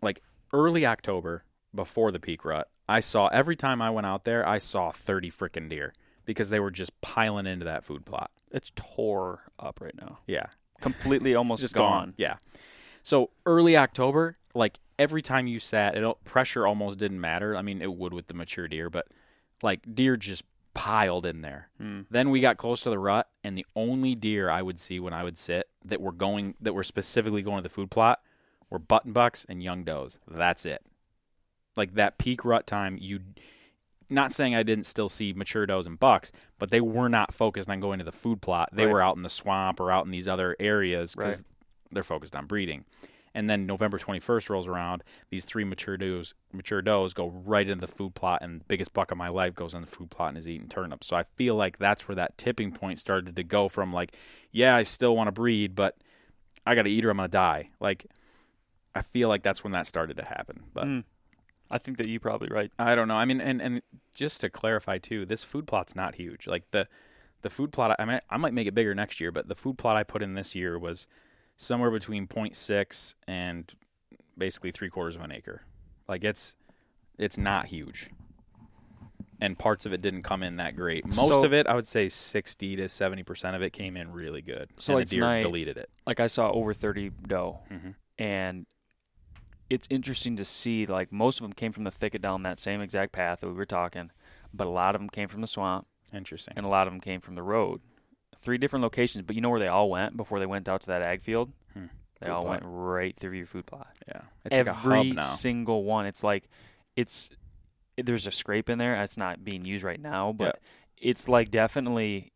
like 0.00 0.22
early 0.52 0.84
October 0.84 1.44
before 1.74 2.10
the 2.10 2.20
peak 2.20 2.44
rut, 2.44 2.68
I 2.88 3.00
saw 3.00 3.28
every 3.28 3.56
time 3.56 3.80
I 3.80 3.90
went 3.90 4.06
out 4.06 4.24
there, 4.24 4.46
I 4.46 4.58
saw 4.58 4.90
30 4.90 5.30
freaking 5.30 5.68
deer 5.68 5.94
because 6.24 6.50
they 6.50 6.60
were 6.60 6.70
just 6.70 7.00
piling 7.00 7.46
into 7.46 7.64
that 7.64 7.84
food 7.84 8.04
plot. 8.04 8.30
It's 8.50 8.72
tore 8.74 9.44
up 9.58 9.80
right 9.80 9.94
now. 9.94 10.18
Yeah. 10.26 10.46
Completely 10.80 11.34
almost 11.36 11.60
Just 11.60 11.74
gone. 11.74 11.90
gone. 11.90 12.14
Yeah. 12.16 12.36
So 13.02 13.30
early 13.46 13.76
October, 13.76 14.36
like 14.54 14.78
every 14.98 15.22
time 15.22 15.46
you 15.46 15.58
sat, 15.60 15.96
it 15.96 16.24
pressure 16.24 16.66
almost 16.66 16.98
didn't 16.98 17.20
matter. 17.20 17.56
I 17.56 17.62
mean, 17.62 17.82
it 17.82 17.92
would 17.92 18.12
with 18.12 18.26
the 18.28 18.34
mature 18.34 18.68
deer, 18.68 18.90
but 18.90 19.06
like 19.62 19.80
deer 19.94 20.16
just 20.16 20.44
piled 20.74 21.26
in 21.26 21.42
there. 21.42 21.68
Hmm. 21.78 22.02
Then 22.10 22.30
we 22.30 22.40
got 22.40 22.56
close 22.56 22.80
to 22.82 22.90
the 22.90 22.98
rut, 22.98 23.28
and 23.44 23.56
the 23.56 23.66
only 23.76 24.14
deer 24.14 24.48
I 24.48 24.62
would 24.62 24.80
see 24.80 24.98
when 25.00 25.12
I 25.12 25.22
would 25.24 25.36
sit 25.38 25.68
that 25.84 26.00
were 26.00 26.12
going 26.12 26.54
that 26.60 26.72
were 26.74 26.82
specifically 26.84 27.42
going 27.42 27.58
to 27.58 27.62
the 27.62 27.68
food 27.68 27.90
plot 27.90 28.20
were 28.70 28.78
button 28.78 29.12
bucks 29.12 29.44
and 29.48 29.62
young 29.62 29.84
does. 29.84 30.18
That's 30.28 30.64
it. 30.64 30.82
Like 31.76 31.94
that 31.94 32.18
peak 32.18 32.44
rut 32.44 32.66
time, 32.66 32.98
you. 33.00 33.20
Not 34.10 34.30
saying 34.30 34.54
I 34.54 34.62
didn't 34.62 34.84
still 34.84 35.08
see 35.08 35.32
mature 35.32 35.64
does 35.64 35.86
and 35.86 35.98
bucks, 35.98 36.32
but 36.58 36.70
they 36.70 36.82
were 36.82 37.08
not 37.08 37.32
focused 37.32 37.70
on 37.70 37.80
going 37.80 37.98
to 37.98 38.04
the 38.04 38.12
food 38.12 38.42
plot. 38.42 38.68
They 38.72 38.84
Right. 38.84 38.92
were 38.92 39.00
out 39.00 39.16
in 39.16 39.22
the 39.22 39.30
swamp 39.30 39.80
or 39.80 39.90
out 39.90 40.04
in 40.04 40.10
these 40.10 40.28
other 40.28 40.54
areas 40.60 41.14
because 41.14 41.36
Right. 41.38 41.44
they're 41.92 42.02
focused 42.02 42.36
on 42.36 42.44
breeding. 42.46 42.84
And 43.34 43.48
then 43.48 43.64
November 43.66 43.98
21st 43.98 44.50
rolls 44.50 44.66
around. 44.66 45.02
These 45.30 45.46
three 45.46 45.64
mature 45.64 45.96
does, 45.96 46.34
mature 46.52 46.82
does 46.82 47.14
go 47.14 47.28
right 47.28 47.66
into 47.66 47.86
the 47.86 47.92
food 47.92 48.14
plot, 48.14 48.40
and 48.42 48.60
the 48.60 48.64
biggest 48.66 48.92
buck 48.92 49.10
of 49.10 49.16
my 49.16 49.28
life 49.28 49.54
goes 49.54 49.72
in 49.74 49.80
the 49.80 49.86
food 49.86 50.10
plot 50.10 50.30
and 50.30 50.38
is 50.38 50.48
eating 50.48 50.68
turnips. 50.68 51.06
So 51.06 51.16
I 51.16 51.22
feel 51.22 51.54
like 51.54 51.78
that's 51.78 52.06
where 52.06 52.16
that 52.16 52.36
tipping 52.36 52.72
point 52.72 52.98
started 52.98 53.34
to 53.36 53.42
go 53.42 53.68
from 53.68 53.92
like, 53.92 54.14
yeah, 54.50 54.76
I 54.76 54.82
still 54.82 55.16
want 55.16 55.28
to 55.28 55.32
breed, 55.32 55.74
but 55.74 55.96
I 56.66 56.74
got 56.74 56.82
to 56.82 56.90
eat 56.90 57.04
or 57.04 57.10
I'm 57.10 57.16
gonna 57.16 57.28
die. 57.28 57.70
Like, 57.80 58.06
I 58.94 59.00
feel 59.00 59.28
like 59.28 59.42
that's 59.42 59.64
when 59.64 59.72
that 59.72 59.86
started 59.86 60.18
to 60.18 60.24
happen. 60.24 60.64
But 60.74 60.84
Hmm. 60.84 61.00
I 61.70 61.78
think 61.78 61.96
that 61.96 62.06
you're 62.06 62.20
probably 62.20 62.48
right. 62.48 62.70
I 62.78 62.94
don't 62.94 63.08
know. 63.08 63.16
I 63.16 63.24
mean, 63.24 63.40
and 63.40 63.62
and 63.62 63.80
just 64.14 64.42
to 64.42 64.50
clarify 64.50 64.98
too, 64.98 65.24
this 65.24 65.42
food 65.42 65.66
plot's 65.66 65.96
not 65.96 66.16
huge. 66.16 66.46
Like 66.46 66.70
the 66.70 66.86
the 67.40 67.48
food 67.48 67.72
plot, 67.72 67.96
I 67.98 68.04
might 68.04 68.22
I 68.28 68.36
might 68.36 68.52
make 68.52 68.66
it 68.66 68.74
bigger 68.74 68.94
next 68.94 69.20
year, 69.20 69.32
but 69.32 69.48
the 69.48 69.54
food 69.54 69.78
plot 69.78 69.96
I 69.96 70.02
put 70.02 70.22
in 70.22 70.34
this 70.34 70.54
year 70.54 70.78
was 70.78 71.06
somewhere 71.62 71.90
between 71.90 72.26
0.6 72.26 73.14
and 73.28 73.72
basically 74.36 74.72
three 74.72 74.90
quarters 74.90 75.14
of 75.14 75.22
an 75.22 75.30
acre. 75.32 75.62
Like 76.08 76.24
it's 76.24 76.56
it's 77.18 77.38
not 77.38 77.66
huge, 77.66 78.10
and 79.40 79.58
parts 79.58 79.86
of 79.86 79.92
it 79.92 80.02
didn't 80.02 80.22
come 80.22 80.42
in 80.42 80.56
that 80.56 80.74
great. 80.74 81.06
Most 81.06 81.40
So- 81.40 81.46
of 81.46 81.52
it, 81.52 81.66
I 81.66 81.74
would 81.74 81.86
say, 81.86 82.08
60 82.08 82.76
to 82.76 82.88
70 82.88 83.22
percent 83.22 83.54
of 83.56 83.62
it 83.62 83.72
came 83.72 83.96
in 83.96 84.10
really 84.12 84.42
good. 84.42 84.70
So, 84.78 84.92
and 84.94 85.00
like 85.00 85.08
the 85.08 85.16
deer 85.16 85.22
tonight- 85.22 85.42
deleted 85.42 85.76
it. 85.76 85.90
Like 86.06 86.20
I 86.20 86.26
saw 86.26 86.50
over 86.50 86.74
30 86.74 87.10
doe, 87.10 87.60
Mhm. 87.70 87.94
and 88.18 88.66
it's 89.70 89.86
interesting 89.88 90.36
to 90.36 90.44
see. 90.44 90.84
Like 90.86 91.12
most 91.12 91.38
of 91.40 91.44
them 91.44 91.52
came 91.52 91.72
from 91.72 91.84
the 91.84 91.90
thicket 91.90 92.20
down 92.20 92.42
that 92.42 92.58
same 92.58 92.80
exact 92.80 93.12
path 93.12 93.40
that 93.40 93.48
we 93.48 93.54
were 93.54 93.64
talking, 93.66 94.10
but 94.52 94.66
a 94.66 94.70
lot 94.70 94.94
of 94.94 95.00
them 95.00 95.08
came 95.08 95.28
from 95.28 95.40
the 95.40 95.46
swamp, 95.46 95.86
Interesting. 96.12 96.54
and 96.56 96.66
a 96.66 96.68
lot 96.68 96.86
of 96.88 96.92
them 96.92 97.00
came 97.00 97.20
from 97.20 97.36
the 97.36 97.42
road. 97.42 97.80
Three 98.42 98.58
different 98.58 98.82
locations, 98.82 99.22
but 99.24 99.34
you 99.36 99.40
know 99.42 99.50
where 99.50 99.60
they 99.60 99.68
all 99.68 99.88
went 99.88 100.16
before 100.16 100.38
they 100.40 100.46
went 100.46 100.68
out 100.68 100.80
to 100.82 100.86
that 100.88 101.00
ag 101.02 101.22
field? 101.22 101.52
Hmm. 101.74 101.86
They 102.20 102.26
Food 102.26 102.32
all 102.32 102.42
plot. 102.42 102.50
went 102.50 102.62
right 102.66 103.16
through 103.16 103.32
your 103.36 103.46
food 103.46 103.66
plot. 103.66 103.88
Yeah, 104.08 104.22
it's 104.44 104.56
like 104.56 104.66
a 104.66 104.70
Every 104.70 105.08
hub 105.08 105.16
now. 105.16 105.24
single 105.24 105.84
one. 105.84 106.06
It's 106.06 106.22
like 106.24 106.48
it's 106.96 107.30
there's 107.96 108.26
a 108.26 108.32
scrape 108.32 108.68
in 108.68 108.78
there. 108.78 109.00
It's 109.02 109.16
not 109.16 109.44
being 109.44 109.64
used 109.64 109.84
right 109.84 110.00
now, 110.00 110.32
but 110.32 110.60
it's 110.98 111.28
like 111.28 111.50
definitely 111.50 112.32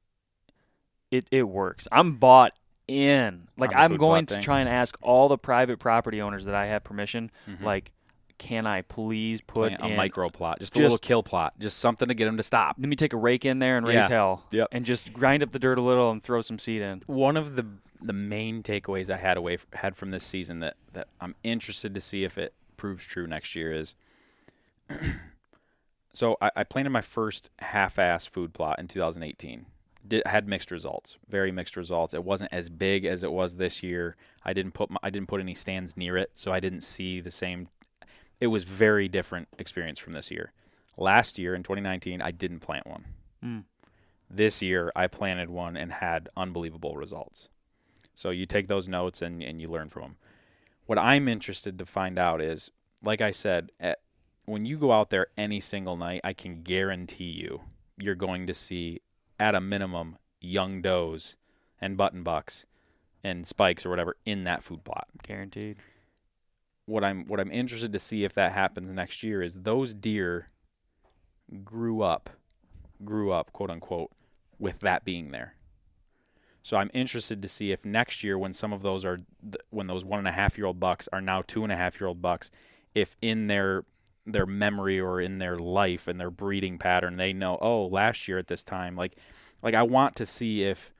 it 1.11 1.27
it 1.31 1.45
works. 1.45 1.87
I'm 1.93 2.17
bought 2.17 2.53
in. 2.89 3.49
Like 3.57 3.73
I'm 3.75 3.97
going 3.97 4.27
to 4.27 4.35
thing? 4.35 4.43
try 4.43 4.61
and 4.61 4.69
ask 4.69 4.97
all 5.03 5.29
the 5.29 5.39
private 5.39 5.79
property 5.79 6.21
owners 6.21 6.45
that 6.45 6.55
I 6.55 6.67
have 6.67 6.85
permission. 6.85 7.31
Mhm. 7.49 7.63
Like, 7.63 7.93
can 8.39 8.67
I 8.67 8.83
please 8.83 9.41
put 9.41 9.69
Plant 9.77 9.83
a 9.83 9.87
in? 9.89 9.97
micro 9.97 10.29
plot, 10.29 10.59
just 10.61 10.77
a 10.77 10.79
little 10.79 10.99
kill 10.99 11.23
plot, 11.23 11.55
just 11.59 11.79
something 11.79 12.09
to 12.09 12.15
get 12.15 12.27
them 12.27 12.37
to 12.37 12.43
stop. 12.43 12.77
Let 12.79 12.89
me 12.89 12.97
take 12.97 13.13
a 13.13 13.17
rake 13.17 13.45
in 13.45 13.59
there 13.59 13.77
and 13.77 13.87
raise 13.87 13.95
Yeah. 13.95 14.09
hell. 14.09 14.45
Yep. 14.51 14.69
And 14.73 14.85
just 14.85 15.13
grind 15.13 15.43
up 15.43 15.53
the 15.53 15.59
dirt 15.59 15.79
a 15.79 15.83
little 15.83 16.11
and 16.11 16.23
throw 16.23 16.41
some 16.43 16.59
seed 16.59 16.83
in. 16.83 17.03
one 17.07 17.37
of 17.37 17.57
the 17.57 17.67
the 18.03 18.13
main 18.13 18.63
takeaways 18.63 19.09
I 19.09 19.17
had 19.17 19.39
away 19.39 19.57
had 19.73 19.97
from 19.97 20.11
this 20.11 20.23
season 20.23 20.61
that 20.61 20.77
that 20.93 21.09
I'm 21.21 21.35
interested 21.43 21.95
to 21.95 22.01
see 22.01 22.25
if 22.25 22.37
it 22.37 22.53
proves 22.77 23.05
true 23.07 23.27
next 23.27 23.55
year 23.57 23.73
is. 23.73 23.95
so 26.13 26.37
I, 26.41 26.51
I 26.57 26.65
planted 26.65 26.91
my 26.91 27.01
first 27.01 27.51
half-ass 27.59 28.27
food 28.27 28.53
plot 28.55 28.79
in 28.79 28.89
2018. 28.89 29.67
Did, 30.07 30.23
had 30.27 30.47
mixed 30.47 30.71
results, 30.71 31.19
very 31.29 31.51
mixed 31.51 31.77
results. 31.77 32.15
It 32.15 32.23
wasn't 32.23 32.53
as 32.53 32.69
big 32.69 33.05
as 33.05 33.25
it 33.25 33.33
was 33.33 33.57
this 33.57 33.83
year. 33.83 34.15
I 34.45 34.53
didn't 34.53 34.73
put 34.73 34.89
my, 34.89 34.99
I 35.03 35.11
didn't 35.11 35.27
put 35.27 35.41
any 35.41 35.55
stands 35.55 35.97
near 35.97 36.17
it, 36.17 36.31
so 36.35 36.53
I 36.53 36.61
didn't 36.61 36.83
see 36.83 37.19
the 37.21 37.31
same. 37.33 37.69
It 38.41 38.49
was 38.49 38.65
very 38.65 39.09
different 39.09 39.49
experience 39.59 39.99
from 39.99 40.13
this 40.13 40.31
year. 40.31 40.53
Last 40.99 41.39
year 41.39 41.55
in 41.55 41.63
2019, 41.63 42.21
I 42.21 42.31
didn't 42.31 42.61
plant 42.61 42.87
one 42.87 43.05
Mm. 43.45 43.65
this 44.31 44.63
year 44.63 44.91
I 44.97 45.07
planted 45.07 45.51
one 45.51 45.77
and 45.77 45.93
had 45.93 46.29
unbelievable 46.37 46.97
results. 46.97 47.49
So 48.15 48.31
you 48.31 48.47
take 48.47 48.67
those 48.67 48.89
notes 48.89 49.21
and, 49.23 49.43
and 49.43 49.61
you 49.61 49.69
learn 49.69 49.89
from 49.91 50.03
them. 50.03 50.17
What 50.87 50.99
I'm 50.99 51.29
interested 51.29 51.79
to 51.79 51.85
find 51.87 52.19
out 52.19 52.41
is, 52.41 52.71
like 53.03 53.21
I 53.21 53.31
said, 53.31 53.73
at, 53.79 54.01
when 54.47 54.65
you 54.65 54.79
go 54.79 54.91
out 54.93 55.11
there 55.11 55.27
any 55.37 55.61
single 55.61 55.97
night, 55.97 56.23
I 56.25 56.33
can 56.33 56.63
guarantee 56.63 57.31
you 57.31 57.61
you're 57.99 58.15
going 58.15 58.47
to 58.47 58.55
see, 58.55 59.01
at 59.39 59.55
a 59.55 59.61
minimum, 59.61 60.17
young 60.41 60.81
does 60.83 61.37
and 61.81 61.97
button 61.97 62.23
bucks 62.23 62.65
and 63.23 63.47
spikes 63.47 63.85
or 63.85 63.91
whatever 63.91 64.17
in 64.25 64.45
that 64.45 64.63
food 64.63 64.83
plot. 64.85 65.09
Guaranteed. 65.23 65.77
What 66.87 67.05
I'm 67.05 67.27
what 67.27 67.41
I'm 67.41 67.51
interested 67.51 67.93
to 67.93 67.99
see 67.99 68.25
if 68.25 68.33
that 68.35 68.53
happens 68.53 68.91
next 68.93 69.23
year 69.23 69.43
is 69.43 69.55
those 69.55 69.93
deer 69.93 70.47
grew 71.65 72.03
up, 72.03 72.31
grew 73.05 73.33
up, 73.33 73.53
quote 73.53 73.71
unquote, 73.71 74.13
with 74.59 74.81
that 74.81 75.05
being 75.05 75.31
there. 75.31 75.55
So 76.63 76.77
I'm 76.77 76.91
interested 76.93 77.43
to 77.43 77.49
see 77.49 77.71
if 77.71 77.85
next 77.85 78.25
year, 78.25 78.37
when 78.37 78.53
some 78.53 78.73
of 78.73 78.83
those 78.83 79.05
are, 79.05 79.19
when 79.71 79.87
those 79.87 80.05
one 80.05 80.19
and 80.19 80.27
a 80.27 80.33
half 80.33 80.59
year 80.59 80.67
old 80.67 80.81
bucks 80.81 81.09
are 81.13 81.21
now 81.21 81.43
two 81.43 81.63
and 81.63 81.73
a 81.73 81.77
half 81.77 82.01
year 82.01 82.09
old 82.09 82.21
bucks, 82.21 82.51
if 82.93 83.17
in 83.23 83.47
their 83.47 83.85
their 84.27 84.47
memory 84.47 84.99
or 84.99 85.21
in 85.21 85.39
their 85.39 85.57
life 85.57 86.09
and 86.09 86.19
their 86.19 86.31
breeding 86.31 86.79
pattern, 86.79 87.17
they 87.17 87.33
know, 87.33 87.57
oh, 87.61 87.87
last 87.87 88.27
year 88.27 88.39
at 88.39 88.49
this 88.49 88.65
time, 88.65 88.97
like, 88.97 89.17
like 89.63 89.75
I 89.75 89.85
want 89.85 90.17
to 90.17 90.27
see 90.27 90.65
if, 90.65 90.93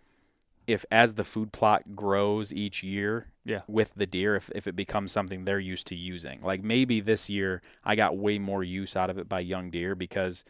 if 0.69 0.85
as 0.91 1.15
the 1.15 1.25
food 1.25 1.53
plot 1.53 1.97
grows 1.97 2.55
each 2.55 2.85
year, 2.85 3.33
Yeah. 3.47 3.61
with 3.69 3.95
the 3.95 4.07
deer, 4.07 4.35
if 4.35 4.51
if 4.55 4.67
it 4.67 4.75
becomes 4.75 5.13
something 5.13 5.45
they're 5.45 5.61
used 5.61 5.87
to 5.87 5.95
using, 5.95 6.41
like 6.43 6.65
maybe 6.65 7.01
this 7.01 7.31
year 7.31 7.63
I 7.85 7.95
got 7.95 8.17
way 8.17 8.39
more 8.41 8.65
use 8.65 8.97
out 8.97 9.09
of 9.09 9.19
it 9.19 9.29
by 9.29 9.41
young 9.41 9.71
deer 9.71 9.95
because 9.95 10.45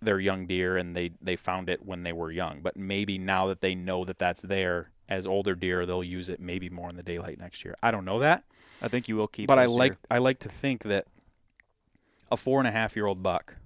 they're 0.00 0.18
young 0.18 0.46
deer 0.46 0.78
and 0.78 0.96
they 0.96 1.10
they 1.20 1.36
found 1.36 1.68
it 1.68 1.84
when 1.84 2.02
they 2.02 2.12
were 2.12 2.32
young. 2.32 2.62
But 2.62 2.78
maybe 2.78 3.18
now 3.18 3.46
that 3.48 3.60
they 3.60 3.74
know 3.74 4.04
that 4.06 4.18
that's 4.18 4.40
there 4.40 4.90
as 5.06 5.26
older 5.26 5.54
deer, 5.54 5.84
they'll 5.84 6.02
use 6.02 6.30
it 6.30 6.40
maybe 6.40 6.70
more 6.70 6.88
in 6.88 6.96
the 6.96 7.02
daylight 7.02 7.38
next 7.38 7.62
year. 7.62 7.76
I 7.82 7.90
don't 7.90 8.06
know 8.06 8.20
that, 8.20 8.44
I 8.80 8.88
think 8.88 9.06
you 9.06 9.16
will 9.16 9.28
keep. 9.28 9.46
but 9.46 9.58
I 9.58 9.66
like 9.66 9.92
year. 9.92 9.98
I 10.10 10.18
like 10.18 10.38
to 10.40 10.48
think 10.48 10.84
that 10.84 11.06
a 12.30 12.38
four 12.38 12.58
and 12.58 12.66
a 12.66 12.72
half 12.72 12.96
year 12.96 13.04
old 13.04 13.22
buck 13.22 13.56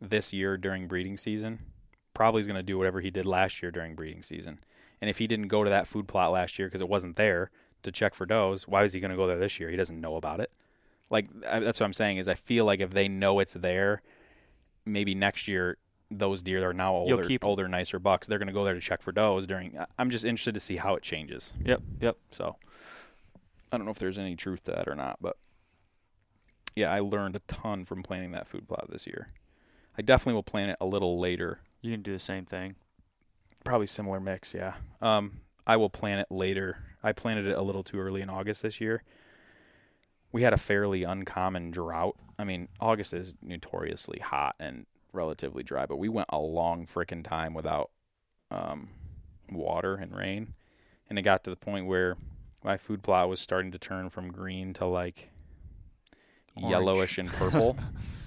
this 0.00 0.32
year 0.32 0.56
during 0.56 0.88
breeding 0.88 1.18
season 1.18 1.60
probably 2.14 2.40
is 2.40 2.46
going 2.46 2.56
to 2.56 2.62
do 2.62 2.78
whatever 2.78 3.00
he 3.00 3.10
did 3.10 3.26
last 3.26 3.62
year 3.62 3.70
during 3.70 3.94
breeding 3.94 4.22
season. 4.22 4.58
And 5.02 5.10
if 5.10 5.18
he 5.18 5.26
didn't 5.26 5.48
go 5.48 5.64
to 5.64 5.70
that 5.70 5.88
food 5.88 6.06
plot 6.06 6.30
last 6.30 6.60
year 6.60 6.68
because 6.68 6.80
it 6.80 6.88
wasn't 6.88 7.16
there 7.16 7.50
to 7.82 7.90
check 7.90 8.14
for 8.14 8.24
does, 8.24 8.68
why 8.68 8.82
was 8.82 8.92
he 8.92 9.00
going 9.00 9.10
to 9.10 9.16
go 9.16 9.26
there 9.26 9.36
this 9.36 9.58
year? 9.58 9.68
He 9.68 9.76
doesn't 9.76 10.00
know 10.00 10.14
about 10.14 10.38
it. 10.38 10.52
Like 11.10 11.28
I, 11.50 11.58
that's 11.58 11.80
what 11.80 11.86
I'm 11.86 11.92
saying 11.92 12.18
is 12.18 12.28
I 12.28 12.34
feel 12.34 12.64
like 12.64 12.78
if 12.78 12.90
they 12.90 13.08
know 13.08 13.40
it's 13.40 13.54
there, 13.54 14.00
maybe 14.86 15.16
next 15.16 15.48
year 15.48 15.76
those 16.08 16.40
deer 16.40 16.64
are 16.68 16.72
now 16.72 16.94
older, 16.94 17.26
older, 17.42 17.66
nicer 17.66 17.98
bucks. 17.98 18.28
They're 18.28 18.38
going 18.38 18.46
to 18.46 18.52
go 18.52 18.62
there 18.62 18.74
to 18.74 18.80
check 18.80 19.02
for 19.02 19.10
does 19.10 19.48
during. 19.48 19.76
I'm 19.98 20.08
just 20.08 20.24
interested 20.24 20.54
to 20.54 20.60
see 20.60 20.76
how 20.76 20.94
it 20.94 21.02
changes. 21.02 21.52
Yep. 21.64 21.82
Yep. 22.00 22.16
So 22.28 22.56
I 23.72 23.76
don't 23.76 23.84
know 23.84 23.90
if 23.90 23.98
there's 23.98 24.20
any 24.20 24.36
truth 24.36 24.62
to 24.64 24.70
that 24.70 24.86
or 24.86 24.94
not, 24.94 25.16
but 25.20 25.36
yeah, 26.76 26.92
I 26.92 27.00
learned 27.00 27.34
a 27.34 27.40
ton 27.40 27.84
from 27.84 28.04
planting 28.04 28.30
that 28.32 28.46
food 28.46 28.68
plot 28.68 28.86
this 28.88 29.08
year. 29.08 29.26
I 29.98 30.02
definitely 30.02 30.34
will 30.34 30.44
plant 30.44 30.70
it 30.70 30.76
a 30.80 30.86
little 30.86 31.18
later. 31.18 31.58
You 31.80 31.90
can 31.90 32.02
do 32.02 32.12
the 32.12 32.20
same 32.20 32.46
thing. 32.46 32.76
Probably 33.64 33.86
similar 33.86 34.20
mix, 34.20 34.54
yeah. 34.54 34.74
Um, 35.00 35.40
I 35.66 35.76
will 35.76 35.90
plant 35.90 36.20
it 36.20 36.34
later. 36.34 36.78
I 37.02 37.12
planted 37.12 37.46
it 37.46 37.56
a 37.56 37.62
little 37.62 37.82
too 37.82 38.00
early 38.00 38.22
in 38.22 38.30
August 38.30 38.62
this 38.62 38.80
year. 38.80 39.02
We 40.32 40.42
had 40.42 40.52
a 40.52 40.58
fairly 40.58 41.04
uncommon 41.04 41.70
drought. 41.70 42.16
I 42.38 42.44
mean, 42.44 42.68
August 42.80 43.12
is 43.12 43.34
notoriously 43.42 44.18
hot 44.18 44.56
and 44.58 44.86
relatively 45.12 45.62
dry, 45.62 45.86
but 45.86 45.98
we 45.98 46.08
went 46.08 46.28
a 46.30 46.38
long 46.38 46.86
frickin' 46.86 47.22
time 47.22 47.54
without 47.54 47.90
um, 48.50 48.88
water 49.50 49.94
and 49.94 50.16
rain. 50.16 50.54
And 51.08 51.18
it 51.18 51.22
got 51.22 51.44
to 51.44 51.50
the 51.50 51.56
point 51.56 51.86
where 51.86 52.16
my 52.64 52.76
food 52.76 53.02
plot 53.02 53.28
was 53.28 53.40
starting 53.40 53.72
to 53.72 53.78
turn 53.78 54.08
from 54.08 54.32
green 54.32 54.72
to 54.74 54.86
like 54.86 55.30
Orange. 56.56 56.70
yellowish 56.70 57.18
and 57.18 57.28
purple. 57.28 57.76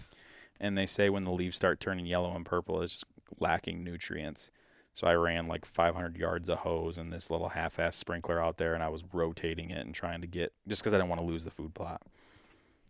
and 0.59 0.77
they 0.77 0.85
say 0.85 1.09
when 1.09 1.23
the 1.23 1.31
leaves 1.31 1.55
start 1.55 1.79
turning 1.79 2.05
yellow 2.05 2.35
and 2.35 2.45
purple, 2.45 2.81
it's 2.81 3.03
lacking 3.39 3.83
nutrients. 3.83 4.51
So 4.95 5.05
I 5.07 5.13
ran 5.15 5.47
like 5.47 5.65
500 5.65 6.15
yards 6.17 6.47
of 6.47 6.59
hose 6.59 6.97
and 6.97 7.11
this 7.11 7.29
little 7.29 7.49
half-ass 7.49 7.97
sprinkler 7.97 8.41
out 8.41 8.55
there, 8.57 8.73
and 8.73 8.81
I 8.81 8.87
was 8.87 9.03
rotating 9.11 9.69
it 9.69 9.85
and 9.85 9.93
trying 9.93 10.21
to 10.21 10.27
get 10.27 10.53
just 10.69 10.81
because 10.81 10.93
I 10.93 10.97
didn't 10.97 11.09
want 11.09 11.19
to 11.21 11.27
lose 11.27 11.43
the 11.43 11.51
food 11.51 11.73
plot. 11.73 12.01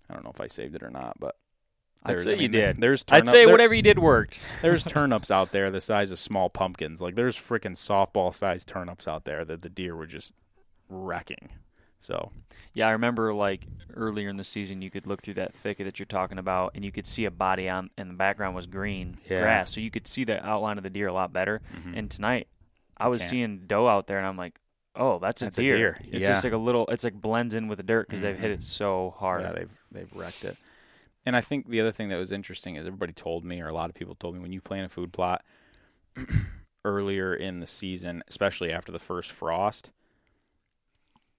I 0.07 0.13
don't 0.13 0.23
know 0.23 0.29
if 0.31 0.39
I 0.39 0.45
saved 0.45 0.75
it 0.75 0.83
or 0.83 0.91
not, 0.91 1.19
but 1.19 1.35
I'd 2.03 2.21
say 2.21 2.31
I 2.31 2.33
you 2.35 2.39
mean, 2.41 2.51
there- 2.51 2.73
did. 2.73 2.81
There's 2.81 3.03
I'd 3.09 3.27
say 3.27 3.45
there- 3.45 3.51
whatever 3.51 3.73
you 3.73 3.81
did 3.81 3.97
worked. 3.97 4.39
there's 4.61 4.83
turnips 4.83 5.31
out 5.31 5.51
there 5.51 5.71
the 5.71 5.81
size 5.81 6.11
of 6.11 6.19
small 6.19 6.47
pumpkins. 6.47 7.01
Like 7.01 7.15
there's 7.15 7.35
freaking 7.35 7.71
softball 7.75 8.31
sized 8.31 8.67
turnips 8.67 9.07
out 9.07 9.25
there 9.25 9.43
that 9.43 9.63
the 9.63 9.69
deer 9.69 9.95
were 9.95 10.05
just 10.05 10.31
wrecking. 10.87 11.49
So 12.05 12.31
Yeah, 12.73 12.87
I 12.87 12.91
remember 12.91 13.33
like 13.33 13.65
earlier 13.95 14.29
in 14.29 14.37
the 14.37 14.43
season, 14.43 14.81
you 14.81 14.89
could 14.91 15.07
look 15.07 15.21
through 15.21 15.35
that 15.35 15.53
thicket 15.53 15.85
that 15.85 15.97
you're 15.99 16.05
talking 16.05 16.37
about, 16.37 16.71
and 16.75 16.83
you 16.85 16.91
could 16.91 17.07
see 17.07 17.25
a 17.25 17.31
body 17.31 17.67
on, 17.69 17.89
and 17.97 18.09
the 18.09 18.13
background 18.13 18.55
was 18.55 18.67
green 18.67 19.15
Yeah. 19.29 19.39
grass, 19.39 19.73
so 19.73 19.79
you 19.79 19.89
could 19.91 20.07
see 20.07 20.23
the 20.25 20.45
outline 20.45 20.77
of 20.77 20.83
the 20.83 20.89
deer 20.89 21.07
a 21.07 21.13
lot 21.13 21.31
better. 21.33 21.61
mhm. 21.73 21.97
And 21.97 22.11
tonight, 22.11 22.47
I 22.97 23.07
was 23.07 23.19
Can't. 23.21 23.29
seeing 23.31 23.59
doe 23.67 23.87
out 23.87 24.07
there, 24.07 24.17
and 24.17 24.27
I'm 24.27 24.37
like, 24.37 24.59
oh, 24.95 25.19
that's 25.19 25.41
a 25.41 25.45
That's 25.45 25.57
a 25.57 25.61
deer. 25.61 25.77
deer, 25.77 25.97
It's 26.03 26.23
yeah. 26.23 26.33
just 26.33 26.43
like 26.43 26.53
a 26.53 26.57
little. 26.57 26.85
It's 26.87 27.03
like 27.05 27.13
blends 27.19 27.55
in 27.55 27.67
with 27.69 27.77
the 27.77 27.83
dirt 27.83 28.07
because 28.07 28.21
they've 28.21 28.37
hit 28.37 28.51
Mhm. 28.51 28.55
it 28.55 28.63
so 28.63 29.13
hard. 29.17 29.41
yeah, 29.41 29.51
they've 29.53 29.71
they've 29.91 30.13
wrecked 30.13 30.43
it. 30.45 30.57
And 31.25 31.35
I 31.35 31.41
think 31.41 31.69
the 31.69 31.79
other 31.81 31.91
thing 31.93 32.09
that 32.09 32.17
was 32.17 32.31
interesting 32.33 32.75
is 32.75 32.85
everybody 32.85 33.13
told 33.13 33.43
me, 33.45 33.61
or 33.61 33.67
a 33.67 33.73
lot 33.73 33.89
of 33.89 33.95
people 33.95 34.15
told 34.15 34.35
me, 34.35 34.41
when 34.41 34.51
you 34.53 34.61
plant 34.61 34.85
a 34.85 34.89
food 34.89 35.11
plot 35.13 35.43
earlier 36.85 37.33
in 37.33 37.59
the 37.61 37.67
season, 37.67 38.23
especially 38.27 38.71
after 38.71 38.91
the 38.91 38.99
first 38.99 39.31
frost, 39.31 39.91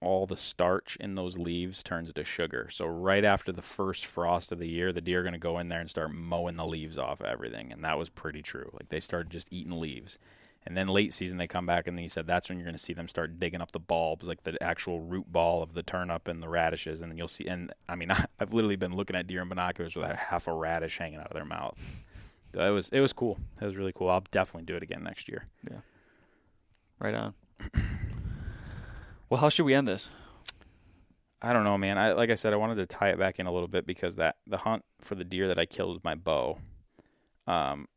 all 0.01 0.27
the 0.27 0.37
starch 0.37 0.95
in 0.99 1.15
those 1.15 1.37
leaves 1.37 1.81
turns 1.81 2.13
to 2.13 2.23
sugar. 2.23 2.67
So 2.69 2.85
right 2.85 3.25
after 3.25 3.51
the 3.51 3.61
first 3.61 4.05
frost 4.05 4.51
of 4.51 4.59
the 4.59 4.67
year, 4.67 4.91
the 4.91 5.01
deer 5.01 5.21
are 5.21 5.23
going 5.23 5.33
to 5.33 5.39
go 5.39 5.57
in 5.57 5.69
there 5.69 5.79
and 5.79 5.89
start 5.89 6.13
mowing 6.13 6.55
the 6.55 6.67
leaves 6.67 6.97
off 6.97 7.21
everything, 7.21 7.71
and 7.71 7.83
that 7.83 7.97
was 7.97 8.09
pretty 8.09 8.41
true. 8.41 8.69
Like 8.73 8.89
they 8.89 8.99
started 8.99 9.31
just 9.31 9.47
eating 9.51 9.79
leaves. 9.79 10.17
And 10.65 10.75
then 10.75 10.89
late 10.89 11.13
season 11.13 11.37
they 11.37 11.47
come 11.47 11.65
back 11.65 11.87
and 11.87 11.97
he 11.97 12.09
said 12.09 12.27
that's 12.27 12.49
when 12.49 12.57
you're 12.57 12.65
going 12.65 12.75
to 12.75 12.83
see 12.83 12.91
them 12.91 13.07
start 13.07 13.39
digging 13.39 13.61
up 13.61 13.71
the 13.71 13.79
bulbs, 13.79 14.27
like 14.27 14.43
the 14.43 14.61
actual 14.61 14.99
root 14.99 15.31
ball 15.31 15.63
of 15.63 15.73
the 15.73 15.81
turnip 15.81 16.27
and 16.27 16.43
the 16.43 16.49
radishes, 16.49 17.01
and 17.01 17.17
you'll 17.17 17.29
see. 17.29 17.47
And 17.47 17.71
I 17.87 17.95
mean, 17.95 18.11
I've 18.39 18.53
literally 18.53 18.75
been 18.75 18.93
looking 18.93 19.15
at 19.15 19.27
deer 19.27 19.41
in 19.41 19.47
binoculars 19.47 19.95
with 19.95 20.05
half 20.05 20.47
a 20.47 20.53
radish 20.53 20.97
hanging 20.97 21.19
out 21.19 21.27
of 21.27 21.33
their 21.33 21.45
mouth. 21.45 21.79
It 22.53 22.71
was 22.71 22.89
it 22.89 22.99
was 22.99 23.13
cool. 23.13 23.39
It 23.61 23.65
was 23.65 23.77
really 23.77 23.93
cool. 23.93 24.09
I'll 24.09 24.23
definitely 24.31 24.65
do 24.65 24.75
it 24.75 24.83
again 24.83 25.03
next 25.03 25.29
year. 25.29 25.47
Yeah. 25.71 25.79
Right 26.99 27.13
on. 27.13 27.33
Well, 29.29 29.41
how 29.41 29.49
should 29.49 29.65
we 29.65 29.73
end 29.73 29.87
this? 29.87 30.09
I 31.41 31.53
don't 31.53 31.63
know, 31.63 31.77
man. 31.77 31.97
I 31.97 32.13
like 32.13 32.31
I 32.31 32.35
said, 32.35 32.53
I 32.53 32.57
wanted 32.57 32.75
to 32.75 32.85
tie 32.85 33.09
it 33.09 33.19
back 33.19 33.39
in 33.39 33.45
a 33.45 33.51
little 33.51 33.67
bit 33.67 33.85
because 33.85 34.15
that 34.15 34.37
the 34.47 34.57
hunt 34.57 34.83
for 35.01 35.15
the 35.15 35.23
deer 35.23 35.47
that 35.47 35.59
I 35.59 35.65
killed 35.65 35.93
with 35.93 36.03
my 36.03 36.15
bow, 36.15 36.57
um, 37.45 37.87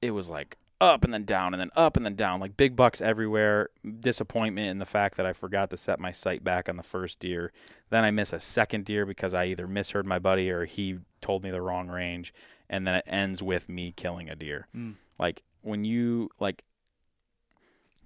it 0.00 0.12
was 0.12 0.30
like 0.30 0.56
up 0.80 1.04
and 1.04 1.12
then 1.12 1.24
down 1.24 1.54
and 1.54 1.60
then 1.60 1.70
up 1.76 1.96
and 1.96 2.06
then 2.06 2.14
down, 2.14 2.40
like 2.40 2.56
big 2.56 2.74
bucks 2.74 3.00
everywhere. 3.00 3.68
Disappointment 4.00 4.68
in 4.68 4.78
the 4.78 4.86
fact 4.86 5.16
that 5.16 5.26
I 5.26 5.32
forgot 5.34 5.70
to 5.70 5.76
set 5.76 6.00
my 6.00 6.10
sight 6.10 6.42
back 6.42 6.68
on 6.68 6.76
the 6.76 6.82
first 6.82 7.18
deer. 7.18 7.52
Then 7.90 8.04
I 8.04 8.10
miss 8.10 8.32
a 8.32 8.40
second 8.40 8.84
deer 8.84 9.04
because 9.04 9.34
I 9.34 9.46
either 9.46 9.66
misheard 9.66 10.06
my 10.06 10.18
buddy 10.18 10.50
or 10.50 10.64
he 10.64 10.98
told 11.20 11.44
me 11.44 11.50
the 11.50 11.62
wrong 11.62 11.88
range, 11.88 12.32
and 12.68 12.86
then 12.86 12.94
it 12.94 13.04
ends 13.06 13.42
with 13.42 13.68
me 13.68 13.92
killing 13.92 14.30
a 14.30 14.36
deer. 14.36 14.68
Mm. 14.74 14.94
Like 15.18 15.42
when 15.60 15.84
you 15.84 16.30
like 16.40 16.64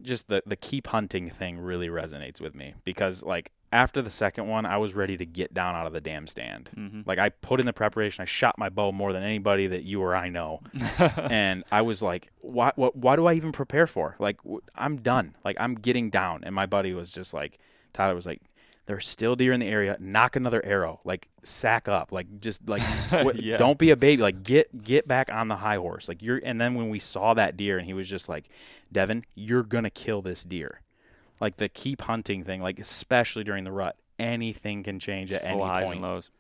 just 0.02 0.28
the 0.28 0.43
the 0.47 0.56
keep 0.56 0.89
hunting 0.89 1.31
thing 1.31 1.59
really 1.59 1.89
resonates 1.89 2.40
with 2.40 2.55
me 2.55 2.74
because 2.85 3.22
like 3.22 3.52
after 3.72 4.02
the 4.02 4.10
second 4.10 4.48
one 4.48 4.66
I 4.66 4.77
was 4.78 4.94
ready 4.94 5.16
to 5.16 5.27
get 5.27 5.55
down 5.55 5.74
out 5.74 5.86
of 5.86 5.93
the 5.93 6.01
damn 6.01 6.27
stand. 6.27 6.70
Mm-hmm. 6.77 7.02
Like 7.06 7.18
I 7.18 7.28
put 7.28 7.60
in 7.60 7.66
the 7.66 7.72
preparation, 7.72 8.22
I 8.22 8.24
shot 8.24 8.59
my 8.59 8.68
bow 8.68 8.93
more 8.93 9.12
than 9.12 9.22
anybody 9.22 9.66
that 9.68 9.85
you 9.85 10.02
or 10.02 10.14
I 10.14 10.28
know, 10.28 10.60
and 11.16 11.64
I 11.70 11.82
was 11.82 12.02
like, 12.02 12.31
why, 12.40 12.72
what, 12.74 12.97
why 12.97 13.16
do 13.16 13.27
I 13.27 13.35
even 13.35 13.52
prepare 13.52 13.86
for? 13.86 14.16
Like 14.18 14.39
I'm 14.74 14.97
done. 14.98 15.36
Like 15.44 15.56
I'm 15.60 15.74
getting 15.74 16.10
down, 16.10 16.43
and 16.44 16.55
my 16.55 16.66
buddy 16.66 16.94
was 16.94 17.12
just 17.12 17.32
like, 17.32 17.59
Tyler 17.93 18.14
was 18.14 18.27
like, 18.27 18.43
there's 18.90 19.06
still 19.06 19.36
deer 19.36 19.52
in 19.52 19.60
the 19.60 19.68
area. 19.68 19.96
Nock 20.00 20.34
another 20.34 20.60
arrow. 20.66 20.98
Like 21.04 21.28
sack 21.44 21.86
up. 21.86 22.10
Like 22.10 22.40
just 22.40 22.68
like 22.68 22.82
what, 23.10 23.40
Yeah. 23.40 23.56
don't 23.56 23.78
be 23.78 23.90
a 23.90 23.96
baby. 23.96 24.20
Like 24.20 24.42
get 24.42 24.82
get 24.82 25.06
back 25.06 25.32
on 25.32 25.46
the 25.46 25.54
high 25.54 25.76
horse. 25.76 26.08
Like 26.08 26.22
you're. 26.22 26.40
And 26.44 26.60
then 26.60 26.74
when 26.74 26.88
we 26.88 26.98
saw 26.98 27.32
that 27.34 27.56
deer, 27.56 27.78
and 27.78 27.86
he 27.86 27.94
was 27.94 28.08
just 28.10 28.28
like, 28.28 28.48
Devin, 28.90 29.24
you're 29.36 29.62
gonna 29.62 29.90
kill 29.90 30.22
this 30.22 30.42
deer. 30.42 30.80
Like 31.40 31.56
the 31.56 31.68
keep 31.68 32.02
hunting 32.02 32.42
thing. 32.42 32.60
Like 32.62 32.80
especially 32.80 33.44
during 33.44 33.62
the 33.62 33.70
rut, 33.70 33.96
anything 34.18 34.82
can 34.82 34.98
change 34.98 35.30
It's 35.30 35.44
at 35.44 35.48
any 35.52 35.62
highs 35.62 35.84
point. 35.84 35.94
and 35.94 36.02
lows. 36.02 36.30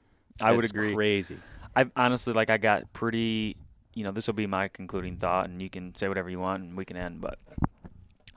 I 0.40 0.50
would 0.50 0.64
agree. 0.64 0.92
Crazy. 0.92 1.36
I 1.76 1.86
honestly 1.94 2.32
like 2.32 2.50
I 2.50 2.56
got 2.58 2.92
pretty 2.92 3.56
you 3.94 4.02
know, 4.02 4.10
this 4.10 4.26
will 4.26 4.34
be 4.34 4.48
my 4.48 4.66
concluding 4.66 5.18
thought 5.18 5.48
and 5.48 5.62
you 5.62 5.70
can 5.70 5.94
say 5.94 6.08
whatever 6.08 6.28
you 6.28 6.40
want 6.40 6.64
and 6.64 6.76
we 6.76 6.84
can 6.84 6.96
end, 6.96 7.20
but 7.20 7.38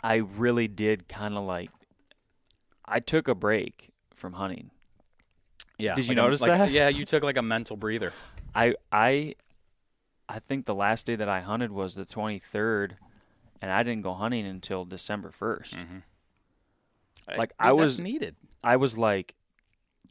I 0.04 0.18
really 0.18 0.68
did 0.68 1.08
kind 1.08 1.36
of 1.36 1.46
like 1.46 1.72
I 2.86 3.00
took 3.00 3.28
a 3.28 3.34
break 3.34 3.90
from 4.24 4.34
hunting. 4.34 4.72
Yeah. 5.78 5.96
Did 5.96 6.06
you 6.06 6.12
like 6.12 6.18
a- 6.18 6.22
notice 6.22 6.40
like- 6.42 6.52
that? 6.52 6.72
Yeah, 6.72 6.88
you 6.88 7.04
took 7.04 7.24
like 7.24 7.36
a 7.36 7.42
mental 7.42 7.76
breather. 7.76 8.14
I 8.56 8.76
I 8.90 9.36
I 10.30 10.40
think 10.40 10.64
the 10.66 10.74
last 10.74 11.06
day 11.06 11.18
that 11.18 11.28
I 11.28 11.42
hunted 11.42 11.74
was 11.74 11.96
the 11.96 12.06
23rd 12.06 12.94
and 13.62 13.70
I 13.70 13.84
didn't 13.84 14.02
go 14.04 14.14
hunting 14.14 14.46
until 14.48 14.86
December 14.86 15.30
1st. 15.30 15.74
Mm-hmm. 15.76 17.38
Like, 17.38 17.52
I 17.60 17.74
was- 17.74 18.00
needed. 18.00 18.38
I 18.64 18.78
was 18.78 18.98
like, 18.98 19.36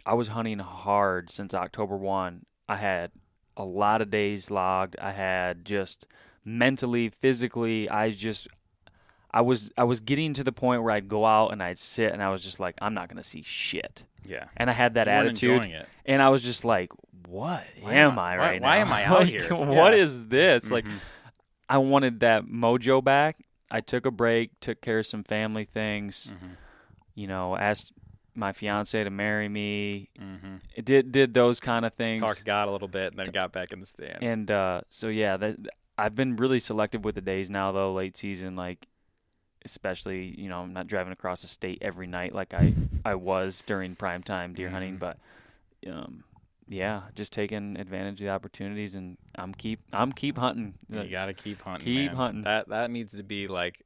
I 0.05 0.13
was 0.13 0.29
hunting 0.29 0.59
hard 0.59 1.31
since 1.31 1.55
October 1.55 1.97
1. 1.97 2.45
I 2.69 2.77
had 2.77 3.13
a 3.57 3.65
lot 3.65 4.03
of 4.03 4.11
days 4.11 4.51
logged. 4.51 4.99
I 5.01 5.13
had 5.13 5.65
just 5.65 6.05
mentally, 6.45 7.09
physically, 7.09 7.89
I 7.89 8.11
just, 8.11 8.47
I 9.35 9.41
was, 9.41 9.73
I 9.79 9.85
was 9.85 10.01
getting 10.01 10.35
to 10.35 10.45
the 10.45 10.53
point 10.53 10.83
where 10.83 10.91
I'd 10.93 11.09
go 11.09 11.25
out 11.25 11.49
and 11.53 11.63
I'd 11.63 11.79
sit 11.79 12.13
and 12.13 12.23
I 12.23 12.29
was 12.31 12.43
just 12.45 12.61
like, 12.61 12.75
I'm 12.83 12.95
not 12.95 13.09
going 13.09 13.17
to 13.17 13.29
see 13.29 13.43
shit. 13.43 14.05
Yeah. 14.27 14.45
And 14.57 14.69
I 14.69 14.73
had 14.75 14.95
that 14.95 15.07
You 15.07 15.13
attitude. 15.13 15.87
And 16.05 16.21
I 16.21 16.29
was 16.29 16.43
just 16.43 16.65
like, 16.65 16.91
what 17.29 17.65
Why 17.81 17.95
am 17.95 18.19
I- 18.19 18.35
I 18.35 18.37
right 18.37 18.61
why 18.63 18.77
now? 18.79 18.81
am 18.87 18.93
I 18.93 19.05
out 19.07 19.19
Like, 19.21 19.29
here? 19.29 19.55
What 19.55 19.95
Yeah. 19.95 20.03
is 20.05 20.27
this? 20.29 20.71
Like, 20.71 20.85
Mhm. 20.85 20.99
I 21.69 21.79
wanted 21.79 22.21
that 22.21 22.45
mojo 22.45 23.03
back. 23.03 23.39
I 23.71 23.81
took 23.81 24.05
a 24.05 24.11
break, 24.11 24.61
took 24.61 24.83
care 24.83 24.99
of 24.99 25.07
some 25.07 25.25
family 25.25 25.65
things, 25.65 26.35
Mhm. 26.35 26.57
you 27.15 27.27
know, 27.27 27.57
asked 27.57 27.93
my 28.35 28.53
fiance 28.53 29.03
to 29.03 29.09
marry 29.11 29.49
me. 29.49 30.11
Mhm. 30.21 30.61
It 30.77 30.85
did 30.85 31.11
did 31.13 31.33
those 31.33 31.59
kind 31.61 31.87
of 31.87 31.95
things. 31.95 32.21
Talked 32.21 32.45
God 32.45 32.69
a 32.69 32.71
little 32.71 32.89
bit, 32.89 33.13
and 33.15 33.19
then 33.19 33.33
got 33.33 33.53
back 33.53 33.73
in 33.73 33.81
the 33.81 33.87
stand. 33.87 34.23
And 34.23 34.51
uh, 34.51 34.83
so 34.91 35.09
yeah, 35.09 35.39
that 35.39 35.57
I've 35.97 36.15
been 36.15 36.37
really 36.37 36.61
selective 36.61 37.03
with 37.05 37.15
the 37.15 37.21
days 37.23 37.49
now 37.49 37.73
though, 37.73 37.93
late 37.95 38.17
season, 38.19 38.57
like 38.57 38.87
especially, 39.65 40.35
you 40.39 40.49
know, 40.49 40.61
I'm 40.61 40.73
not 40.73 40.87
driving 40.87 41.13
across 41.13 41.43
the 41.43 41.49
state 41.49 41.79
every 41.83 42.07
night 42.07 42.35
like 42.35 42.53
I, 42.55 42.73
I 43.05 43.15
was 43.15 43.63
during 43.67 43.95
prime 43.97 44.23
time 44.23 44.55
deer 44.55 44.71
hunting, 44.71 44.97
Mhm. 44.97 45.01
but 45.01 45.19
um 45.89 46.25
yeah, 46.69 47.03
just 47.15 47.33
taking 47.33 47.77
advantage 47.77 48.21
of 48.21 48.27
the 48.27 48.31
opportunities 48.31 48.95
and 48.95 49.19
I'm 49.35 49.53
keep 49.55 49.81
I'm 49.93 50.13
keep 50.13 50.39
hunting. 50.39 50.75
you 50.89 51.05
gotta 51.09 51.35
keep 51.35 51.61
hunting. 51.63 51.85
Keep 51.85 52.11
man. 52.13 52.17
hunting. 52.17 52.43
That 52.43 52.69
that 52.69 52.91
needs 52.91 53.17
to 53.17 53.23
be 53.23 53.47
like 53.47 53.83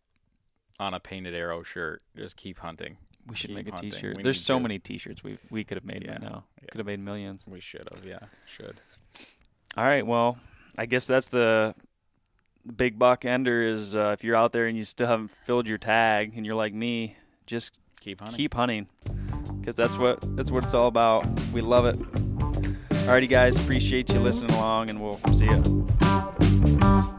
on 0.79 0.95
a 0.95 1.01
painted 1.01 1.35
arrow 1.35 1.63
shirt. 1.63 2.03
Just 2.17 2.37
keep 2.37 2.59
hunting. 2.59 2.99
we 3.29 3.35
should 3.35 3.49
keep 3.49 3.57
make 3.57 3.69
a. 3.69 4.13
We 4.17 4.23
There's 4.23 4.41
so 4.45 4.59
to. 4.59 4.63
many 4.63 4.79
t-shirts 4.79 5.25
we 5.25 5.39
we 5.51 5.65
could 5.65 5.77
have 5.79 5.85
made 5.85 6.05
Yeah, 6.05 6.13
right 6.13 6.21
now. 6.23 6.45
yeah. 6.63 6.69
Could 6.71 6.79
have 6.79 6.87
made 6.87 7.01
millions. 7.01 7.45
We 7.47 7.61
should 7.61 7.89
have. 7.93 8.05
Yeah, 8.05 8.21
should. 8.45 8.81
All 9.77 9.85
right, 9.85 10.07
well, 10.07 10.39
I 10.79 10.87
guess 10.87 11.07
that's 11.07 11.29
the 11.31 11.75
big 12.77 12.99
buck 12.99 13.25
ender 13.25 13.63
is 13.63 13.95
uh, 13.97 14.11
if 14.17 14.25
you're 14.25 14.37
out 14.37 14.53
there 14.53 14.67
and 14.67 14.77
you 14.77 14.85
still 14.85 15.07
haven't 15.07 15.31
filled 15.45 15.67
your 15.69 15.79
tag 15.79 16.33
and 16.37 16.45
you're 16.47 16.55
like 16.55 16.75
me, 16.75 17.17
just 17.47 17.73
Keep 18.01 18.21
hunting. 18.21 18.37
keep 18.37 18.55
hunting 18.55 18.87
because 19.61 19.75
that's 19.75 19.97
what 19.97 20.19
that's 20.37 20.51
what 20.51 20.65
it's 20.65 20.75
all 20.75 20.87
about. 20.89 21.25
We 21.53 21.61
love 21.61 21.87
it. 21.87 21.99
Alrighty, 23.07 23.29
guys, 23.29 23.57
appreciate 23.57 24.11
you 24.13 24.19
listening 24.21 24.51
along, 24.53 24.91
and 24.91 25.01
we'll 25.01 25.19
see 25.35 25.45
you. 25.47 27.16